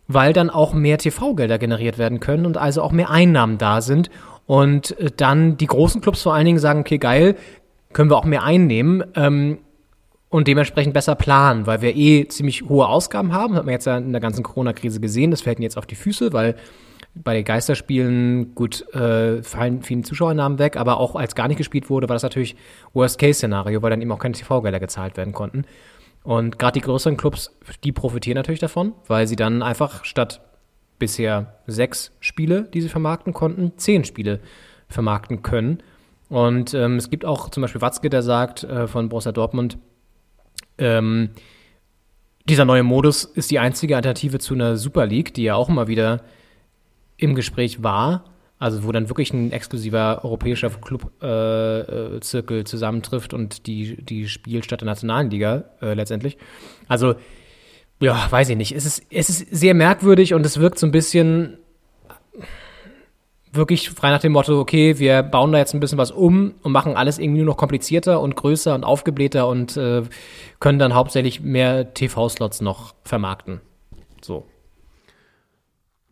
weil 0.06 0.32
dann 0.32 0.50
auch 0.50 0.74
mehr 0.74 0.98
TV-Gelder 0.98 1.58
generiert 1.58 1.98
werden 1.98 2.20
können 2.20 2.46
und 2.46 2.56
also 2.56 2.82
auch 2.82 2.92
mehr 2.92 3.10
Einnahmen 3.10 3.58
da 3.58 3.80
sind. 3.80 4.10
Und 4.46 4.98
äh, 4.98 5.10
dann 5.16 5.56
die 5.56 5.66
großen 5.66 6.00
Clubs 6.00 6.22
vor 6.22 6.34
allen 6.34 6.46
Dingen 6.46 6.58
sagen, 6.58 6.80
okay, 6.80 6.98
geil, 6.98 7.36
können 7.92 8.10
wir 8.10 8.16
auch 8.16 8.24
mehr 8.24 8.42
einnehmen. 8.42 9.04
Ähm, 9.14 9.58
und 10.34 10.48
dementsprechend 10.48 10.94
besser 10.94 11.14
planen, 11.14 11.64
weil 11.68 11.80
wir 11.80 11.94
eh 11.94 12.26
ziemlich 12.26 12.64
hohe 12.64 12.88
Ausgaben 12.88 13.32
haben. 13.32 13.54
Hat 13.54 13.66
man 13.66 13.72
jetzt 13.72 13.84
ja 13.84 13.98
in 13.98 14.10
der 14.10 14.20
ganzen 14.20 14.42
Corona-Krise 14.42 14.98
gesehen. 14.98 15.30
Das 15.30 15.42
fällt 15.42 15.60
ihnen 15.60 15.62
jetzt 15.62 15.78
auf 15.78 15.86
die 15.86 15.94
Füße, 15.94 16.32
weil 16.32 16.56
bei 17.14 17.34
den 17.34 17.44
Geisterspielen, 17.44 18.52
gut, 18.56 18.84
äh, 18.94 19.44
fallen 19.44 19.82
viele 19.82 20.02
Zuschauernamen 20.02 20.58
weg, 20.58 20.76
aber 20.76 20.98
auch 20.98 21.14
als 21.14 21.36
gar 21.36 21.46
nicht 21.46 21.58
gespielt 21.58 21.88
wurde, 21.88 22.08
war 22.08 22.16
das 22.16 22.24
natürlich 22.24 22.56
Worst-Case-Szenario, 22.94 23.80
weil 23.80 23.90
dann 23.90 24.02
eben 24.02 24.10
auch 24.10 24.18
keine 24.18 24.34
TV-Gelder 24.34 24.80
gezahlt 24.80 25.16
werden 25.16 25.32
konnten. 25.32 25.66
Und 26.24 26.58
gerade 26.58 26.80
die 26.80 26.84
größeren 26.84 27.16
Clubs, 27.16 27.56
die 27.84 27.92
profitieren 27.92 28.34
natürlich 28.34 28.58
davon, 28.58 28.92
weil 29.06 29.28
sie 29.28 29.36
dann 29.36 29.62
einfach 29.62 30.04
statt 30.04 30.40
bisher 30.98 31.60
sechs 31.68 32.10
Spiele, 32.18 32.64
die 32.74 32.80
sie 32.80 32.88
vermarkten 32.88 33.34
konnten, 33.34 33.74
zehn 33.76 34.02
Spiele 34.02 34.40
vermarkten 34.88 35.42
können. 35.42 35.80
Und 36.28 36.74
ähm, 36.74 36.96
es 36.96 37.08
gibt 37.08 37.24
auch 37.24 37.50
zum 37.50 37.60
Beispiel 37.60 37.82
Watzke, 37.82 38.10
der 38.10 38.22
sagt 38.24 38.64
äh, 38.64 38.88
von 38.88 39.08
Borussia 39.08 39.30
Dortmund, 39.30 39.78
ähm, 40.78 41.30
dieser 42.48 42.64
neue 42.64 42.82
Modus 42.82 43.24
ist 43.24 43.50
die 43.50 43.58
einzige 43.58 43.96
Alternative 43.96 44.38
zu 44.38 44.54
einer 44.54 44.76
Super 44.76 45.06
League, 45.06 45.32
die 45.34 45.44
ja 45.44 45.54
auch 45.54 45.68
immer 45.68 45.88
wieder 45.88 46.22
im 47.16 47.34
Gespräch 47.34 47.82
war. 47.82 48.24
Also 48.58 48.84
wo 48.84 48.92
dann 48.92 49.08
wirklich 49.08 49.32
ein 49.32 49.52
exklusiver 49.52 50.24
europäischer 50.24 50.70
Clubzirkel 50.70 52.16
äh, 52.16 52.20
Zirkel 52.20 52.64
zusammentrifft 52.64 53.34
und 53.34 53.66
die, 53.66 54.02
die 54.02 54.28
spielt 54.28 54.64
statt 54.64 54.80
der 54.80 54.86
nationalen 54.86 55.30
Liga 55.30 55.64
äh, 55.82 55.94
letztendlich. 55.94 56.38
Also, 56.88 57.14
ja, 58.00 58.26
weiß 58.30 58.50
ich 58.50 58.56
nicht. 58.56 58.72
Es 58.72 58.86
ist, 58.86 59.02
es 59.10 59.28
ist 59.28 59.54
sehr 59.54 59.74
merkwürdig 59.74 60.34
und 60.34 60.46
es 60.46 60.58
wirkt 60.60 60.78
so 60.78 60.86
ein 60.86 60.92
bisschen 60.92 61.58
wirklich 63.54 63.90
frei 63.90 64.10
nach 64.10 64.20
dem 64.20 64.32
Motto, 64.32 64.58
okay, 64.60 64.98
wir 64.98 65.22
bauen 65.22 65.52
da 65.52 65.58
jetzt 65.58 65.74
ein 65.74 65.80
bisschen 65.80 65.98
was 65.98 66.10
um 66.10 66.54
und 66.62 66.72
machen 66.72 66.96
alles 66.96 67.18
irgendwie 67.18 67.38
nur 67.38 67.46
noch 67.46 67.56
komplizierter 67.56 68.20
und 68.20 68.36
größer 68.36 68.74
und 68.74 68.84
aufgeblähter 68.84 69.48
und 69.48 69.76
äh, 69.76 70.02
können 70.60 70.78
dann 70.78 70.94
hauptsächlich 70.94 71.40
mehr 71.40 71.94
TV-Slots 71.94 72.60
noch 72.60 72.94
vermarkten. 73.04 73.60
So. 74.22 74.46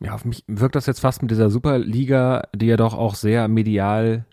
Ja, 0.00 0.14
auf 0.14 0.24
mich 0.24 0.44
wirkt 0.46 0.74
das 0.74 0.86
jetzt 0.86 1.00
fast 1.00 1.22
mit 1.22 1.30
dieser 1.30 1.50
Superliga, 1.50 2.48
die 2.54 2.66
ja 2.66 2.76
doch 2.76 2.94
auch 2.94 3.14
sehr 3.14 3.46
medial 3.48 4.24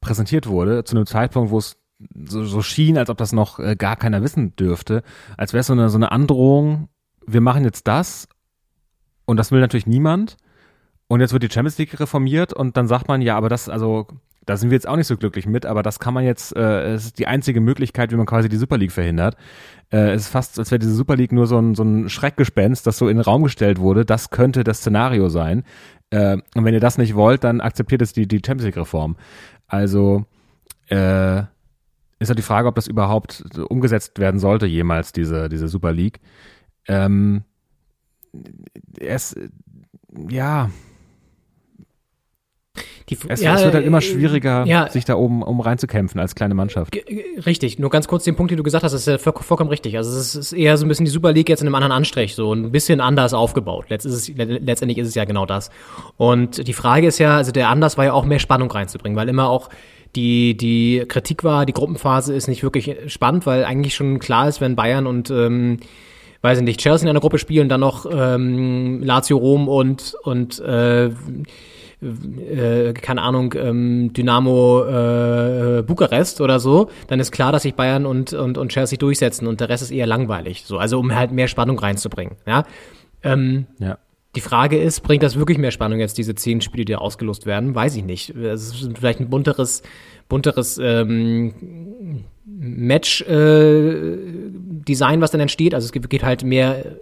präsentiert 0.00 0.46
wurde, 0.46 0.84
zu 0.84 0.96
einem 0.96 1.06
Zeitpunkt, 1.06 1.50
wo 1.50 1.58
es 1.58 1.76
so, 2.26 2.44
so 2.44 2.62
schien, 2.62 2.98
als 2.98 3.10
ob 3.10 3.16
das 3.16 3.32
noch 3.32 3.58
äh, 3.58 3.76
gar 3.76 3.96
keiner 3.96 4.22
wissen 4.22 4.54
dürfte, 4.56 5.02
als 5.36 5.52
wäre 5.52 5.60
es 5.60 5.66
so 5.66 5.72
eine, 5.72 5.88
so 5.88 5.96
eine 5.96 6.12
Androhung, 6.12 6.88
wir 7.26 7.40
machen 7.40 7.64
jetzt 7.64 7.88
das 7.88 8.28
und 9.24 9.38
das 9.38 9.50
will 9.50 9.60
natürlich 9.60 9.86
niemand 9.86 10.36
und 11.08 11.20
jetzt 11.20 11.32
wird 11.32 11.42
die 11.42 11.50
Champions 11.50 11.78
League 11.78 11.98
reformiert 12.00 12.52
und 12.52 12.76
dann 12.76 12.88
sagt 12.88 13.08
man, 13.08 13.22
ja, 13.22 13.36
aber 13.36 13.48
das, 13.48 13.68
also 13.68 14.06
da 14.46 14.56
sind 14.56 14.70
wir 14.70 14.76
jetzt 14.76 14.88
auch 14.88 14.96
nicht 14.96 15.06
so 15.06 15.16
glücklich 15.16 15.46
mit, 15.46 15.66
aber 15.66 15.82
das 15.82 15.98
kann 15.98 16.14
man 16.14 16.24
jetzt, 16.24 16.54
äh, 16.56 16.94
es 16.94 17.06
ist 17.06 17.18
die 17.18 17.26
einzige 17.26 17.60
Möglichkeit, 17.60 18.12
wie 18.12 18.16
man 18.16 18.26
quasi 18.26 18.48
die 18.48 18.56
Super 18.56 18.78
League 18.78 18.92
verhindert. 18.92 19.36
Äh, 19.90 20.12
es 20.12 20.22
ist 20.22 20.28
fast, 20.28 20.58
als 20.58 20.70
wäre 20.70 20.78
diese 20.78 20.94
Super 20.94 21.16
League 21.16 21.32
nur 21.32 21.46
so 21.46 21.58
ein, 21.58 21.74
so 21.74 21.82
ein 21.82 22.08
Schreckgespenst, 22.08 22.86
das 22.86 22.98
so 22.98 23.08
in 23.08 23.16
den 23.16 23.24
Raum 23.24 23.42
gestellt 23.42 23.78
wurde. 23.78 24.04
Das 24.04 24.30
könnte 24.30 24.64
das 24.64 24.78
Szenario 24.78 25.28
sein. 25.28 25.64
Äh, 26.10 26.38
und 26.54 26.64
wenn 26.64 26.74
ihr 26.74 26.80
das 26.80 26.98
nicht 26.98 27.14
wollt, 27.14 27.44
dann 27.44 27.60
akzeptiert 27.60 28.02
es 28.02 28.12
die, 28.12 28.28
die 28.28 28.40
Champions 28.44 28.64
League-Reform. 28.64 29.16
Also 29.66 30.26
äh, 30.88 31.42
ist 32.18 32.28
halt 32.28 32.38
die 32.38 32.42
Frage, 32.42 32.68
ob 32.68 32.74
das 32.74 32.86
überhaupt 32.86 33.44
umgesetzt 33.68 34.18
werden 34.18 34.40
sollte, 34.40 34.66
jemals, 34.66 35.12
diese, 35.12 35.48
diese 35.48 35.68
Super 35.68 35.92
League. 35.92 36.20
Ähm, 36.86 37.44
es, 38.98 39.34
ja, 40.28 40.70
Die, 43.08 43.16
Es, 43.28 43.40
ja, 43.42 43.54
es 43.54 43.62
wird 43.62 43.74
halt 43.74 43.86
immer 43.86 43.98
äh, 43.98 44.02
schwieriger, 44.02 44.64
ja, 44.66 44.88
sich 44.90 45.04
da 45.04 45.14
oben 45.14 45.42
um 45.42 45.60
reinzukämpfen 45.60 46.18
als 46.20 46.34
kleine 46.34 46.54
Mannschaft. 46.54 46.96
Richtig, 47.46 47.78
nur 47.78 47.90
ganz 47.90 48.08
kurz 48.08 48.24
den 48.24 48.34
Punkt, 48.34 48.50
den 48.50 48.56
du 48.56 48.62
gesagt 48.64 48.82
hast, 48.82 48.92
ist 48.94 49.06
ja 49.06 49.18
voll- 49.18 49.34
vollkommen 49.40 49.70
richtig. 49.70 49.96
Also 49.96 50.18
es 50.18 50.34
ist 50.34 50.52
eher 50.52 50.76
so 50.76 50.84
ein 50.84 50.88
bisschen 50.88 51.04
die 51.04 51.10
Super 51.10 51.32
League 51.32 51.48
jetzt 51.48 51.60
in 51.60 51.68
einem 51.68 51.74
anderen 51.76 51.92
Anstrich, 51.92 52.34
so 52.34 52.52
ein 52.52 52.72
bisschen 52.72 53.00
anders 53.00 53.32
aufgebaut. 53.34 53.90
Letzt 53.90 54.06
ist 54.06 54.14
es, 54.14 54.28
le- 54.28 54.58
letztendlich 54.58 54.98
ist 54.98 55.08
es 55.08 55.14
ja 55.14 55.24
genau 55.24 55.46
das. 55.46 55.70
Und 56.16 56.66
die 56.66 56.72
Frage 56.72 57.06
ist 57.06 57.18
ja, 57.18 57.36
also 57.36 57.52
der 57.52 57.68
Anlass 57.68 57.96
war 57.98 58.06
ja 58.06 58.12
auch 58.12 58.24
mehr 58.24 58.38
Spannung 58.40 58.70
reinzubringen, 58.70 59.16
weil 59.16 59.28
immer 59.28 59.48
auch 59.50 59.68
die, 60.16 60.56
die 60.56 61.04
Kritik 61.06 61.44
war, 61.44 61.66
die 61.66 61.72
Gruppenphase 61.74 62.34
ist 62.34 62.48
nicht 62.48 62.62
wirklich 62.62 62.96
spannend, 63.08 63.46
weil 63.46 63.64
eigentlich 63.64 63.94
schon 63.94 64.18
klar 64.18 64.48
ist, 64.48 64.60
wenn 64.60 64.76
Bayern 64.76 65.06
und 65.06 65.30
ähm, 65.30 65.78
weiß 66.42 66.58
ich 66.58 66.64
nicht, 66.64 66.80
Chelsea 66.80 67.04
in 67.04 67.10
einer 67.10 67.20
Gruppe 67.20 67.38
spielen, 67.38 67.68
dann 67.68 67.80
noch 67.80 68.06
ähm, 68.10 69.02
Lazio 69.02 69.36
Rom 69.36 69.68
und, 69.68 70.14
und 70.22 70.58
äh, 70.60 71.10
äh, 72.04 72.92
keine 72.92 73.22
Ahnung, 73.22 73.54
ähm, 73.56 74.12
Dynamo 74.12 74.84
äh, 74.84 75.82
Bukarest 75.82 76.40
oder 76.40 76.60
so, 76.60 76.88
dann 77.08 77.20
ist 77.20 77.32
klar, 77.32 77.52
dass 77.52 77.62
sich 77.62 77.74
Bayern 77.74 78.06
und, 78.06 78.32
und, 78.32 78.58
und 78.58 78.68
Chelsea 78.70 78.98
durchsetzen 78.98 79.46
und 79.46 79.60
der 79.60 79.68
Rest 79.68 79.82
ist 79.82 79.90
eher 79.90 80.06
langweilig. 80.06 80.64
So, 80.66 80.78
also 80.78 80.98
um 80.98 81.14
halt 81.14 81.32
mehr 81.32 81.48
Spannung 81.48 81.78
reinzubringen. 81.78 82.36
Ja? 82.46 82.64
Ähm, 83.22 83.66
Ja. 83.78 83.98
die 84.36 84.40
Frage 84.40 84.78
ist, 84.78 85.02
bringt 85.02 85.22
das 85.22 85.36
wirklich 85.36 85.58
mehr 85.58 85.70
Spannung 85.70 86.00
jetzt, 86.00 86.18
diese 86.18 86.34
zehn 86.34 86.60
Spiele, 86.60 86.84
die 86.84 86.96
ausgelost 86.96 87.46
werden? 87.46 87.74
Weiß 87.74 87.96
ich 87.96 88.04
nicht. 88.04 88.30
Es 88.30 88.74
ist 88.74 88.98
vielleicht 88.98 89.20
ein 89.20 89.30
bunteres, 89.30 89.82
bunteres 90.28 90.78
ähm, 90.82 92.24
Match-Design, 92.46 95.20
was 95.20 95.30
dann 95.30 95.40
entsteht. 95.40 95.74
Also 95.74 95.86
es 95.86 95.92
geht 95.92 96.24
halt 96.24 96.44
mehr 96.44 96.96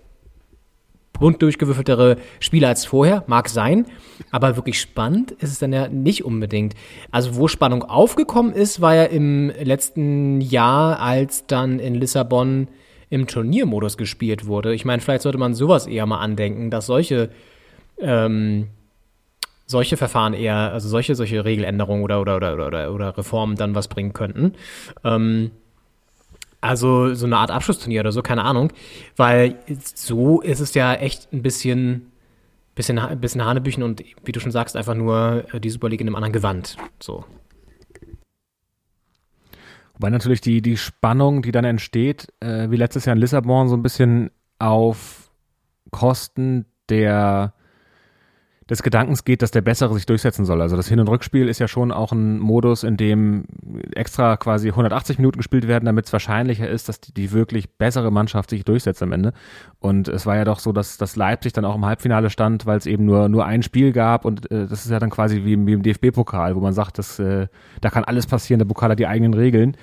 bunt 1.23 1.41
durchgewürfeltere 1.41 2.17
Spiele 2.41 2.67
als 2.67 2.85
vorher, 2.85 3.23
mag 3.29 3.49
sein, 3.49 3.87
aber 4.33 4.57
wirklich 4.57 4.81
spannend 4.81 5.31
ist 5.31 5.53
es 5.53 5.61
dann 5.61 5.73
ja 5.73 5.87
nicht 5.87 6.25
unbedingt. 6.25 6.75
Also 7.13 7.37
wo 7.37 7.47
Spannung 7.47 7.85
aufgekommen 7.85 8.53
ist, 8.53 8.81
war 8.81 8.97
ja 8.97 9.05
im 9.05 9.53
letzten 9.63 10.41
Jahr, 10.41 10.99
als 10.99 11.47
dann 11.47 11.79
in 11.79 11.95
Lissabon 11.95 12.67
im 13.09 13.29
Turniermodus 13.29 13.97
gespielt 13.97 14.47
wurde. 14.47 14.75
Ich 14.75 14.85
meine, 14.85 15.01
vielleicht 15.01 15.23
sollte 15.23 15.39
man 15.39 15.55
sowas 15.55 15.87
eher 15.87 16.07
mal 16.07 16.19
andenken, 16.19 16.71
dass 16.71 16.87
solche 16.87 17.31
ähm, 18.01 18.67
solche 19.65 19.97
Verfahren 19.97 20.35
eher, 20.35 20.73
also 20.73 20.89
solche, 20.89 21.15
solche 21.15 21.45
Regeländerungen 21.45 22.03
oder, 22.03 22.21
oder, 22.21 22.35
oder, 22.37 22.67
oder, 22.67 22.93
oder 22.93 23.17
Reformen 23.17 23.55
dann 23.55 23.77
was 23.77 23.87
bringen 23.87 24.13
könnten. 24.13 24.55
Ähm, 25.05 25.53
also 26.63 27.13
so 27.15 27.27
eine 27.27 27.37
Art 27.37 27.51
Abschlussturnier 27.51 28.01
oder 28.01 28.13
so, 28.13 28.23
keine 28.23 28.45
Ahnung. 28.45 28.73
Weil 29.17 29.57
so 29.95 30.41
ist 30.41 30.61
es 30.61 30.73
ja 30.75 30.95
echt 30.95 31.33
ein 31.33 31.43
bisschen, 31.43 32.13
bisschen, 32.75 33.21
bisschen 33.21 33.45
Hanebüchen 33.45 33.83
und 33.83 34.03
wie 34.25 34.33
du 34.33 34.41
schon 34.41 34.53
sagst, 34.53 34.77
einfach 34.77 34.95
nur 34.95 35.45
äh, 35.53 35.61
die 35.61 35.71
Super 35.71 35.91
League 35.91 36.01
in 36.01 36.07
einem 36.07 36.17
anderen 36.17 36.33
Gewand. 36.33 36.77
So. 37.01 37.25
Wobei 39.95 40.11
natürlich 40.11 40.41
die, 40.41 40.63
die 40.63 40.77
Spannung, 40.77 41.43
die 41.43 41.53
dann 41.53 41.65
entsteht, 41.65 42.33
äh, 42.41 42.71
wie 42.71 42.77
letztes 42.77 43.05
Jahr 43.05 43.15
in 43.15 43.21
Lissabon, 43.21 43.69
so 43.69 43.77
ein 43.77 43.83
bisschen 43.83 44.31
auf 44.59 45.31
Kosten 45.91 46.67
der 46.89 47.55
des 48.73 48.83
Gedankens 48.83 49.25
geht, 49.25 49.43
dass 49.43 49.51
der 49.51 49.61
Bessere 49.61 49.93
sich 49.95 50.07
durchsetzen 50.07 50.45
soll. 50.47 50.63
Also 50.63 50.77
das 50.77 50.89
Hin- 50.89 50.99
und 50.99 51.09
Rückspiel 51.09 51.47
ist 51.47 51.59
ja 51.59 51.69
schon 51.69 51.93
auch 51.93 52.11
ein 52.13 52.39
Modus, 52.39 52.85
in 52.85 52.97
dem 52.97 53.45
extra 53.95 54.37
quasi 54.39 54.69
180 54.71 55.19
Minuten 55.19 55.37
gespielt 55.37 55.69
werden, 55.69 55.85
damit 55.85 56.07
es 56.07 56.13
wahrscheinlicher 56.13 56.69
ist, 56.69 56.89
dass 56.89 56.99
die, 57.01 57.13
die 57.13 57.33
wirklich 57.33 57.71
bessere 57.77 58.11
Mannschaft 58.11 58.49
sich 58.51 58.65
durchsetzt 58.65 59.03
am 59.03 59.13
Ende. 59.13 59.35
Und 59.79 60.09
es 60.09 60.25
war 60.25 60.37
ja 60.37 60.45
doch 60.45 60.59
so, 60.59 60.73
dass, 60.73 60.97
dass 60.97 61.17
Leipzig 61.17 61.53
dann 61.53 61.67
auch 61.67 61.75
im 61.77 61.85
Halbfinale 61.85 62.31
stand, 62.31 62.65
weil 62.65 62.79
es 62.79 62.87
eben 62.87 63.05
nur, 63.05 63.29
nur 63.29 63.45
ein 63.45 63.63
Spiel 63.63 63.93
gab 63.93 64.25
und 64.25 64.51
äh, 64.51 64.67
das 64.67 64.85
ist 64.87 64.91
ja 64.91 64.99
dann 64.99 65.11
quasi 65.11 65.45
wie, 65.45 65.53
im- 65.53 65.69
im 65.69 65.83
DFB-Pokal, 65.83 66.57
wo 66.57 66.61
man 66.61 66.73
sagt, 66.73 66.99
dass, 66.99 67.19
äh, 67.19 67.49
da 67.83 67.91
kann 67.91 68.05
alles 68.05 68.27
passieren, 68.27 68.59
der 68.59 68.67
Pokal 68.67 68.91
hat 68.91 68.99
die 68.99 69.07
eigenen 69.07 69.35
Regeln. 69.35 69.77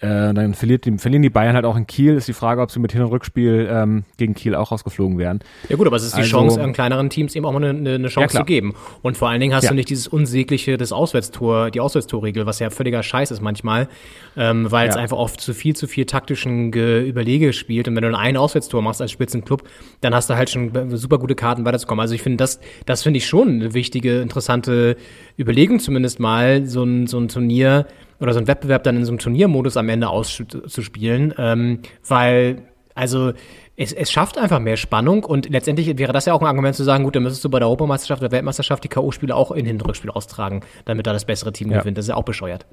Äh, 0.00 0.32
dann 0.32 0.54
verliert 0.54 0.84
die, 0.84 0.96
verlieren 0.98 1.22
die 1.22 1.30
Bayern 1.30 1.56
halt 1.56 1.64
auch 1.64 1.76
in 1.76 1.86
Kiel. 1.88 2.14
Ist 2.14 2.28
die 2.28 2.32
Frage, 2.32 2.62
ob 2.62 2.70
sie 2.70 2.78
mit 2.78 2.92
Hin- 2.92 3.02
und 3.02 3.08
Rückspiel 3.08 3.68
ähm, 3.68 4.04
gegen 4.16 4.34
Kiel 4.34 4.54
auch 4.54 4.70
rausgeflogen 4.70 5.18
wären. 5.18 5.40
Ja 5.68 5.74
gut, 5.74 5.88
aber 5.88 5.96
es 5.96 6.04
ist 6.04 6.14
die 6.14 6.20
Also- 6.20 6.30
Chance, 6.30 6.60
an 6.62 6.72
kleineren 6.72 7.10
Teams 7.10 7.34
eben 7.34 7.44
auch 7.44 7.52
mal 7.52 7.64
eine, 7.64 7.94
eine 7.96 8.06
Chance 8.08 8.28
klar. 8.30 8.44
zu 8.44 8.46
geben. 8.46 8.74
Und 9.02 9.16
vor 9.16 9.28
allen 9.28 9.40
Dingen 9.40 9.54
hast 9.54 9.64
Ja. 9.64 9.70
du 9.70 9.74
nicht 9.74 9.90
dieses 9.90 10.06
Unsägliche 10.06 10.76
des 10.76 10.92
Auswärtstor, 10.92 11.72
die 11.72 11.80
Auswärtstorregel, 11.80 12.46
was 12.46 12.60
ja 12.60 12.70
völliger 12.70 13.02
Scheiß 13.02 13.32
ist 13.32 13.42
manchmal, 13.42 13.88
ähm, 14.36 14.70
weil 14.70 14.88
es 14.88 14.94
Ja. 14.94 15.00
einfach 15.00 15.16
oft 15.16 15.40
zu 15.40 15.52
viel, 15.52 15.74
zu 15.74 15.88
viel 15.88 16.04
taktischen 16.06 16.70
Ge 16.70 17.02
Überlege 17.08 17.52
spielt. 17.52 17.88
Und 17.88 17.96
wenn 17.96 18.02
du 18.04 18.16
ein 18.16 18.36
Auswärtstor 18.36 18.80
machst 18.82 19.02
als 19.02 19.10
Spitzenclub, 19.10 19.64
dann 20.00 20.14
hast 20.14 20.30
du 20.30 20.36
halt 20.36 20.48
schon 20.48 20.96
super 20.96 21.18
gute 21.18 21.34
Karten 21.34 21.64
weiterzukommen. 21.64 22.00
Also 22.00 22.14
ich 22.14 22.22
finde, 22.22 22.36
das, 22.36 22.60
das 22.86 23.02
finde 23.02 23.16
ich 23.18 23.26
schon 23.26 23.48
eine 23.48 23.74
wichtige, 23.74 24.20
interessante 24.20 24.96
Überlegung 25.36 25.80
zumindest 25.80 26.20
mal, 26.20 26.66
so 26.66 26.84
ein, 26.84 27.08
so 27.08 27.18
ein 27.18 27.26
Turnier 27.26 27.86
oder 28.20 28.32
so 28.32 28.40
ein 28.40 28.46
Wettbewerb 28.46 28.82
dann 28.84 28.96
in 28.96 29.04
so 29.04 29.12
einem 29.12 29.18
Turniermodus 29.18 29.76
am 29.76 29.88
Ende 29.88 30.08
auszuspielen, 30.08 31.34
ähm, 31.38 31.80
weil, 32.06 32.62
also, 32.94 33.32
es, 33.76 33.92
es 33.92 34.10
schafft 34.10 34.38
einfach 34.38 34.58
mehr 34.58 34.76
Spannung 34.76 35.22
und 35.24 35.48
letztendlich 35.48 35.96
wäre 35.98 36.12
das 36.12 36.24
ja 36.26 36.32
auch 36.32 36.40
ein 36.40 36.46
Argument 36.48 36.74
zu 36.74 36.82
sagen, 36.82 37.04
gut, 37.04 37.14
dann 37.14 37.22
müsstest 37.22 37.44
du 37.44 37.48
bei 37.48 37.60
der 37.60 37.68
Europameisterschaft 37.68 38.20
oder 38.22 38.32
Weltmeisterschaft 38.32 38.82
die 38.82 38.88
K.O.-Spiele 38.88 39.32
auch 39.32 39.52
in 39.52 39.70
und 39.70 39.86
Rückspiel 39.86 40.10
austragen, 40.10 40.62
damit 40.84 41.06
da 41.06 41.12
das 41.12 41.24
bessere 41.24 41.52
Team 41.52 41.70
Ja. 41.70 41.78
gewinnt. 41.78 41.96
Das 41.96 42.06
ist 42.06 42.08
ja 42.08 42.16
auch 42.16 42.24
bescheuert. 42.24 42.66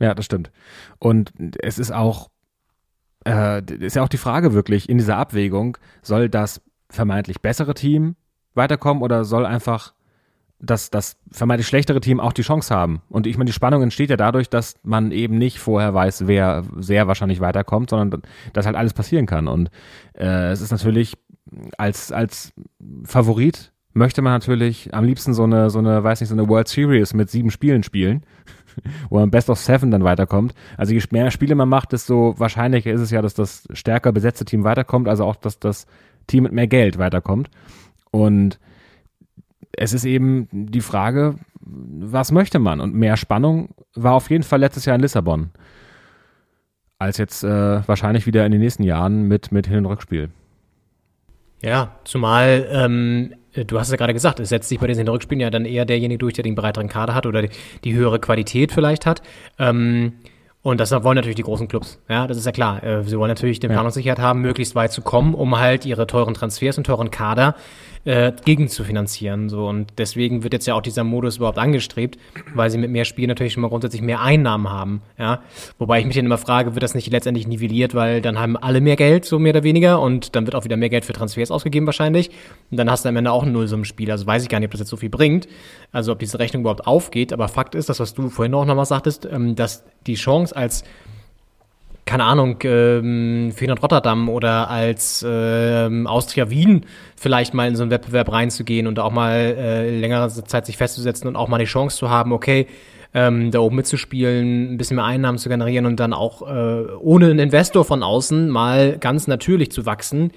Ja, 0.00 0.14
das 0.14 0.24
stimmt. 0.24 0.50
Und 0.98 1.32
es 1.60 1.78
ist 1.78 1.92
auch, 1.92 2.28
äh, 3.26 3.62
ist 3.80 3.96
ja 3.96 4.02
auch 4.02 4.08
die 4.08 4.16
Frage 4.16 4.54
wirklich 4.54 4.88
in 4.88 4.96
dieser 4.96 5.18
Abwägung, 5.18 5.76
soll 6.02 6.30
das 6.30 6.62
vermeintlich 6.88 7.42
bessere 7.42 7.74
Team 7.74 8.16
weiterkommen 8.54 9.02
oder 9.02 9.24
soll 9.24 9.44
einfach 9.44 9.92
das, 10.60 10.90
das 10.90 11.16
vermeintlich 11.30 11.66
schlechtere 11.66 12.00
Team 12.00 12.20
auch 12.20 12.32
die 12.32 12.42
Chance 12.42 12.74
haben? 12.74 13.02
Und 13.08 13.26
ich 13.26 13.36
meine, 13.36 13.46
die 13.46 13.52
Spannung 13.52 13.82
entsteht 13.82 14.10
ja 14.10 14.16
dadurch, 14.16 14.48
dass 14.48 14.76
man 14.82 15.12
eben 15.12 15.38
nicht 15.38 15.58
vorher 15.58 15.94
weiß, 15.94 16.26
wer 16.26 16.64
sehr 16.76 17.06
wahrscheinlich 17.06 17.40
weiterkommt, 17.40 17.90
sondern 17.90 18.22
dass 18.52 18.66
halt 18.66 18.76
alles 18.76 18.92
passieren 18.92 19.26
kann. 19.26 19.48
Und 19.48 19.70
äh, 20.14 20.50
es 20.50 20.60
ist 20.60 20.70
natürlich 20.70 21.16
als, 21.76 22.12
als 22.12 22.52
Favorit 23.04 23.72
möchte 23.94 24.22
man 24.22 24.32
natürlich 24.32 24.94
am 24.94 25.04
liebsten 25.04 25.34
so 25.34 25.44
eine, 25.44 25.70
so 25.70 25.78
eine, 25.78 26.04
weiß 26.04 26.20
nicht, 26.20 26.28
so 26.28 26.34
eine 26.34 26.48
World 26.48 26.68
Series 26.68 27.14
mit 27.14 27.30
sieben 27.30 27.50
Spielen 27.50 27.82
spielen 27.82 28.22
wo 29.10 29.18
man 29.18 29.30
Best 29.30 29.50
of 29.50 29.58
Seven 29.58 29.90
dann 29.90 30.04
weiterkommt. 30.04 30.54
Also 30.76 30.92
je 30.92 31.02
mehr 31.10 31.30
Spiele 31.30 31.54
man 31.54 31.68
macht, 31.68 31.92
desto 31.92 32.38
wahrscheinlicher 32.38 32.92
ist 32.92 33.00
es 33.00 33.10
ja, 33.10 33.22
dass 33.22 33.34
das 33.34 33.68
stärker 33.72 34.12
besetzte 34.12 34.44
Team 34.44 34.64
weiterkommt, 34.64 35.08
also 35.08 35.24
auch, 35.24 35.36
dass 35.36 35.58
das 35.58 35.86
Team 36.26 36.44
mit 36.44 36.52
mehr 36.52 36.66
Geld 36.66 36.98
weiterkommt. 36.98 37.50
Und 38.10 38.58
es 39.78 39.92
ist 39.92 40.04
eben 40.04 40.48
die 40.52 40.80
Frage, 40.80 41.36
was 41.60 42.32
möchte 42.32 42.58
man? 42.58 42.80
Und 42.80 42.94
mehr 42.94 43.16
Spannung 43.16 43.70
war 43.94 44.14
auf 44.14 44.30
jeden 44.30 44.42
Fall 44.42 44.60
letztes 44.60 44.84
Jahr 44.84 44.96
in 44.96 45.02
Lissabon. 45.02 45.50
Als 46.98 47.18
jetzt 47.18 47.44
äh, 47.44 47.86
wahrscheinlich 47.86 48.26
wieder 48.26 48.44
in 48.44 48.52
den 48.52 48.60
nächsten 48.60 48.82
Jahren 48.82 49.22
mit, 49.22 49.52
mit 49.52 49.66
Hin- 49.66 49.78
und 49.78 49.86
Rückspiel. 49.86 50.30
Ja, 51.62 51.96
zumal, 52.04 52.68
ähm, 52.70 53.34
du 53.54 53.78
hast 53.78 53.88
es 53.88 53.92
ja 53.92 53.96
gerade 53.96 54.14
gesagt, 54.14 54.40
es 54.40 54.48
setzt 54.48 54.68
sich 54.68 54.78
bei 54.78 54.86
diesen 54.86 55.00
Hin- 55.00 55.08
und 55.08 55.14
Rückspielen 55.14 55.40
ja 55.40 55.50
dann 55.50 55.64
eher 55.64 55.84
derjenige 55.84 56.18
durch, 56.18 56.34
der 56.34 56.44
den 56.44 56.54
breiteren 56.54 56.88
Kader 56.88 57.14
hat 57.14 57.26
oder 57.26 57.42
die, 57.42 57.50
die 57.84 57.94
höhere 57.94 58.18
Qualität 58.18 58.72
vielleicht 58.72 59.06
hat. 59.06 59.22
Ähm, 59.58 60.14
und 60.62 60.80
das 60.80 60.90
wollen 60.90 61.16
natürlich 61.16 61.36
die 61.36 61.42
großen 61.42 61.68
Clubs. 61.68 62.00
Ja, 62.08 62.26
das 62.26 62.36
ist 62.36 62.46
ja 62.46 62.52
klar. 62.52 62.82
Äh, 62.82 63.04
Sie 63.04 63.16
wollen 63.18 63.30
natürlich 63.30 63.60
die 63.60 63.68
Planungssicherheit 63.68 64.18
haben, 64.18 64.40
möglichst 64.40 64.74
weit 64.74 64.92
zu 64.92 65.02
kommen, 65.02 65.34
um 65.34 65.58
halt 65.58 65.86
ihre 65.86 66.06
teuren 66.06 66.34
Transfers 66.34 66.78
und 66.78 66.84
teuren 66.84 67.10
Kader 67.10 67.54
äh, 67.54 67.87
gegen 68.04 68.68
zu 68.68 68.84
finanzieren. 68.84 69.48
So. 69.48 69.66
Und 69.66 69.92
deswegen 69.98 70.42
wird 70.42 70.52
jetzt 70.52 70.66
ja 70.66 70.74
auch 70.74 70.80
dieser 70.80 71.04
Modus 71.04 71.36
überhaupt 71.36 71.58
angestrebt, 71.58 72.18
weil 72.54 72.70
sie 72.70 72.78
mit 72.78 72.90
mehr 72.90 73.04
Spielen 73.04 73.28
natürlich 73.28 73.52
schon 73.52 73.60
mal 73.60 73.68
grundsätzlich 73.68 74.02
mehr 74.02 74.20
Einnahmen 74.20 74.70
haben. 74.70 75.02
Ja. 75.18 75.42
Wobei 75.78 76.00
ich 76.00 76.06
mich 76.06 76.16
dann 76.16 76.24
immer 76.24 76.38
frage, 76.38 76.74
wird 76.74 76.82
das 76.82 76.94
nicht 76.94 77.10
letztendlich 77.10 77.46
nivelliert, 77.46 77.94
weil 77.94 78.22
dann 78.22 78.38
haben 78.38 78.56
alle 78.56 78.80
mehr 78.80 78.96
Geld, 78.96 79.24
so 79.24 79.38
mehr 79.38 79.52
oder 79.52 79.62
weniger, 79.62 80.00
und 80.00 80.34
dann 80.36 80.46
wird 80.46 80.54
auch 80.54 80.64
wieder 80.64 80.76
mehr 80.76 80.88
Geld 80.88 81.04
für 81.04 81.12
Transfers 81.12 81.50
ausgegeben 81.50 81.86
wahrscheinlich. 81.86 82.30
Und 82.70 82.76
dann 82.76 82.90
hast 82.90 83.04
du 83.04 83.08
am 83.08 83.16
Ende 83.16 83.30
auch 83.30 83.42
ein 83.42 83.52
Nullsummenspiel. 83.52 84.10
Also 84.10 84.26
weiß 84.26 84.42
ich 84.42 84.48
gar 84.48 84.60
nicht, 84.60 84.68
ob 84.68 84.72
das 84.72 84.80
jetzt 84.80 84.90
so 84.90 84.96
viel 84.96 85.10
bringt. 85.10 85.48
Also 85.92 86.12
ob 86.12 86.18
diese 86.18 86.38
Rechnung 86.38 86.62
überhaupt 86.62 86.86
aufgeht. 86.86 87.32
Aber 87.32 87.48
Fakt 87.48 87.74
ist, 87.74 87.88
das, 87.88 88.00
was 88.00 88.14
du 88.14 88.28
vorhin 88.30 88.54
auch 88.54 88.64
nochmal 88.64 88.86
sagtest, 88.86 89.28
ähm, 89.30 89.54
dass 89.54 89.84
die 90.06 90.14
Chance 90.14 90.54
als 90.56 90.84
keine 92.08 92.24
Ahnung, 92.24 92.56
ähm, 92.64 93.52
Feyenoord 93.54 93.82
Rotterdam 93.82 94.30
oder 94.30 94.70
als 94.70 95.22
ähm, 95.28 96.06
Austria 96.06 96.48
Wien 96.48 96.86
vielleicht 97.16 97.52
mal 97.52 97.68
in 97.68 97.76
so 97.76 97.82
einen 97.82 97.90
Wettbewerb 97.90 98.32
reinzugehen 98.32 98.86
und 98.86 98.98
auch 98.98 99.12
mal 99.12 99.34
äh, 99.34 100.00
längere 100.00 100.30
Zeit 100.30 100.64
sich 100.64 100.78
festzusetzen 100.78 101.28
und 101.28 101.36
auch 101.36 101.48
mal 101.48 101.58
die 101.58 101.66
Chance 101.66 101.98
zu 101.98 102.08
haben, 102.08 102.32
okay, 102.32 102.66
ähm, 103.12 103.50
da 103.50 103.58
oben 103.58 103.76
mitzuspielen, 103.76 104.72
ein 104.72 104.78
bisschen 104.78 104.96
mehr 104.96 105.04
Einnahmen 105.04 105.36
zu 105.36 105.50
generieren 105.50 105.84
und 105.84 106.00
dann 106.00 106.14
auch 106.14 106.40
äh, 106.40 106.86
ohne 106.98 107.26
einen 107.26 107.40
Investor 107.40 107.84
von 107.84 108.02
außen 108.02 108.48
mal 108.48 108.96
ganz 108.96 109.26
natürlich 109.26 109.70
zu 109.70 109.84
wachsen, 109.84 110.32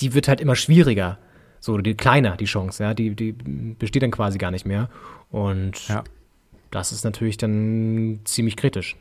die 0.00 0.12
wird 0.12 0.26
halt 0.26 0.40
immer 0.40 0.56
schwieriger. 0.56 1.18
So, 1.60 1.78
die 1.78 1.94
kleiner, 1.94 2.36
die 2.36 2.46
Chance, 2.46 2.82
ja, 2.82 2.94
die, 2.94 3.14
die 3.14 3.30
besteht 3.30 4.02
dann 4.02 4.10
quasi 4.10 4.38
gar 4.38 4.50
nicht 4.50 4.66
mehr. 4.66 4.88
Und 5.30 5.86
Ja. 5.86 6.02
das 6.72 6.90
ist 6.90 7.04
natürlich 7.04 7.36
dann 7.36 8.22
ziemlich 8.24 8.56
kritisch. 8.56 8.96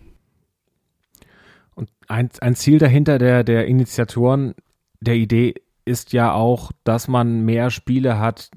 Und 1.76 1.90
ein, 2.08 2.30
ein 2.42 2.56
Ziel 2.56 2.80
dahinter 2.80 3.18
der, 3.18 3.44
der 3.44 3.68
Initiatoren 3.68 4.56
der 5.02 5.16
Idee 5.16 5.56
ist 5.86 6.14
ja 6.14 6.34
auch, 6.34 6.72
dass 6.84 7.08
man 7.08 7.46
mehr 7.46 7.70
Spiele 7.70 8.20
hat 8.20 8.50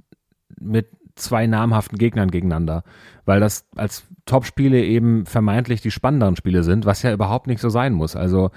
mit 0.58 0.88
zwei 1.14 1.46
namhaften 1.46 1.98
Gegnern 1.98 2.30
gegeneinander, 2.30 2.84
weil 3.24 3.40
das 3.40 3.66
als 3.76 4.04
Top-Spiele 4.24 4.82
eben 4.84 5.26
vermeintlich 5.26 5.80
die 5.80 5.90
spannenderen 5.90 6.36
Spiele 6.36 6.62
sind, 6.62 6.86
was 6.86 7.02
ja 7.02 7.12
überhaupt 7.12 7.48
nicht 7.48 7.60
so 7.60 7.68
sein 7.68 7.92
muss. 7.92 8.16
Also 8.16 8.50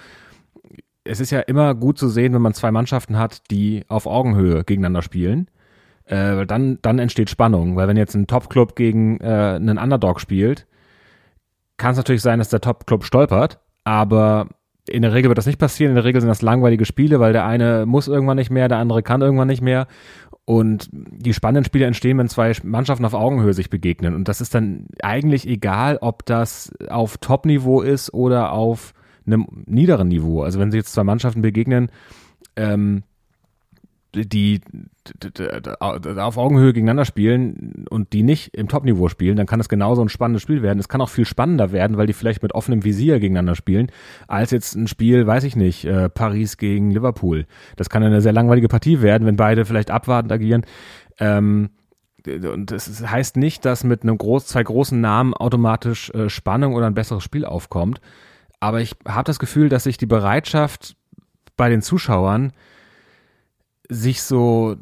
es 1.04 1.20
ist 1.20 1.32
ja 1.32 1.40
immer 1.40 1.74
gut 1.76 1.98
zu 1.98 2.08
sehen, 2.08 2.34
wenn 2.34 2.42
man 2.42 2.54
zwei 2.54 2.72
Mannschaften 2.72 3.18
hat, 3.18 3.50
die 3.50 3.84
auf 3.88 4.06
Augenhöhe 4.06 4.64
gegeneinander 4.64 5.02
spielen. 5.02 5.50
Äh, 6.06 6.46
dann, 6.46 6.80
dann 6.82 7.00
entsteht 7.00 7.30
Spannung, 7.30 7.76
weil 7.76 7.88
wenn 7.88 7.98
jetzt 7.98 8.16
ein 8.16 8.28
Top-Club 8.28 8.76
gegen 8.76 9.20
äh, 9.20 9.56
einen 9.56 9.78
Underdog 9.78 10.20
spielt, 10.20 10.68
kann 11.78 11.92
es 11.92 11.98
natürlich 11.98 12.22
sein, 12.22 12.40
dass 12.40 12.50
der 12.50 12.62
Top-Club 12.62 13.04
stolpert, 13.04 13.60
aber 13.84 14.48
in 14.90 15.02
der 15.02 15.14
Regel 15.14 15.30
wird 15.30 15.38
das 15.38 15.46
nicht 15.46 15.60
passieren. 15.60 15.92
In 15.92 15.96
der 15.96 16.04
Regel 16.04 16.22
sind 16.22 16.30
das 16.30 16.42
langweilige 16.42 16.86
Spiele, 16.86 17.20
weil 17.20 17.34
der 17.34 17.46
eine 17.46 17.86
muss 17.86 18.08
irgendwann 18.08 18.38
nicht 18.38 18.50
mehr, 18.50 18.68
der 18.68 18.80
andere 18.80 19.04
kann 19.04 19.22
irgendwann 19.22 19.48
nicht 19.48 19.62
mehr. 19.62 19.88
Und 20.46 20.90
die 20.92 21.34
spannenden 21.34 21.66
Spiele 21.66 21.86
entstehen, 21.86 22.18
wenn 22.18 22.28
zwei 22.28 22.52
Mannschaften 22.64 23.06
auf 23.06 23.14
Augenhöhe 23.14 23.54
sich 23.54 23.70
begegnen. 23.70 24.16
Und 24.16 24.28
das 24.28 24.42
ist 24.42 24.56
dann 24.56 24.88
eigentlich 25.02 25.48
egal, 25.48 25.98
ob 26.02 26.26
das 26.26 26.74
auf 26.90 27.18
Top-Niveau 27.18 27.82
ist 27.82 28.14
oder 28.14 28.52
auf 28.52 28.94
einem 29.26 29.46
niederen 29.66 30.08
Niveau. 30.08 30.42
Also 30.42 30.60
wenn 30.60 30.72
sich 30.72 30.80
jetzt 30.80 30.94
zwei 30.94 31.04
Mannschaften 31.04 31.42
begegnen, 31.42 31.90
ähm, 32.56 33.04
die 34.14 34.62
auf 35.80 36.38
Augenhöhe 36.38 36.74
gegeneinander 36.74 37.06
spielen 37.06 37.86
und 37.90 38.14
die 38.14 38.24
nicht 38.24 38.56
im 38.56 38.68
Topniveau 38.68 39.08
spielen, 39.08 39.38
dann 39.38 39.46
kann 39.46 39.60
das 39.60 39.70
genauso 39.70 40.02
ein 40.02 40.10
spannendes 40.10 40.42
Spiel 40.42 40.62
werden. 40.62 40.80
Es 40.80 40.90
kann 40.90 41.02
auch 41.02 41.10
viel 41.10 41.26
spannender 41.26 41.72
werden, 41.72 41.98
weil 41.98 42.08
die 42.08 42.14
vielleicht 42.14 42.44
mit 42.44 42.54
offenem 42.54 42.84
Visier 42.84 43.20
gegeneinander 43.20 43.56
spielen, 43.56 43.92
als 44.28 44.52
jetzt 44.52 44.76
ein 44.76 44.88
Spiel, 44.88 45.26
weiß 45.28 45.44
ich 45.46 45.56
nicht, 45.56 45.86
äh, 45.86 46.10
Paris 46.10 46.58
gegen 46.58 46.92
Liverpool. 46.92 47.46
Das 47.78 47.90
kann 47.90 48.04
eine 48.04 48.22
sehr 48.22 48.34
langweilige 48.34 48.68
Partie 48.68 49.02
werden, 49.02 49.26
wenn 49.26 49.38
beide 49.38 49.66
vielleicht 49.66 49.92
abwartend 49.92 50.32
agieren. 50.32 50.66
Ähm, 51.20 51.70
und 52.28 52.70
das 52.70 53.08
heißt 53.08 53.38
nicht, 53.38 53.66
dass 53.66 53.84
mit 53.84 54.04
einem 54.04 54.18
groß, 54.18 54.46
zwei 54.46 54.64
großen 54.64 55.00
Namen 55.00 55.34
automatisch 55.34 56.12
äh, 56.12 56.30
Spannung 56.30 56.76
oder 56.76 56.86
ein 56.86 56.94
besseres 56.94 57.24
Spiel 57.24 57.46
aufkommt. 57.46 58.00
Aber 58.60 58.82
ich 58.82 58.96
habe 59.08 59.24
das 59.24 59.40
Gefühl, 59.40 59.70
dass 59.70 59.86
sich 59.86 59.98
die 59.98 60.06
Bereitschaft 60.06 60.96
bei 61.58 61.70
den 61.70 61.82
Zuschauern 61.82 62.52
sich 63.92 64.24
so 64.24 64.78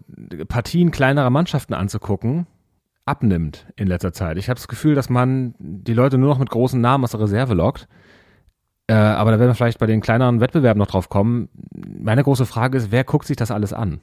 Partien 0.48 0.92
kleinerer 0.92 1.32
Mannschaften 1.32 1.74
anzugucken, 1.74 2.46
abnimmt 3.06 3.66
in 3.76 3.88
letzter 3.88 4.14
Zeit. 4.14 4.38
Ich 4.38 4.50
habe 4.50 4.60
das 4.60 4.68
Gefühl, 4.68 4.94
dass 4.94 5.10
man 5.10 5.56
die 5.58 5.96
Leute 5.96 6.20
nur 6.20 6.30
noch 6.30 6.38
mit 6.38 6.52
großen 6.52 6.80
Namen 6.80 7.04
aus 7.04 7.12
der 7.12 7.22
Reserve 7.22 7.56
lockt. 7.56 7.88
Äh, 8.86 8.94
aber 8.94 9.32
da 9.32 9.40
werden 9.40 9.50
wir 9.50 9.56
vielleicht 9.56 9.80
bei 9.80 9.88
den 9.88 10.02
kleineren 10.02 10.42
Wettbewerben 10.42 10.78
noch 10.78 10.88
drauf 10.88 11.10
kommen. 11.10 11.50
Meine 11.72 12.24
große 12.24 12.46
Frage 12.46 12.78
ist, 12.78 12.92
wer 12.92 13.04
guckt 13.04 13.26
sich 13.26 13.36
das 13.36 13.50
alles 13.50 13.74
an? 13.74 14.00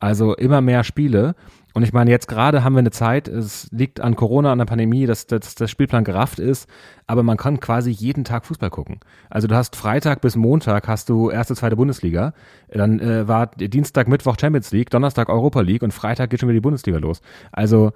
Also 0.00 0.34
immer 0.34 0.60
mehr 0.60 0.82
Spiele. 0.82 1.36
Und 1.74 1.82
ich 1.82 1.92
meine, 1.92 2.10
jetzt 2.10 2.28
gerade 2.28 2.64
haben 2.64 2.74
wir 2.74 2.80
eine 2.80 2.90
Zeit, 2.90 3.28
es 3.28 3.68
liegt 3.70 4.00
an 4.00 4.16
Corona, 4.16 4.52
an 4.52 4.58
der 4.58 4.64
Pandemie, 4.64 5.06
dass, 5.06 5.26
dass 5.26 5.54
der 5.54 5.68
Spielplan 5.68 6.02
gerafft 6.02 6.38
ist, 6.38 6.68
aber 7.06 7.22
man 7.22 7.36
kann 7.36 7.60
quasi 7.60 7.90
jeden 7.90 8.24
Tag 8.24 8.46
Fußball 8.46 8.70
gucken. 8.70 9.00
Also 9.30 9.48
du 9.48 9.54
hast 9.54 9.76
Freitag 9.76 10.20
bis 10.20 10.34
Montag 10.34 10.88
hast 10.88 11.08
du 11.08 11.30
erste, 11.30 11.54
zweite 11.54 11.76
Bundesliga, 11.76 12.32
dann 12.68 13.00
äh, 13.00 13.28
war 13.28 13.48
Dienstag, 13.48 14.08
Mittwoch 14.08 14.36
Champions 14.40 14.72
League, 14.72 14.90
Donnerstag 14.90 15.28
Europa 15.28 15.60
League 15.60 15.82
und 15.82 15.92
Freitag 15.92 16.30
geht 16.30 16.40
schon 16.40 16.48
wieder 16.48 16.56
die 16.56 16.62
Bundesliga 16.62 16.98
los. 16.98 17.20
Also 17.52 17.92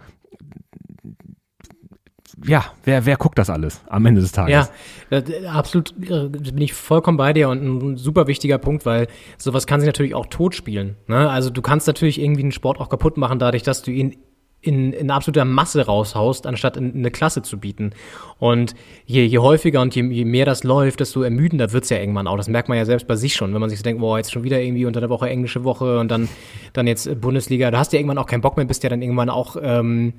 ja, 2.44 2.64
wer, 2.84 3.06
wer 3.06 3.16
guckt 3.16 3.38
das 3.38 3.50
alles 3.50 3.82
am 3.88 4.06
Ende 4.06 4.20
des 4.20 4.32
Tages? 4.32 4.70
Ja, 5.10 5.18
äh, 5.18 5.46
absolut 5.46 5.92
äh, 6.08 6.28
bin 6.28 6.60
ich 6.60 6.74
vollkommen 6.74 7.16
bei 7.16 7.32
dir 7.32 7.48
und 7.48 7.62
ein 7.62 7.96
super 7.96 8.26
wichtiger 8.26 8.58
Punkt, 8.58 8.86
weil 8.86 9.06
sowas 9.38 9.66
kann 9.66 9.80
sich 9.80 9.86
natürlich 9.86 10.14
auch 10.14 10.26
totspielen. 10.26 10.96
Ne? 11.06 11.28
Also 11.30 11.50
du 11.50 11.62
kannst 11.62 11.86
natürlich 11.86 12.20
irgendwie 12.20 12.42
einen 12.42 12.52
Sport 12.52 12.80
auch 12.80 12.88
kaputt 12.88 13.16
machen, 13.16 13.38
dadurch, 13.38 13.62
dass 13.62 13.82
du 13.82 13.90
ihn 13.90 14.16
in, 14.62 14.92
in 14.92 15.10
absoluter 15.10 15.44
Masse 15.44 15.84
raushaust, 15.86 16.46
anstatt 16.46 16.76
in, 16.76 16.92
in 16.92 16.98
eine 17.00 17.10
Klasse 17.10 17.42
zu 17.42 17.58
bieten. 17.58 17.90
Und 18.38 18.74
je, 19.04 19.24
je 19.24 19.38
häufiger 19.38 19.80
und 19.80 19.94
je, 19.94 20.04
je 20.04 20.24
mehr 20.24 20.46
das 20.46 20.62
läuft, 20.62 21.00
desto 21.00 21.22
ermüdender 21.22 21.72
wird's 21.72 21.90
ja 21.90 21.98
irgendwann 21.98 22.28
auch. 22.28 22.36
Das 22.36 22.48
merkt 22.48 22.68
man 22.68 22.78
ja 22.78 22.84
selbst 22.84 23.08
bei 23.08 23.16
sich 23.16 23.34
schon, 23.34 23.52
wenn 23.52 23.60
man 23.60 23.70
sich 23.70 23.80
so 23.80 23.82
denkt, 23.82 24.00
boah, 24.00 24.18
jetzt 24.18 24.32
schon 24.32 24.44
wieder 24.44 24.60
irgendwie 24.60 24.86
unter 24.86 25.00
der 25.00 25.10
Woche 25.10 25.28
englische 25.28 25.64
Woche 25.64 25.98
und 25.98 26.10
dann, 26.10 26.28
dann 26.72 26.86
jetzt 26.86 27.20
Bundesliga. 27.20 27.72
Da 27.72 27.78
hast 27.78 27.92
du 27.92 27.96
ja 27.96 28.00
irgendwann 28.00 28.18
auch 28.18 28.26
keinen 28.26 28.40
Bock 28.40 28.56
mehr, 28.56 28.64
bist 28.64 28.84
ja 28.84 28.88
dann 28.88 29.02
irgendwann 29.02 29.30
auch 29.30 29.56
ähm, 29.60 30.14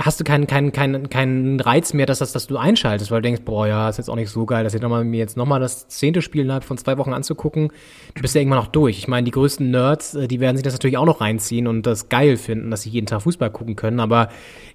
hast 0.00 0.20
du 0.20 0.24
keinen, 0.24 0.46
keinen, 0.46 0.72
keinen, 0.72 1.08
keinen 1.08 1.60
Reiz 1.60 1.92
mehr, 1.92 2.06
dass, 2.06 2.18
das, 2.18 2.32
dass 2.32 2.46
du 2.46 2.56
einschaltest, 2.56 3.10
weil 3.10 3.20
du 3.20 3.28
denkst, 3.28 3.42
boah, 3.44 3.66
ja, 3.66 3.88
ist 3.88 3.98
jetzt 3.98 4.08
auch 4.08 4.16
nicht 4.16 4.30
so 4.30 4.46
geil, 4.46 4.64
dass 4.64 4.74
ich 4.74 4.80
nochmal, 4.80 5.04
mir 5.04 5.18
jetzt 5.18 5.36
nochmal 5.36 5.60
das 5.60 5.88
zehnte 5.88 6.22
Spiel 6.22 6.42
innerhalb 6.42 6.64
von 6.64 6.78
zwei 6.78 6.98
Wochen 6.98 7.12
anzugucken. 7.12 7.70
Du 8.14 8.22
bist 8.22 8.34
ja 8.34 8.40
irgendwann 8.40 8.60
noch 8.60 8.68
durch. 8.68 8.98
Ich 8.98 9.08
meine, 9.08 9.24
die 9.24 9.30
größten 9.30 9.70
Nerds, 9.70 10.14
äh, 10.14 10.28
die 10.28 10.40
werden 10.40 10.56
sich 10.56 10.64
das 10.64 10.72
natürlich 10.72 10.98
auch 10.98 11.06
noch 11.06 11.20
reinziehen 11.20 11.66
und 11.66 11.86
das 11.86 12.08
geil 12.08 12.36
finden, 12.36 12.70
dass 12.70 12.82
sie 12.82 12.90
jeden 12.90 13.06
Tag 13.06 13.22
Fußball 13.22 13.50
gucken 13.50 13.76
können. 13.76 14.00
Aber 14.00 14.28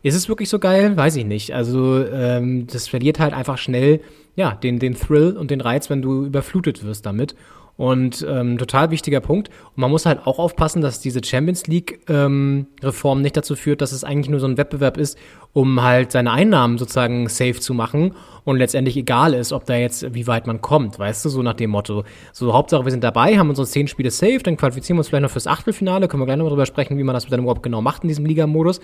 ist 0.04 0.16
es 0.16 0.30
wirklich 0.30 0.50
so 0.50 0.60
geil? 0.60 0.98
Weiß 0.98 1.16
ich 1.16 1.26
nicht. 1.26 1.54
Also, 1.54 2.06
ähm, 2.06 2.68
das 2.68 2.88
verliert 2.88 3.20
halt 3.20 3.34
einfach 3.34 3.58
schnell, 3.58 4.02
ja, 4.36 4.54
den, 4.56 4.80
den 4.80 4.96
Thrill 4.96 5.36
und 5.38 5.52
den 5.52 5.62
Reiz, 5.62 5.90
wenn 5.90 6.02
du 6.02 6.26
überflutet 6.26 6.84
wirst 6.86 7.06
damit. 7.06 7.36
Und 7.82 8.24
ähm, 8.30 8.60
total 8.60 8.92
wichtiger 8.92 9.22
Punkt. 9.22 9.50
Und 9.50 9.78
man 9.78 9.90
muss 9.90 10.06
halt 10.06 10.28
auch 10.28 10.38
aufpassen, 10.38 10.84
dass 10.84 11.00
diese 11.00 11.20
Champions 11.24 11.66
League-Reform 11.66 13.18
ähm, 13.18 13.22
nicht 13.24 13.36
dazu 13.36 13.56
führt, 13.56 13.82
dass 13.82 13.92
es 13.92 14.04
eigentlich 14.04 14.30
nur 14.30 14.40
so 14.40 14.46
ein 14.46 14.56
Wettbewerb 14.56 14.98
ist, 14.98 15.18
um 15.52 15.82
halt 15.82 16.12
seine 16.12 16.32
Einnahmen 16.32 16.78
sozusagen 16.78 17.28
safe 17.28 17.60
zu 17.60 17.74
machen 17.74 18.14
und 18.44 18.58
letztendlich 18.58 18.98
egal 18.98 19.34
ist, 19.34 19.52
ob 19.52 19.66
da 19.66 19.78
jetzt, 19.78 20.14
wie 20.14 20.28
weit 20.28 20.46
man 20.46 20.62
kommt, 20.62 21.00
weißt 21.00 21.26
du, 21.26 21.30
so 21.30 21.42
nach 21.42 21.56
dem 21.56 21.72
Motto. 21.72 22.04
So, 22.34 22.54
Hauptsache, 22.54 22.86
wir 22.86 22.92
sind 22.92 23.04
dabei, 23.04 23.40
haben 23.40 23.50
unsere 23.50 23.66
zehn 23.66 23.88
Spiele 23.88 24.12
safe, 24.12 24.44
dann 24.44 24.58
qualifizieren 24.58 24.98
wir 24.98 25.00
uns 25.00 25.08
vielleicht 25.08 25.24
noch 25.24 25.32
fürs 25.32 25.48
Achtelfinale, 25.48 26.08
können 26.08 26.22
wir 26.22 26.28
gleich 26.28 26.38
noch 26.38 26.50
drüber 26.50 26.68
sprechen, 26.68 27.00
wie 27.00 27.04
man 27.04 27.16
das 27.16 27.26
dann 27.26 27.40
überhaupt 27.40 27.64
genau 27.64 27.82
macht 27.82 28.04
in 28.04 28.10
diesem 28.10 28.28
Liga-Modus. 28.28 28.80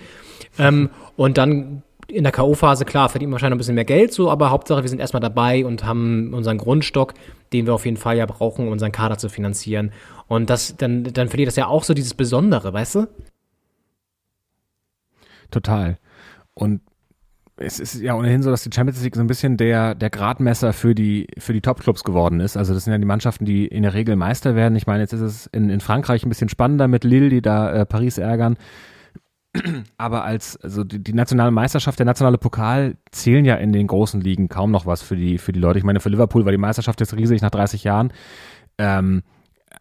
Ähm, 0.58 0.90
und 1.14 1.38
dann 1.38 1.84
in 2.10 2.24
der 2.24 2.32
K.O.-Phase, 2.32 2.84
klar, 2.84 3.08
verdient 3.08 3.30
man 3.30 3.34
wahrscheinlich 3.34 3.56
ein 3.56 3.58
bisschen 3.58 3.74
mehr 3.74 3.84
Geld, 3.84 4.12
so, 4.12 4.30
aber 4.30 4.50
Hauptsache, 4.50 4.82
wir 4.82 4.88
sind 4.88 4.98
erstmal 4.98 5.20
dabei 5.20 5.64
und 5.64 5.84
haben 5.84 6.32
unseren 6.32 6.58
Grundstock, 6.58 7.14
den 7.52 7.66
wir 7.66 7.74
auf 7.74 7.84
jeden 7.84 7.98
Fall 7.98 8.16
ja 8.16 8.26
brauchen, 8.26 8.66
um 8.66 8.72
unseren 8.72 8.92
Kader 8.92 9.18
zu 9.18 9.28
finanzieren. 9.28 9.92
Und 10.26 10.48
das, 10.50 10.76
dann, 10.76 11.04
dann 11.04 11.28
verliert 11.28 11.48
das 11.48 11.56
ja 11.56 11.66
auch 11.66 11.84
so 11.84 11.94
dieses 11.94 12.14
Besondere, 12.14 12.72
weißt 12.72 12.94
du? 12.96 13.08
Total. 15.50 15.98
Und 16.54 16.80
es 17.56 17.80
ist 17.80 17.94
ja 17.94 18.14
ohnehin 18.14 18.42
so, 18.42 18.50
dass 18.50 18.62
die 18.62 18.70
Champions 18.72 19.02
League 19.02 19.16
so 19.16 19.20
ein 19.20 19.26
bisschen 19.26 19.56
der, 19.56 19.94
der 19.94 20.10
Gradmesser 20.10 20.72
für 20.72 20.94
die, 20.94 21.26
für 21.38 21.52
die 21.52 21.60
Top-Clubs 21.60 22.04
geworden 22.04 22.40
ist. 22.40 22.56
Also 22.56 22.72
das 22.72 22.84
sind 22.84 22.92
ja 22.92 22.98
die 22.98 23.04
Mannschaften, 23.04 23.44
die 23.44 23.66
in 23.66 23.82
der 23.82 23.94
Regel 23.94 24.16
Meister 24.16 24.54
werden. 24.54 24.76
Ich 24.76 24.86
meine, 24.86 25.00
jetzt 25.00 25.12
ist 25.12 25.20
es 25.20 25.46
in, 25.46 25.68
in 25.68 25.80
Frankreich 25.80 26.24
ein 26.24 26.28
bisschen 26.28 26.48
spannender 26.48 26.88
mit 26.88 27.04
Lille, 27.04 27.28
die 27.28 27.42
da 27.42 27.72
äh, 27.72 27.86
Paris 27.86 28.18
ärgern. 28.18 28.56
Aber 29.96 30.24
als, 30.24 30.56
also 30.58 30.84
die, 30.84 31.02
die, 31.02 31.12
nationale 31.12 31.50
Meisterschaft, 31.50 31.98
der 31.98 32.06
nationale 32.06 32.38
Pokal 32.38 32.96
zählen 33.10 33.44
ja 33.44 33.56
in 33.56 33.72
den 33.72 33.86
großen 33.86 34.20
Ligen 34.20 34.48
kaum 34.48 34.70
noch 34.70 34.86
was 34.86 35.02
für 35.02 35.16
die, 35.16 35.38
für 35.38 35.52
die 35.52 35.60
Leute. 35.60 35.78
Ich 35.78 35.84
meine, 35.84 36.00
für 36.00 36.08
Liverpool 36.08 36.44
war 36.44 36.52
die 36.52 36.58
Meisterschaft 36.58 37.00
jetzt 37.00 37.14
riesig 37.14 37.42
nach 37.42 37.50
30 37.50 37.84
Jahren. 37.84 38.12
Ähm, 38.78 39.22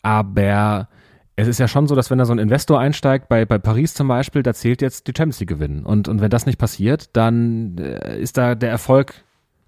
aber 0.02 0.90
es 1.36 1.48
ist 1.48 1.60
ja 1.60 1.68
schon 1.68 1.88
so, 1.88 1.96
dass 1.96 2.10
wenn 2.10 2.18
da 2.18 2.26
so 2.26 2.34
ein 2.34 2.40
Investor 2.40 2.80
einsteigt, 2.80 3.30
bei, 3.30 3.46
bei 3.46 3.60
Paris 3.60 3.94
zum 3.94 4.08
Beispiel, 4.08 4.44
da 4.44 4.54
zählt 4.54 4.82
jetzt 4.82 5.08
die 5.08 5.14
Champions 5.16 5.40
League 5.40 5.50
gewinnen. 5.50 5.86
Und, 5.86 6.08
und 6.08 6.20
wenn 6.20 6.32
das 6.32 6.46
nicht 6.46 6.58
passiert, 6.58 7.16
dann 7.16 7.78
äh, 7.78 8.20
ist 8.20 8.38
da 8.38 8.56
der 8.56 8.72
Erfolg 8.72 9.14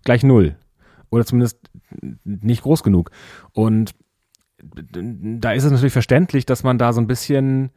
gleich 0.04 0.24
null. 0.24 0.56
Oder 1.12 1.26
zumindest 1.26 1.60
nicht 2.24 2.64
groß 2.64 2.84
genug. 2.84 3.12
Und 3.54 3.94
da 4.62 5.52
ist 5.52 5.64
es 5.64 5.72
natürlich 5.72 5.94
verständlich, 5.94 6.46
dass 6.46 6.64
man 6.64 6.78
da 6.78 6.94
so 6.94 7.02
ein 7.02 7.08
bisschen 7.08 7.72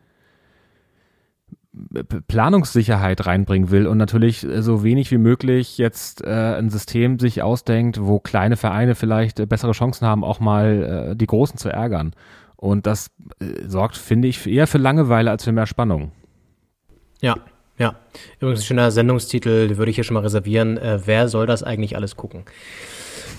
Planungssicherheit 2.29 3.25
reinbringen 3.25 3.71
will 3.71 3.87
und 3.87 3.97
natürlich 3.97 4.47
so 4.59 4.85
wenig 4.85 5.11
wie 5.11 5.19
möglich 5.19 5.79
jetzt 5.79 6.23
äh, 6.23 6.29
ein 6.29 6.69
System 6.69 7.19
sich 7.19 7.43
ausdenkt, 7.43 7.99
wo 8.01 8.21
kleine 8.21 8.57
Vereine 8.57 8.95
vielleicht 8.95 9.41
äh, 9.41 9.47
bessere 9.47 9.73
Chancen 9.73 10.07
haben, 10.07 10.23
auch 10.23 10.39
mal 10.39 11.13
äh, 11.13 11.17
die 11.17 11.27
Großen 11.27 11.57
zu 11.57 11.71
ärgern. 11.71 12.15
Und 12.57 12.87
das 12.87 13.11
äh, 13.41 13.67
sorgt, 13.67 13.97
finde 13.97 14.29
ich, 14.29 14.47
eher 14.47 14.67
für 14.67 14.79
Langeweile 14.79 15.31
als 15.31 15.45
für 15.45 15.53
mehr 15.53 15.67
Spannung. 15.67 16.13
Ja, 17.23 17.37
ja. 17.79 17.97
Übrigens 18.39 18.67
schöner 18.67 18.91
Sendungstitel, 18.91 19.77
würde 19.77 19.91
ich 19.91 19.97
hier 19.97 20.05
schon 20.05 20.15
mal 20.15 20.21
reservieren. 20.21 20.77
Äh, 20.77 21.01
wer 21.07 21.29
soll 21.29 21.47
das 21.47 21.63
eigentlich 21.63 21.97
alles 21.97 22.17
gucken? 22.17 22.45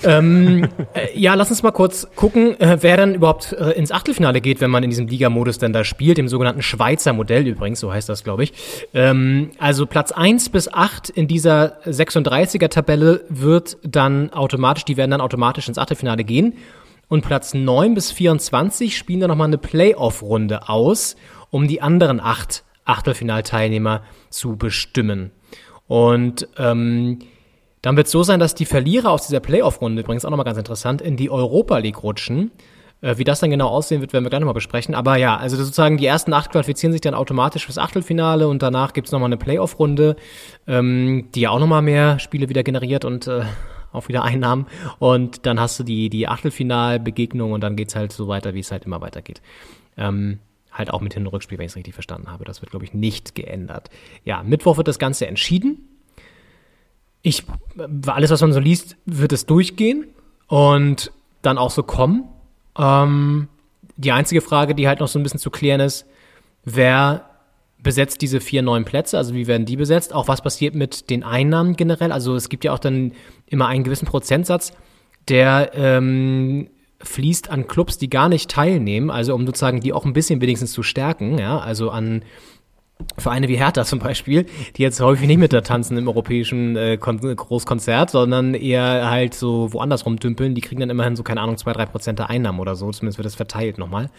Ähm, 0.04 0.68
äh, 0.94 1.18
ja, 1.18 1.34
lass 1.34 1.50
uns 1.50 1.64
mal 1.64 1.72
kurz 1.72 2.08
gucken, 2.16 2.60
äh, 2.60 2.78
wer 2.82 2.98
dann 2.98 3.16
überhaupt 3.16 3.54
äh, 3.54 3.72
ins 3.72 3.92
Achtelfinale 3.92 4.42
geht, 4.42 4.62
wenn 4.62 4.72
man 4.72 4.84
in 4.84 4.90
diesem 4.90 5.08
Liga-Modus 5.08 5.58
dann 5.58 5.74
da 5.74 5.84
spielt, 5.84 6.20
im 6.20 6.28
sogenannten 6.28 6.62
Schweizer 6.62 7.14
Modell 7.14 7.48
übrigens, 7.48 7.80
so 7.80 7.92
heißt 7.92 8.10
das, 8.10 8.24
glaube 8.24 8.44
ich. 8.44 8.54
Ähm, 8.94 9.52
also 9.58 9.86
Platz 9.86 10.12
eins 10.12 10.50
bis 10.50 10.72
acht 10.72 11.10
in 11.10 11.28
dieser 11.28 11.82
36er-Tabelle 11.86 13.26
wird 13.30 13.78
dann 13.84 14.32
automatisch, 14.32 14.86
die 14.86 14.98
werden 14.98 15.12
dann 15.12 15.22
automatisch 15.22 15.68
ins 15.68 15.78
Achtelfinale 15.78 16.24
gehen. 16.24 16.54
Und 17.08 17.24
Platz 17.24 17.54
neun 17.54 17.94
bis 17.94 18.12
24 18.12 18.98
spielen 18.98 19.20
dann 19.20 19.30
nochmal 19.30 19.48
eine 19.48 19.58
Playoff-Runde 19.58 20.70
aus, 20.70 21.16
um 21.52 21.68
die 21.68 21.82
anderen 21.82 22.20
acht 22.20 22.64
Achtelfinalteilnehmer 22.86 24.04
zu 24.30 24.58
bestimmen. 24.58 25.32
Und 25.88 26.48
ähm, 26.58 27.20
dann 27.84 27.98
wird 27.98 28.08
es 28.08 28.12
so 28.12 28.24
sein, 28.24 28.40
dass 28.40 28.56
die 28.56 28.66
Verlierer 28.66 29.12
aus 29.12 29.28
dieser 29.28 29.42
Playoff-Runde, 29.42 30.02
übrigens 30.02 30.24
auch 30.26 30.30
nochmal 30.30 30.46
ganz 30.46 30.58
interessant, 30.58 31.02
in 31.02 31.18
die 31.18 31.30
Europa 31.30 31.78
League 31.78 32.02
rutschen. 32.02 32.52
Äh, 33.02 33.18
wie 33.18 33.26
das 33.26 33.42
dann 33.42 33.50
genau 33.50 33.68
aussehen 33.68 34.00
wird, 34.00 34.14
werden 34.14 34.24
wir 34.24 34.30
gleich 34.30 34.40
nochmal 34.40 34.54
besprechen. 34.54 34.96
Aber 34.96 35.18
ja, 35.18 35.36
also 35.36 35.58
sozusagen 35.58 35.98
die 35.98 36.06
ersten 36.06 36.34
acht 36.34 36.52
qualifizieren 36.52 36.94
sich 36.94 37.02
dann 37.02 37.14
automatisch 37.14 37.66
fürs 37.66 37.78
Achtelfinale 37.78 38.48
und 38.48 38.64
danach 38.64 38.94
gibt's 38.94 39.12
nochmal 39.12 39.28
eine 39.28 39.38
Playoff-Runde, 39.38 40.16
ähm, 40.66 41.28
die 41.36 41.42
ja 41.42 41.50
auch 41.50 41.60
nochmal 41.60 41.82
mehr 41.82 42.20
Spiele 42.20 42.48
wieder 42.48 42.64
generiert 42.64 43.04
und 43.04 43.28
äh, 43.28 43.42
auch 43.92 44.08
wieder 44.08 44.24
Einnahmen. 44.24 44.68
Und 45.00 45.46
dann 45.46 45.60
hast 45.60 45.78
du 45.78 45.84
die, 45.84 46.10
die 46.10 46.30
Achtelfinalbegegnung 46.30 47.52
und 47.52 47.62
dann 47.62 47.76
geht's 47.76 47.98
halt 47.98 48.14
so 48.14 48.30
weiter, 48.30 48.54
wie 48.54 48.62
es 48.62 48.72
halt 48.72 48.86
immer 48.86 49.02
weitergeht. 49.02 49.42
Ähm, 49.98 50.40
halt 50.72 50.90
auch 50.90 51.02
mit 51.02 51.14
Hin- 51.14 51.28
und 51.28 51.34
Rückspiel, 51.34 51.58
wenn 51.58 51.66
ich 51.66 51.74
es 51.74 51.76
richtig 51.76 51.94
verstanden 51.94 52.32
habe. 52.32 52.46
Das 52.46 52.62
wird, 52.62 52.72
glaube 52.72 52.86
ich, 52.86 52.94
nicht 52.94 53.36
geändert. 53.36 53.90
Ja, 54.24 54.42
Mittwoch 54.42 54.78
wird 54.78 54.88
das 54.88 55.00
Ganze 55.00 55.28
entschieden. 55.28 55.90
Ich, 57.24 57.44
alles, 58.06 58.30
was 58.30 58.42
man 58.42 58.54
so 58.54 58.60
liest, 58.60 58.98
wird 59.06 59.34
es 59.34 59.46
durchgehen 59.46 60.06
und 60.48 61.12
dann 61.42 61.58
auch 61.58 61.72
so 61.72 61.82
kommen. 61.82 62.26
Ähm, 62.78 63.48
die 63.98 64.12
einzige 64.12 64.42
Frage, 64.42 64.76
die 64.76 64.88
halt 64.88 65.00
noch 65.00 65.08
so 65.08 65.18
ein 65.18 65.24
bisschen 65.24 65.40
zu 65.40 65.50
klären 65.50 65.80
ist, 65.80 66.06
wer 66.66 67.30
besetzt 67.82 68.22
diese 68.22 68.40
vier 68.40 68.62
neuen 68.62 68.86
Plätze, 68.86 69.18
also 69.18 69.34
wie 69.34 69.48
werden 69.48 69.66
die 69.66 69.76
besetzt? 69.76 70.14
Auch 70.14 70.28
was 70.28 70.42
passiert 70.42 70.74
mit 70.74 71.10
den 71.10 71.24
Einnahmen 71.24 71.76
generell? 71.76 72.12
Also 72.12 72.36
es 72.36 72.50
gibt 72.50 72.64
ja 72.64 72.72
auch 72.74 72.80
dann 72.80 73.12
immer 73.46 73.68
einen 73.68 73.84
gewissen 73.84 74.06
Prozentsatz, 74.06 74.74
der 75.28 75.72
ähm, 75.76 76.70
fließt 77.02 77.50
an 77.50 77.68
Clubs, 77.68 77.98
die 77.98 78.10
gar 78.10 78.30
nicht 78.30 78.50
teilnehmen, 78.50 79.12
also 79.12 79.36
um 79.36 79.46
sozusagen 79.46 79.82
die 79.82 79.92
auch 79.92 80.06
ein 80.06 80.14
bisschen 80.14 80.40
wenigstens 80.42 80.72
zu 80.72 80.84
stärken, 80.84 81.38
ja, 81.38 81.60
also 81.60 81.90
an 81.90 82.24
Vereine 83.18 83.48
wie 83.48 83.58
Hertha 83.58 83.86
zum 83.86 84.00
Beispiel, 84.00 84.46
die 84.76 84.82
jetzt 84.82 85.00
häufig 85.02 85.28
nicht 85.28 85.38
mit 85.38 85.54
da 85.54 85.62
tanzen 85.62 85.98
im 85.98 86.08
europäischen 86.08 86.76
äh, 86.76 86.98
Kon 86.98 87.20
Großkonzert, 87.20 88.10
sondern 88.10 88.54
eher 88.54 89.10
halt 89.10 89.34
so 89.34 89.72
woanders 89.74 90.06
rumdümpeln, 90.06 90.56
die 90.56 90.62
kriegen 90.62 90.82
dann 90.82 90.90
immerhin 90.90 91.16
so, 91.16 91.24
keine 91.24 91.42
Ahnung, 91.42 91.58
zwei, 91.58 91.74
drei 91.74 91.86
Prozent 91.86 92.20
der 92.20 92.30
Einnahmen 92.30 92.60
oder 92.60 92.76
so, 92.76 92.92
zumindest 92.92 93.18
wird 93.18 93.26
das 93.26 93.36
verteilt 93.36 93.78
nochmal. 93.78 94.10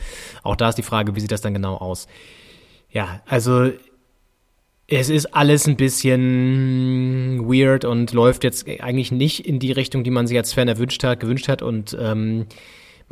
Auch 0.42 0.56
da 0.56 0.68
ist 0.68 0.78
die 0.78 0.82
Frage, 0.82 1.16
wie 1.16 1.20
sieht 1.20 1.32
das 1.32 1.40
dann 1.40 1.54
genau 1.54 1.76
aus? 1.76 2.06
Ja, 2.90 3.22
also 3.26 3.70
es 4.86 5.08
ist 5.08 5.34
alles 5.34 5.66
ein 5.66 5.76
bisschen 5.76 7.40
weird 7.48 7.84
und 7.84 8.12
läuft 8.12 8.44
jetzt 8.44 8.68
eigentlich 8.80 9.10
nicht 9.12 9.46
in 9.46 9.58
die 9.58 9.72
Richtung, 9.72 10.04
die 10.04 10.10
man 10.10 10.26
sich 10.26 10.36
als 10.36 10.52
Fan 10.52 10.68
erwünscht 10.68 11.02
hat, 11.02 11.20
gewünscht 11.20 11.48
hat 11.48 11.62
und 11.62 11.96
ähm, 11.98 12.46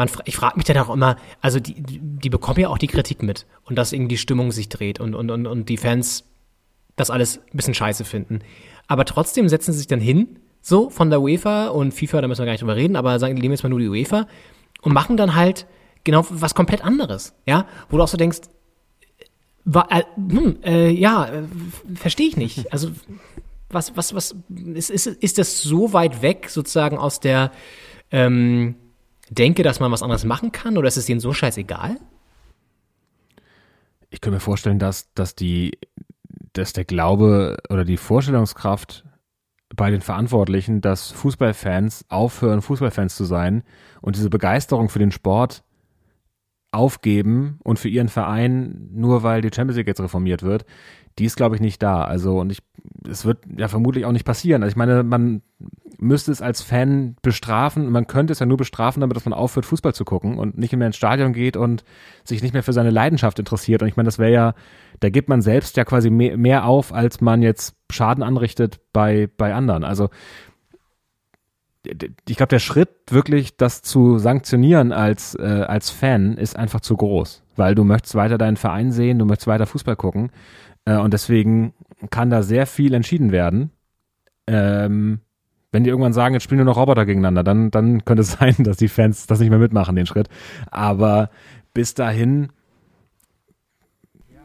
man, 0.05 0.23
ich 0.25 0.37
frage 0.37 0.57
mich 0.57 0.65
dann 0.65 0.79
auch 0.79 0.93
immer, 0.93 1.17
also 1.41 1.61
die, 1.61 1.75
die 1.79 2.31
bekommen 2.31 2.61
ja 2.61 2.69
auch 2.69 2.79
die 2.79 2.87
Kritik 2.87 3.23
mit 3.23 3.47
und 3.65 3.77
dass 3.77 3.93
irgendwie 3.93 4.15
die 4.15 4.19
Stimmung 4.19 4.53
sich 4.53 4.69
dreht 4.69 5.01
und, 5.01 5.15
und, 5.15 5.31
und, 5.31 5.47
und 5.47 5.69
die 5.69 5.77
Fans 5.77 6.25
das 6.97 7.11
alles 7.11 7.39
ein 7.39 7.57
bisschen 7.57 7.75
scheiße 7.75 8.05
finden. 8.05 8.41
Aber 8.87 9.05
trotzdem 9.05 9.49
setzen 9.49 9.73
sie 9.73 9.79
sich 9.79 9.87
dann 9.87 10.01
hin, 10.01 10.39
so 10.61 10.91
von 10.91 11.11
der 11.11 11.21
UEFA 11.21 11.69
und 11.69 11.93
FIFA, 11.93 12.21
da 12.21 12.29
müssen 12.29 12.41
wir 12.41 12.47
gar 12.47 12.53
nicht 12.53 12.63
drüber 12.63 12.77
reden, 12.77 12.97
aber 12.97 13.19
sagen, 13.19 13.35
nehmen 13.35 13.53
jetzt 13.53 13.63
mal 13.63 13.69
nur 13.69 13.81
die 13.81 13.89
UEFA 13.89 14.27
und 14.83 14.93
machen 14.93 15.17
dann 15.17 15.35
halt 15.35 15.67
genau 16.05 16.25
was 16.29 16.55
komplett 16.55 16.85
anderes, 16.85 17.35
ja, 17.47 17.67
wo 17.89 17.97
du 17.97 18.03
auch 18.03 18.09
so 18.09 18.17
denkst, 18.17 18.41
war, 19.65 19.91
äh, 19.91 20.03
hm, 20.17 20.59
äh, 20.65 20.91
ja, 20.91 21.27
äh, 21.27 21.43
verstehe 21.95 22.27
ich 22.27 22.37
nicht. 22.37 22.73
Also 22.73 22.91
was, 23.71 23.97
was, 23.97 24.15
was 24.15 24.37
ist, 24.75 24.91
ist, 24.91 25.07
ist 25.07 25.39
das 25.39 25.63
so 25.63 25.93
weit 25.93 26.21
weg 26.21 26.49
sozusagen 26.51 26.99
aus 26.99 27.21
der 27.21 27.53
ähm, 28.11 28.75
Denke, 29.35 29.63
dass 29.63 29.81
man 29.81 29.91
was 29.91 30.03
anderes 30.03 30.25
machen 30.25 30.53
kann, 30.53 30.77
oder 30.77 30.89
ist 30.89 30.99
es 30.99 31.07
denen 31.07 31.21
so 31.21 31.33
scheißegal? 31.33 31.97
Ich 34.11 34.21
könnte 34.21 34.37
mir 34.37 34.41
vorstellen, 34.41 34.79
dass, 34.79 35.13
dass 35.15 35.35
die, 35.35 35.79
dass 36.53 36.75
der 36.75 36.85
Glaube 36.85 37.57
oder 37.71 37.87
die 37.87 37.97
Vorstellungskraft 37.97 39.07
bei 39.75 39.91
den 39.91 40.03
Verantwortlichen, 40.03 40.83
dass 40.83 41.11
Fußballfans 41.13 42.05
aufhören, 42.11 42.61
Fußballfans 42.61 43.17
zu 43.17 43.25
sein 43.25 43.63
und 44.03 44.17
diese 44.17 44.29
Begeisterung 44.29 44.91
für 44.91 44.99
den 44.99 45.13
Sport 45.13 45.65
aufgeben 46.71 47.59
und 47.65 47.79
für 47.79 47.89
ihren 47.89 48.09
Verein, 48.09 48.91
nur 48.93 49.23
weil 49.23 49.41
die 49.41 49.51
Champions 49.55 49.79
League 49.79 49.87
jetzt 49.87 50.01
reformiert 50.01 50.43
wird, 50.43 50.67
die 51.19 51.25
ist, 51.25 51.37
glaube 51.37 51.55
ich, 51.55 51.61
nicht 51.61 51.83
da. 51.83 52.05
Also, 52.05 52.41
und 52.41 52.51
ich, 52.51 52.59
es 53.09 53.25
wird 53.25 53.39
ja 53.57 53.69
vermutlich 53.69 54.05
auch 54.07 54.13
nicht 54.13 54.25
passieren. 54.25 54.63
Also, 54.63 54.73
ich 54.73 54.77
meine, 54.77 55.03
man 55.03 55.43
müsste 55.99 56.33
es 56.33 56.43
als 56.43 56.63
Fan 56.63 57.17
bestrafen. 57.23 57.91
Man 57.91 58.07
könnte 58.07 58.33
es 58.33 58.39
ja 58.39 58.47
nur 58.47 58.57
bestrafen, 58.57 59.01
damit 59.01 59.17
dass 59.17 59.25
man 59.25 59.35
aufhört, 59.35 59.67
Fußball 59.67 59.95
zu 59.95 60.05
gucken 60.05 60.39
und 60.39 60.59
nicht 60.59 60.75
mehr 60.75 60.87
ins 60.87 60.97
Stadion 60.97 61.33
geht 61.33 61.57
und 61.57 61.85
sich 62.25 62.43
nicht 62.43 62.55
mehr 62.55 62.63
für 62.63 62.73
seine 62.73 62.91
Leidenschaft 62.91 63.39
interessiert. 63.39 63.83
Und 63.83 63.89
ich 63.89 63.97
meine, 63.97 64.07
das 64.07 64.19
wäre 64.19 64.33
ja, 64.33 64.55
da 65.01 65.11
gibt 65.11 65.29
man 65.29 65.43
selbst 65.43 65.77
ja 65.77 65.85
quasi 65.85 66.11
mehr, 66.11 66.37
mehr 66.37 66.65
auf, 66.65 66.93
als 66.93 67.21
man 67.21 67.43
jetzt 67.43 67.77
Schaden 67.91 68.23
anrichtet 68.23 68.81
bei, 68.93 69.29
bei 69.37 69.55
anderen. 69.55 69.85
Also, 69.85 70.09
ich 72.29 72.37
glaube, 72.37 72.51
der 72.51 72.61
Schritt 72.61 72.91
wirklich, 73.11 73.57
das 73.57 73.83
zu 73.83 74.19
sanktionieren 74.19 74.93
als, 74.93 75.35
äh, 75.35 75.65
als 75.67 75.91
Fan, 75.91 76.37
ist 76.37 76.57
einfach 76.57 76.81
zu 76.81 76.97
groß, 76.97 77.43
weil 77.57 77.75
du 77.75 77.83
möchtest 77.83 78.15
weiter 78.15 78.39
deinen 78.39 78.57
Verein 78.57 78.93
sehen, 78.93 79.19
du 79.19 79.25
möchtest 79.25 79.49
weiter 79.49 79.67
Fußball 79.67 79.97
gucken 79.97 80.31
äh, 80.85 80.97
und 80.97 81.13
deswegen 81.13 81.75
kann 82.11 82.31
da 82.31 82.43
sehr 82.43 82.67
viel 82.67 82.95
entschieden 82.95 83.33
werden. 83.33 83.71
Ähm, 84.47 85.21
wenn 85.71 85.85
die 85.85 85.91
irgendwann 85.91 86.13
sagen, 86.13 86.35
jetzt 86.35 86.43
spielen 86.43 86.59
nur 86.59 86.67
noch 86.67 86.77
Roboter 86.77 87.07
gegeneinander, 87.07 87.43
dann, 87.43 87.71
dann 87.71 88.05
könnte 88.05 88.23
es 88.23 88.33
sein, 88.39 88.57
dass 88.59 88.77
die 88.77 88.89
Fans 88.89 89.27
das 89.27 89.41
nicht 89.41 89.51
mehr 89.51 89.59
mitmachen, 89.59 89.97
den 89.97 90.07
Schritt. 90.07 90.29
Aber 90.71 91.31
bis 91.75 91.95
dahin, 91.95 92.49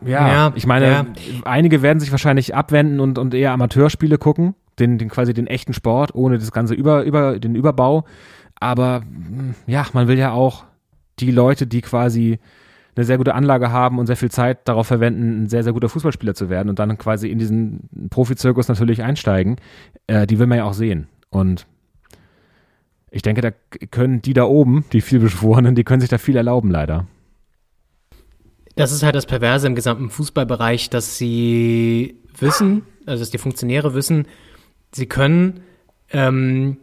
ja, 0.05 0.27
ja 0.27 0.51
ich 0.55 0.65
meine, 0.65 0.85
ja. 0.87 1.05
einige 1.45 1.81
werden 1.81 1.99
sich 1.99 2.11
wahrscheinlich 2.11 2.55
abwenden 2.55 2.99
und, 2.99 3.17
und 3.17 3.33
eher 3.33 3.51
Amateurspiele 3.51 4.17
gucken 4.17 4.55
den, 4.79 4.97
den 4.97 5.09
quasi 5.09 5.33
den 5.33 5.47
echten 5.47 5.73
Sport, 5.73 6.13
ohne 6.15 6.37
das 6.37 6.51
ganze 6.51 6.73
über, 6.73 7.03
über 7.03 7.39
den 7.39 7.55
Überbau. 7.55 8.05
Aber 8.59 9.01
hm, 9.01 9.55
ja, 9.65 9.85
man 9.93 10.07
will 10.07 10.17
ja 10.17 10.31
auch 10.31 10.65
die 11.19 11.31
Leute, 11.31 11.67
die 11.67 11.81
quasi 11.81 12.39
eine 12.97 13.05
sehr 13.05 13.17
gute 13.17 13.35
Anlage 13.35 13.71
haben 13.71 13.99
und 13.99 14.07
sehr 14.07 14.17
viel 14.17 14.31
Zeit 14.31 14.67
darauf 14.67 14.87
verwenden, 14.87 15.43
ein 15.43 15.49
sehr, 15.49 15.63
sehr 15.63 15.73
guter 15.73 15.89
Fußballspieler 15.89 16.33
zu 16.33 16.49
werden 16.49 16.69
und 16.69 16.79
dann 16.79 16.97
quasi 16.97 17.29
in 17.29 17.39
diesen 17.39 18.09
Profizirkus 18.09 18.67
natürlich 18.67 19.03
einsteigen, 19.03 19.57
äh, 20.07 20.27
die 20.27 20.39
will 20.39 20.47
man 20.47 20.57
ja 20.57 20.63
auch 20.65 20.73
sehen. 20.73 21.07
Und 21.29 21.67
ich 23.11 23.21
denke, 23.21 23.41
da 23.41 23.51
können 23.91 24.21
die 24.21 24.33
da 24.33 24.43
oben, 24.43 24.85
die 24.91 25.01
vielbeschworenen, 25.01 25.75
die 25.75 25.83
können 25.83 26.01
sich 26.01 26.09
da 26.09 26.17
viel 26.17 26.35
erlauben, 26.35 26.71
leider. 26.71 27.07
Das 28.75 28.91
ist 28.91 29.03
halt 29.03 29.15
das 29.15 29.25
Perverse 29.25 29.65
im 29.65 29.75
gesamten 29.75 30.09
Fußballbereich, 30.09 30.89
dass 30.89 31.17
sie 31.17 32.19
wissen, 32.37 32.83
also 33.05 33.21
dass 33.21 33.31
die 33.31 33.39
Funktionäre 33.39 33.93
wissen, 33.93 34.27
sie 34.91 35.07
können, 35.07 35.61
ähm, 36.11 36.77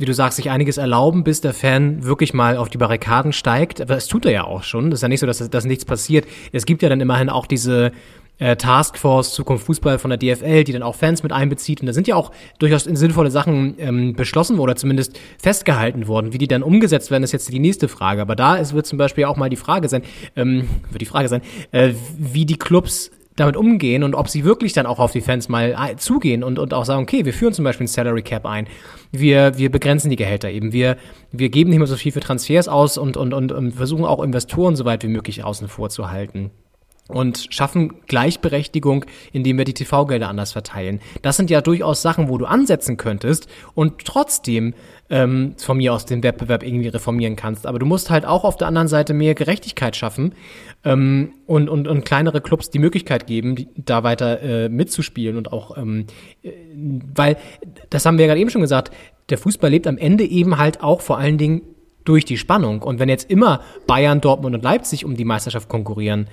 wie 0.00 0.06
du 0.06 0.14
sagst, 0.14 0.36
sich 0.36 0.50
einiges 0.50 0.78
erlauben, 0.78 1.24
bis 1.24 1.40
der 1.40 1.54
Fan 1.54 2.04
wirklich 2.04 2.34
mal 2.34 2.56
auf 2.56 2.70
die 2.70 2.78
Barrikaden 2.78 3.32
steigt. 3.32 3.80
Aber 3.80 3.94
das 3.94 4.08
tut 4.08 4.24
er 4.24 4.32
ja 4.32 4.44
auch 4.44 4.62
schon. 4.62 4.90
Das 4.90 4.98
ist 4.98 5.02
ja 5.02 5.08
nicht 5.08 5.20
so, 5.20 5.26
dass, 5.26 5.50
dass 5.50 5.64
nichts 5.64 5.84
passiert. 5.84 6.26
Es 6.52 6.66
gibt 6.66 6.82
ja 6.82 6.88
dann 6.88 7.00
immerhin 7.00 7.28
auch 7.28 7.46
diese 7.46 7.92
äh, 8.38 8.56
Taskforce 8.56 9.34
Zukunft 9.34 9.66
Fußball 9.66 9.98
von 9.98 10.10
der 10.10 10.18
DFL, 10.18 10.64
die 10.64 10.72
dann 10.72 10.82
auch 10.82 10.94
Fans 10.94 11.22
mit 11.22 11.32
einbezieht. 11.32 11.80
Und 11.82 11.86
da 11.86 11.92
sind 11.92 12.08
ja 12.08 12.16
auch 12.16 12.32
durchaus 12.58 12.84
sinnvolle 12.84 13.30
Sachen 13.30 13.74
ähm, 13.78 14.14
beschlossen 14.14 14.58
oder 14.58 14.74
zumindest 14.74 15.20
festgehalten 15.38 16.08
worden. 16.08 16.32
Wie 16.32 16.38
die 16.38 16.48
dann 16.48 16.62
umgesetzt 16.62 17.10
werden, 17.10 17.22
ist 17.22 17.32
jetzt 17.32 17.52
die 17.52 17.58
nächste 17.58 17.86
Frage. 17.86 18.22
Aber 18.22 18.34
da 18.34 18.56
ist, 18.56 18.72
wird 18.72 18.86
zum 18.86 18.98
Beispiel 18.98 19.26
auch 19.26 19.36
mal 19.36 19.50
die 19.50 19.56
Frage 19.56 19.88
sein, 19.88 20.02
ähm, 20.34 20.68
wird 20.90 21.02
die 21.02 21.06
Frage 21.06 21.28
sein, 21.28 21.42
äh, 21.70 21.92
wie 22.18 22.46
die 22.46 22.56
Clubs 22.56 23.10
damit 23.40 23.56
umgehen 23.56 24.02
und 24.02 24.14
ob 24.14 24.28
sie 24.28 24.44
wirklich 24.44 24.72
dann 24.72 24.86
auch 24.86 24.98
auf 24.98 25.12
die 25.12 25.20
Fans 25.20 25.48
mal 25.48 25.96
zugehen 25.96 26.44
und, 26.44 26.58
und 26.58 26.72
auch 26.72 26.84
sagen, 26.84 27.02
okay, 27.02 27.24
wir 27.24 27.34
führen 27.34 27.52
zum 27.52 27.64
Beispiel 27.64 27.84
ein 27.84 27.88
Salary 27.88 28.22
Cap 28.22 28.46
ein. 28.46 28.68
Wir, 29.10 29.58
wir 29.58 29.70
begrenzen 29.70 30.10
die 30.10 30.16
Gehälter 30.16 30.50
eben. 30.50 30.72
Wir, 30.72 30.96
wir 31.32 31.48
geben 31.48 31.70
nicht 31.70 31.78
mehr 31.78 31.88
so 31.88 31.96
viel 31.96 32.12
für 32.12 32.20
Transfers 32.20 32.68
aus 32.68 32.98
und, 32.98 33.16
und, 33.16 33.34
und, 33.34 33.52
und 33.52 33.72
versuchen 33.72 34.04
auch 34.04 34.22
Investoren 34.22 34.76
so 34.76 34.84
weit 34.84 35.02
wie 35.02 35.08
möglich 35.08 35.44
außen 35.44 35.68
vor 35.68 35.90
zu 35.90 36.10
halten 36.10 36.50
und 37.10 37.46
schaffen 37.50 37.94
Gleichberechtigung, 38.06 39.04
indem 39.32 39.58
wir 39.58 39.64
die 39.64 39.74
TV-Gelder 39.74 40.28
anders 40.28 40.52
verteilen. 40.52 41.00
Das 41.22 41.36
sind 41.36 41.50
ja 41.50 41.60
durchaus 41.60 42.02
Sachen, 42.02 42.28
wo 42.28 42.38
du 42.38 42.46
ansetzen 42.46 42.96
könntest 42.96 43.48
und 43.74 44.04
trotzdem 44.04 44.74
ähm, 45.10 45.54
von 45.58 45.76
mir 45.76 45.92
aus 45.92 46.06
den 46.06 46.22
Wettbewerb 46.22 46.62
irgendwie 46.62 46.88
reformieren 46.88 47.36
kannst. 47.36 47.66
Aber 47.66 47.78
du 47.78 47.86
musst 47.86 48.10
halt 48.10 48.24
auch 48.24 48.44
auf 48.44 48.56
der 48.56 48.68
anderen 48.68 48.88
Seite 48.88 49.12
mehr 49.12 49.34
Gerechtigkeit 49.34 49.96
schaffen 49.96 50.34
ähm, 50.84 51.32
und, 51.46 51.68
und, 51.68 51.88
und 51.88 52.04
kleinere 52.04 52.40
Clubs 52.40 52.70
die 52.70 52.78
Möglichkeit 52.78 53.26
geben, 53.26 53.56
die, 53.56 53.68
da 53.76 54.04
weiter 54.04 54.40
äh, 54.40 54.68
mitzuspielen 54.68 55.36
und 55.36 55.52
auch, 55.52 55.76
ähm, 55.76 56.06
äh, 56.42 56.52
weil, 57.14 57.36
das 57.90 58.06
haben 58.06 58.18
wir 58.18 58.24
ja 58.24 58.28
gerade 58.28 58.40
eben 58.40 58.50
schon 58.50 58.60
gesagt, 58.60 58.94
der 59.30 59.38
Fußball 59.38 59.70
lebt 59.70 59.86
am 59.86 59.98
Ende 59.98 60.24
eben 60.24 60.58
halt 60.58 60.82
auch 60.82 61.00
vor 61.00 61.18
allen 61.18 61.38
Dingen 61.38 61.62
durch 62.04 62.24
die 62.24 62.38
Spannung. 62.38 62.82
Und 62.82 62.98
wenn 62.98 63.08
jetzt 63.08 63.30
immer 63.30 63.60
Bayern, 63.86 64.20
Dortmund 64.20 64.54
und 64.54 64.64
Leipzig 64.64 65.04
um 65.04 65.16
die 65.16 65.24
Meisterschaft 65.24 65.68
konkurrieren 65.68 66.28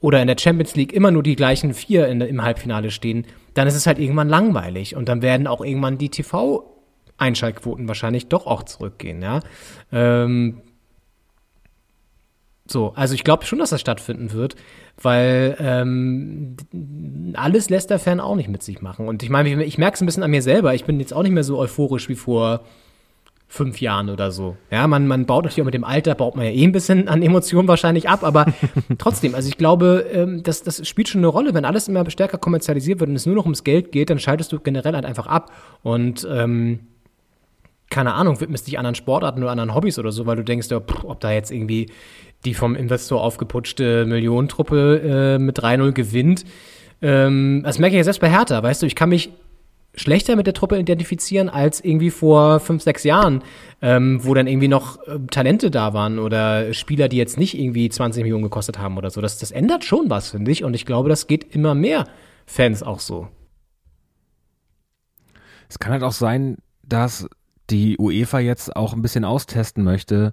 oder 0.00 0.20
in 0.20 0.28
der 0.28 0.36
Champions 0.38 0.76
League 0.76 0.92
immer 0.92 1.10
nur 1.10 1.22
die 1.22 1.36
gleichen 1.36 1.74
vier 1.74 2.08
in, 2.08 2.20
im 2.20 2.42
Halbfinale 2.42 2.90
stehen, 2.90 3.26
dann 3.54 3.66
ist 3.66 3.74
es 3.74 3.86
halt 3.86 3.98
irgendwann 3.98 4.28
langweilig 4.28 4.94
und 4.96 5.08
dann 5.08 5.22
werden 5.22 5.46
auch 5.46 5.64
irgendwann 5.64 5.98
die 5.98 6.10
TV 6.10 6.74
Einschaltquoten 7.16 7.88
wahrscheinlich 7.88 8.28
doch 8.28 8.46
auch 8.46 8.62
zurückgehen, 8.62 9.20
ja. 9.22 9.40
Ähm, 9.90 10.62
so, 12.70 12.92
also 12.94 13.14
ich 13.14 13.24
glaube 13.24 13.46
schon, 13.46 13.58
dass 13.58 13.70
das 13.70 13.80
stattfinden 13.80 14.32
wird, 14.32 14.54
weil 15.00 15.56
ähm, 15.58 16.56
alles 17.34 17.70
lässt 17.70 17.90
der 17.90 17.98
Fan 17.98 18.20
auch 18.20 18.36
nicht 18.36 18.48
mit 18.50 18.62
sich 18.62 18.82
machen. 18.82 19.08
Und 19.08 19.22
ich 19.22 19.30
meine, 19.30 19.48
ich, 19.48 19.58
ich 19.66 19.78
merke 19.78 19.94
es 19.94 20.02
ein 20.02 20.06
bisschen 20.06 20.22
an 20.22 20.30
mir 20.30 20.42
selber. 20.42 20.74
Ich 20.74 20.84
bin 20.84 21.00
jetzt 21.00 21.14
auch 21.14 21.22
nicht 21.22 21.32
mehr 21.32 21.44
so 21.44 21.58
euphorisch 21.58 22.10
wie 22.10 22.14
vor 22.14 22.60
fünf 23.50 23.80
Jahren 23.80 24.10
oder 24.10 24.30
so. 24.30 24.56
Ja, 24.70 24.86
man, 24.86 25.06
man 25.06 25.24
baut 25.24 25.44
natürlich 25.44 25.62
auch 25.62 25.66
mit 25.66 25.74
dem 25.74 25.84
Alter, 25.84 26.14
baut 26.14 26.36
man 26.36 26.44
ja 26.44 26.52
eh 26.52 26.64
ein 26.64 26.72
bisschen 26.72 27.08
an 27.08 27.22
Emotionen 27.22 27.66
wahrscheinlich 27.66 28.08
ab, 28.08 28.22
aber 28.22 28.46
trotzdem, 28.98 29.34
also 29.34 29.48
ich 29.48 29.56
glaube, 29.56 30.04
ähm, 30.12 30.42
das, 30.42 30.62
das 30.62 30.86
spielt 30.86 31.08
schon 31.08 31.20
eine 31.20 31.28
Rolle. 31.28 31.54
Wenn 31.54 31.64
alles 31.64 31.88
immer 31.88 32.08
stärker 32.10 32.36
kommerzialisiert 32.36 33.00
wird 33.00 33.08
und 33.08 33.16
es 33.16 33.24
nur 33.24 33.34
noch 33.34 33.44
ums 33.44 33.64
Geld 33.64 33.90
geht, 33.90 34.10
dann 34.10 34.18
schaltest 34.18 34.52
du 34.52 34.60
generell 34.60 34.94
halt 34.94 35.06
einfach 35.06 35.26
ab. 35.26 35.50
Und 35.82 36.28
ähm, 36.30 36.80
keine 37.90 38.12
Ahnung, 38.12 38.38
widmest 38.40 38.66
dich 38.66 38.78
anderen 38.78 38.94
Sportarten 38.94 39.42
oder 39.42 39.50
anderen 39.50 39.74
Hobbys 39.74 39.98
oder 39.98 40.12
so, 40.12 40.26
weil 40.26 40.36
du 40.36 40.44
denkst, 40.44 40.68
ja, 40.70 40.80
pff, 40.80 41.04
ob 41.04 41.20
da 41.20 41.32
jetzt 41.32 41.50
irgendwie 41.50 41.90
die 42.44 42.52
vom 42.52 42.76
Investor 42.76 43.22
aufgeputschte 43.22 44.04
Millionentruppe 44.04 45.36
äh, 45.36 45.38
mit 45.38 45.58
3-0 45.58 45.92
gewinnt. 45.92 46.44
Ähm, 47.00 47.62
das 47.64 47.78
merke 47.78 47.94
ich 47.94 47.98
ja 47.98 48.04
selbst 48.04 48.20
bei 48.20 48.30
Hertha, 48.30 48.62
weißt 48.62 48.82
du, 48.82 48.86
ich 48.86 48.94
kann 48.94 49.08
mich 49.08 49.30
schlechter 49.98 50.36
mit 50.36 50.46
der 50.46 50.54
Truppe 50.54 50.78
identifizieren 50.78 51.48
als 51.48 51.80
irgendwie 51.84 52.10
vor 52.10 52.60
fünf, 52.60 52.82
sechs 52.82 53.04
Jahren, 53.04 53.42
ähm, 53.82 54.24
wo 54.24 54.32
dann 54.34 54.46
irgendwie 54.46 54.68
noch 54.68 55.06
äh, 55.06 55.18
Talente 55.30 55.70
da 55.70 55.92
waren 55.92 56.18
oder 56.18 56.72
Spieler, 56.72 57.08
die 57.08 57.16
jetzt 57.16 57.38
nicht 57.38 57.58
irgendwie 57.58 57.88
20 57.88 58.22
Millionen 58.22 58.44
gekostet 58.44 58.78
haben 58.78 58.96
oder 58.96 59.10
so. 59.10 59.20
Das, 59.20 59.38
das 59.38 59.50
ändert 59.50 59.84
schon 59.84 60.08
was, 60.08 60.30
finde 60.30 60.50
ich. 60.50 60.64
Und 60.64 60.74
ich 60.74 60.86
glaube, 60.86 61.08
das 61.08 61.26
geht 61.26 61.54
immer 61.54 61.74
mehr 61.74 62.06
Fans 62.46 62.82
auch 62.82 63.00
so. 63.00 63.28
Es 65.68 65.78
kann 65.78 65.92
halt 65.92 66.02
auch 66.02 66.12
sein, 66.12 66.56
dass 66.82 67.28
die 67.70 67.98
UEFA 67.98 68.38
jetzt 68.38 68.74
auch 68.74 68.94
ein 68.94 69.02
bisschen 69.02 69.24
austesten 69.24 69.84
möchte, 69.84 70.32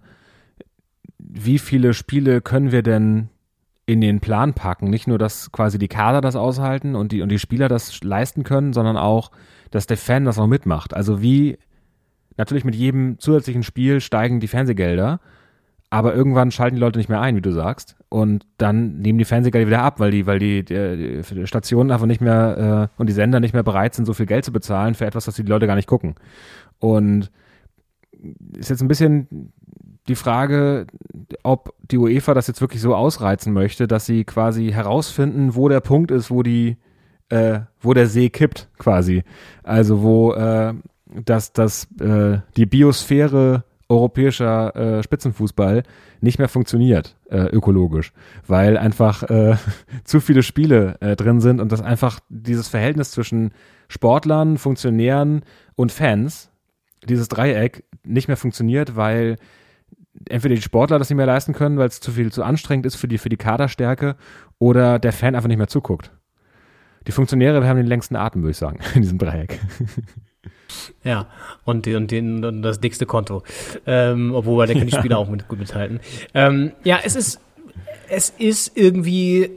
wie 1.17 1.59
viele 1.59 1.93
Spiele 1.93 2.39
können 2.41 2.71
wir 2.71 2.83
denn 2.83 3.29
in 3.85 4.01
den 4.01 4.19
Plan 4.19 4.53
packen. 4.53 4.89
Nicht 4.89 5.07
nur, 5.07 5.17
dass 5.17 5.51
quasi 5.51 5.77
die 5.77 5.87
Kader 5.87 6.21
das 6.21 6.35
aushalten 6.35 6.95
und 6.95 7.11
die, 7.11 7.21
und 7.21 7.29
die 7.29 7.39
Spieler 7.39 7.67
das 7.67 8.03
leisten 8.03 8.43
können, 8.43 8.73
sondern 8.73 8.97
auch, 8.97 9.31
dass 9.71 9.87
der 9.87 9.97
Fan 9.97 10.25
das 10.25 10.39
auch 10.39 10.47
mitmacht. 10.47 10.93
Also 10.93 11.21
wie, 11.21 11.57
natürlich 12.37 12.63
mit 12.63 12.75
jedem 12.75 13.19
zusätzlichen 13.19 13.63
Spiel 13.63 14.01
steigen 14.01 14.39
die 14.39 14.47
Fernsehgelder, 14.47 15.19
aber 15.89 16.15
irgendwann 16.15 16.51
schalten 16.51 16.75
die 16.75 16.81
Leute 16.81 16.99
nicht 16.99 17.09
mehr 17.09 17.21
ein, 17.21 17.35
wie 17.35 17.41
du 17.41 17.51
sagst. 17.51 17.95
Und 18.09 18.45
dann 18.57 18.99
nehmen 18.99 19.19
die 19.19 19.25
Fernsehgelder 19.25 19.67
wieder 19.67 19.83
ab, 19.83 19.99
weil 19.99 20.11
die, 20.11 20.25
weil 20.25 20.39
die, 20.39 20.63
die, 20.63 21.21
die 21.21 21.47
Stationen 21.47 21.91
einfach 21.91 22.07
nicht 22.07 22.21
mehr 22.21 22.89
äh, 22.97 22.99
und 22.99 23.07
die 23.07 23.13
Sender 23.13 23.39
nicht 23.39 23.53
mehr 23.53 23.63
bereit 23.63 23.93
sind, 23.93 24.05
so 24.05 24.13
viel 24.13 24.25
Geld 24.25 24.45
zu 24.45 24.51
bezahlen 24.51 24.95
für 24.95 25.05
etwas, 25.05 25.25
das 25.25 25.35
die 25.35 25.43
Leute 25.43 25.67
gar 25.67 25.75
nicht 25.75 25.87
gucken. 25.87 26.15
Und 26.79 27.31
ist 28.57 28.69
jetzt 28.69 28.81
ein 28.81 28.87
bisschen 28.87 29.51
die 30.07 30.15
Frage, 30.15 30.87
ob 31.43 31.73
die 31.81 31.97
UEFA 31.97 32.33
das 32.33 32.47
jetzt 32.47 32.61
wirklich 32.61 32.81
so 32.81 32.95
ausreizen 32.95 33.53
möchte, 33.53 33.87
dass 33.87 34.05
sie 34.05 34.23
quasi 34.23 34.71
herausfinden, 34.71 35.55
wo 35.55 35.67
der 35.69 35.79
Punkt 35.79 36.11
ist, 36.11 36.29
wo 36.29 36.43
die, 36.43 36.77
äh, 37.30 37.61
wo 37.80 37.93
der 37.93 38.07
See 38.07 38.30
kippt, 38.30 38.69
quasi. 38.77 39.23
Also 39.64 40.02
wo 40.02 40.34
äh, 40.34 40.73
dass, 41.23 41.53
dass 41.53 41.88
äh, 41.99 42.39
die 42.57 42.65
Biosphäre 42.65 43.64
europäischer 43.88 44.76
äh, 44.76 45.03
Spitzenfußball 45.03 45.84
nicht 46.22 46.39
mehr 46.39 46.49
funktioniert 46.49 47.15
äh, 47.30 47.45
ökologisch, 47.45 48.14
weil 48.47 48.77
einfach 48.77 49.23
äh, 49.23 49.57
zu 50.03 50.19
viele 50.19 50.43
Spiele 50.43 50.97
äh, 51.02 51.15
drin 51.15 51.39
sind 51.39 51.61
und 51.61 51.72
das 51.72 51.81
einfach 51.81 52.19
dieses 52.30 52.68
Verhältnis 52.68 53.11
zwischen 53.11 53.52
Sportlern, 53.88 54.57
Funktionären 54.57 55.43
und 55.76 55.91
Fans, 55.91 56.49
dieses 57.07 57.27
Dreieck 57.27 57.84
nicht 58.03 58.27
mehr 58.27 58.38
funktioniert, 58.38 58.95
weil 58.95 59.35
entweder 60.27 60.56
die 60.56 60.61
Sportler 60.61 60.97
das 60.97 61.10
nicht 61.10 61.18
mehr 61.18 61.27
leisten 61.27 61.53
können, 61.53 61.77
weil 61.77 61.88
es 61.88 61.99
zu 61.99 62.11
viel 62.11 62.31
zu 62.31 62.43
anstrengend 62.43 62.88
ist 62.88 62.95
für 62.95 63.07
die, 63.07 63.19
für 63.19 63.30
die 63.30 63.38
Kaderstärke 63.38 64.15
oder 64.57 64.97
der 64.97 65.14
Fan 65.14 65.35
einfach 65.35 65.49
nicht 65.49 65.57
mehr 65.57 65.68
zuguckt. 65.68 66.11
Die 67.07 67.11
Funktionäre 67.11 67.65
haben 67.68 67.77
den 67.77 67.88
längsten 67.88 68.15
Atem, 68.15 68.41
würde 68.41 68.52
ich 68.52 68.57
sagen, 68.57 68.80
in 68.95 69.02
diesem 69.02 69.18
Dreieck. 69.18 69.60
Ja, 71.03 71.27
und, 71.64 71.88
und, 71.88 72.11
den, 72.11 72.44
und 72.44 72.61
das 72.61 72.80
dickste 72.80 73.06
Konto. 73.06 73.44
Ähm, 73.86 74.34
obwohl, 74.34 74.65
da 74.65 74.73
können 74.73 74.88
die 74.88 74.95
Spieler 74.98 75.18
auch 75.18 75.30
mit, 75.30 75.48
gut 75.48 75.60
mithalten. 75.60 75.99
Ähm, 76.34 76.72
ja, 76.84 76.99
es 77.03 77.15
ist, 77.15 77.40
es 78.10 78.30
ist 78.32 78.76
irgendwie, 78.76 79.52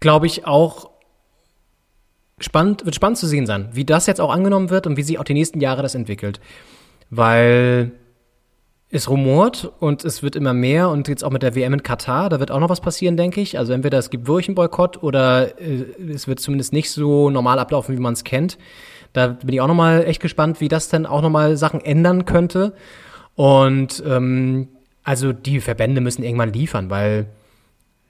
glaube 0.00 0.26
ich, 0.26 0.46
auch 0.46 0.90
spannend, 2.38 2.84
wird 2.84 2.94
spannend 2.94 3.18
zu 3.18 3.26
sehen 3.26 3.46
sein, 3.46 3.68
wie 3.72 3.84
das 3.84 4.06
jetzt 4.06 4.20
auch 4.20 4.30
angenommen 4.32 4.70
wird 4.70 4.86
und 4.86 4.96
wie 4.96 5.02
sich 5.02 5.18
auch 5.18 5.24
die 5.24 5.34
nächsten 5.34 5.60
Jahre 5.60 5.82
das 5.82 5.94
entwickelt. 5.94 6.40
Weil 7.10 7.92
es 8.90 9.10
rumort 9.10 9.72
und 9.80 10.04
es 10.04 10.22
wird 10.22 10.36
immer 10.36 10.54
mehr 10.54 10.88
und 10.90 11.08
jetzt 11.08 11.24
auch 11.24 11.30
mit 11.30 11.42
der 11.42 11.56
WM 11.56 11.74
in 11.74 11.82
Katar, 11.82 12.28
da 12.28 12.38
wird 12.38 12.52
auch 12.52 12.60
noch 12.60 12.68
was 12.68 12.80
passieren, 12.80 13.16
denke 13.16 13.40
ich. 13.40 13.58
Also 13.58 13.72
entweder 13.72 13.98
es 13.98 14.10
gibt 14.10 14.28
wirklich 14.28 14.48
einen 14.48 14.54
Boykott 14.54 15.02
oder 15.02 15.60
äh, 15.60 15.84
es 16.08 16.28
wird 16.28 16.38
zumindest 16.38 16.72
nicht 16.72 16.90
so 16.90 17.28
normal 17.30 17.58
ablaufen, 17.58 17.96
wie 17.96 18.00
man 18.00 18.12
es 18.12 18.22
kennt. 18.22 18.58
Da 19.12 19.28
bin 19.28 19.54
ich 19.54 19.60
auch 19.60 19.66
nochmal 19.66 20.04
echt 20.04 20.20
gespannt, 20.20 20.60
wie 20.60 20.68
das 20.68 20.88
dann 20.88 21.04
auch 21.04 21.22
nochmal 21.22 21.56
Sachen 21.56 21.80
ändern 21.80 22.26
könnte. 22.26 22.74
Und 23.34 24.02
ähm, 24.06 24.68
also 25.02 25.32
die 25.32 25.60
Verbände 25.60 26.00
müssen 26.00 26.22
irgendwann 26.22 26.52
liefern, 26.52 26.88
weil 26.88 27.26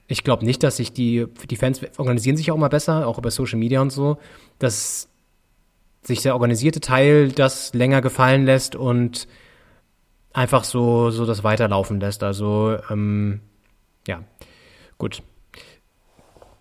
ich 0.07 0.23
glaube 0.23 0.45
nicht, 0.45 0.63
dass 0.63 0.77
sich 0.77 0.93
die, 0.93 1.25
die 1.49 1.55
Fans 1.55 1.81
organisieren 1.97 2.37
sich 2.37 2.51
auch 2.51 2.55
immer 2.55 2.69
besser, 2.69 3.07
auch 3.07 3.17
über 3.17 3.31
Social 3.31 3.59
Media 3.59 3.81
und 3.81 3.91
so, 3.91 4.17
dass 4.59 5.09
sich 6.03 6.21
der 6.21 6.33
organisierte 6.33 6.79
Teil 6.79 7.29
das 7.31 7.73
länger 7.73 8.01
gefallen 8.01 8.45
lässt 8.45 8.75
und 8.75 9.27
einfach 10.37 10.63
so, 10.63 11.09
so 11.09 11.25
das 11.25 11.43
weiterlaufen 11.43 11.99
lässt. 11.99 12.21
Also, 12.21 12.77
ähm, 12.91 13.41
ja, 14.07 14.21
gut. 14.99 15.23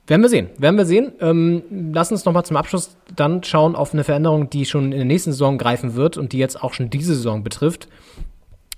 Werden 0.07 0.23
wir 0.23 0.28
sehen, 0.28 0.48
werden 0.57 0.77
wir 0.78 0.86
sehen. 0.86 1.12
Ähm, 1.20 1.90
lass 1.93 2.11
uns 2.11 2.24
nochmal 2.24 2.44
zum 2.44 2.57
Abschluss 2.57 2.97
dann 3.15 3.43
schauen 3.43 3.77
auf 3.77 3.93
eine 3.93 4.05
Veränderung, 4.05 4.48
die 4.48 4.65
schon 4.65 4.93
in 4.93 4.98
der 4.98 5.05
nächsten 5.05 5.32
Saison 5.32 5.59
greifen 5.59 5.94
wird 5.94 6.16
und 6.16 6.32
die 6.32 6.39
jetzt 6.39 6.62
auch 6.62 6.73
schon 6.73 6.90
diese 6.90 7.15
Saison 7.15 7.43
betrifft, 7.43 7.89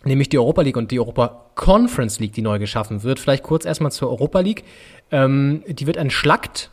nämlich 0.05 0.31
die 0.31 0.39
Europa 0.39 0.63
League 0.63 0.77
und 0.77 0.91
die 0.91 0.99
Europa 0.99 1.51
Conference 1.55 2.19
League, 2.19 2.33
die 2.33 2.43
neu 2.43 2.59
geschaffen 2.59 3.03
wird. 3.03 3.21
Vielleicht 3.21 3.45
kurz 3.45 3.67
erstmal 3.67 3.93
zur 3.93 4.09
Europa 4.09 4.41
League. 4.41 4.65
Ähm, 5.13 5.63
die 5.69 5.87
wird 5.87 5.99
entschlackt 5.99 6.71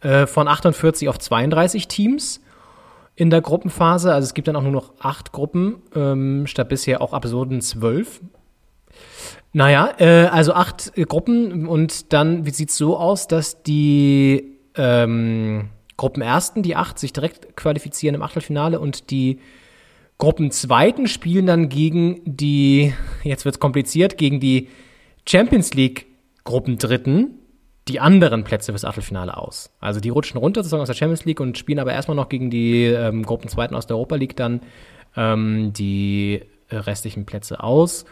äh, 0.00 0.26
von 0.26 0.48
48 0.48 1.08
auf 1.08 1.18
32 1.18 1.86
Teams 1.86 2.40
in 3.18 3.30
der 3.30 3.40
Gruppenphase. 3.40 4.14
Also 4.14 4.26
es 4.26 4.34
gibt 4.34 4.46
dann 4.46 4.54
auch 4.54 4.62
nur 4.62 4.70
noch 4.70 4.92
acht 5.00 5.32
Gruppen, 5.32 5.82
ähm, 5.94 6.46
statt 6.46 6.68
bisher 6.68 7.02
auch 7.02 7.12
absurden 7.12 7.60
zwölf. 7.60 8.20
Naja, 9.52 9.92
äh, 9.98 10.26
also 10.26 10.52
acht 10.52 10.92
äh, 10.96 11.02
Gruppen 11.02 11.66
und 11.66 12.12
dann 12.12 12.46
wie 12.46 12.50
sieht's 12.50 12.76
so 12.76 12.96
aus, 12.96 13.26
dass 13.26 13.64
die 13.64 14.60
ähm, 14.76 15.70
Gruppenersten, 15.96 16.62
die 16.62 16.76
acht, 16.76 17.00
sich 17.00 17.12
direkt 17.12 17.56
qualifizieren 17.56 18.14
im 18.14 18.22
Achtelfinale 18.22 18.78
und 18.78 19.10
die 19.10 19.40
Gruppenzweiten 20.18 21.08
spielen 21.08 21.46
dann 21.46 21.68
gegen 21.68 22.20
die, 22.24 22.94
jetzt 23.24 23.44
wird's 23.44 23.58
kompliziert, 23.58 24.16
gegen 24.16 24.38
die 24.38 24.68
Champions 25.26 25.74
League 25.74 26.06
Gruppendritten 26.44 27.37
die 27.88 28.00
anderen 28.00 28.44
Plätze 28.44 28.72
fürs 28.72 28.84
Achtelfinale 28.84 29.36
aus. 29.36 29.70
Also 29.80 30.00
die 30.00 30.10
rutschen 30.10 30.38
runter 30.38 30.62
sozusagen 30.62 30.82
aus 30.82 30.88
der 30.88 30.94
Champions 30.94 31.24
League 31.24 31.40
und 31.40 31.58
spielen 31.58 31.78
aber 31.78 31.92
erstmal 31.92 32.16
noch 32.16 32.28
gegen 32.28 32.50
die 32.50 32.84
ähm, 32.84 33.24
Gruppenzweiten 33.24 33.76
aus 33.76 33.86
der 33.86 33.96
Europa 33.96 34.16
League 34.16 34.36
dann 34.36 34.60
ähm, 35.16 35.72
die 35.72 36.42
restlichen 36.70 37.26
Plätze 37.26 37.62
aus. 37.62 38.04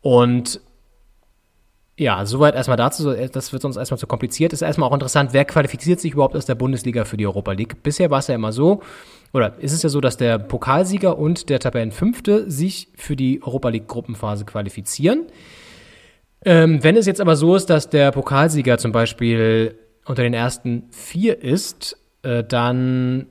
Und 0.00 0.60
ja, 1.96 2.24
soweit 2.24 2.54
erstmal 2.54 2.76
dazu. 2.78 3.12
Das 3.12 3.52
wird 3.52 3.62
sonst 3.62 3.76
erstmal 3.76 3.98
zu 3.98 4.06
kompliziert. 4.06 4.52
Ist 4.52 4.62
erstmal 4.62 4.88
auch 4.88 4.94
interessant, 4.94 5.32
wer 5.32 5.44
qualifiziert 5.44 6.00
sich 6.00 6.14
überhaupt 6.14 6.34
aus 6.34 6.46
der 6.46 6.54
Bundesliga 6.54 7.04
für 7.04 7.16
die 7.16 7.26
Europa 7.26 7.52
League? 7.52 7.82
Bisher 7.82 8.10
war 8.10 8.20
es 8.20 8.28
ja 8.28 8.34
immer 8.34 8.52
so, 8.52 8.82
oder 9.32 9.58
ist 9.58 9.72
es 9.72 9.82
ja 9.82 9.88
so, 9.88 10.00
dass 10.00 10.16
der 10.16 10.38
Pokalsieger 10.38 11.18
und 11.18 11.48
der 11.48 11.60
Tabellenfünfte 11.60 12.50
sich 12.50 12.88
für 12.96 13.14
die 13.14 13.42
Europa 13.42 13.68
League 13.68 13.88
Gruppenphase 13.88 14.44
qualifizieren. 14.44 15.26
Ähm, 16.44 16.82
wenn 16.82 16.96
es 16.96 17.06
jetzt 17.06 17.20
aber 17.20 17.36
so 17.36 17.54
ist, 17.54 17.66
dass 17.66 17.88
der 17.88 18.10
Pokalsieger 18.10 18.78
zum 18.78 18.92
Beispiel 18.92 19.76
unter 20.04 20.22
den 20.22 20.34
ersten 20.34 20.84
vier 20.90 21.40
ist, 21.40 21.96
äh, 22.22 22.42
dann 22.42 23.26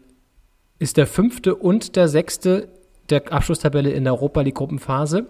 ist 0.80 0.98
der 0.98 1.08
fünfte 1.08 1.56
und 1.56 1.96
der 1.96 2.08
sechste 2.08 2.70
der 3.10 3.32
Abschlusstabelle 3.32 3.92
in 3.92 4.06
der 4.06 4.14
Europa 4.14 4.42
League 4.42 4.56
Gruppenphase. 4.56 5.26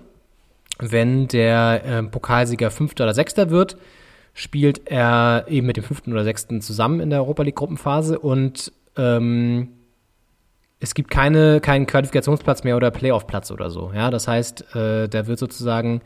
Wenn 0.79 1.27
der 1.27 1.81
äh, 1.85 2.03
Pokalsieger 2.03 2.71
fünfter 2.71 3.05
oder 3.05 3.13
sechster 3.13 3.49
wird, 3.49 3.77
spielt 4.33 4.89
er 4.89 5.45
eben 5.47 5.67
mit 5.67 5.77
dem 5.77 5.83
fünften 5.83 6.13
oder 6.13 6.23
sechsten 6.23 6.61
zusammen 6.61 6.99
in 6.99 7.09
der 7.09 7.19
Europa 7.19 7.43
League 7.43 7.55
Gruppenphase 7.55 8.19
und 8.19 8.71
ähm, 8.97 9.69
es 10.79 10.95
gibt 10.95 11.11
keine, 11.11 11.59
keinen 11.59 11.85
Qualifikationsplatz 11.85 12.63
mehr 12.63 12.75
oder 12.75 12.89
Playoff-Platz 12.89 13.51
oder 13.51 13.69
so. 13.69 13.91
Ja, 13.93 14.09
das 14.09 14.27
heißt, 14.27 14.75
äh, 14.75 15.07
der 15.07 15.27
wird 15.27 15.37
sozusagen 15.37 16.01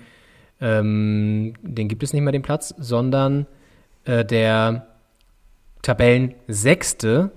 ähm, 0.66 1.54
den 1.62 1.88
gibt 1.88 2.02
es 2.02 2.12
nicht 2.12 2.24
mehr 2.24 2.32
den 2.32 2.42
Platz, 2.42 2.74
sondern 2.80 3.46
äh, 4.06 4.26
der 4.26 4.88
Tabellensechste, 5.84 7.30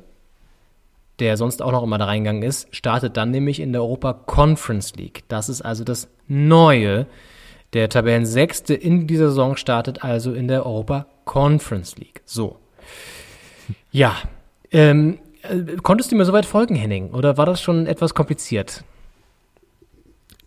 der 1.19 1.37
sonst 1.37 1.61
auch 1.61 1.73
noch 1.73 1.83
immer 1.83 1.99
da 1.99 2.07
reingegangen 2.07 2.43
ist, 2.43 2.75
startet 2.75 3.19
dann 3.19 3.31
nämlich 3.31 3.61
in 3.61 3.73
der 3.73 3.83
Europa 3.83 4.15
Conference 4.15 4.95
League. 4.95 5.25
Das 5.29 5.51
ist 5.51 5.61
also 5.61 5.85
das 5.85 6.09
Neue. 6.27 7.07
Der 7.75 7.91
Tabellensechste 7.91 8.73
in 8.73 9.07
dieser 9.07 9.29
Saison 9.29 9.57
startet 9.57 10.03
also 10.03 10.33
in 10.33 10.49
der 10.49 10.65
Europa 10.65 11.07
Conference 11.27 11.97
League. 11.99 12.23
So. 12.25 12.57
Ja. 13.91 14.17
Ähm, 14.71 15.19
äh, 15.43 15.77
konntest 15.83 16.13
du 16.13 16.17
mir 16.17 16.25
soweit 16.25 16.47
folgen, 16.47 16.77
Henning? 16.77 17.11
Oder 17.13 17.37
war 17.37 17.45
das 17.45 17.61
schon 17.61 17.87
etwas 17.87 18.15
kompliziert? 18.15 18.85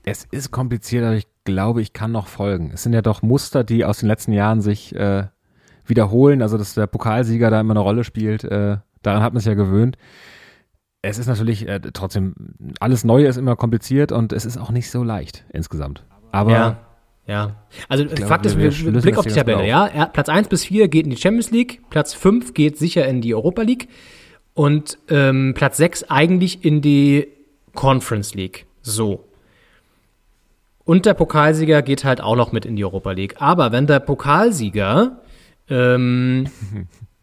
Es 0.04 0.26
ist 0.32 0.52
kompliziert, 0.52 1.04
aber 1.06 1.16
ich 1.16 1.28
glaube, 1.44 1.82
ich 1.82 1.94
kann 1.94 2.12
noch 2.12 2.28
folgen. 2.28 2.72
Es 2.74 2.84
sind 2.84 2.94
ja 2.94 3.02
doch 3.02 3.22
Muster, 3.22 3.64
die 3.64 3.86
aus 3.86 4.00
den 4.00 4.08
letzten 4.08 4.34
Jahren 4.34 4.62
sich 4.62 4.96
äh, 4.96 5.28
wiederholen. 5.86 6.42
Also, 6.42 6.58
dass 6.58 6.74
der 6.74 6.88
Pokalsieger 6.88 7.50
da 7.50 7.60
immer 7.60 7.74
eine 7.74 7.80
Rolle 7.82 8.04
spielt, 8.04 8.44
äh, 8.44 8.78
daran 9.04 9.24
hat 9.24 9.34
man 9.34 9.40
sich 9.42 9.48
ja 9.50 9.54
gewöhnt. 9.56 9.98
Es 11.04 11.18
ist 11.18 11.28
natürlich 11.28 11.68
äh, 11.68 11.80
trotzdem, 11.94 12.36
alles 12.80 13.04
Neue 13.04 13.26
ist 13.28 13.38
immer 13.38 13.56
kompliziert 13.56 14.12
und 14.12 14.34
es 14.34 14.46
ist 14.46 14.58
auch 14.58 14.70
nicht 14.72 14.90
so 14.92 15.04
leicht 15.04 15.46
insgesamt. 15.52 16.04
Aber 16.32 16.52
ja. 16.52 16.78
Ja, 17.28 17.56
also 17.88 18.04
glaube, 18.06 18.26
Fakt 18.26 18.46
ist, 18.48 18.58
wir- 18.58 18.72
wir, 18.94 19.00
Blick 19.00 19.18
auf 19.18 19.26
die 19.26 19.32
Tabelle, 19.34 19.68
ja. 19.68 20.08
Platz 20.08 20.28
1 20.28 20.48
bis 20.48 20.66
4 20.66 20.88
geht 20.90 21.06
in 21.06 21.12
die 21.12 21.18
Champions 21.18 21.52
League, 21.52 21.82
Platz 21.90 22.14
5 22.14 22.54
geht 22.56 22.78
sicher 22.78 23.08
in 23.08 23.22
die 23.22 23.36
Europa 23.36 23.62
League 23.62 23.88
und 24.56 24.98
ähm, 25.08 25.54
Platz 25.56 25.78
6 25.78 26.06
eigentlich 26.10 26.66
in 26.66 26.82
die 26.82 27.28
Conference 27.74 28.34
League. 28.34 28.66
So. 28.82 29.24
Und 30.92 31.06
der 31.06 31.14
Pokalsieger 31.14 31.84
geht 31.84 32.04
halt 32.04 32.20
auch 32.20 32.36
noch 32.36 32.52
mit 32.52 32.66
in 32.66 32.76
die 32.76 32.84
Europa 32.84 33.12
League. 33.12 33.36
Aber 33.40 33.72
wenn 33.72 33.88
der 33.88 34.02
Pokalsieger 34.02 35.22
ähm, 35.70 36.50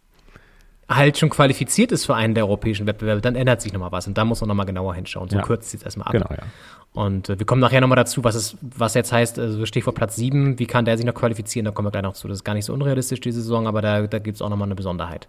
halt 0.89 1.19
schon 1.19 1.29
qualifiziert 1.29 1.93
ist 1.93 2.07
für 2.07 2.15
einen 2.15 2.33
der 2.33 2.47
europäischen 2.47 2.87
Wettbewerbe, 2.87 3.21
dann 3.21 3.37
ändert 3.37 3.61
sich 3.61 3.75
nochmal 3.75 3.93
was. 3.93 4.07
Und 4.07 4.17
da 4.17 4.25
muss 4.25 4.41
man 4.41 4.49
nochmal 4.49 4.65
genauer 4.65 4.95
hinschauen. 4.95 5.29
So 5.29 5.37
Ja. 5.37 5.43
kürzt 5.43 5.75
es 5.75 5.83
erstmal 5.83 6.07
ab. 6.07 6.13
genau, 6.15 6.31
ja. 6.31 6.47
Und 6.95 7.29
äh, 7.29 7.39
wir 7.39 7.45
kommen 7.45 7.61
nachher 7.61 7.83
nochmal 7.83 7.97
dazu, 7.97 8.25
was 8.25 8.37
es, 8.37 8.57
was 8.63 8.95
jetzt 8.95 9.13
heißt, 9.13 9.39
also 9.39 9.67
Stichwort 9.67 9.97
Platz 9.97 10.17
7, 10.17 10.59
wie 10.59 10.67
kann 10.67 10.87
der 10.87 10.97
sich 10.97 11.05
noch 11.05 11.13
qualifizieren, 11.13 11.67
da 11.67 11.71
kommen 11.71 11.89
wir 11.89 11.91
gleich 11.91 12.05
noch 12.05 12.15
zu. 12.15 12.27
Das 12.27 12.39
ist 12.39 12.45
gar 12.45 12.55
nicht 12.55 12.65
so 12.65 12.73
unrealistisch, 12.73 13.21
diese 13.21 13.43
Saison, 13.43 13.67
aber 13.67 13.83
da, 13.83 14.07
da 14.07 14.19
gibt 14.19 14.37
es 14.37 14.41
auch 14.41 14.49
nochmal 14.49 14.69
eine 14.69 14.77
Besonderheit. 14.77 15.29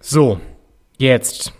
So, 0.00 0.40
jetzt 0.98 1.52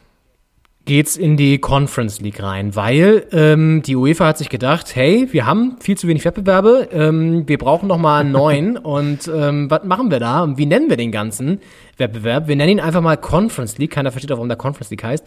geht's 0.86 1.16
in 1.16 1.36
die 1.36 1.58
Conference 1.58 2.20
League 2.20 2.40
rein, 2.40 2.76
weil 2.76 3.26
ähm, 3.32 3.82
die 3.82 3.96
UEFA 3.96 4.28
hat 4.28 4.38
sich 4.38 4.48
gedacht, 4.48 4.94
hey, 4.94 5.28
wir 5.32 5.44
haben 5.44 5.76
viel 5.80 5.98
zu 5.98 6.06
wenig 6.06 6.24
Wettbewerbe, 6.24 6.88
ähm, 6.92 7.46
wir 7.48 7.58
brauchen 7.58 7.88
noch 7.88 7.98
mal 7.98 8.20
einen 8.20 8.30
neuen 8.30 8.78
und 8.78 9.28
ähm, 9.28 9.68
was 9.68 9.84
machen 9.84 10.10
wir 10.12 10.20
da 10.20 10.42
und 10.42 10.58
wie 10.58 10.64
nennen 10.64 10.88
wir 10.88 10.96
den 10.96 11.10
ganzen 11.10 11.60
Wettbewerb? 11.96 12.46
Wir 12.46 12.54
nennen 12.54 12.72
ihn 12.72 12.80
einfach 12.80 13.02
mal 13.02 13.16
Conference 13.16 13.78
League, 13.78 13.90
keiner 13.90 14.12
versteht 14.12 14.30
auch, 14.30 14.36
warum 14.36 14.48
der 14.48 14.56
Conference 14.56 14.90
League 14.90 15.02
heißt 15.02 15.26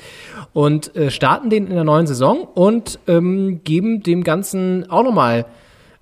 und 0.53 0.95
äh, 0.95 1.11
starten 1.11 1.49
den 1.49 1.67
in 1.67 1.75
der 1.75 1.83
neuen 1.83 2.07
Saison 2.07 2.47
und 2.55 2.97
ähm, 3.07 3.61
geben 3.65 4.01
dem 4.01 4.23
Ganzen 4.23 4.89
auch 4.89 5.03
noch 5.03 5.13
mal 5.13 5.45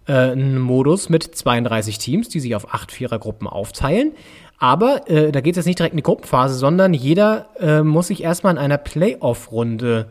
äh, 0.07 0.13
einen 0.13 0.59
Modus 0.59 1.09
mit 1.09 1.23
32 1.23 1.97
Teams, 1.97 2.29
die 2.29 2.39
sich 2.39 2.55
auf 2.55 2.73
acht 2.73 2.91
Vierergruppen 2.91 3.47
aufteilen. 3.47 4.13
Aber 4.57 5.09
äh, 5.09 5.31
da 5.31 5.41
geht 5.41 5.53
es 5.53 5.57
jetzt 5.57 5.65
nicht 5.67 5.79
direkt 5.79 5.93
in 5.93 5.97
die 5.97 6.03
Gruppenphase, 6.03 6.55
sondern 6.55 6.93
jeder 6.93 7.49
äh, 7.59 7.83
muss 7.83 8.07
sich 8.07 8.23
erstmal 8.23 8.53
in 8.53 8.59
einer 8.59 8.77
Playoff-Runde 8.77 10.09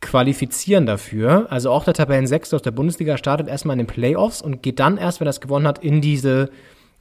qualifizieren 0.00 0.86
dafür. 0.86 1.46
Also 1.50 1.70
auch 1.70 1.84
der 1.84 1.94
Tabellensechste 1.94 2.56
aus 2.56 2.62
der 2.62 2.70
Bundesliga 2.70 3.16
startet 3.16 3.48
erstmal 3.48 3.74
in 3.74 3.78
den 3.78 3.86
Playoffs 3.86 4.42
und 4.42 4.62
geht 4.62 4.78
dann 4.80 4.96
erst, 4.96 5.20
wenn 5.20 5.26
er 5.26 5.30
es 5.30 5.40
gewonnen 5.40 5.66
hat, 5.66 5.82
in 5.84 6.00
diese 6.00 6.50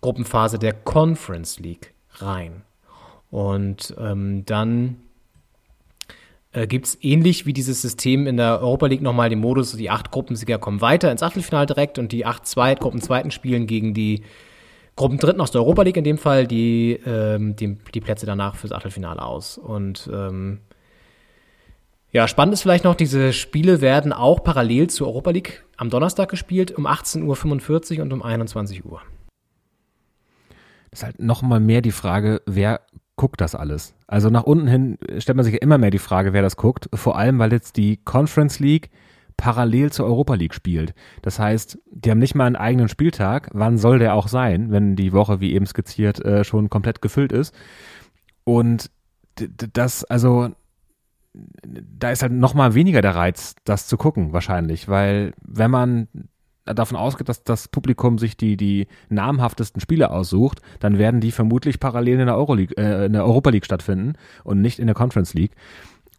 Gruppenphase 0.02 0.60
der 0.60 0.74
Conference 0.74 1.60
League 1.60 1.94
rein. 2.16 2.64
Und 3.30 3.96
ähm, 4.00 4.46
dann 4.46 4.98
äh, 6.54 6.68
gibt 6.68 6.88
es 6.88 6.98
ähnlich 7.02 7.46
wie 7.46 7.54
dieses 7.54 7.82
System 7.82 8.26
in 8.26 8.38
der 8.38 8.62
Europa 8.62 8.88
League 8.88 9.02
nochmal 9.02 9.30
den 9.30 9.40
Modus, 9.40 9.74
die 9.74 9.90
acht 9.90 10.12
Gruppensieger 10.12 10.60
kommen 10.60 10.82
weiter 10.82 11.12
ins 11.12 11.24
Achtelfinale 11.24 11.66
direkt 11.66 12.00
und 12.00 12.12
die 12.12 12.26
acht 12.26 12.46
Zweit 12.46 12.80
Gruppenzweiten 12.80 13.32
spielen 13.32 13.68
gegen 13.68 13.94
die 13.94 14.24
Gruppendritten 14.98 15.40
aus 15.40 15.52
der 15.52 15.62
Europa 15.62 15.84
League 15.84 15.96
in 15.96 16.04
dem 16.04 16.18
Fall, 16.18 16.46
die, 16.48 17.00
ähm, 17.06 17.56
die, 17.56 17.78
die 17.94 18.02
Plätze 18.02 18.26
danach 18.26 18.56
fürs 18.56 18.74
Achtelfinale 18.74 19.22
aus. 19.22 19.58
Und 19.58 20.10
ähm, 20.12 20.60
ja, 22.12 22.28
spannend 22.28 22.54
ist 22.54 22.64
vielleicht 22.64 22.84
noch, 22.84 22.96
diese 22.96 23.32
Spiele 23.32 23.80
werden 23.80 24.12
auch 24.12 24.44
parallel 24.44 24.90
zur 24.90 25.08
Europa 25.08 25.30
League 25.30 25.66
am 25.78 25.90
Donnerstag 25.90 26.30
gespielt, 26.30 26.72
um 26.72 26.88
18.45 26.88 27.98
Uhr 27.98 28.04
und 28.04 28.12
um 28.12 28.24
21 28.24 28.86
Uhr. 28.86 29.02
ist 30.92 31.04
halt 31.04 31.20
noch 31.20 31.44
mal 31.44 31.60
mehr 31.60 31.82
die 31.82 31.92
Frage, 31.92 32.42
wer 32.48 32.82
guckt 33.18 33.40
das 33.40 33.54
alles? 33.54 33.94
Also 34.08 34.30
nach 34.30 34.44
unten 34.44 34.68
hin 34.68 34.98
stellt 35.20 35.36
man 35.36 35.46
sich 35.46 35.62
immer 35.62 35.78
mehr 35.78 35.92
die 35.92 36.00
Frage, 36.00 36.34
wer 36.34 36.42
das 36.42 36.58
guckt. 36.58 36.90
Vor 36.94 37.18
allem, 37.18 37.38
weil 37.38 37.52
jetzt 37.52 37.78
die 37.78 37.98
Conference 37.98 38.60
League 38.60 38.90
parallel 39.38 39.92
zur 39.92 40.08
Europa 40.08 40.34
League 40.34 40.54
spielt. 40.54 40.94
Das 41.22 41.40
heißt, 41.40 41.80
die 41.92 42.12
haben 42.12 42.20
nicht 42.20 42.36
mal 42.36 42.46
einen 42.46 42.56
eigenen 42.56 42.90
Spieltag. 42.90 43.50
Wann 43.54 43.78
soll 43.78 44.00
der 44.00 44.16
auch 44.16 44.28
sein, 44.28 44.72
wenn 44.72 44.96
die 44.96 45.14
Woche, 45.14 45.40
wie 45.40 45.54
eben 45.54 45.68
skizziert, 45.68 46.24
äh, 46.26 46.44
schon 46.44 46.70
komplett 46.70 47.02
gefüllt 47.02 47.32
ist? 47.32 47.54
Und 48.44 48.90
das, 49.74 50.04
also, 50.04 50.50
da 51.34 52.10
ist 52.10 52.24
halt 52.24 52.34
noch 52.34 52.56
mal 52.56 52.74
weniger 52.74 53.02
der 53.02 53.16
Reiz, 53.16 53.56
das 53.64 53.88
zu 53.88 53.98
gucken, 53.98 54.34
wahrscheinlich. 54.34 54.88
Weil, 54.88 55.34
wenn 55.42 55.70
man 55.70 56.08
davon 56.66 56.98
ausgeht, 56.98 57.30
dass 57.30 57.44
das 57.44 57.68
Publikum 57.68 58.18
sich 58.18 58.36
die, 58.36 58.58
die 58.58 58.88
namhaftesten 59.10 59.80
Spiele 59.80 60.12
aussucht, 60.12 60.62
dann 60.80 60.98
werden 60.98 61.22
die 61.22 61.32
vermutlich 61.32 61.80
parallel 61.80 62.20
in 62.20 62.26
der 62.26 62.38
Euroleague, 62.38 62.76
äh, 62.78 63.06
in 63.06 63.14
der 63.14 63.24
Europa 63.26 63.52
League 63.52 63.66
stattfinden 63.66 64.14
und 64.44 64.62
nicht 64.62 64.80
in 64.80 64.88
der 64.88 64.96
Conference 64.96 65.34
League. 65.34 65.56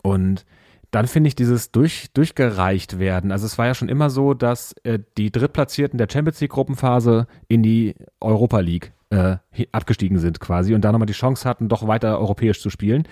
Und 0.02 0.46
dann 0.90 1.06
finde 1.06 1.28
ich 1.28 1.36
dieses 1.36 1.70
durch, 1.70 2.08
durchgereicht 2.14 2.98
werden. 2.98 3.32
Also 3.32 3.46
es 3.46 3.58
war 3.58 3.66
ja 3.66 3.74
schon 3.74 3.88
immer 3.88 4.10
so, 4.10 4.34
dass 4.34 4.74
äh, 4.84 4.98
die 5.16 5.30
Drittplatzierten 5.30 5.98
der 5.98 6.08
Champions 6.10 6.40
League 6.40 6.52
Gruppenphase 6.52 7.26
in 7.46 7.62
die 7.62 7.94
Europa 8.20 8.60
League 8.60 8.92
äh, 9.10 9.36
abgestiegen 9.72 10.18
sind 10.18 10.40
quasi 10.40 10.74
und 10.74 10.82
da 10.82 10.92
nochmal 10.92 11.06
die 11.06 11.12
Chance 11.12 11.48
hatten, 11.48 11.68
doch 11.68 11.86
weiter 11.86 12.18
europäisch 12.18 12.60
zu 12.60 12.70
spielen. 12.70 13.06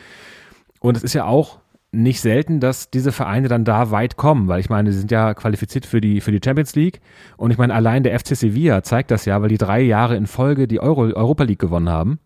Und 0.80 0.96
es 0.96 1.02
ist 1.02 1.14
ja 1.14 1.24
auch 1.24 1.58
nicht 1.92 2.20
selten, 2.20 2.60
dass 2.60 2.90
diese 2.90 3.12
Vereine 3.12 3.48
dann 3.48 3.64
da 3.64 3.90
weit 3.90 4.16
kommen, 4.16 4.48
weil 4.48 4.60
ich 4.60 4.68
meine, 4.68 4.92
sie 4.92 4.98
sind 4.98 5.10
ja 5.10 5.34
qualifiziert 5.34 5.86
für 5.86 6.00
die, 6.00 6.20
für 6.20 6.32
die 6.32 6.40
Champions 6.44 6.74
League. 6.74 7.00
Und 7.36 7.50
ich 7.50 7.58
meine, 7.58 7.74
allein 7.74 8.02
der 8.02 8.18
FC 8.18 8.36
Sevilla 8.36 8.82
zeigt 8.82 9.10
das 9.10 9.24
ja, 9.24 9.40
weil 9.40 9.48
die 9.48 9.58
drei 9.58 9.80
Jahre 9.80 10.16
in 10.16 10.26
Folge 10.26 10.68
die 10.68 10.80
Euro, 10.80 11.02
Europa 11.02 11.44
League 11.44 11.58
gewonnen 11.58 11.88
haben. 11.88 12.18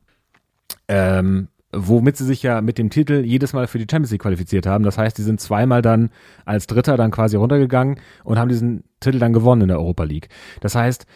Ähm, 0.88 1.48
womit 1.72 2.16
sie 2.16 2.24
sich 2.24 2.42
ja 2.42 2.60
mit 2.60 2.78
dem 2.78 2.90
Titel 2.90 3.24
jedes 3.24 3.52
Mal 3.52 3.66
für 3.66 3.78
die 3.78 3.86
Champions 3.90 4.10
League 4.10 4.22
qualifiziert 4.22 4.66
haben. 4.66 4.84
Das 4.84 4.98
heißt, 4.98 5.16
die 5.16 5.22
sind 5.22 5.40
zweimal 5.40 5.82
dann 5.82 6.10
als 6.44 6.66
Dritter 6.66 6.96
dann 6.96 7.10
quasi 7.10 7.36
runtergegangen 7.36 8.00
und 8.24 8.38
haben 8.38 8.48
diesen 8.48 8.84
Titel 8.98 9.18
dann 9.18 9.32
gewonnen 9.32 9.62
in 9.62 9.68
der 9.68 9.78
Europa 9.78 10.04
League. 10.04 10.28
Das 10.60 10.74
heißt, 10.74 11.06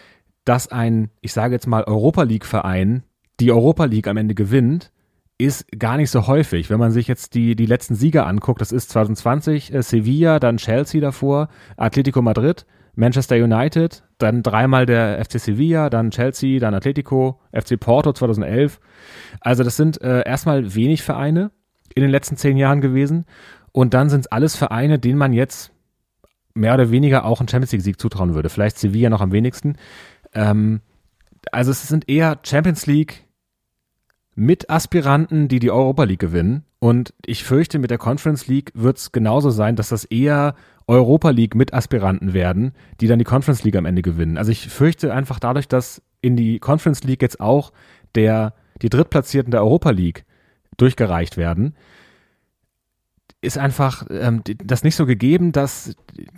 dass 0.44 0.68
ein, 0.68 1.10
ich 1.20 1.32
sage 1.32 1.55
jetzt 1.55 1.66
mal, 1.66 1.85
Europa 1.85 2.22
League-Verein 2.22 3.02
die 3.40 3.51
Europa 3.51 3.86
League 3.86 4.06
am 4.06 4.16
Ende 4.16 4.35
gewinnt, 4.35 4.93
ist 5.39 5.66
gar 5.78 5.97
nicht 5.97 6.10
so 6.10 6.28
häufig. 6.28 6.70
Wenn 6.70 6.78
man 6.78 6.93
sich 6.93 7.09
jetzt 7.09 7.35
die, 7.35 7.56
die 7.56 7.66
letzten 7.66 7.97
Sieger 7.97 8.26
anguckt, 8.26 8.60
das 8.60 8.70
ist 8.70 8.90
2020 8.90 9.74
äh, 9.74 9.82
Sevilla, 9.82 10.39
dann 10.39 10.59
Chelsea 10.59 11.01
davor, 11.01 11.48
Atletico 11.76 12.22
Madrid, 12.22 12.66
Manchester 12.96 13.36
United, 13.36 14.04
dann 14.18 14.42
dreimal 14.42 14.86
der 14.86 15.24
FC 15.24 15.40
Sevilla, 15.40 15.90
dann 15.90 16.10
Chelsea, 16.10 16.60
dann 16.60 16.74
Atletico, 16.74 17.40
FC 17.52 17.78
Porto 17.78 18.12
2011. 18.12 18.80
Also 19.40 19.64
das 19.64 19.76
sind 19.76 20.00
äh, 20.00 20.22
erstmal 20.24 20.74
wenig 20.74 21.02
Vereine 21.02 21.50
in 21.94 22.02
den 22.02 22.10
letzten 22.10 22.36
zehn 22.36 22.56
Jahren 22.56 22.80
gewesen. 22.80 23.24
Und 23.72 23.94
dann 23.94 24.08
sind 24.08 24.20
es 24.20 24.26
alles 24.32 24.56
Vereine, 24.56 24.98
denen 24.98 25.18
man 25.18 25.32
jetzt 25.32 25.72
mehr 26.54 26.74
oder 26.74 26.90
weniger 26.90 27.24
auch 27.24 27.40
einen 27.40 27.48
Champions 27.48 27.72
League-Sieg 27.72 28.00
zutrauen 28.00 28.34
würde. 28.34 28.48
Vielleicht 28.48 28.78
Sevilla 28.78 29.10
noch 29.10 29.20
am 29.20 29.32
wenigsten. 29.32 29.76
Ähm, 30.32 30.80
also 31.52 31.72
es 31.72 31.86
sind 31.88 32.08
eher 32.08 32.38
Champions 32.44 32.86
League 32.86 33.24
mit 34.36 34.70
Aspiranten, 34.70 35.48
die 35.48 35.58
die 35.58 35.70
Europa 35.70 36.04
League 36.04 36.20
gewinnen. 36.20 36.64
Und 36.78 37.14
ich 37.24 37.44
fürchte, 37.44 37.78
mit 37.78 37.90
der 37.90 37.98
Conference 37.98 38.46
League 38.46 38.70
wird 38.74 38.98
es 38.98 39.12
genauso 39.12 39.50
sein, 39.50 39.76
dass 39.76 39.88
das 39.88 40.04
eher 40.04 40.54
Europa 40.86 41.31
League 41.31 41.55
mit 41.55 41.73
Aspiranten 41.73 42.35
werden, 42.35 42.73
die 43.01 43.06
dann 43.06 43.19
die 43.19 43.24
Conference 43.24 43.65
League 43.65 43.77
am 43.77 43.86
Ende 43.86 44.02
gewinnen. 44.02 44.36
Also 44.36 44.52
ich 44.52 44.69
fürchte 44.69 45.12
einfach 45.12 45.39
dadurch, 45.39 45.69
dass 45.69 46.02
in 46.20 46.36
die 46.36 46.59
Conference 46.59 47.05
League 47.05 47.23
jetzt 47.23 47.40
auch 47.40 47.73
der, 48.15 48.55
die 48.82 48.90
Drittplatzierten 48.90 49.51
der 49.51 49.62
Europa 49.62 49.90
League 49.90 50.24
durchgereicht 50.77 51.36
werden, 51.36 51.74
ist 53.40 53.59
einfach 53.59 54.06
ähm, 54.11 54.43
das 54.44 54.85
nicht 54.85 54.97
so 54.97 55.06
gegeben, 55.06 55.52
dass 55.52 55.94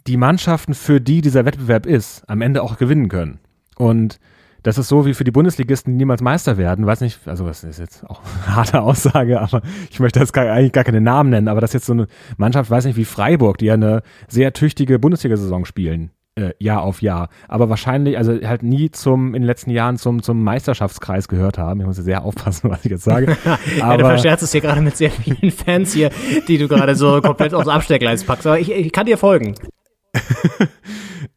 die 0.07 0.17
Mannschaften, 0.17 0.75
für 0.75 1.01
die 1.01 1.21
dieser 1.21 1.45
Wettbewerb 1.45 1.87
ist, 1.87 2.29
am 2.29 2.43
Ende 2.43 2.63
auch 2.63 2.79
gewinnen 2.79 3.09
können. 3.09 3.39
Und 3.77 4.19
das 4.67 4.79
ist 4.79 4.89
so 4.89 5.07
wie 5.07 5.15
für 5.15 5.23
die 5.23 5.31
Bundesligisten, 5.31 5.93
die 5.93 5.99
niemals 5.99 6.21
Meister 6.23 6.59
werden. 6.59 6.87
Weiß 6.87 7.01
nicht, 7.01 7.21
also 7.27 7.47
das 7.47 7.63
ist 7.63 7.79
jetzt 7.79 8.05
auch 8.05 8.21
eine 8.45 8.57
harte 8.57 8.83
Aussage, 8.83 9.41
aber 9.41 9.63
ich 9.91 10.01
möchte 10.01 10.19
jetzt 10.19 10.33
gar, 10.33 10.51
eigentlich 10.51 10.73
gar 10.73 10.83
keine 10.83 11.01
Namen 11.01 11.31
nennen, 11.31 11.47
aber 11.47 11.61
das 11.61 11.71
ist 11.71 11.75
jetzt 11.75 11.87
so 11.87 11.93
eine 11.93 12.09
Mannschaft, 12.37 12.69
weiß 12.69 12.85
nicht, 12.85 12.97
wie 12.97 13.05
Freiburg, 13.05 13.59
die 13.59 13.67
ja 13.67 13.75
eine 13.75 14.03
sehr 14.27 14.53
tüchtige 14.53 14.99
Bundesliga-Saison 14.99 15.67
spielen, 15.67 16.11
äh, 16.35 16.51
Jahr 16.59 16.83
auf 16.83 17.01
Jahr, 17.01 17.29
aber 17.47 17.71
wahrscheinlich, 17.71 18.19
also 18.19 18.33
halt 18.43 18.65
nie 18.65 18.91
zum, 18.91 19.37
in 19.37 19.43
den 19.43 19.47
letzten 19.47 19.71
Jahren 19.71 19.99
zum, 19.99 20.25
zum 20.25 20.43
Meisterschaftskreis 20.43 21.29
gehört 21.29 21.59
haben. 21.59 21.81
Ich 21.81 21.87
muss 21.87 21.97
sehr 21.97 22.25
aufpassen, 22.25 22.69
was 22.71 22.85
ich 22.85 22.91
jetzt 22.91 23.05
sage. 23.05 23.37
ja, 23.45 23.97
du 23.97 24.05
Aber 24.05 24.09
verscherzt 24.09 24.43
es 24.43 24.51
hier 24.51 24.63
gerade 24.63 24.81
mit 24.81 24.97
sehr 24.97 25.13
vielen 25.13 25.53
Fans 25.53 25.93
hier, 25.93 26.11
die 26.49 26.59
du 26.59 26.67
gerade 26.67 26.97
so 26.97 27.21
komplett 27.21 27.55
aufs 27.55 27.69
Abstellgleis 27.69 28.25
packst. 28.25 28.49
Aber 28.49 28.59
ich, 28.59 28.73
ich 28.73 28.91
kann 28.91 29.07
dir 29.07 29.17
folgen. 29.17 29.55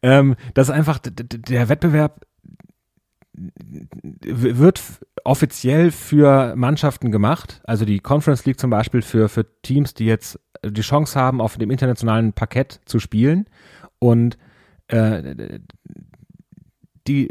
ähm, 0.02 0.34
das 0.54 0.68
ist 0.68 0.74
einfach, 0.74 0.98
der 1.00 1.68
Wettbewerb 1.68 2.22
wird 4.22 4.82
offiziell 5.24 5.90
für 5.90 6.54
Mannschaften 6.56 7.10
gemacht, 7.10 7.60
also 7.64 7.84
die 7.84 7.98
Conference 8.00 8.44
League 8.46 8.58
zum 8.60 8.70
Beispiel 8.70 9.02
für, 9.02 9.28
für 9.28 9.46
Teams, 9.62 9.94
die 9.94 10.06
jetzt 10.06 10.38
die 10.64 10.80
Chance 10.82 11.18
haben, 11.18 11.40
auf 11.40 11.56
dem 11.56 11.70
internationalen 11.70 12.32
Parkett 12.32 12.80
zu 12.84 12.98
spielen. 13.00 13.46
Und 13.98 14.36
äh, 14.88 15.58
die 17.08 17.30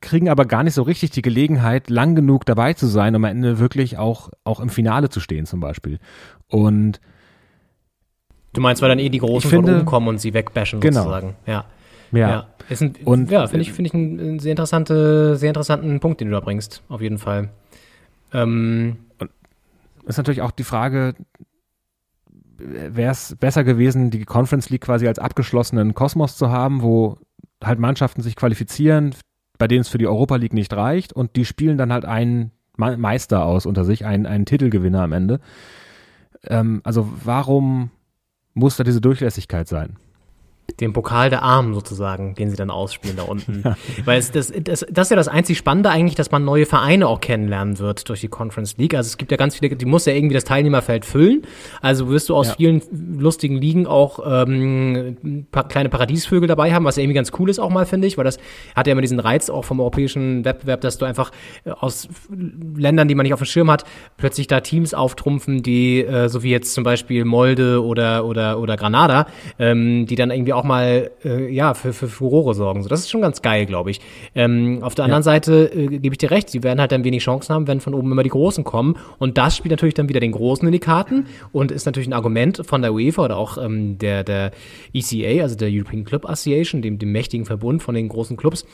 kriegen 0.00 0.28
aber 0.28 0.44
gar 0.44 0.62
nicht 0.62 0.74
so 0.74 0.82
richtig 0.82 1.10
die 1.10 1.22
Gelegenheit, 1.22 1.90
lang 1.90 2.14
genug 2.14 2.46
dabei 2.46 2.74
zu 2.74 2.86
sein, 2.86 3.14
um 3.16 3.24
am 3.24 3.30
Ende 3.30 3.58
wirklich 3.58 3.98
auch, 3.98 4.30
auch 4.44 4.60
im 4.60 4.68
Finale 4.68 5.08
zu 5.08 5.20
stehen, 5.20 5.46
zum 5.46 5.60
Beispiel. 5.60 5.98
Und 6.48 7.00
Du 8.54 8.60
meinst, 8.62 8.80
weil 8.80 8.88
dann 8.88 8.98
eh 8.98 9.08
die 9.10 9.18
Großen 9.18 9.48
finde- 9.50 9.72
von 9.72 9.76
oben 9.80 9.86
kommen 9.86 10.08
und 10.08 10.18
sie 10.20 10.32
wegbashen 10.34 10.80
Genau. 10.80 11.00
sozusagen. 11.02 11.36
Ja. 11.46 11.66
ja, 12.12 12.40
Ist 12.40 12.57
ein, 12.82 12.94
Und- 13.04 13.30
ja, 13.30 13.46
finde 13.46 13.62
ich, 13.62 13.72
finde 13.72 13.88
ich 13.88 13.94
einen, 13.94 14.38
sehr, 14.38 14.52
interessante, 14.52 15.36
sehr 15.36 15.48
interessanten 15.48 16.00
Punkt, 16.00 16.20
den 16.20 16.28
du 16.28 16.34
da 16.34 16.40
bringst, 16.40 16.82
auf 16.88 17.00
jeden 17.00 17.18
Fall. 17.18 17.48
Ähm, 18.32 18.96
ist 20.06 20.16
natürlich 20.18 20.42
auch 20.42 20.50
die 20.50 20.64
Frage, 20.64 21.14
wäre 22.58 23.12
es 23.12 23.36
besser 23.38 23.64
gewesen, 23.64 24.10
die 24.10 24.24
Conference 24.24 24.68
League 24.70 24.82
quasi 24.82 25.06
als 25.06 25.18
abgeschlossenen 25.18 25.94
Kosmos 25.94 26.36
zu 26.36 26.50
haben, 26.50 26.82
wo 26.82 27.18
halt 27.62 27.78
Mannschaften 27.78 28.22
sich 28.22 28.36
qualifizieren, 28.36 29.14
bei 29.58 29.68
denen 29.68 29.82
es 29.82 29.88
für 29.88 29.98
die 29.98 30.06
Europa 30.06 30.36
League 30.36 30.52
nicht 30.54 30.72
reicht 30.74 31.12
und 31.12 31.36
die 31.36 31.44
spielen 31.44 31.78
dann 31.78 31.92
halt 31.92 32.04
einen 32.04 32.50
Me- 32.76 32.96
Meister 32.96 33.44
aus 33.44 33.66
unter 33.66 33.84
sich, 33.84 34.04
einen, 34.04 34.26
einen 34.26 34.44
Titelgewinner 34.46 35.02
am 35.02 35.12
Ende. 35.12 35.40
Ähm, 36.44 36.80
also 36.84 37.08
warum 37.24 37.90
muss 38.54 38.76
da 38.76 38.84
diese 38.84 39.00
Durchlässigkeit 39.00 39.68
sein? 39.68 39.96
Den 40.80 40.92
Pokal 40.92 41.28
der 41.28 41.42
Armen 41.42 41.74
sozusagen, 41.74 42.34
den 42.34 42.50
sie 42.50 42.56
dann 42.56 42.70
ausspielen 42.70 43.16
da 43.16 43.24
unten. 43.24 43.64
Weil 44.04 44.18
es, 44.18 44.30
das, 44.30 44.52
das, 44.62 44.86
das 44.88 45.06
ist 45.06 45.10
ja 45.10 45.16
das 45.16 45.26
einzig 45.26 45.58
Spannende 45.58 45.90
eigentlich, 45.90 46.14
dass 46.14 46.30
man 46.30 46.44
neue 46.44 46.66
Vereine 46.66 47.08
auch 47.08 47.20
kennenlernen 47.20 47.78
wird 47.80 48.08
durch 48.08 48.20
die 48.20 48.28
Conference 48.28 48.76
League. 48.76 48.94
Also 48.94 49.08
es 49.08 49.16
gibt 49.18 49.30
ja 49.32 49.36
ganz 49.36 49.56
viele, 49.56 49.74
die 49.74 49.86
muss 49.86 50.06
ja 50.06 50.12
irgendwie 50.12 50.34
das 50.34 50.44
Teilnehmerfeld 50.44 51.04
füllen. 51.04 51.42
Also 51.80 52.08
wirst 52.10 52.28
du 52.28 52.36
aus 52.36 52.48
Ja. 52.48 52.54
vielen 52.56 52.82
lustigen 53.18 53.56
Ligen 53.56 53.86
auch 53.86 54.20
ähm, 54.24 55.46
pa 55.50 55.64
kleine 55.64 55.88
Paradiesvögel 55.88 56.46
dabei 56.46 56.72
haben, 56.72 56.84
was 56.84 56.96
ja 56.96 57.02
irgendwie 57.02 57.16
ganz 57.16 57.32
cool 57.38 57.50
ist 57.50 57.58
auch 57.58 57.70
mal, 57.70 57.86
finde 57.86 58.06
ich, 58.06 58.16
weil 58.16 58.24
das 58.24 58.38
hat 58.76 58.86
ja 58.86 58.92
immer 58.92 59.02
diesen 59.02 59.18
Reiz 59.20 59.50
auch 59.50 59.64
vom 59.64 59.80
europäischen 59.80 60.44
Wettbewerb, 60.44 60.80
dass 60.82 60.98
du 60.98 61.06
einfach 61.06 61.32
äh, 61.64 61.70
aus 61.70 62.08
Ländern, 62.76 63.08
die 63.08 63.14
man 63.14 63.24
nicht 63.24 63.32
auf 63.32 63.40
dem 63.40 63.46
Schirm 63.46 63.70
hat, 63.70 63.84
plötzlich 64.16 64.46
da 64.46 64.60
Teams 64.60 64.94
auftrumpfen, 64.94 65.62
die, 65.62 66.04
äh, 66.04 66.28
so 66.28 66.42
wie 66.42 66.50
jetzt 66.50 66.74
zum 66.74 66.84
Beispiel 66.84 67.24
Molde 67.24 67.82
oder, 67.82 68.24
oder, 68.24 68.58
oder 68.60 68.76
Granada, 68.76 69.26
ähm, 69.58 70.06
die 70.06 70.14
dann 70.14 70.30
irgendwie 70.30 70.52
auch 70.58 70.64
mal 70.64 71.10
äh, 71.24 71.52
ja, 71.52 71.74
für, 71.74 71.92
für 71.92 72.08
Furore 72.08 72.54
sorgen. 72.54 72.82
So, 72.82 72.88
das 72.88 73.00
ist 73.00 73.10
schon 73.10 73.22
ganz 73.22 73.42
geil, 73.42 73.66
glaube 73.66 73.90
ich. 73.90 74.00
Ähm, 74.34 74.80
auf 74.82 74.94
der 74.94 75.04
anderen 75.04 75.22
Seite 75.22 75.70
äh, 75.72 75.98
gebe 75.98 76.14
ich 76.14 76.18
dir 76.18 76.30
recht, 76.30 76.50
sie 76.50 76.62
werden 76.62 76.80
halt 76.80 76.92
dann 76.92 77.04
wenig 77.04 77.22
Chancen 77.22 77.54
haben, 77.54 77.66
wenn 77.66 77.80
von 77.80 77.94
oben 77.94 78.12
immer 78.12 78.22
die 78.22 78.30
Großen 78.30 78.64
kommen. 78.64 78.96
Und 79.18 79.38
das 79.38 79.56
spielt 79.56 79.70
natürlich 79.70 79.94
dann 79.94 80.08
wieder 80.08 80.20
den 80.20 80.32
Großen 80.32 80.66
in 80.66 80.72
die 80.72 80.78
Karten 80.78 81.26
und 81.52 81.70
ist 81.72 81.86
natürlich 81.86 82.08
ein 82.08 82.12
Argument 82.12 82.62
von 82.66 82.82
der 82.82 82.92
UEFA 82.92 83.24
oder 83.24 83.36
auch 83.36 83.58
ähm, 83.58 83.98
der, 83.98 84.24
der 84.24 84.50
ECA, 84.92 85.42
also 85.42 85.56
der 85.56 85.68
European 85.70 86.04
Club 86.04 86.28
Association, 86.28 86.82
dem, 86.82 86.98
dem 86.98 87.12
mächtigen 87.12 87.46
Verbund 87.46 87.82
von 87.82 87.94
den 87.94 88.08
großen 88.08 88.36
Clubs, 88.36 88.66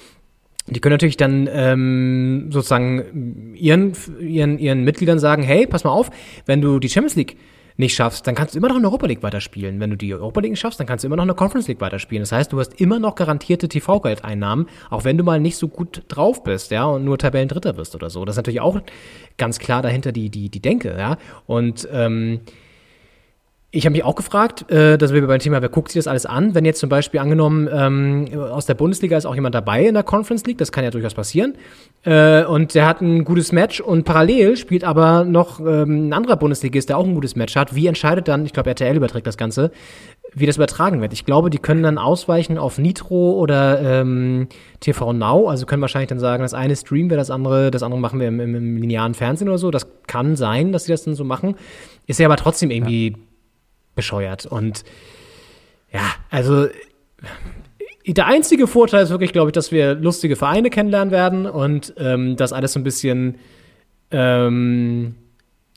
die 0.66 0.80
können 0.80 0.94
natürlich 0.94 1.18
dann 1.18 1.48
ähm, 1.52 2.46
sozusagen 2.50 3.54
ihren, 3.54 3.92
ihren, 4.18 4.58
ihren 4.58 4.82
Mitgliedern 4.82 5.18
sagen, 5.18 5.42
hey, 5.42 5.66
pass 5.66 5.84
mal 5.84 5.90
auf, 5.90 6.10
wenn 6.46 6.62
du 6.62 6.78
die 6.78 6.88
Champions 6.88 7.16
League 7.16 7.36
nicht 7.76 7.94
schaffst, 7.94 8.26
dann 8.26 8.34
kannst 8.34 8.54
du 8.54 8.58
immer 8.58 8.68
noch 8.68 8.76
in 8.76 8.82
der 8.82 8.90
Europa 8.90 9.06
League 9.06 9.22
weiterspielen. 9.22 9.80
Wenn 9.80 9.90
du 9.90 9.96
die 9.96 10.14
Europa 10.14 10.40
League 10.40 10.56
schaffst, 10.56 10.78
dann 10.78 10.86
kannst 10.86 11.02
du 11.02 11.06
immer 11.06 11.16
noch 11.16 11.24
in 11.24 11.28
der 11.28 11.36
Conference 11.36 11.66
League 11.66 11.80
weiterspielen. 11.80 12.22
Das 12.22 12.32
heißt, 12.32 12.52
du 12.52 12.60
hast 12.60 12.80
immer 12.80 12.98
noch 13.00 13.16
garantierte 13.16 13.68
TV-Geldeinnahmen, 13.68 14.66
auch 14.90 15.04
wenn 15.04 15.18
du 15.18 15.24
mal 15.24 15.40
nicht 15.40 15.56
so 15.56 15.68
gut 15.68 16.02
drauf 16.08 16.44
bist, 16.44 16.70
ja, 16.70 16.84
und 16.84 17.04
nur 17.04 17.18
Tabellendritter 17.18 17.72
bist 17.72 17.94
oder 17.94 18.10
so. 18.10 18.24
Das 18.24 18.34
ist 18.34 18.38
natürlich 18.38 18.60
auch 18.60 18.80
ganz 19.38 19.58
klar 19.58 19.82
dahinter 19.82 20.12
die, 20.12 20.30
die, 20.30 20.48
die 20.48 20.60
Denke, 20.60 20.94
ja. 20.96 21.18
Und 21.46 21.88
ähm, 21.92 22.40
ich 23.74 23.86
habe 23.86 23.92
mich 23.92 24.04
auch 24.04 24.14
gefragt, 24.14 24.70
äh, 24.70 24.96
dass 24.96 25.12
wir 25.12 25.26
beim 25.26 25.40
Thema, 25.40 25.60
wer 25.60 25.68
guckt 25.68 25.90
sich 25.90 25.98
das 25.98 26.06
alles 26.06 26.26
an? 26.26 26.54
Wenn 26.54 26.64
jetzt 26.64 26.78
zum 26.78 26.88
Beispiel 26.88 27.18
angenommen, 27.18 27.68
ähm, 27.72 28.26
aus 28.38 28.66
der 28.66 28.74
Bundesliga 28.74 29.16
ist 29.16 29.26
auch 29.26 29.34
jemand 29.34 29.56
dabei 29.56 29.84
in 29.84 29.94
der 29.94 30.04
Conference 30.04 30.44
League, 30.46 30.58
das 30.58 30.70
kann 30.70 30.84
ja 30.84 30.90
durchaus 30.90 31.14
passieren. 31.14 31.54
Äh, 32.04 32.44
und 32.44 32.76
der 32.76 32.86
hat 32.86 33.00
ein 33.00 33.24
gutes 33.24 33.50
Match 33.50 33.80
und 33.80 34.04
parallel 34.04 34.56
spielt 34.56 34.84
aber 34.84 35.24
noch 35.24 35.58
ähm, 35.58 36.08
ein 36.08 36.12
anderer 36.12 36.36
Bundesligist, 36.36 36.88
der 36.88 36.98
auch 36.98 37.04
ein 37.04 37.14
gutes 37.14 37.34
Match 37.34 37.56
hat. 37.56 37.74
Wie 37.74 37.88
entscheidet 37.88 38.28
dann, 38.28 38.46
ich 38.46 38.52
glaube, 38.52 38.70
RTL 38.70 38.94
überträgt 38.94 39.26
das 39.26 39.36
Ganze, 39.36 39.72
wie 40.32 40.46
das 40.46 40.56
übertragen 40.56 41.00
wird? 41.00 41.12
Ich 41.12 41.24
glaube, 41.24 41.50
die 41.50 41.58
können 41.58 41.82
dann 41.82 41.98
ausweichen 41.98 42.58
auf 42.58 42.78
Nitro 42.78 43.32
oder 43.32 43.80
ähm, 43.80 44.46
TV 44.78 45.12
Now, 45.12 45.48
also 45.48 45.66
können 45.66 45.82
wahrscheinlich 45.82 46.10
dann 46.10 46.20
sagen, 46.20 46.44
das 46.44 46.54
eine 46.54 46.76
streamen 46.76 47.10
wir, 47.10 47.16
das 47.16 47.32
andere, 47.32 47.72
das 47.72 47.82
andere 47.82 48.00
machen 48.00 48.20
wir 48.20 48.28
im, 48.28 48.38
im, 48.38 48.54
im 48.54 48.76
linearen 48.76 49.14
Fernsehen 49.14 49.48
oder 49.48 49.58
so. 49.58 49.72
Das 49.72 49.88
kann 50.06 50.36
sein, 50.36 50.70
dass 50.70 50.84
sie 50.84 50.92
das 50.92 51.02
dann 51.02 51.16
so 51.16 51.24
machen. 51.24 51.56
Ist 52.06 52.20
ja 52.20 52.26
aber 52.26 52.36
trotzdem 52.36 52.70
irgendwie 52.70 53.16
bescheuert. 53.94 54.46
Und 54.46 54.84
ja, 55.92 56.02
also 56.30 56.66
der 58.06 58.26
einzige 58.26 58.66
Vorteil 58.66 59.04
ist 59.04 59.10
wirklich, 59.10 59.32
glaube 59.32 59.48
ich, 59.48 59.52
dass 59.52 59.72
wir 59.72 59.94
lustige 59.94 60.36
Vereine 60.36 60.70
kennenlernen 60.70 61.10
werden 61.10 61.46
und 61.46 61.94
ähm, 61.96 62.36
dass 62.36 62.52
alles 62.52 62.74
so 62.74 62.80
ein 62.80 62.84
bisschen 62.84 63.38
ähm, 64.10 65.14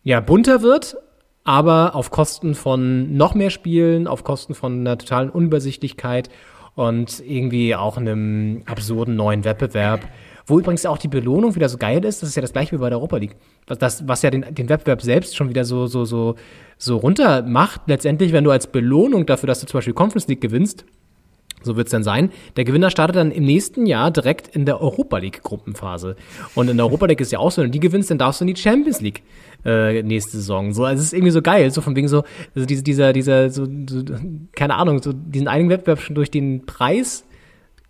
ja, 0.03 0.19
bunter 0.19 0.61
wird, 0.61 0.98
aber 1.44 1.95
auf 1.95 2.11
Kosten 2.11 2.56
von 2.56 3.15
noch 3.15 3.34
mehr 3.34 3.49
Spielen, 3.49 4.07
auf 4.07 4.23
Kosten 4.23 4.53
von 4.53 4.81
einer 4.81 4.98
totalen 4.98 5.30
Unübersichtlichkeit 5.30 6.30
und 6.76 7.23
irgendwie 7.26 7.76
auch 7.76 7.98
einem 7.98 8.64
absurden 8.65 9.15
neuen 9.15 9.44
Wettbewerb. 9.45 10.02
Wo 10.49 10.60
übrigens 10.60 10.86
auch 10.86 10.98
die 10.98 11.10
Belohnung 11.10 11.56
wieder 11.56 11.68
so 11.68 11.78
geil 11.78 12.03
ist, 12.06 12.22
das 12.22 12.30
ist 12.30 12.36
ja 12.36 12.41
das 12.41 12.53
gleiche 12.53 12.72
wie 12.72 12.80
bei 12.80 12.90
der 12.90 12.98
Europa 12.98 13.18
League. 13.18 13.36
Was, 13.68 13.78
das, 13.80 14.07
was 14.07 14.22
ja 14.22 14.32
den, 14.32 14.45
den 14.56 14.69
Wettbewerb 14.69 15.02
selbst 15.02 15.36
schon 15.36 15.49
wieder 15.49 15.65
so, 15.65 15.88
so, 15.88 16.06
so, 16.06 16.36
so 16.78 16.95
runter 16.95 17.41
macht. 17.41 17.82
Letztendlich, 17.88 18.32
wenn 18.32 18.45
du 18.45 18.52
als 18.52 18.68
Belohnung 18.68 19.26
dafür, 19.26 19.48
dass 19.48 19.60
du 19.60 19.68
zum 19.68 19.80
Beispiel 19.80 19.94
Conference 19.94 20.28
League 20.30 20.40
gewinnst, 20.40 20.86
so 21.64 21.76
wird's 21.76 21.91
dann 21.91 22.03
sein. 22.03 22.32
Der 22.56 22.64
Gewinner 22.64 22.90
startet 22.90 23.18
dann 23.18 23.32
im 23.32 23.44
nächsten 23.44 23.86
Jahr 23.88 24.10
direkt 24.10 24.56
in 24.56 24.65
der 24.65 24.80
Europa 24.80 25.18
League 25.18 25.44
Gruppenphase. 25.44 26.15
Und 26.56 26.69
in 26.69 26.78
der 26.78 26.86
Europa 26.86 27.07
League 27.07 27.19
ist 27.19 27.34
ja 27.34 27.40
auch 27.40 27.52
so, 27.52 27.61
wenn 27.61 27.68
du 27.69 27.74
die 27.74 27.80
gewinnst, 27.82 28.10
dann 28.10 28.18
darfst 28.18 28.40
du 28.40 28.45
in 28.45 28.53
die 28.53 28.61
Champions 28.61 29.02
League 29.02 29.24
äh, 29.65 30.02
nächste 30.02 30.38
Saison. 30.38 30.72
So, 30.72 30.86
also 30.86 31.02
es 31.02 31.07
ist 31.07 31.14
irgendwie 31.14 31.32
so 31.32 31.41
geil, 31.41 31.69
so 31.72 31.82
von 31.82 31.95
wegen 31.98 32.07
so, 32.07 32.24
also 32.56 32.65
diese, 32.65 32.84
dieser, 32.84 33.11
dieser, 33.11 33.49
so, 33.49 33.65
so, 33.65 34.03
keine 34.53 34.76
Ahnung, 34.76 35.02
so 35.02 35.11
diesen 35.11 35.49
eigenen 35.49 35.72
Wettbewerb 35.72 35.99
schon 35.99 36.15
durch 36.15 36.32
den 36.32 36.65
Preis 36.65 37.26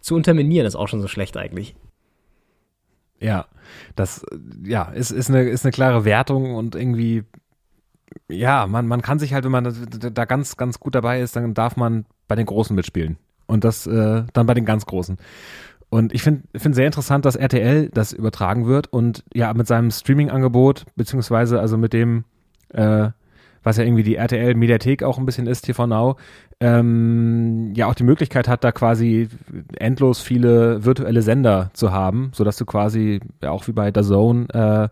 zu 0.02 0.16
unterminieren, 0.16 0.66
ist 0.66 0.76
auch 0.76 0.88
schon 0.88 1.02
so 1.02 1.08
schlecht 1.08 1.38
eigentlich. 1.38 1.76
Ja, 3.20 3.46
das 3.96 4.26
ja, 4.64 4.84
ist, 4.84 5.12
ist, 5.12 5.30
eine, 5.30 5.44
ist 5.44 5.66
eine 5.66 5.72
klare 5.72 6.06
Wertung 6.06 6.56
und 6.56 6.76
irgendwie, 6.76 7.24
ja, 8.30 8.68
man, 8.68 8.88
man 8.88 9.02
kann 9.02 9.20
sich 9.20 9.34
halt, 9.34 9.44
wenn 9.46 9.52
man 9.52 10.14
da- 10.14 10.26
ganz, 10.26 10.58
ganz 10.58 10.80
gut 10.80 10.96
dabei 10.96 11.22
ist, 11.22 11.36
dann 11.36 11.54
darf 11.54 11.78
man 11.78 12.06
bei 12.28 12.36
den 12.36 12.46
Großen 12.46 12.76
mitspielen. 12.76 13.18
Und 13.48 13.64
das 13.64 13.88
äh, 13.88 14.24
dann 14.34 14.46
bei 14.46 14.54
den 14.54 14.66
ganz 14.66 14.86
Großen. 14.86 15.18
Und 15.90 16.14
ich 16.14 16.22
finde 16.22 16.44
find 16.56 16.76
sehr 16.76 16.86
interessant, 16.86 17.24
dass 17.26 17.38
RTL 17.38 17.90
das 17.94 18.12
übertragen 18.12 18.66
wird 18.68 18.88
und 18.92 19.24
ja, 19.34 19.54
mit 19.54 19.68
seinem 19.68 19.90
Streaming-Angebot, 19.90 20.86
beziehungsweise 20.98 21.62
also 21.62 21.78
mit 21.78 21.94
dem, 21.94 22.26
äh, 22.74 23.10
was 23.64 23.78
ja 23.78 23.84
irgendwie 23.84 24.04
die 24.04 24.16
RTL-Mediathek 24.16 25.04
auch 25.04 25.18
ein 25.18 25.26
bisschen 25.26 25.48
ist, 25.48 25.62
TV 25.62 25.88
Now, 25.88 26.18
ähm, 26.60 27.74
ja 27.76 27.88
auch 27.88 27.94
die 27.94 28.04
Möglichkeit 28.04 28.48
hat, 28.48 28.64
da 28.64 28.72
quasi 28.72 29.30
endlos 29.78 30.22
viele 30.22 30.84
virtuelle 30.84 31.22
Sender 31.22 31.70
zu 31.74 31.92
haben, 31.92 32.32
sodass 32.34 32.58
du 32.58 32.66
quasi, 32.66 33.20
ja 33.44 33.52
auch 33.52 33.68
wie 33.68 33.74
bei 33.74 33.92
The 33.94 34.02
Zone, 34.02 34.48
äh, 34.50 34.90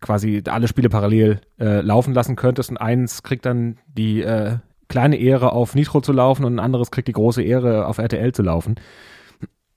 quasi 0.00 0.42
alle 0.46 0.68
Spiele 0.68 0.88
parallel 0.88 1.40
äh, 1.58 1.80
laufen 1.80 2.14
lassen 2.14 2.36
könntest 2.36 2.70
und 2.70 2.76
eins 2.76 3.22
kriegt 3.22 3.46
dann 3.46 3.78
die 3.86 4.22
äh, 4.22 4.58
kleine 4.88 5.16
Ehre 5.16 5.52
auf 5.52 5.74
Nitro 5.74 6.00
zu 6.00 6.12
laufen 6.12 6.44
und 6.44 6.54
ein 6.54 6.64
anderes 6.64 6.90
kriegt 6.90 7.08
die 7.08 7.12
große 7.12 7.42
Ehre 7.42 7.86
auf 7.86 7.98
RTL 7.98 8.32
zu 8.32 8.42
laufen. 8.42 8.76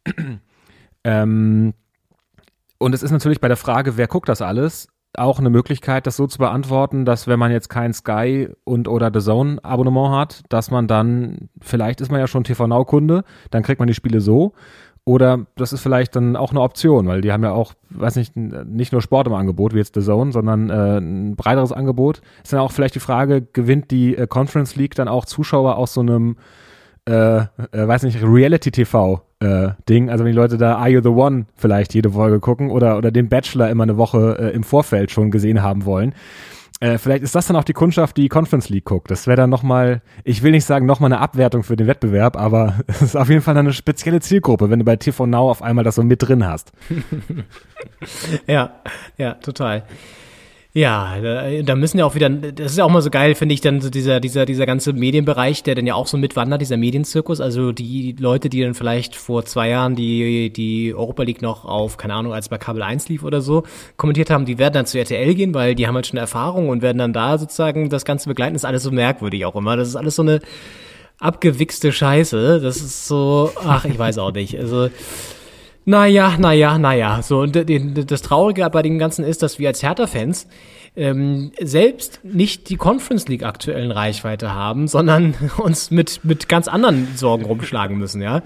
ähm, 1.03 1.73
und 2.77 2.93
es 2.93 3.03
ist 3.03 3.11
natürlich 3.11 3.41
bei 3.41 3.47
der 3.47 3.57
Frage, 3.57 3.97
wer 3.97 4.07
guckt 4.07 4.29
das 4.29 4.41
alles, 4.41 4.87
auch 5.17 5.39
eine 5.39 5.49
Möglichkeit, 5.49 6.05
das 6.05 6.17
so 6.17 6.27
zu 6.27 6.37
beantworten, 6.37 7.05
dass 7.05 7.27
wenn 7.27 7.39
man 7.39 7.51
jetzt 7.51 7.69
kein 7.69 7.93
Sky 7.93 8.49
und 8.63 8.87
oder 8.87 9.11
The 9.13 9.19
Zone 9.19 9.57
Abonnement 9.63 10.15
hat, 10.15 10.43
dass 10.49 10.71
man 10.71 10.87
dann, 10.87 11.49
vielleicht 11.61 12.01
ist 12.01 12.11
man 12.11 12.19
ja 12.19 12.27
schon 12.27 12.43
TV 12.43 12.67
Now 12.67 12.85
Kunde, 12.85 13.23
dann 13.49 13.63
kriegt 13.63 13.79
man 13.79 13.87
die 13.87 13.93
Spiele 13.93 14.21
so. 14.21 14.53
Oder 15.05 15.47
das 15.55 15.73
ist 15.73 15.81
vielleicht 15.81 16.15
dann 16.15 16.35
auch 16.35 16.51
eine 16.51 16.61
Option, 16.61 17.07
weil 17.07 17.21
die 17.21 17.31
haben 17.31 17.43
ja 17.43 17.51
auch, 17.51 17.73
weiß 17.89 18.15
nicht, 18.17 18.35
nicht 18.35 18.91
nur 18.91 19.01
Sport 19.01 19.25
im 19.25 19.33
Angebot, 19.33 19.73
wie 19.73 19.79
jetzt 19.79 19.95
The 19.95 20.01
Zone, 20.01 20.31
sondern 20.31 20.69
äh, 20.69 20.99
ein 20.99 21.35
breiteres 21.35 21.71
Angebot. 21.71 22.21
Ist 22.43 22.53
dann 22.53 22.59
auch 22.59 22.71
vielleicht 22.71 22.93
die 22.93 22.99
Frage, 22.99 23.41
gewinnt 23.41 23.89
die 23.89 24.15
äh, 24.15 24.27
Conference 24.27 24.75
League 24.75 24.93
dann 24.93 25.07
auch 25.07 25.25
Zuschauer 25.25 25.77
aus 25.77 25.95
so 25.95 26.01
einem, 26.01 26.37
äh, 27.07 27.37
äh, 27.37 27.47
weiß 27.71 28.03
nicht, 28.03 28.21
Reality-TV 28.21 29.23
äh, 29.39 29.69
Ding, 29.87 30.09
also 30.09 30.23
wenn 30.23 30.31
die 30.31 30.37
Leute 30.37 30.57
da 30.57 30.77
Are 30.77 30.89
You 30.89 31.01
the 31.01 31.09
One 31.09 31.45
vielleicht 31.55 31.93
jede 31.93 32.11
Folge 32.11 32.39
gucken 32.39 32.69
oder, 32.71 32.97
oder 32.97 33.11
den 33.11 33.29
Bachelor 33.29 33.69
immer 33.69 33.83
eine 33.83 33.97
Woche 33.97 34.37
äh, 34.39 34.55
im 34.55 34.63
Vorfeld 34.63 35.11
schon 35.11 35.31
gesehen 35.31 35.61
haben 35.61 35.85
wollen. 35.85 36.13
Äh, 36.81 36.97
vielleicht 36.97 37.23
ist 37.23 37.35
das 37.35 37.47
dann 37.47 37.57
auch 37.57 37.65
die 37.65 37.73
Kundschaft, 37.73 38.15
die 38.15 38.29
Conference 38.29 38.69
League 38.69 38.85
guckt. 38.85 39.11
Das 39.11 39.27
wäre 39.27 39.35
dann 39.35 39.49
nochmal, 39.49 40.01
ich 40.23 40.43
will 40.43 40.51
nicht 40.51 40.63
sagen 40.63 40.85
nochmal 40.85 41.11
eine 41.11 41.21
Abwertung 41.21 41.63
für 41.63 41.75
den 41.75 41.87
Wettbewerb, 41.87 42.37
aber 42.37 42.79
es 42.87 43.01
ist 43.01 43.15
auf 43.17 43.29
jeden 43.29 43.41
Fall 43.41 43.57
eine 43.57 43.73
spezielle 43.73 44.21
Zielgruppe, 44.21 44.69
wenn 44.69 44.79
du 44.79 44.85
bei 44.85 44.95
TV 44.95 45.25
Now 45.25 45.49
auf 45.49 45.61
einmal 45.61 45.83
das 45.83 45.95
so 45.95 46.03
mit 46.03 46.21
drin 46.21 46.45
hast. 46.45 46.71
Ja, 48.47 48.71
ja, 49.17 49.35
total. 49.35 49.83
Ja, 50.79 51.17
da, 51.65 51.75
müssen 51.75 51.97
ja 51.99 52.05
auch 52.05 52.15
wieder, 52.15 52.29
das 52.29 52.71
ist 52.71 52.77
ja 52.77 52.85
auch 52.85 52.89
mal 52.89 53.01
so 53.01 53.09
geil, 53.09 53.35
finde 53.35 53.53
ich, 53.53 53.59
dann 53.59 53.81
so 53.81 53.89
dieser, 53.89 54.21
dieser, 54.21 54.45
dieser 54.45 54.65
ganze 54.65 54.93
Medienbereich, 54.93 55.61
der 55.61 55.75
dann 55.75 55.85
ja 55.85 55.93
auch 55.93 56.07
so 56.07 56.15
mitwandert, 56.15 56.61
dieser 56.61 56.77
Medienzirkus, 56.77 57.41
also 57.41 57.73
die 57.73 58.15
Leute, 58.17 58.47
die 58.47 58.61
dann 58.61 58.73
vielleicht 58.73 59.17
vor 59.17 59.43
zwei 59.43 59.67
Jahren 59.67 59.95
die, 59.95 60.53
die 60.53 60.93
Europa 60.95 61.23
League 61.23 61.41
noch 61.41 61.65
auf, 61.65 61.97
keine 61.97 62.13
Ahnung, 62.13 62.31
als 62.31 62.47
bei 62.47 62.57
Kabel 62.57 62.81
1 62.81 63.09
lief 63.09 63.25
oder 63.25 63.41
so, 63.41 63.63
kommentiert 63.97 64.29
haben, 64.29 64.45
die 64.45 64.57
werden 64.57 64.75
dann 64.75 64.85
zu 64.85 64.97
RTL 64.97 65.35
gehen, 65.35 65.53
weil 65.53 65.75
die 65.75 65.85
haben 65.85 65.95
halt 65.95 66.07
schon 66.07 66.17
Erfahrung 66.17 66.69
und 66.69 66.81
werden 66.81 66.99
dann 66.99 67.11
da 67.11 67.37
sozusagen 67.37 67.89
das 67.89 68.05
Ganze 68.05 68.29
begleiten, 68.29 68.53
das 68.53 68.61
ist 68.61 68.69
alles 68.69 68.83
so 68.83 68.91
merkwürdig 68.91 69.43
auch 69.43 69.57
immer, 69.57 69.75
das 69.75 69.89
ist 69.89 69.97
alles 69.97 70.15
so 70.15 70.21
eine 70.21 70.39
abgewichste 71.19 71.91
Scheiße, 71.91 72.61
das 72.61 72.77
ist 72.77 73.05
so, 73.05 73.51
ach, 73.65 73.83
ich 73.83 73.99
weiß 73.99 74.17
auch 74.17 74.31
nicht, 74.31 74.57
also, 74.57 74.87
naja, 75.85 76.35
naja, 76.37 76.77
naja. 76.77 77.21
So, 77.21 77.41
und 77.41 77.55
das 78.11 78.21
Traurige 78.21 78.69
bei 78.69 78.81
dem 78.81 78.99
Ganzen 78.99 79.23
ist, 79.23 79.41
dass 79.41 79.59
wir 79.59 79.69
als 79.69 79.81
Hertha-Fans 79.81 80.47
ähm, 80.95 81.51
selbst 81.61 82.19
nicht 82.23 82.69
die 82.69 82.75
Conference 82.75 83.27
League 83.27 83.43
aktuellen 83.43 83.91
Reichweite 83.91 84.53
haben, 84.53 84.87
sondern 84.87 85.33
uns 85.57 85.91
mit, 85.91 86.23
mit 86.23 86.49
ganz 86.49 86.67
anderen 86.67 87.07
Sorgen 87.15 87.45
rumschlagen 87.45 87.97
müssen, 87.97 88.21
ja. 88.21 88.41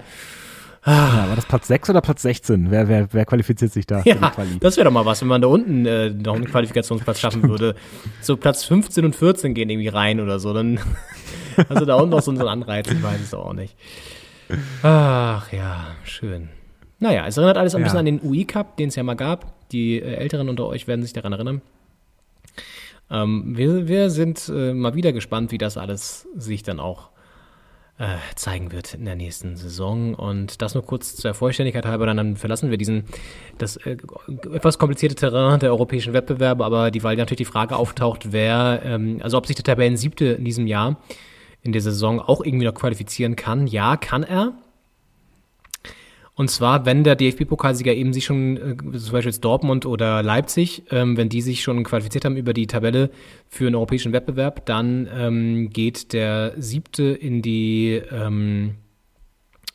Ja, 0.86 1.28
war 1.28 1.36
das 1.36 1.46
Platz 1.46 1.66
6 1.68 1.90
oder 1.90 2.02
Platz 2.02 2.20
16? 2.22 2.70
Wer, 2.70 2.88
wer, 2.88 3.08
wer 3.10 3.24
qualifiziert 3.24 3.72
sich 3.72 3.86
da? 3.86 4.02
Ja, 4.04 4.32
das 4.60 4.76
wäre 4.76 4.84
doch 4.84 4.92
mal 4.92 5.06
was, 5.06 5.22
wenn 5.22 5.28
man 5.28 5.40
da 5.40 5.48
unten 5.48 5.86
äh, 5.86 6.10
noch 6.10 6.34
einen 6.34 6.44
Qualifikationsplatz 6.44 7.20
schaffen 7.20 7.48
würde. 7.48 7.74
so 8.20 8.36
Platz 8.36 8.64
15 8.64 9.02
und 9.02 9.16
14 9.16 9.54
gehen 9.54 9.70
irgendwie 9.70 9.88
rein 9.88 10.20
oder 10.20 10.38
so. 10.38 10.52
Dann, 10.52 10.78
also 11.70 11.86
da 11.86 11.94
unten 11.94 12.10
noch 12.10 12.20
so 12.20 12.32
ein 12.32 12.40
Anreiz, 12.40 12.90
ich 12.90 13.02
weiß 13.02 13.20
es 13.20 13.32
auch 13.32 13.54
nicht. 13.54 13.74
Ach 14.82 15.50
ja, 15.52 15.86
schön. 16.04 16.50
Naja, 16.98 17.26
es 17.26 17.36
erinnert 17.36 17.56
alles 17.58 17.74
ein 17.74 17.80
Ja. 17.80 17.84
bisschen 17.84 17.98
an 17.98 18.04
den 18.06 18.20
UI 18.22 18.44
Cup, 18.44 18.76
den 18.76 18.88
es 18.88 18.94
ja 18.96 19.02
mal 19.02 19.14
gab. 19.14 19.68
Die 19.70 20.00
äh, 20.00 20.14
Älteren 20.14 20.48
unter 20.48 20.66
euch 20.66 20.86
werden 20.86 21.02
sich 21.02 21.12
daran 21.12 21.32
erinnern. 21.32 21.62
Ähm, 23.10 23.56
wir, 23.56 23.88
wir 23.88 24.10
sind 24.10 24.48
äh, 24.48 24.72
mal 24.72 24.94
wieder 24.94 25.12
gespannt, 25.12 25.52
wie 25.52 25.58
das 25.58 25.76
alles 25.76 26.26
sich 26.36 26.62
dann 26.62 26.80
auch 26.80 27.10
äh, 27.98 28.16
zeigen 28.34 28.72
wird 28.72 28.94
in 28.94 29.04
der 29.04 29.14
nächsten 29.16 29.56
Saison. 29.56 30.14
Und 30.14 30.62
das 30.62 30.74
nur 30.74 30.84
kurz 30.84 31.14
zur 31.16 31.34
Vollständigkeit 31.34 31.84
halber, 31.86 32.06
dann, 32.06 32.16
dann 32.16 32.36
verlassen 32.36 32.70
wir 32.70 32.78
diesen, 32.78 33.04
das 33.58 33.76
äh, 33.76 33.96
etwas 34.52 34.78
komplizierte 34.78 35.14
Terrain 35.14 35.60
der 35.60 35.70
europäischen 35.70 36.12
Wettbewerbe, 36.12 36.64
aber 36.64 36.90
die, 36.90 37.02
weil 37.02 37.16
natürlich 37.16 37.38
die 37.38 37.44
Frage 37.44 37.76
auftaucht, 37.76 38.32
wer, 38.32 38.80
ähm, 38.84 39.20
also 39.22 39.36
ob 39.36 39.46
sich 39.46 39.56
der 39.56 39.64
Tabellen-Siebte 39.64 40.24
in 40.26 40.44
diesem 40.44 40.66
Jahr 40.66 40.96
in 41.62 41.72
der 41.72 41.82
Saison 41.82 42.20
auch 42.20 42.44
irgendwie 42.44 42.66
noch 42.66 42.74
qualifizieren 42.74 43.36
kann. 43.36 43.66
Ja, 43.66 43.96
kann 43.96 44.22
er. 44.22 44.52
Und 46.36 46.50
zwar, 46.50 46.84
wenn 46.84 47.04
der 47.04 47.14
DFB-Pokalsieger 47.14 47.94
eben 47.94 48.12
sich 48.12 48.24
schon, 48.24 48.56
äh, 48.56 48.76
zum 48.76 49.12
Beispiel 49.12 49.30
jetzt 49.30 49.44
Dortmund 49.44 49.86
oder 49.86 50.22
Leipzig, 50.22 50.82
ähm, 50.90 51.16
wenn 51.16 51.28
die 51.28 51.40
sich 51.40 51.62
schon 51.62 51.84
qualifiziert 51.84 52.24
haben 52.24 52.36
über 52.36 52.52
die 52.52 52.66
Tabelle 52.66 53.10
für 53.48 53.66
einen 53.66 53.76
europäischen 53.76 54.12
Wettbewerb, 54.12 54.66
dann 54.66 55.08
ähm, 55.14 55.70
geht 55.70 56.12
der 56.12 56.54
siebte 56.56 57.04
in 57.04 57.40
die, 57.40 58.02
ähm, 58.10 58.74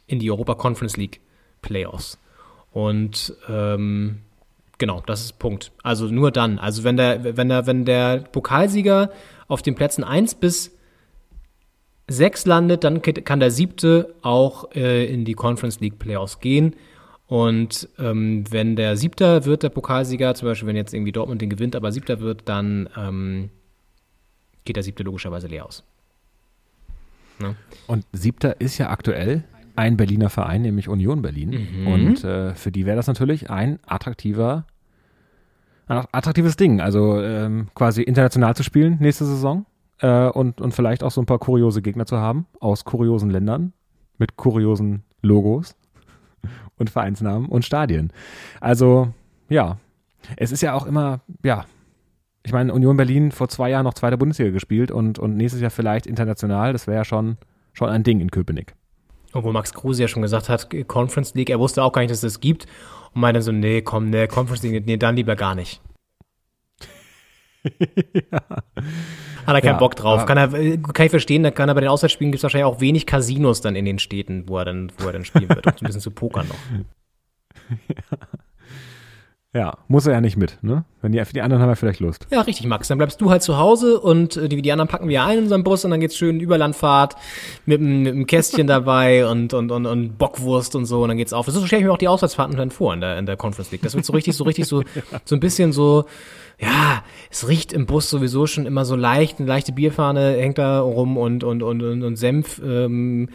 in 0.08 0.20
die 0.20 0.30
Europa 0.30 0.56
Conference 0.56 0.98
League 0.98 1.22
Playoffs. 1.62 2.20
Und 2.72 3.34
ähm, 3.48 4.20
genau, 4.78 5.02
das 5.06 5.22
ist 5.22 5.40
Punkt. 5.40 5.72
Also 5.82 6.08
nur 6.08 6.32
dann. 6.32 6.60
Also 6.60 6.84
wenn 6.84 6.98
der, 6.98 7.38
wenn 7.38 7.48
der, 7.48 7.68
wenn 7.68 7.86
der 7.86 8.18
Pokalsieger 8.32 9.12
auf 9.48 9.62
den 9.62 9.76
Plätzen 9.76 10.04
1 10.04 10.36
bis 10.36 10.78
6 12.10 12.46
landet, 12.46 12.84
dann 12.84 13.02
kann 13.02 13.40
der 13.40 13.52
siebte 13.52 14.14
auch 14.22 14.72
äh, 14.76 15.06
in 15.06 15.26
die 15.26 15.34
Conference 15.34 15.80
League 15.80 16.00
Playoffs 16.00 16.40
gehen. 16.40 16.76
Und 17.28 17.88
ähm, 18.00 18.44
wenn 18.50 18.76
der 18.76 18.98
siebter 18.98 19.46
wird, 19.46 19.62
der 19.62 19.70
Pokalsieger, 19.70 20.34
zum 20.34 20.48
Beispiel 20.48 20.68
wenn 20.68 20.76
jetzt 20.76 20.94
irgendwie 20.94 21.12
Dortmund 21.12 21.42
den 21.42 21.50
gewinnt, 21.50 21.76
aber 21.76 21.92
siebter 21.92 22.20
wird, 22.20 22.50
dann 22.50 22.90
ähm, 22.98 23.50
geht 24.66 24.76
der 24.76 24.84
siebte 24.84 25.04
logischerweise 25.04 25.48
leer 25.48 25.66
aus. 25.66 25.84
Ne? 27.40 27.56
Und 27.86 28.06
siebter 28.12 28.60
ist 28.60 28.80
ja 28.80 28.90
aktuell 28.90 29.44
ein 29.76 29.96
Berliner 29.96 30.30
Verein, 30.30 30.64
nämlich 30.64 30.90
Union 30.90 31.22
Berlin. 31.22 31.70
Mhm. 31.82 31.88
Und 31.88 32.24
äh, 32.24 32.56
für 32.56 32.72
die 32.72 32.86
wäre 32.86 32.98
das 32.98 33.08
natürlich 33.08 33.50
ein 33.50 33.80
attraktiver, 33.86 34.66
ein 35.88 36.06
attraktives 36.12 36.58
Ding. 36.58 36.82
Also 36.82 37.22
ähm, 37.22 37.68
quasi 37.76 38.02
international 38.02 38.56
zu 38.56 38.64
spielen 38.64 38.98
nächste 39.00 39.26
Saison 39.26 39.66
äh, 40.00 40.30
und, 40.30 40.62
und 40.62 40.74
vielleicht 40.74 41.04
auch 41.04 41.12
so 41.12 41.22
ein 41.22 41.26
paar 41.26 41.40
kuriose 41.40 41.82
Gegner 41.82 42.06
zu 42.06 42.18
haben 42.18 42.46
aus 42.60 42.86
kuriosen 42.86 43.30
Ländern 43.30 43.74
mit 44.18 44.38
kuriosen 44.38 45.04
Logos 45.22 45.76
und 46.78 46.90
Vereinsnamen 46.90 47.48
und 47.48 47.66
Stadien. 47.66 48.12
Also 48.60 49.14
ja, 49.50 49.78
es 50.38 50.52
ist 50.52 50.62
ja 50.62 50.74
auch 50.74 50.86
immer, 50.86 51.22
ja, 51.44 51.66
ich 52.46 52.54
meine, 52.54 52.74
Union 52.74 52.98
Berlin 52.98 53.32
vor 53.32 53.50
zwei 53.50 53.70
Jahren 53.70 53.84
noch 53.84 53.94
zweite 53.94 54.18
Bundesliga 54.18 54.52
gespielt 54.52 54.92
und, 54.92 55.20
und 55.20 55.36
nächstes 55.36 55.62
Jahr 55.62 55.72
vielleicht 55.72 56.08
international. 56.08 56.74
Das 56.74 56.88
wäre 56.88 56.98
ja 56.98 57.06
schon, 57.06 57.38
schon 57.74 57.90
ein 57.90 58.04
Ding 58.04 58.22
in 58.22 58.32
Köpenick. 58.32 58.76
Obwohl 59.34 59.54
Max 59.54 59.74
Kruse 59.74 60.02
ja 60.02 60.08
schon 60.08 60.22
gesagt 60.22 60.50
hat, 60.50 60.70
Conference 60.88 61.36
League, 61.36 61.50
er 61.50 61.60
wusste 61.60 61.84
auch 61.84 61.92
gar 61.92 62.02
nicht, 62.02 62.12
dass 62.12 62.24
es 62.24 62.34
das 62.34 62.40
gibt. 62.40 62.66
Und 63.14 63.22
meinte 63.22 63.42
so, 63.42 63.52
nee, 63.52 63.82
komm, 63.82 64.10
nee, 64.10 64.28
Conference 64.28 64.64
League, 64.64 64.86
nee, 64.86 64.98
dann 64.98 65.16
lieber 65.16 65.36
gar 65.36 65.56
nicht. 65.56 65.82
Hat 69.50 69.56
er 69.58 69.62
keinen 69.62 69.74
Ja, 69.74 69.78
Bock 69.80 69.96
drauf. 69.96 70.20
aber- 70.22 70.26
Kann, 70.26 70.38
er, 70.38 70.78
kann 70.94 71.06
ich 71.06 71.10
verstehen, 71.12 71.44
da 71.44 71.52
kann 71.52 71.68
er 71.70 71.76
bei 71.76 71.82
den 71.82 71.90
Auswärtsspielen 71.90 72.32
gibt 72.32 72.40
es 72.40 72.44
wahrscheinlich 72.44 72.66
auch 72.66 72.80
wenig 72.80 73.06
Casinos 73.06 73.62
dann 73.62 73.76
in 73.76 73.84
den 73.86 74.00
Städten, 74.00 74.44
wo 74.48 74.58
er 74.58 74.66
dann, 74.66 74.92
wo 75.00 75.08
er 75.08 75.14
dann 75.14 75.26
spielen 75.26 75.50
wird. 75.50 75.66
Und 75.66 75.80
so 75.80 75.84
ein 75.84 75.88
bisschen 75.88 76.02
zu 76.02 76.12
pokern 76.12 76.48
noch. 76.48 76.56
Ja, 79.52 79.80
muss 79.88 80.06
er 80.06 80.14
ja 80.14 80.22
nicht 80.22 80.38
mit, 80.38 80.60
ne? 80.62 80.86
Wenn 81.02 81.12
die, 81.12 81.20
die 81.34 81.42
anderen 81.42 81.60
haben 81.64 81.70
ja 81.70 81.76
vielleicht 81.76 82.00
Lust. 82.02 82.28
Ja, 82.30 82.42
richtig, 82.42 82.68
Max. 82.68 82.88
Dann 82.88 83.00
bleibst 83.00 83.20
du 83.20 83.32
halt 83.32 83.42
zu 83.42 83.58
Hause 83.58 84.00
und 84.00 84.38
äh, 84.38 84.48
die, 84.48 84.62
die 84.62 84.72
anderen 84.72 84.88
packen 84.88 85.10
wir 85.10 85.24
ein 85.24 85.40
in 85.40 85.44
unseren 85.46 85.64
Bus 85.64 85.84
und 85.84 85.90
dann 85.90 86.00
geht's 86.00 86.16
schön 86.16 86.40
Überlandfahrt 86.40 87.16
mit, 87.66 87.80
einem- 87.82 88.04
mit 88.04 88.14
einem 88.14 88.28
Kästchen 88.28 88.68
dabei 88.68 89.26
und, 89.28 89.56
und, 89.56 89.72
und, 89.72 89.88
und 89.88 90.20
Bockwurst 90.20 90.76
und 90.76 90.86
so 90.86 91.02
und 91.02 91.08
dann 91.10 91.18
geht's 91.18 91.34
auf. 91.34 91.48
So 91.48 91.66
stelle 91.66 91.80
ich 91.82 91.88
mir 91.88 91.92
auch 91.92 91.98
die 91.98 92.08
Auswärtsfahrten 92.08 92.58
dann 92.58 92.70
vor 92.70 92.94
in 92.94 93.02
der, 93.02 93.18
in 93.18 93.26
der 93.26 93.38
Conference 93.38 93.72
League. 93.72 93.82
Das 93.82 93.96
wird 93.96 94.06
so 94.06 94.14
richtig, 94.14 94.36
so 94.36 94.44
richtig 94.44 94.68
so, 94.68 94.84
so 95.26 95.36
ein 95.36 95.40
bisschen 95.40 95.72
so, 95.74 96.06
ja, 96.60 97.04
es 97.32 97.48
riecht 97.48 97.72
im 97.74 97.86
Bus 97.86 98.10
sowieso 98.10 98.46
schon 98.46 98.66
immer 98.66 98.86
so 98.86 98.96
leicht, 98.96 99.40
eine 99.40 99.48
leichte 99.48 99.72
Bierfahne 99.72 100.36
hängt 100.38 100.58
da 100.58 100.82
rum 100.82 101.18
und, 101.18 101.44
und, 101.44 101.64
und, 101.64 101.82
und, 101.82 102.04
und 102.04 102.16
Senf, 102.18 102.62
ähm, 102.64 103.30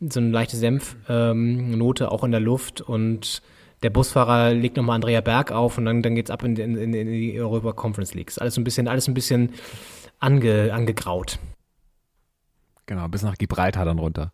so 0.00 0.20
eine 0.20 0.30
leichte 0.30 0.56
Senfnote 0.56 2.04
ähm, 2.04 2.10
auch 2.10 2.22
in 2.22 2.30
der 2.30 2.40
Luft 2.40 2.82
und 2.82 3.42
der 3.82 3.90
Busfahrer 3.90 4.52
legt 4.52 4.76
nochmal 4.76 4.96
Andrea 4.96 5.20
Berg 5.20 5.52
auf 5.52 5.78
und 5.78 5.86
dann, 5.86 6.02
dann 6.02 6.14
geht's 6.14 6.30
ab 6.30 6.42
in, 6.42 6.56
in, 6.56 6.76
in 6.76 6.94
in 6.94 7.06
die 7.08 7.38
Europa 7.38 7.72
Conference 7.72 8.14
League. 8.14 8.28
Ist 8.28 8.40
alles 8.40 8.56
ein 8.56 8.64
bisschen, 8.64 8.88
alles 8.88 9.06
ein 9.06 9.14
bisschen 9.14 9.52
ange, 10.18 10.72
angegraut. 10.72 11.38
Genau, 12.86 13.08
bis 13.08 13.22
nach 13.22 13.36
Gibraltar 13.36 13.84
dann 13.84 13.98
runter. 13.98 14.32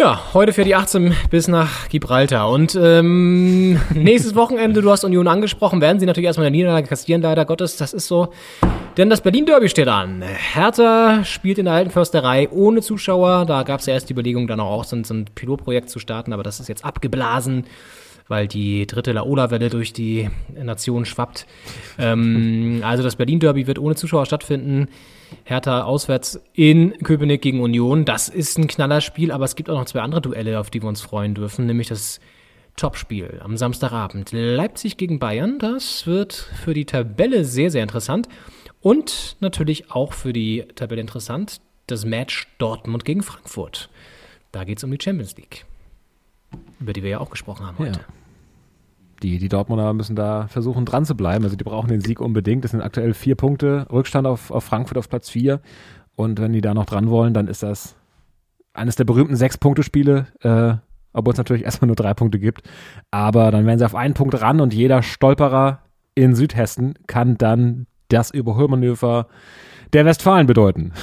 Ja, 0.00 0.32
heute 0.32 0.54
fährt 0.54 0.66
die 0.66 0.74
18 0.74 1.14
bis 1.28 1.46
nach 1.46 1.90
Gibraltar. 1.90 2.48
Und 2.48 2.74
ähm, 2.74 3.78
nächstes 3.94 4.34
Wochenende, 4.34 4.80
du 4.80 4.90
hast 4.90 5.04
Union 5.04 5.28
angesprochen, 5.28 5.82
werden 5.82 6.00
sie 6.00 6.06
natürlich 6.06 6.24
erstmal 6.24 6.46
eine 6.46 6.56
Niederlage 6.56 6.88
kassieren, 6.88 7.20
leider 7.20 7.44
Gottes. 7.44 7.76
Das 7.76 7.92
ist 7.92 8.06
so. 8.06 8.32
Denn 8.96 9.10
das 9.10 9.20
Berlin-Derby 9.20 9.68
steht 9.68 9.88
an. 9.88 10.22
Hertha 10.22 11.22
spielt 11.24 11.58
in 11.58 11.66
der 11.66 11.74
alten 11.74 11.90
Försterei 11.90 12.48
ohne 12.50 12.80
Zuschauer. 12.80 13.44
Da 13.44 13.62
gab 13.62 13.80
es 13.80 13.86
ja 13.86 13.92
erst 13.92 14.08
die 14.08 14.14
Überlegung, 14.14 14.46
dann 14.46 14.58
auch 14.58 14.84
so 14.84 14.96
ein, 14.96 15.04
so 15.04 15.12
ein 15.12 15.26
Pilotprojekt 15.34 15.90
zu 15.90 15.98
starten, 15.98 16.32
aber 16.32 16.44
das 16.44 16.60
ist 16.60 16.68
jetzt 16.70 16.82
abgeblasen, 16.82 17.66
weil 18.26 18.48
die 18.48 18.86
dritte 18.86 19.12
Laola-Welle 19.12 19.68
durch 19.68 19.92
die 19.92 20.30
Nation 20.54 21.04
schwappt. 21.04 21.46
Ähm, 21.98 22.80
also 22.86 23.02
das 23.02 23.16
Berlin-Derby 23.16 23.66
wird 23.66 23.78
ohne 23.78 23.96
Zuschauer 23.96 24.24
stattfinden. 24.24 24.88
Hertha 25.44 25.82
auswärts 25.82 26.40
in 26.52 26.92
Köpenick 27.02 27.42
gegen 27.42 27.60
Union. 27.60 28.04
Das 28.04 28.28
ist 28.28 28.58
ein 28.58 28.66
Knallerspiel, 28.66 29.32
aber 29.32 29.44
es 29.44 29.56
gibt 29.56 29.70
auch 29.70 29.78
noch 29.78 29.84
zwei 29.84 30.00
andere 30.00 30.20
Duelle, 30.20 30.60
auf 30.60 30.70
die 30.70 30.82
wir 30.82 30.88
uns 30.88 31.00
freuen 31.00 31.34
dürfen, 31.34 31.66
nämlich 31.66 31.88
das 31.88 32.20
Topspiel 32.76 33.40
am 33.42 33.56
Samstagabend. 33.56 34.30
Leipzig 34.32 34.96
gegen 34.96 35.18
Bayern, 35.18 35.58
das 35.58 36.06
wird 36.06 36.32
für 36.32 36.74
die 36.74 36.86
Tabelle 36.86 37.44
sehr, 37.44 37.70
sehr 37.70 37.82
interessant. 37.82 38.28
Und 38.80 39.36
natürlich 39.40 39.90
auch 39.90 40.12
für 40.12 40.32
die 40.32 40.64
Tabelle 40.74 41.00
interessant, 41.00 41.60
das 41.86 42.04
Match 42.04 42.46
Dortmund 42.58 43.04
gegen 43.04 43.22
Frankfurt. 43.22 43.90
Da 44.52 44.64
geht 44.64 44.78
es 44.78 44.84
um 44.84 44.90
die 44.90 44.98
Champions 45.02 45.36
League, 45.36 45.66
über 46.80 46.92
die 46.92 47.02
wir 47.02 47.10
ja 47.10 47.20
auch 47.20 47.30
gesprochen 47.30 47.66
haben 47.66 47.78
heute. 47.78 48.00
Die, 49.22 49.38
die 49.38 49.48
Dortmunder 49.48 49.92
müssen 49.92 50.16
da 50.16 50.46
versuchen, 50.48 50.84
dran 50.84 51.04
zu 51.04 51.14
bleiben. 51.14 51.44
Also 51.44 51.56
die 51.56 51.64
brauchen 51.64 51.88
den 51.88 52.00
Sieg 52.00 52.20
unbedingt. 52.20 52.64
Das 52.64 52.70
sind 52.70 52.80
aktuell 52.80 53.14
vier 53.14 53.34
Punkte 53.34 53.86
Rückstand 53.90 54.26
auf, 54.26 54.50
auf 54.50 54.64
Frankfurt 54.64 54.98
auf 54.98 55.08
Platz 55.08 55.28
vier. 55.28 55.60
Und 56.16 56.40
wenn 56.40 56.52
die 56.52 56.60
da 56.60 56.74
noch 56.74 56.86
dran 56.86 57.10
wollen, 57.10 57.34
dann 57.34 57.46
ist 57.46 57.62
das 57.62 57.96
eines 58.72 58.96
der 58.96 59.04
berühmten 59.04 59.36
Sechs-Punkte-Spiele, 59.36 60.26
äh, 60.40 60.74
obwohl 61.12 61.32
es 61.32 61.38
natürlich 61.38 61.64
erstmal 61.64 61.88
nur 61.88 61.96
drei 61.96 62.14
Punkte 62.14 62.38
gibt. 62.38 62.62
Aber 63.10 63.50
dann 63.50 63.66
werden 63.66 63.78
sie 63.78 63.84
auf 63.84 63.94
einen 63.94 64.14
Punkt 64.14 64.40
ran 64.40 64.60
und 64.60 64.72
jeder 64.74 65.02
Stolperer 65.02 65.80
in 66.14 66.34
Südhessen 66.34 66.94
kann 67.06 67.36
dann 67.38 67.86
das 68.08 68.30
Überholmanöver 68.30 69.28
der 69.92 70.04
Westfalen 70.04 70.46
bedeuten. 70.46 70.92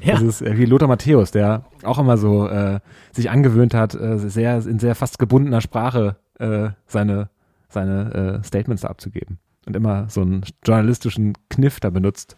Ja. 0.00 0.14
Das 0.14 0.22
ist 0.22 0.42
äh, 0.42 0.58
wie 0.58 0.64
Lothar 0.64 0.88
Matthäus, 0.88 1.30
der 1.30 1.66
auch 1.84 2.00
immer 2.00 2.16
so 2.16 2.48
äh, 2.48 2.80
sich 3.12 3.30
angewöhnt 3.30 3.74
hat, 3.74 3.94
äh, 3.94 4.18
sehr 4.18 4.56
in 4.66 4.80
sehr 4.80 4.96
fast 4.96 5.20
gebundener 5.20 5.60
Sprache 5.60 6.16
äh, 6.38 6.70
seine, 6.86 7.30
seine 7.68 8.40
äh, 8.42 8.46
Statements 8.46 8.82
da 8.82 8.88
abzugeben. 8.88 9.38
und 9.66 9.76
immer 9.76 10.08
so 10.08 10.20
einen 10.20 10.44
journalistischen 10.64 11.34
Kniff 11.50 11.80
da 11.80 11.90
benutzt, 11.90 12.36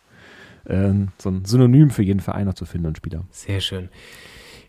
äh, 0.65 0.93
so 1.19 1.31
ein 1.31 1.45
Synonym 1.45 1.91
für 1.91 2.03
jeden 2.03 2.21
Verein 2.21 2.47
noch 2.47 2.55
zu 2.55 2.65
finden 2.65 2.87
und 2.87 2.97
Spieler. 2.97 3.25
Sehr 3.31 3.61
schön. 3.61 3.89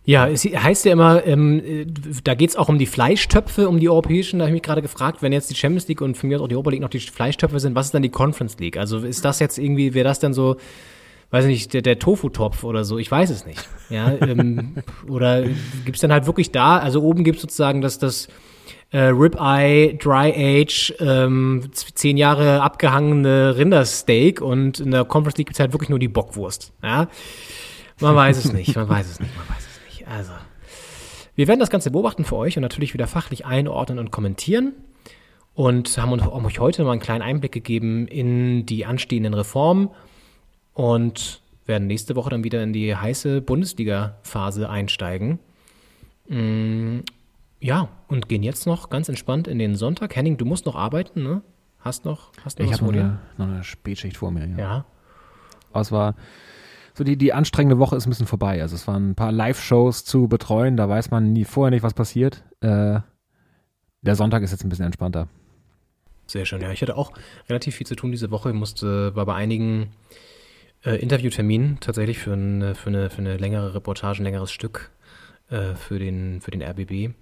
Ja, 0.05 0.27
es 0.27 0.43
heißt 0.43 0.85
ja 0.85 0.93
immer, 0.93 1.25
ähm, 1.27 1.61
äh, 1.63 1.85
da 2.23 2.33
geht's 2.33 2.55
auch 2.55 2.67
um 2.67 2.79
die 2.79 2.87
Fleischtöpfe, 2.87 3.69
um 3.69 3.79
die 3.79 3.89
europäischen. 3.89 4.39
Da 4.39 4.45
habe 4.45 4.49
ich 4.49 4.55
mich 4.55 4.63
gerade 4.63 4.81
gefragt, 4.81 5.21
wenn 5.21 5.31
jetzt 5.33 5.51
die 5.51 5.55
Champions 5.55 5.87
League 5.87 6.01
und 6.01 6.17
für 6.17 6.25
mich 6.25 6.37
auch 6.37 6.47
die 6.47 6.55
Europa 6.55 6.71
League 6.71 6.81
noch 6.81 6.89
die 6.89 6.99
Fleischtöpfe 6.99 7.59
sind, 7.59 7.75
was 7.75 7.87
ist 7.87 7.93
dann 7.93 8.01
die 8.01 8.09
Conference 8.09 8.57
League? 8.57 8.77
Also 8.77 8.99
ist 8.99 9.23
das 9.23 9.39
jetzt 9.39 9.59
irgendwie, 9.59 9.93
wäre 9.93 10.05
das 10.05 10.19
dann 10.19 10.33
so, 10.33 10.55
weiß 11.29 11.45
ich 11.45 11.51
nicht, 11.51 11.73
der, 11.73 11.81
der 11.83 11.99
Tofu-Topf 11.99 12.63
oder 12.63 12.85
so? 12.85 12.97
Ich 12.97 13.11
weiß 13.11 13.29
es 13.29 13.45
nicht. 13.45 13.69
Ja, 13.89 14.13
ähm, 14.19 14.77
oder 15.07 15.43
gibt's 15.85 16.01
dann 16.01 16.11
halt 16.11 16.25
wirklich 16.25 16.51
da, 16.51 16.79
also 16.79 17.03
oben 17.03 17.23
gibt's 17.23 17.41
sozusagen 17.41 17.81
das, 17.81 17.99
das 17.99 18.29
äh, 18.91 19.05
Ribeye, 19.05 19.95
Dry 19.95 20.33
Age, 20.35 20.93
ähm, 20.99 21.69
zehn 21.73 22.17
Jahre 22.17 22.61
abgehangene 22.61 23.55
Rindersteak 23.57 24.41
und 24.41 24.79
in 24.79 24.91
der 24.91 25.05
Conference 25.05 25.37
League 25.37 25.47
gibt's 25.47 25.59
halt 25.59 25.73
wirklich 25.73 25.89
nur 25.89 25.99
die 25.99 26.07
Bockwurst. 26.07 26.73
Ja, 26.83 27.07
man 27.99 28.15
weiß 28.15 28.37
es 28.37 28.53
nicht, 28.53 28.75
man 28.75 28.89
weiß 28.89 29.09
es 29.09 29.19
nicht, 29.19 29.35
man 29.37 29.47
weiß 29.47 29.63
es 29.63 29.97
nicht. 29.97 30.07
Also, 30.07 30.31
wir 31.35 31.47
werden 31.47 31.59
das 31.59 31.69
Ganze 31.69 31.91
beobachten 31.91 32.25
für 32.25 32.35
euch 32.35 32.57
und 32.57 32.63
natürlich 32.63 32.93
wieder 32.93 33.07
fachlich 33.07 33.45
einordnen 33.45 33.99
und 33.99 34.11
kommentieren. 34.11 34.73
Und 35.53 35.97
haben 35.97 36.13
euch 36.45 36.59
heute 36.59 36.85
mal 36.85 36.93
einen 36.93 37.01
kleinen 37.01 37.21
Einblick 37.21 37.51
gegeben 37.51 38.07
in 38.07 38.65
die 38.65 38.85
anstehenden 38.85 39.33
Reformen 39.33 39.89
und 40.73 41.41
werden 41.65 41.87
nächste 41.87 42.15
Woche 42.15 42.29
dann 42.29 42.45
wieder 42.45 42.63
in 42.63 42.71
die 42.71 42.95
heiße 42.95 43.41
Bundesliga-Phase 43.41 44.69
einsteigen. 44.69 45.39
Mm, 46.29 46.99
ja, 47.59 47.89
und 48.07 48.29
gehen 48.29 48.43
jetzt 48.43 48.65
noch 48.65 48.89
ganz 48.89 49.09
entspannt 49.09 49.47
in 49.47 49.59
den 49.59 49.75
Sonntag. 49.75 50.15
Henning, 50.15 50.37
du 50.37 50.45
musst 50.45 50.65
noch 50.65 50.75
arbeiten, 50.75 51.23
ne? 51.23 51.41
Hast 51.79 52.05
noch, 52.05 52.31
hast 52.43 52.59
noch 52.59 52.65
ich 52.65 52.73
habe 52.73 52.85
noch, 52.85 52.93
eine- 52.93 53.19
noch 53.37 53.47
eine 53.47 53.63
Spätschicht 53.63 54.17
vor 54.17 54.31
mir. 54.31 54.47
Ja. 54.47 54.57
Ja. 54.57 54.85
Aber 55.71 55.81
es 55.81 55.91
war 55.91 56.15
so 56.93 57.03
die, 57.03 57.15
die 57.17 57.31
anstrengende 57.33 57.79
Woche 57.79 57.95
ist 57.95 58.05
ein 58.05 58.09
bisschen 58.09 58.27
vorbei. 58.27 58.61
Also 58.61 58.75
es 58.75 58.87
waren 58.87 59.11
ein 59.11 59.15
paar 59.15 59.31
Live-Shows 59.31 60.03
zu 60.03 60.27
betreuen, 60.27 60.75
da 60.77 60.89
weiß 60.89 61.11
man 61.11 61.31
nie 61.31 61.45
vorher 61.45 61.71
nicht, 61.71 61.83
was 61.83 61.93
passiert. 61.93 62.43
Äh, 62.61 62.99
der 64.01 64.15
Sonntag 64.15 64.43
ist 64.43 64.51
jetzt 64.51 64.63
ein 64.65 64.69
bisschen 64.69 64.85
entspannter. 64.85 65.27
Sehr 66.27 66.45
schön, 66.45 66.61
ja. 66.61 66.71
Ich 66.71 66.81
hatte 66.81 66.95
auch 66.97 67.11
relativ 67.47 67.75
viel 67.75 67.87
zu 67.87 67.95
tun 67.95 68.11
diese 68.11 68.31
Woche. 68.31 68.49
Ich 68.49 68.55
musste, 68.55 69.15
war 69.15 69.25
bei 69.25 69.35
einigen 69.35 69.91
äh, 70.83 70.95
Interviewterminen 70.97 71.79
tatsächlich 71.79 72.19
für, 72.19 72.33
ein, 72.33 72.75
für, 72.75 72.89
eine, 72.89 73.09
für 73.09 73.19
eine 73.19 73.37
längere 73.37 73.73
Reportage, 73.73 74.21
ein 74.21 74.25
längeres 74.25 74.51
Stück 74.51 74.91
äh, 75.49 75.75
für, 75.75 75.99
den, 75.99 76.41
für 76.41 76.51
den 76.51 76.61
RBB. 76.61 77.13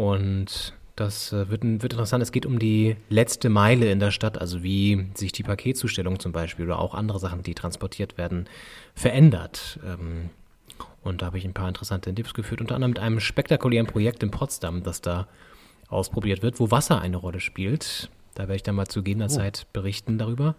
Und 0.00 0.72
das 0.96 1.30
äh, 1.30 1.50
wird, 1.50 1.62
wird 1.62 1.92
interessant. 1.92 2.22
Es 2.22 2.32
geht 2.32 2.46
um 2.46 2.58
die 2.58 2.96
letzte 3.10 3.50
Meile 3.50 3.92
in 3.92 4.00
der 4.00 4.10
Stadt, 4.10 4.40
also 4.40 4.62
wie 4.62 5.08
sich 5.14 5.30
die 5.30 5.42
Paketzustellung 5.42 6.18
zum 6.18 6.32
Beispiel 6.32 6.64
oder 6.64 6.78
auch 6.78 6.94
andere 6.94 7.18
Sachen, 7.18 7.42
die 7.42 7.54
transportiert 7.54 8.16
werden, 8.16 8.48
verändert. 8.94 9.78
Ähm, 9.86 10.30
und 11.02 11.20
da 11.20 11.26
habe 11.26 11.36
ich 11.36 11.44
ein 11.44 11.52
paar 11.52 11.68
interessante 11.68 12.14
Tipps 12.14 12.32
geführt, 12.32 12.62
unter 12.62 12.76
anderem 12.76 12.92
mit 12.92 12.98
einem 12.98 13.20
spektakulären 13.20 13.86
Projekt 13.86 14.22
in 14.22 14.30
Potsdam, 14.30 14.82
das 14.82 15.02
da 15.02 15.28
ausprobiert 15.88 16.42
wird, 16.42 16.60
wo 16.60 16.70
Wasser 16.70 17.02
eine 17.02 17.18
Rolle 17.18 17.40
spielt. 17.40 18.08
Da 18.34 18.44
werde 18.44 18.56
ich 18.56 18.62
dann 18.62 18.76
mal 18.76 18.86
zu 18.86 19.00
gegebener 19.00 19.28
Zeit 19.28 19.66
berichten 19.74 20.16
darüber. 20.16 20.54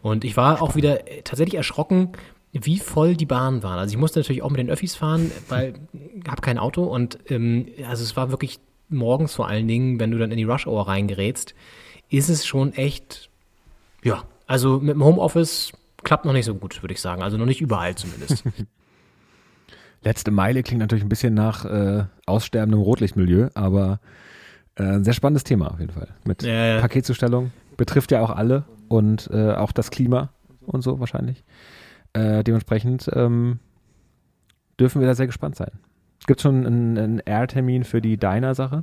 Und 0.00 0.24
ich 0.24 0.36
war 0.36 0.62
auch 0.62 0.76
wieder 0.76 1.10
äh, 1.10 1.22
tatsächlich 1.22 1.56
erschrocken, 1.56 2.12
wie 2.52 2.78
voll 2.78 3.16
die 3.16 3.26
Bahnen 3.26 3.64
waren. 3.64 3.80
Also 3.80 3.94
ich 3.94 3.98
musste 3.98 4.20
natürlich 4.20 4.42
auch 4.42 4.50
mit 4.50 4.60
den 4.60 4.70
Öffis 4.70 4.94
fahren, 4.94 5.32
weil 5.48 5.74
ich 5.92 6.30
habe 6.30 6.40
kein 6.40 6.58
Auto 6.58 6.84
und 6.84 7.18
ähm, 7.28 7.66
also 7.88 8.04
es 8.04 8.16
war 8.16 8.30
wirklich 8.30 8.60
morgens 8.88 9.34
vor 9.34 9.48
allen 9.48 9.68
Dingen, 9.68 10.00
wenn 10.00 10.10
du 10.10 10.18
dann 10.18 10.30
in 10.30 10.36
die 10.36 10.44
Rush 10.44 10.66
Hour 10.66 10.88
reingerätst, 10.88 11.54
ist 12.08 12.28
es 12.28 12.46
schon 12.46 12.72
echt, 12.72 13.30
ja, 14.02 14.24
also 14.46 14.78
mit 14.78 14.94
dem 14.94 15.04
Homeoffice 15.04 15.72
klappt 16.04 16.24
noch 16.24 16.32
nicht 16.32 16.44
so 16.44 16.54
gut, 16.54 16.82
würde 16.82 16.94
ich 16.94 17.00
sagen. 17.00 17.22
Also 17.22 17.36
noch 17.36 17.46
nicht 17.46 17.60
überall 17.60 17.94
zumindest. 17.94 18.44
Letzte 20.02 20.30
Meile 20.30 20.62
klingt 20.62 20.80
natürlich 20.80 21.04
ein 21.04 21.08
bisschen 21.08 21.34
nach 21.34 21.64
äh, 21.64 22.04
aussterbendem 22.26 22.80
Rotlichtmilieu, 22.80 23.48
aber 23.54 23.98
äh, 24.76 24.84
ein 24.84 25.04
sehr 25.04 25.14
spannendes 25.14 25.42
Thema 25.42 25.72
auf 25.72 25.80
jeden 25.80 25.92
Fall. 25.92 26.08
Mit 26.24 26.42
ja. 26.42 26.80
Paketzustellung. 26.80 27.50
Betrifft 27.76 28.12
ja 28.12 28.20
auch 28.22 28.30
alle 28.30 28.64
und 28.88 29.28
äh, 29.32 29.52
auch 29.52 29.72
das 29.72 29.90
Klima 29.90 30.30
und 30.60 30.82
so 30.82 31.00
wahrscheinlich. 31.00 31.44
Äh, 32.12 32.44
dementsprechend 32.44 33.10
ähm, 33.12 33.58
dürfen 34.78 35.00
wir 35.00 35.08
da 35.08 35.14
sehr 35.14 35.26
gespannt 35.26 35.56
sein. 35.56 35.72
Gibt 36.26 36.40
es 36.40 36.42
schon 36.42 36.66
einen, 36.66 36.98
einen 36.98 37.20
R-Termin 37.20 37.84
für 37.84 38.00
die 38.00 38.16
Diner-Sache? 38.16 38.82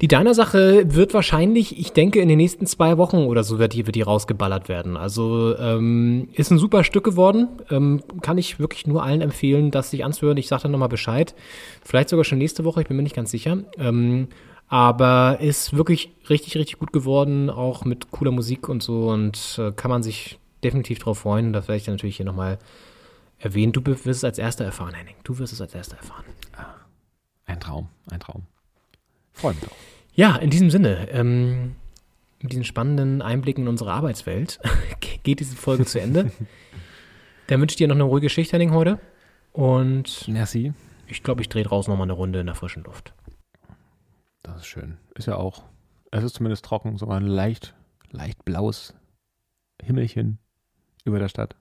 Die 0.00 0.08
Diner-Sache 0.08 0.94
wird 0.94 1.14
wahrscheinlich, 1.14 1.78
ich 1.78 1.92
denke, 1.92 2.20
in 2.20 2.28
den 2.28 2.38
nächsten 2.38 2.66
zwei 2.66 2.98
Wochen 2.98 3.18
oder 3.18 3.44
so 3.44 3.58
wird 3.58 3.72
die, 3.72 3.86
wird 3.86 3.96
die 3.96 4.02
rausgeballert 4.02 4.68
werden. 4.68 4.96
Also 4.96 5.56
ähm, 5.58 6.28
ist 6.34 6.50
ein 6.50 6.58
super 6.58 6.84
Stück 6.84 7.04
geworden. 7.04 7.48
Ähm, 7.70 8.02
kann 8.20 8.36
ich 8.36 8.58
wirklich 8.58 8.86
nur 8.86 9.02
allen 9.02 9.22
empfehlen, 9.22 9.70
das 9.70 9.90
sich 9.90 10.04
anzuhören. 10.04 10.36
Ich 10.36 10.48
sage 10.48 10.64
dann 10.64 10.72
nochmal 10.72 10.88
Bescheid. 10.88 11.34
Vielleicht 11.82 12.08
sogar 12.08 12.24
schon 12.24 12.38
nächste 12.38 12.64
Woche, 12.64 12.82
ich 12.82 12.88
bin 12.88 12.96
mir 12.96 13.04
nicht 13.04 13.16
ganz 13.16 13.30
sicher. 13.30 13.58
Ähm, 13.78 14.28
aber 14.68 15.38
ist 15.40 15.76
wirklich 15.76 16.10
richtig, 16.28 16.56
richtig 16.56 16.78
gut 16.78 16.92
geworden, 16.92 17.50
auch 17.50 17.84
mit 17.84 18.10
cooler 18.10 18.32
Musik 18.32 18.68
und 18.68 18.82
so. 18.82 19.08
Und 19.08 19.58
äh, 19.58 19.72
kann 19.72 19.90
man 19.90 20.02
sich 20.02 20.38
definitiv 20.64 20.98
drauf 20.98 21.20
freuen. 21.20 21.52
Das 21.52 21.68
werde 21.68 21.78
ich 21.78 21.84
dann 21.84 21.94
natürlich 21.94 22.16
hier 22.16 22.26
nochmal 22.26 22.58
erwähnen. 23.38 23.72
Du 23.72 23.84
wirst 23.86 24.06
es 24.06 24.24
als 24.24 24.38
Erster 24.38 24.64
erfahren, 24.64 24.94
Henning. 24.94 25.14
Du 25.24 25.38
wirst 25.38 25.52
es 25.52 25.60
als 25.60 25.74
Erster 25.74 25.96
erfahren. 25.96 26.24
Ein 27.46 27.60
Traum, 27.60 27.88
ein 28.10 28.20
Traum. 28.20 28.42
Freue 29.32 29.54
mich 29.54 29.62
drauf. 29.62 29.76
Ja, 30.14 30.36
in 30.36 30.50
diesem 30.50 30.70
Sinne, 30.70 31.08
ähm, 31.10 31.76
mit 32.40 32.52
diesen 32.52 32.64
spannenden 32.64 33.22
Einblicken 33.22 33.64
in 33.64 33.68
unsere 33.68 33.92
Arbeitswelt 33.92 34.58
geht 35.22 35.40
diese 35.40 35.56
Folge 35.56 35.84
zu 35.84 36.00
Ende. 36.00 36.32
Dann 37.46 37.60
wünsche 37.60 37.74
ich 37.74 37.78
dir 37.78 37.88
noch 37.88 37.94
eine 37.94 38.04
ruhige 38.04 38.28
Schicht, 38.28 38.52
Henning, 38.52 38.72
heute. 38.72 38.98
Und 39.52 40.26
Merci. 40.28 40.74
ich 41.06 41.22
glaube, 41.22 41.40
ich 41.40 41.48
drehe 41.48 41.62
draußen 41.62 41.90
nochmal 41.90 42.06
eine 42.06 42.12
Runde 42.12 42.40
in 42.40 42.46
der 42.46 42.54
frischen 42.54 42.82
Luft. 42.82 43.14
Das 44.42 44.56
ist 44.56 44.66
schön. 44.66 44.98
Ist 45.14 45.26
ja 45.26 45.36
auch, 45.36 45.64
es 46.10 46.24
ist 46.24 46.34
zumindest 46.34 46.64
trocken, 46.64 46.98
sogar 46.98 47.18
ein 47.18 47.26
leicht, 47.26 47.74
leicht 48.10 48.44
blaues 48.44 48.94
Himmelchen 49.82 50.38
über 51.04 51.18
der 51.18 51.28
Stadt. 51.28 51.56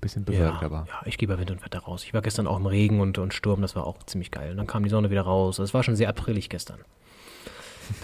Bisschen 0.00 0.24
bewölkt 0.24 0.62
ja, 0.62 0.66
aber. 0.66 0.86
ja, 0.88 1.00
ich 1.04 1.18
gehe 1.18 1.28
bei 1.28 1.38
Wind 1.38 1.50
und 1.50 1.64
Wetter 1.64 1.80
raus. 1.80 2.04
Ich 2.04 2.14
war 2.14 2.22
gestern 2.22 2.46
auch 2.46 2.56
im 2.56 2.66
Regen 2.66 3.00
und, 3.00 3.18
und 3.18 3.34
Sturm, 3.34 3.60
das 3.60 3.76
war 3.76 3.86
auch 3.86 4.02
ziemlich 4.04 4.30
geil. 4.30 4.52
Und 4.52 4.56
dann 4.56 4.66
kam 4.66 4.82
die 4.82 4.88
Sonne 4.88 5.10
wieder 5.10 5.22
raus. 5.22 5.58
Es 5.58 5.74
war 5.74 5.82
schon 5.82 5.96
sehr 5.96 6.08
aprilig 6.08 6.48
gestern. 6.48 6.78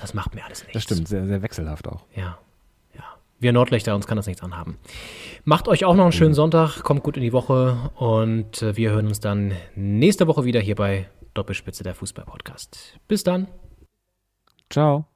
Das 0.00 0.14
macht 0.14 0.34
mir 0.34 0.44
alles 0.44 0.62
nichts. 0.62 0.74
Das 0.74 0.82
stimmt, 0.82 1.08
sehr, 1.08 1.26
sehr 1.26 1.42
wechselhaft 1.42 1.88
auch. 1.88 2.04
Ja, 2.14 2.38
ja. 2.94 3.04
Wir 3.38 3.52
Nordlichter, 3.52 3.94
uns 3.94 4.06
kann 4.06 4.16
das 4.16 4.26
nichts 4.26 4.42
anhaben. 4.42 4.78
Macht 5.44 5.68
euch 5.68 5.84
auch 5.84 5.94
noch 5.94 6.04
einen 6.04 6.12
schönen 6.12 6.34
Sonntag, 6.34 6.82
kommt 6.82 7.02
gut 7.02 7.16
in 7.16 7.22
die 7.22 7.32
Woche 7.32 7.90
und 7.94 8.62
äh, 8.62 8.76
wir 8.76 8.90
hören 8.90 9.06
uns 9.06 9.20
dann 9.20 9.52
nächste 9.74 10.26
Woche 10.26 10.44
wieder 10.44 10.60
hier 10.60 10.74
bei 10.74 11.08
Doppelspitze 11.34 11.82
der 11.82 11.94
Fußball-Podcast. 11.94 12.98
Bis 13.08 13.24
dann. 13.24 13.48
Ciao. 14.70 15.06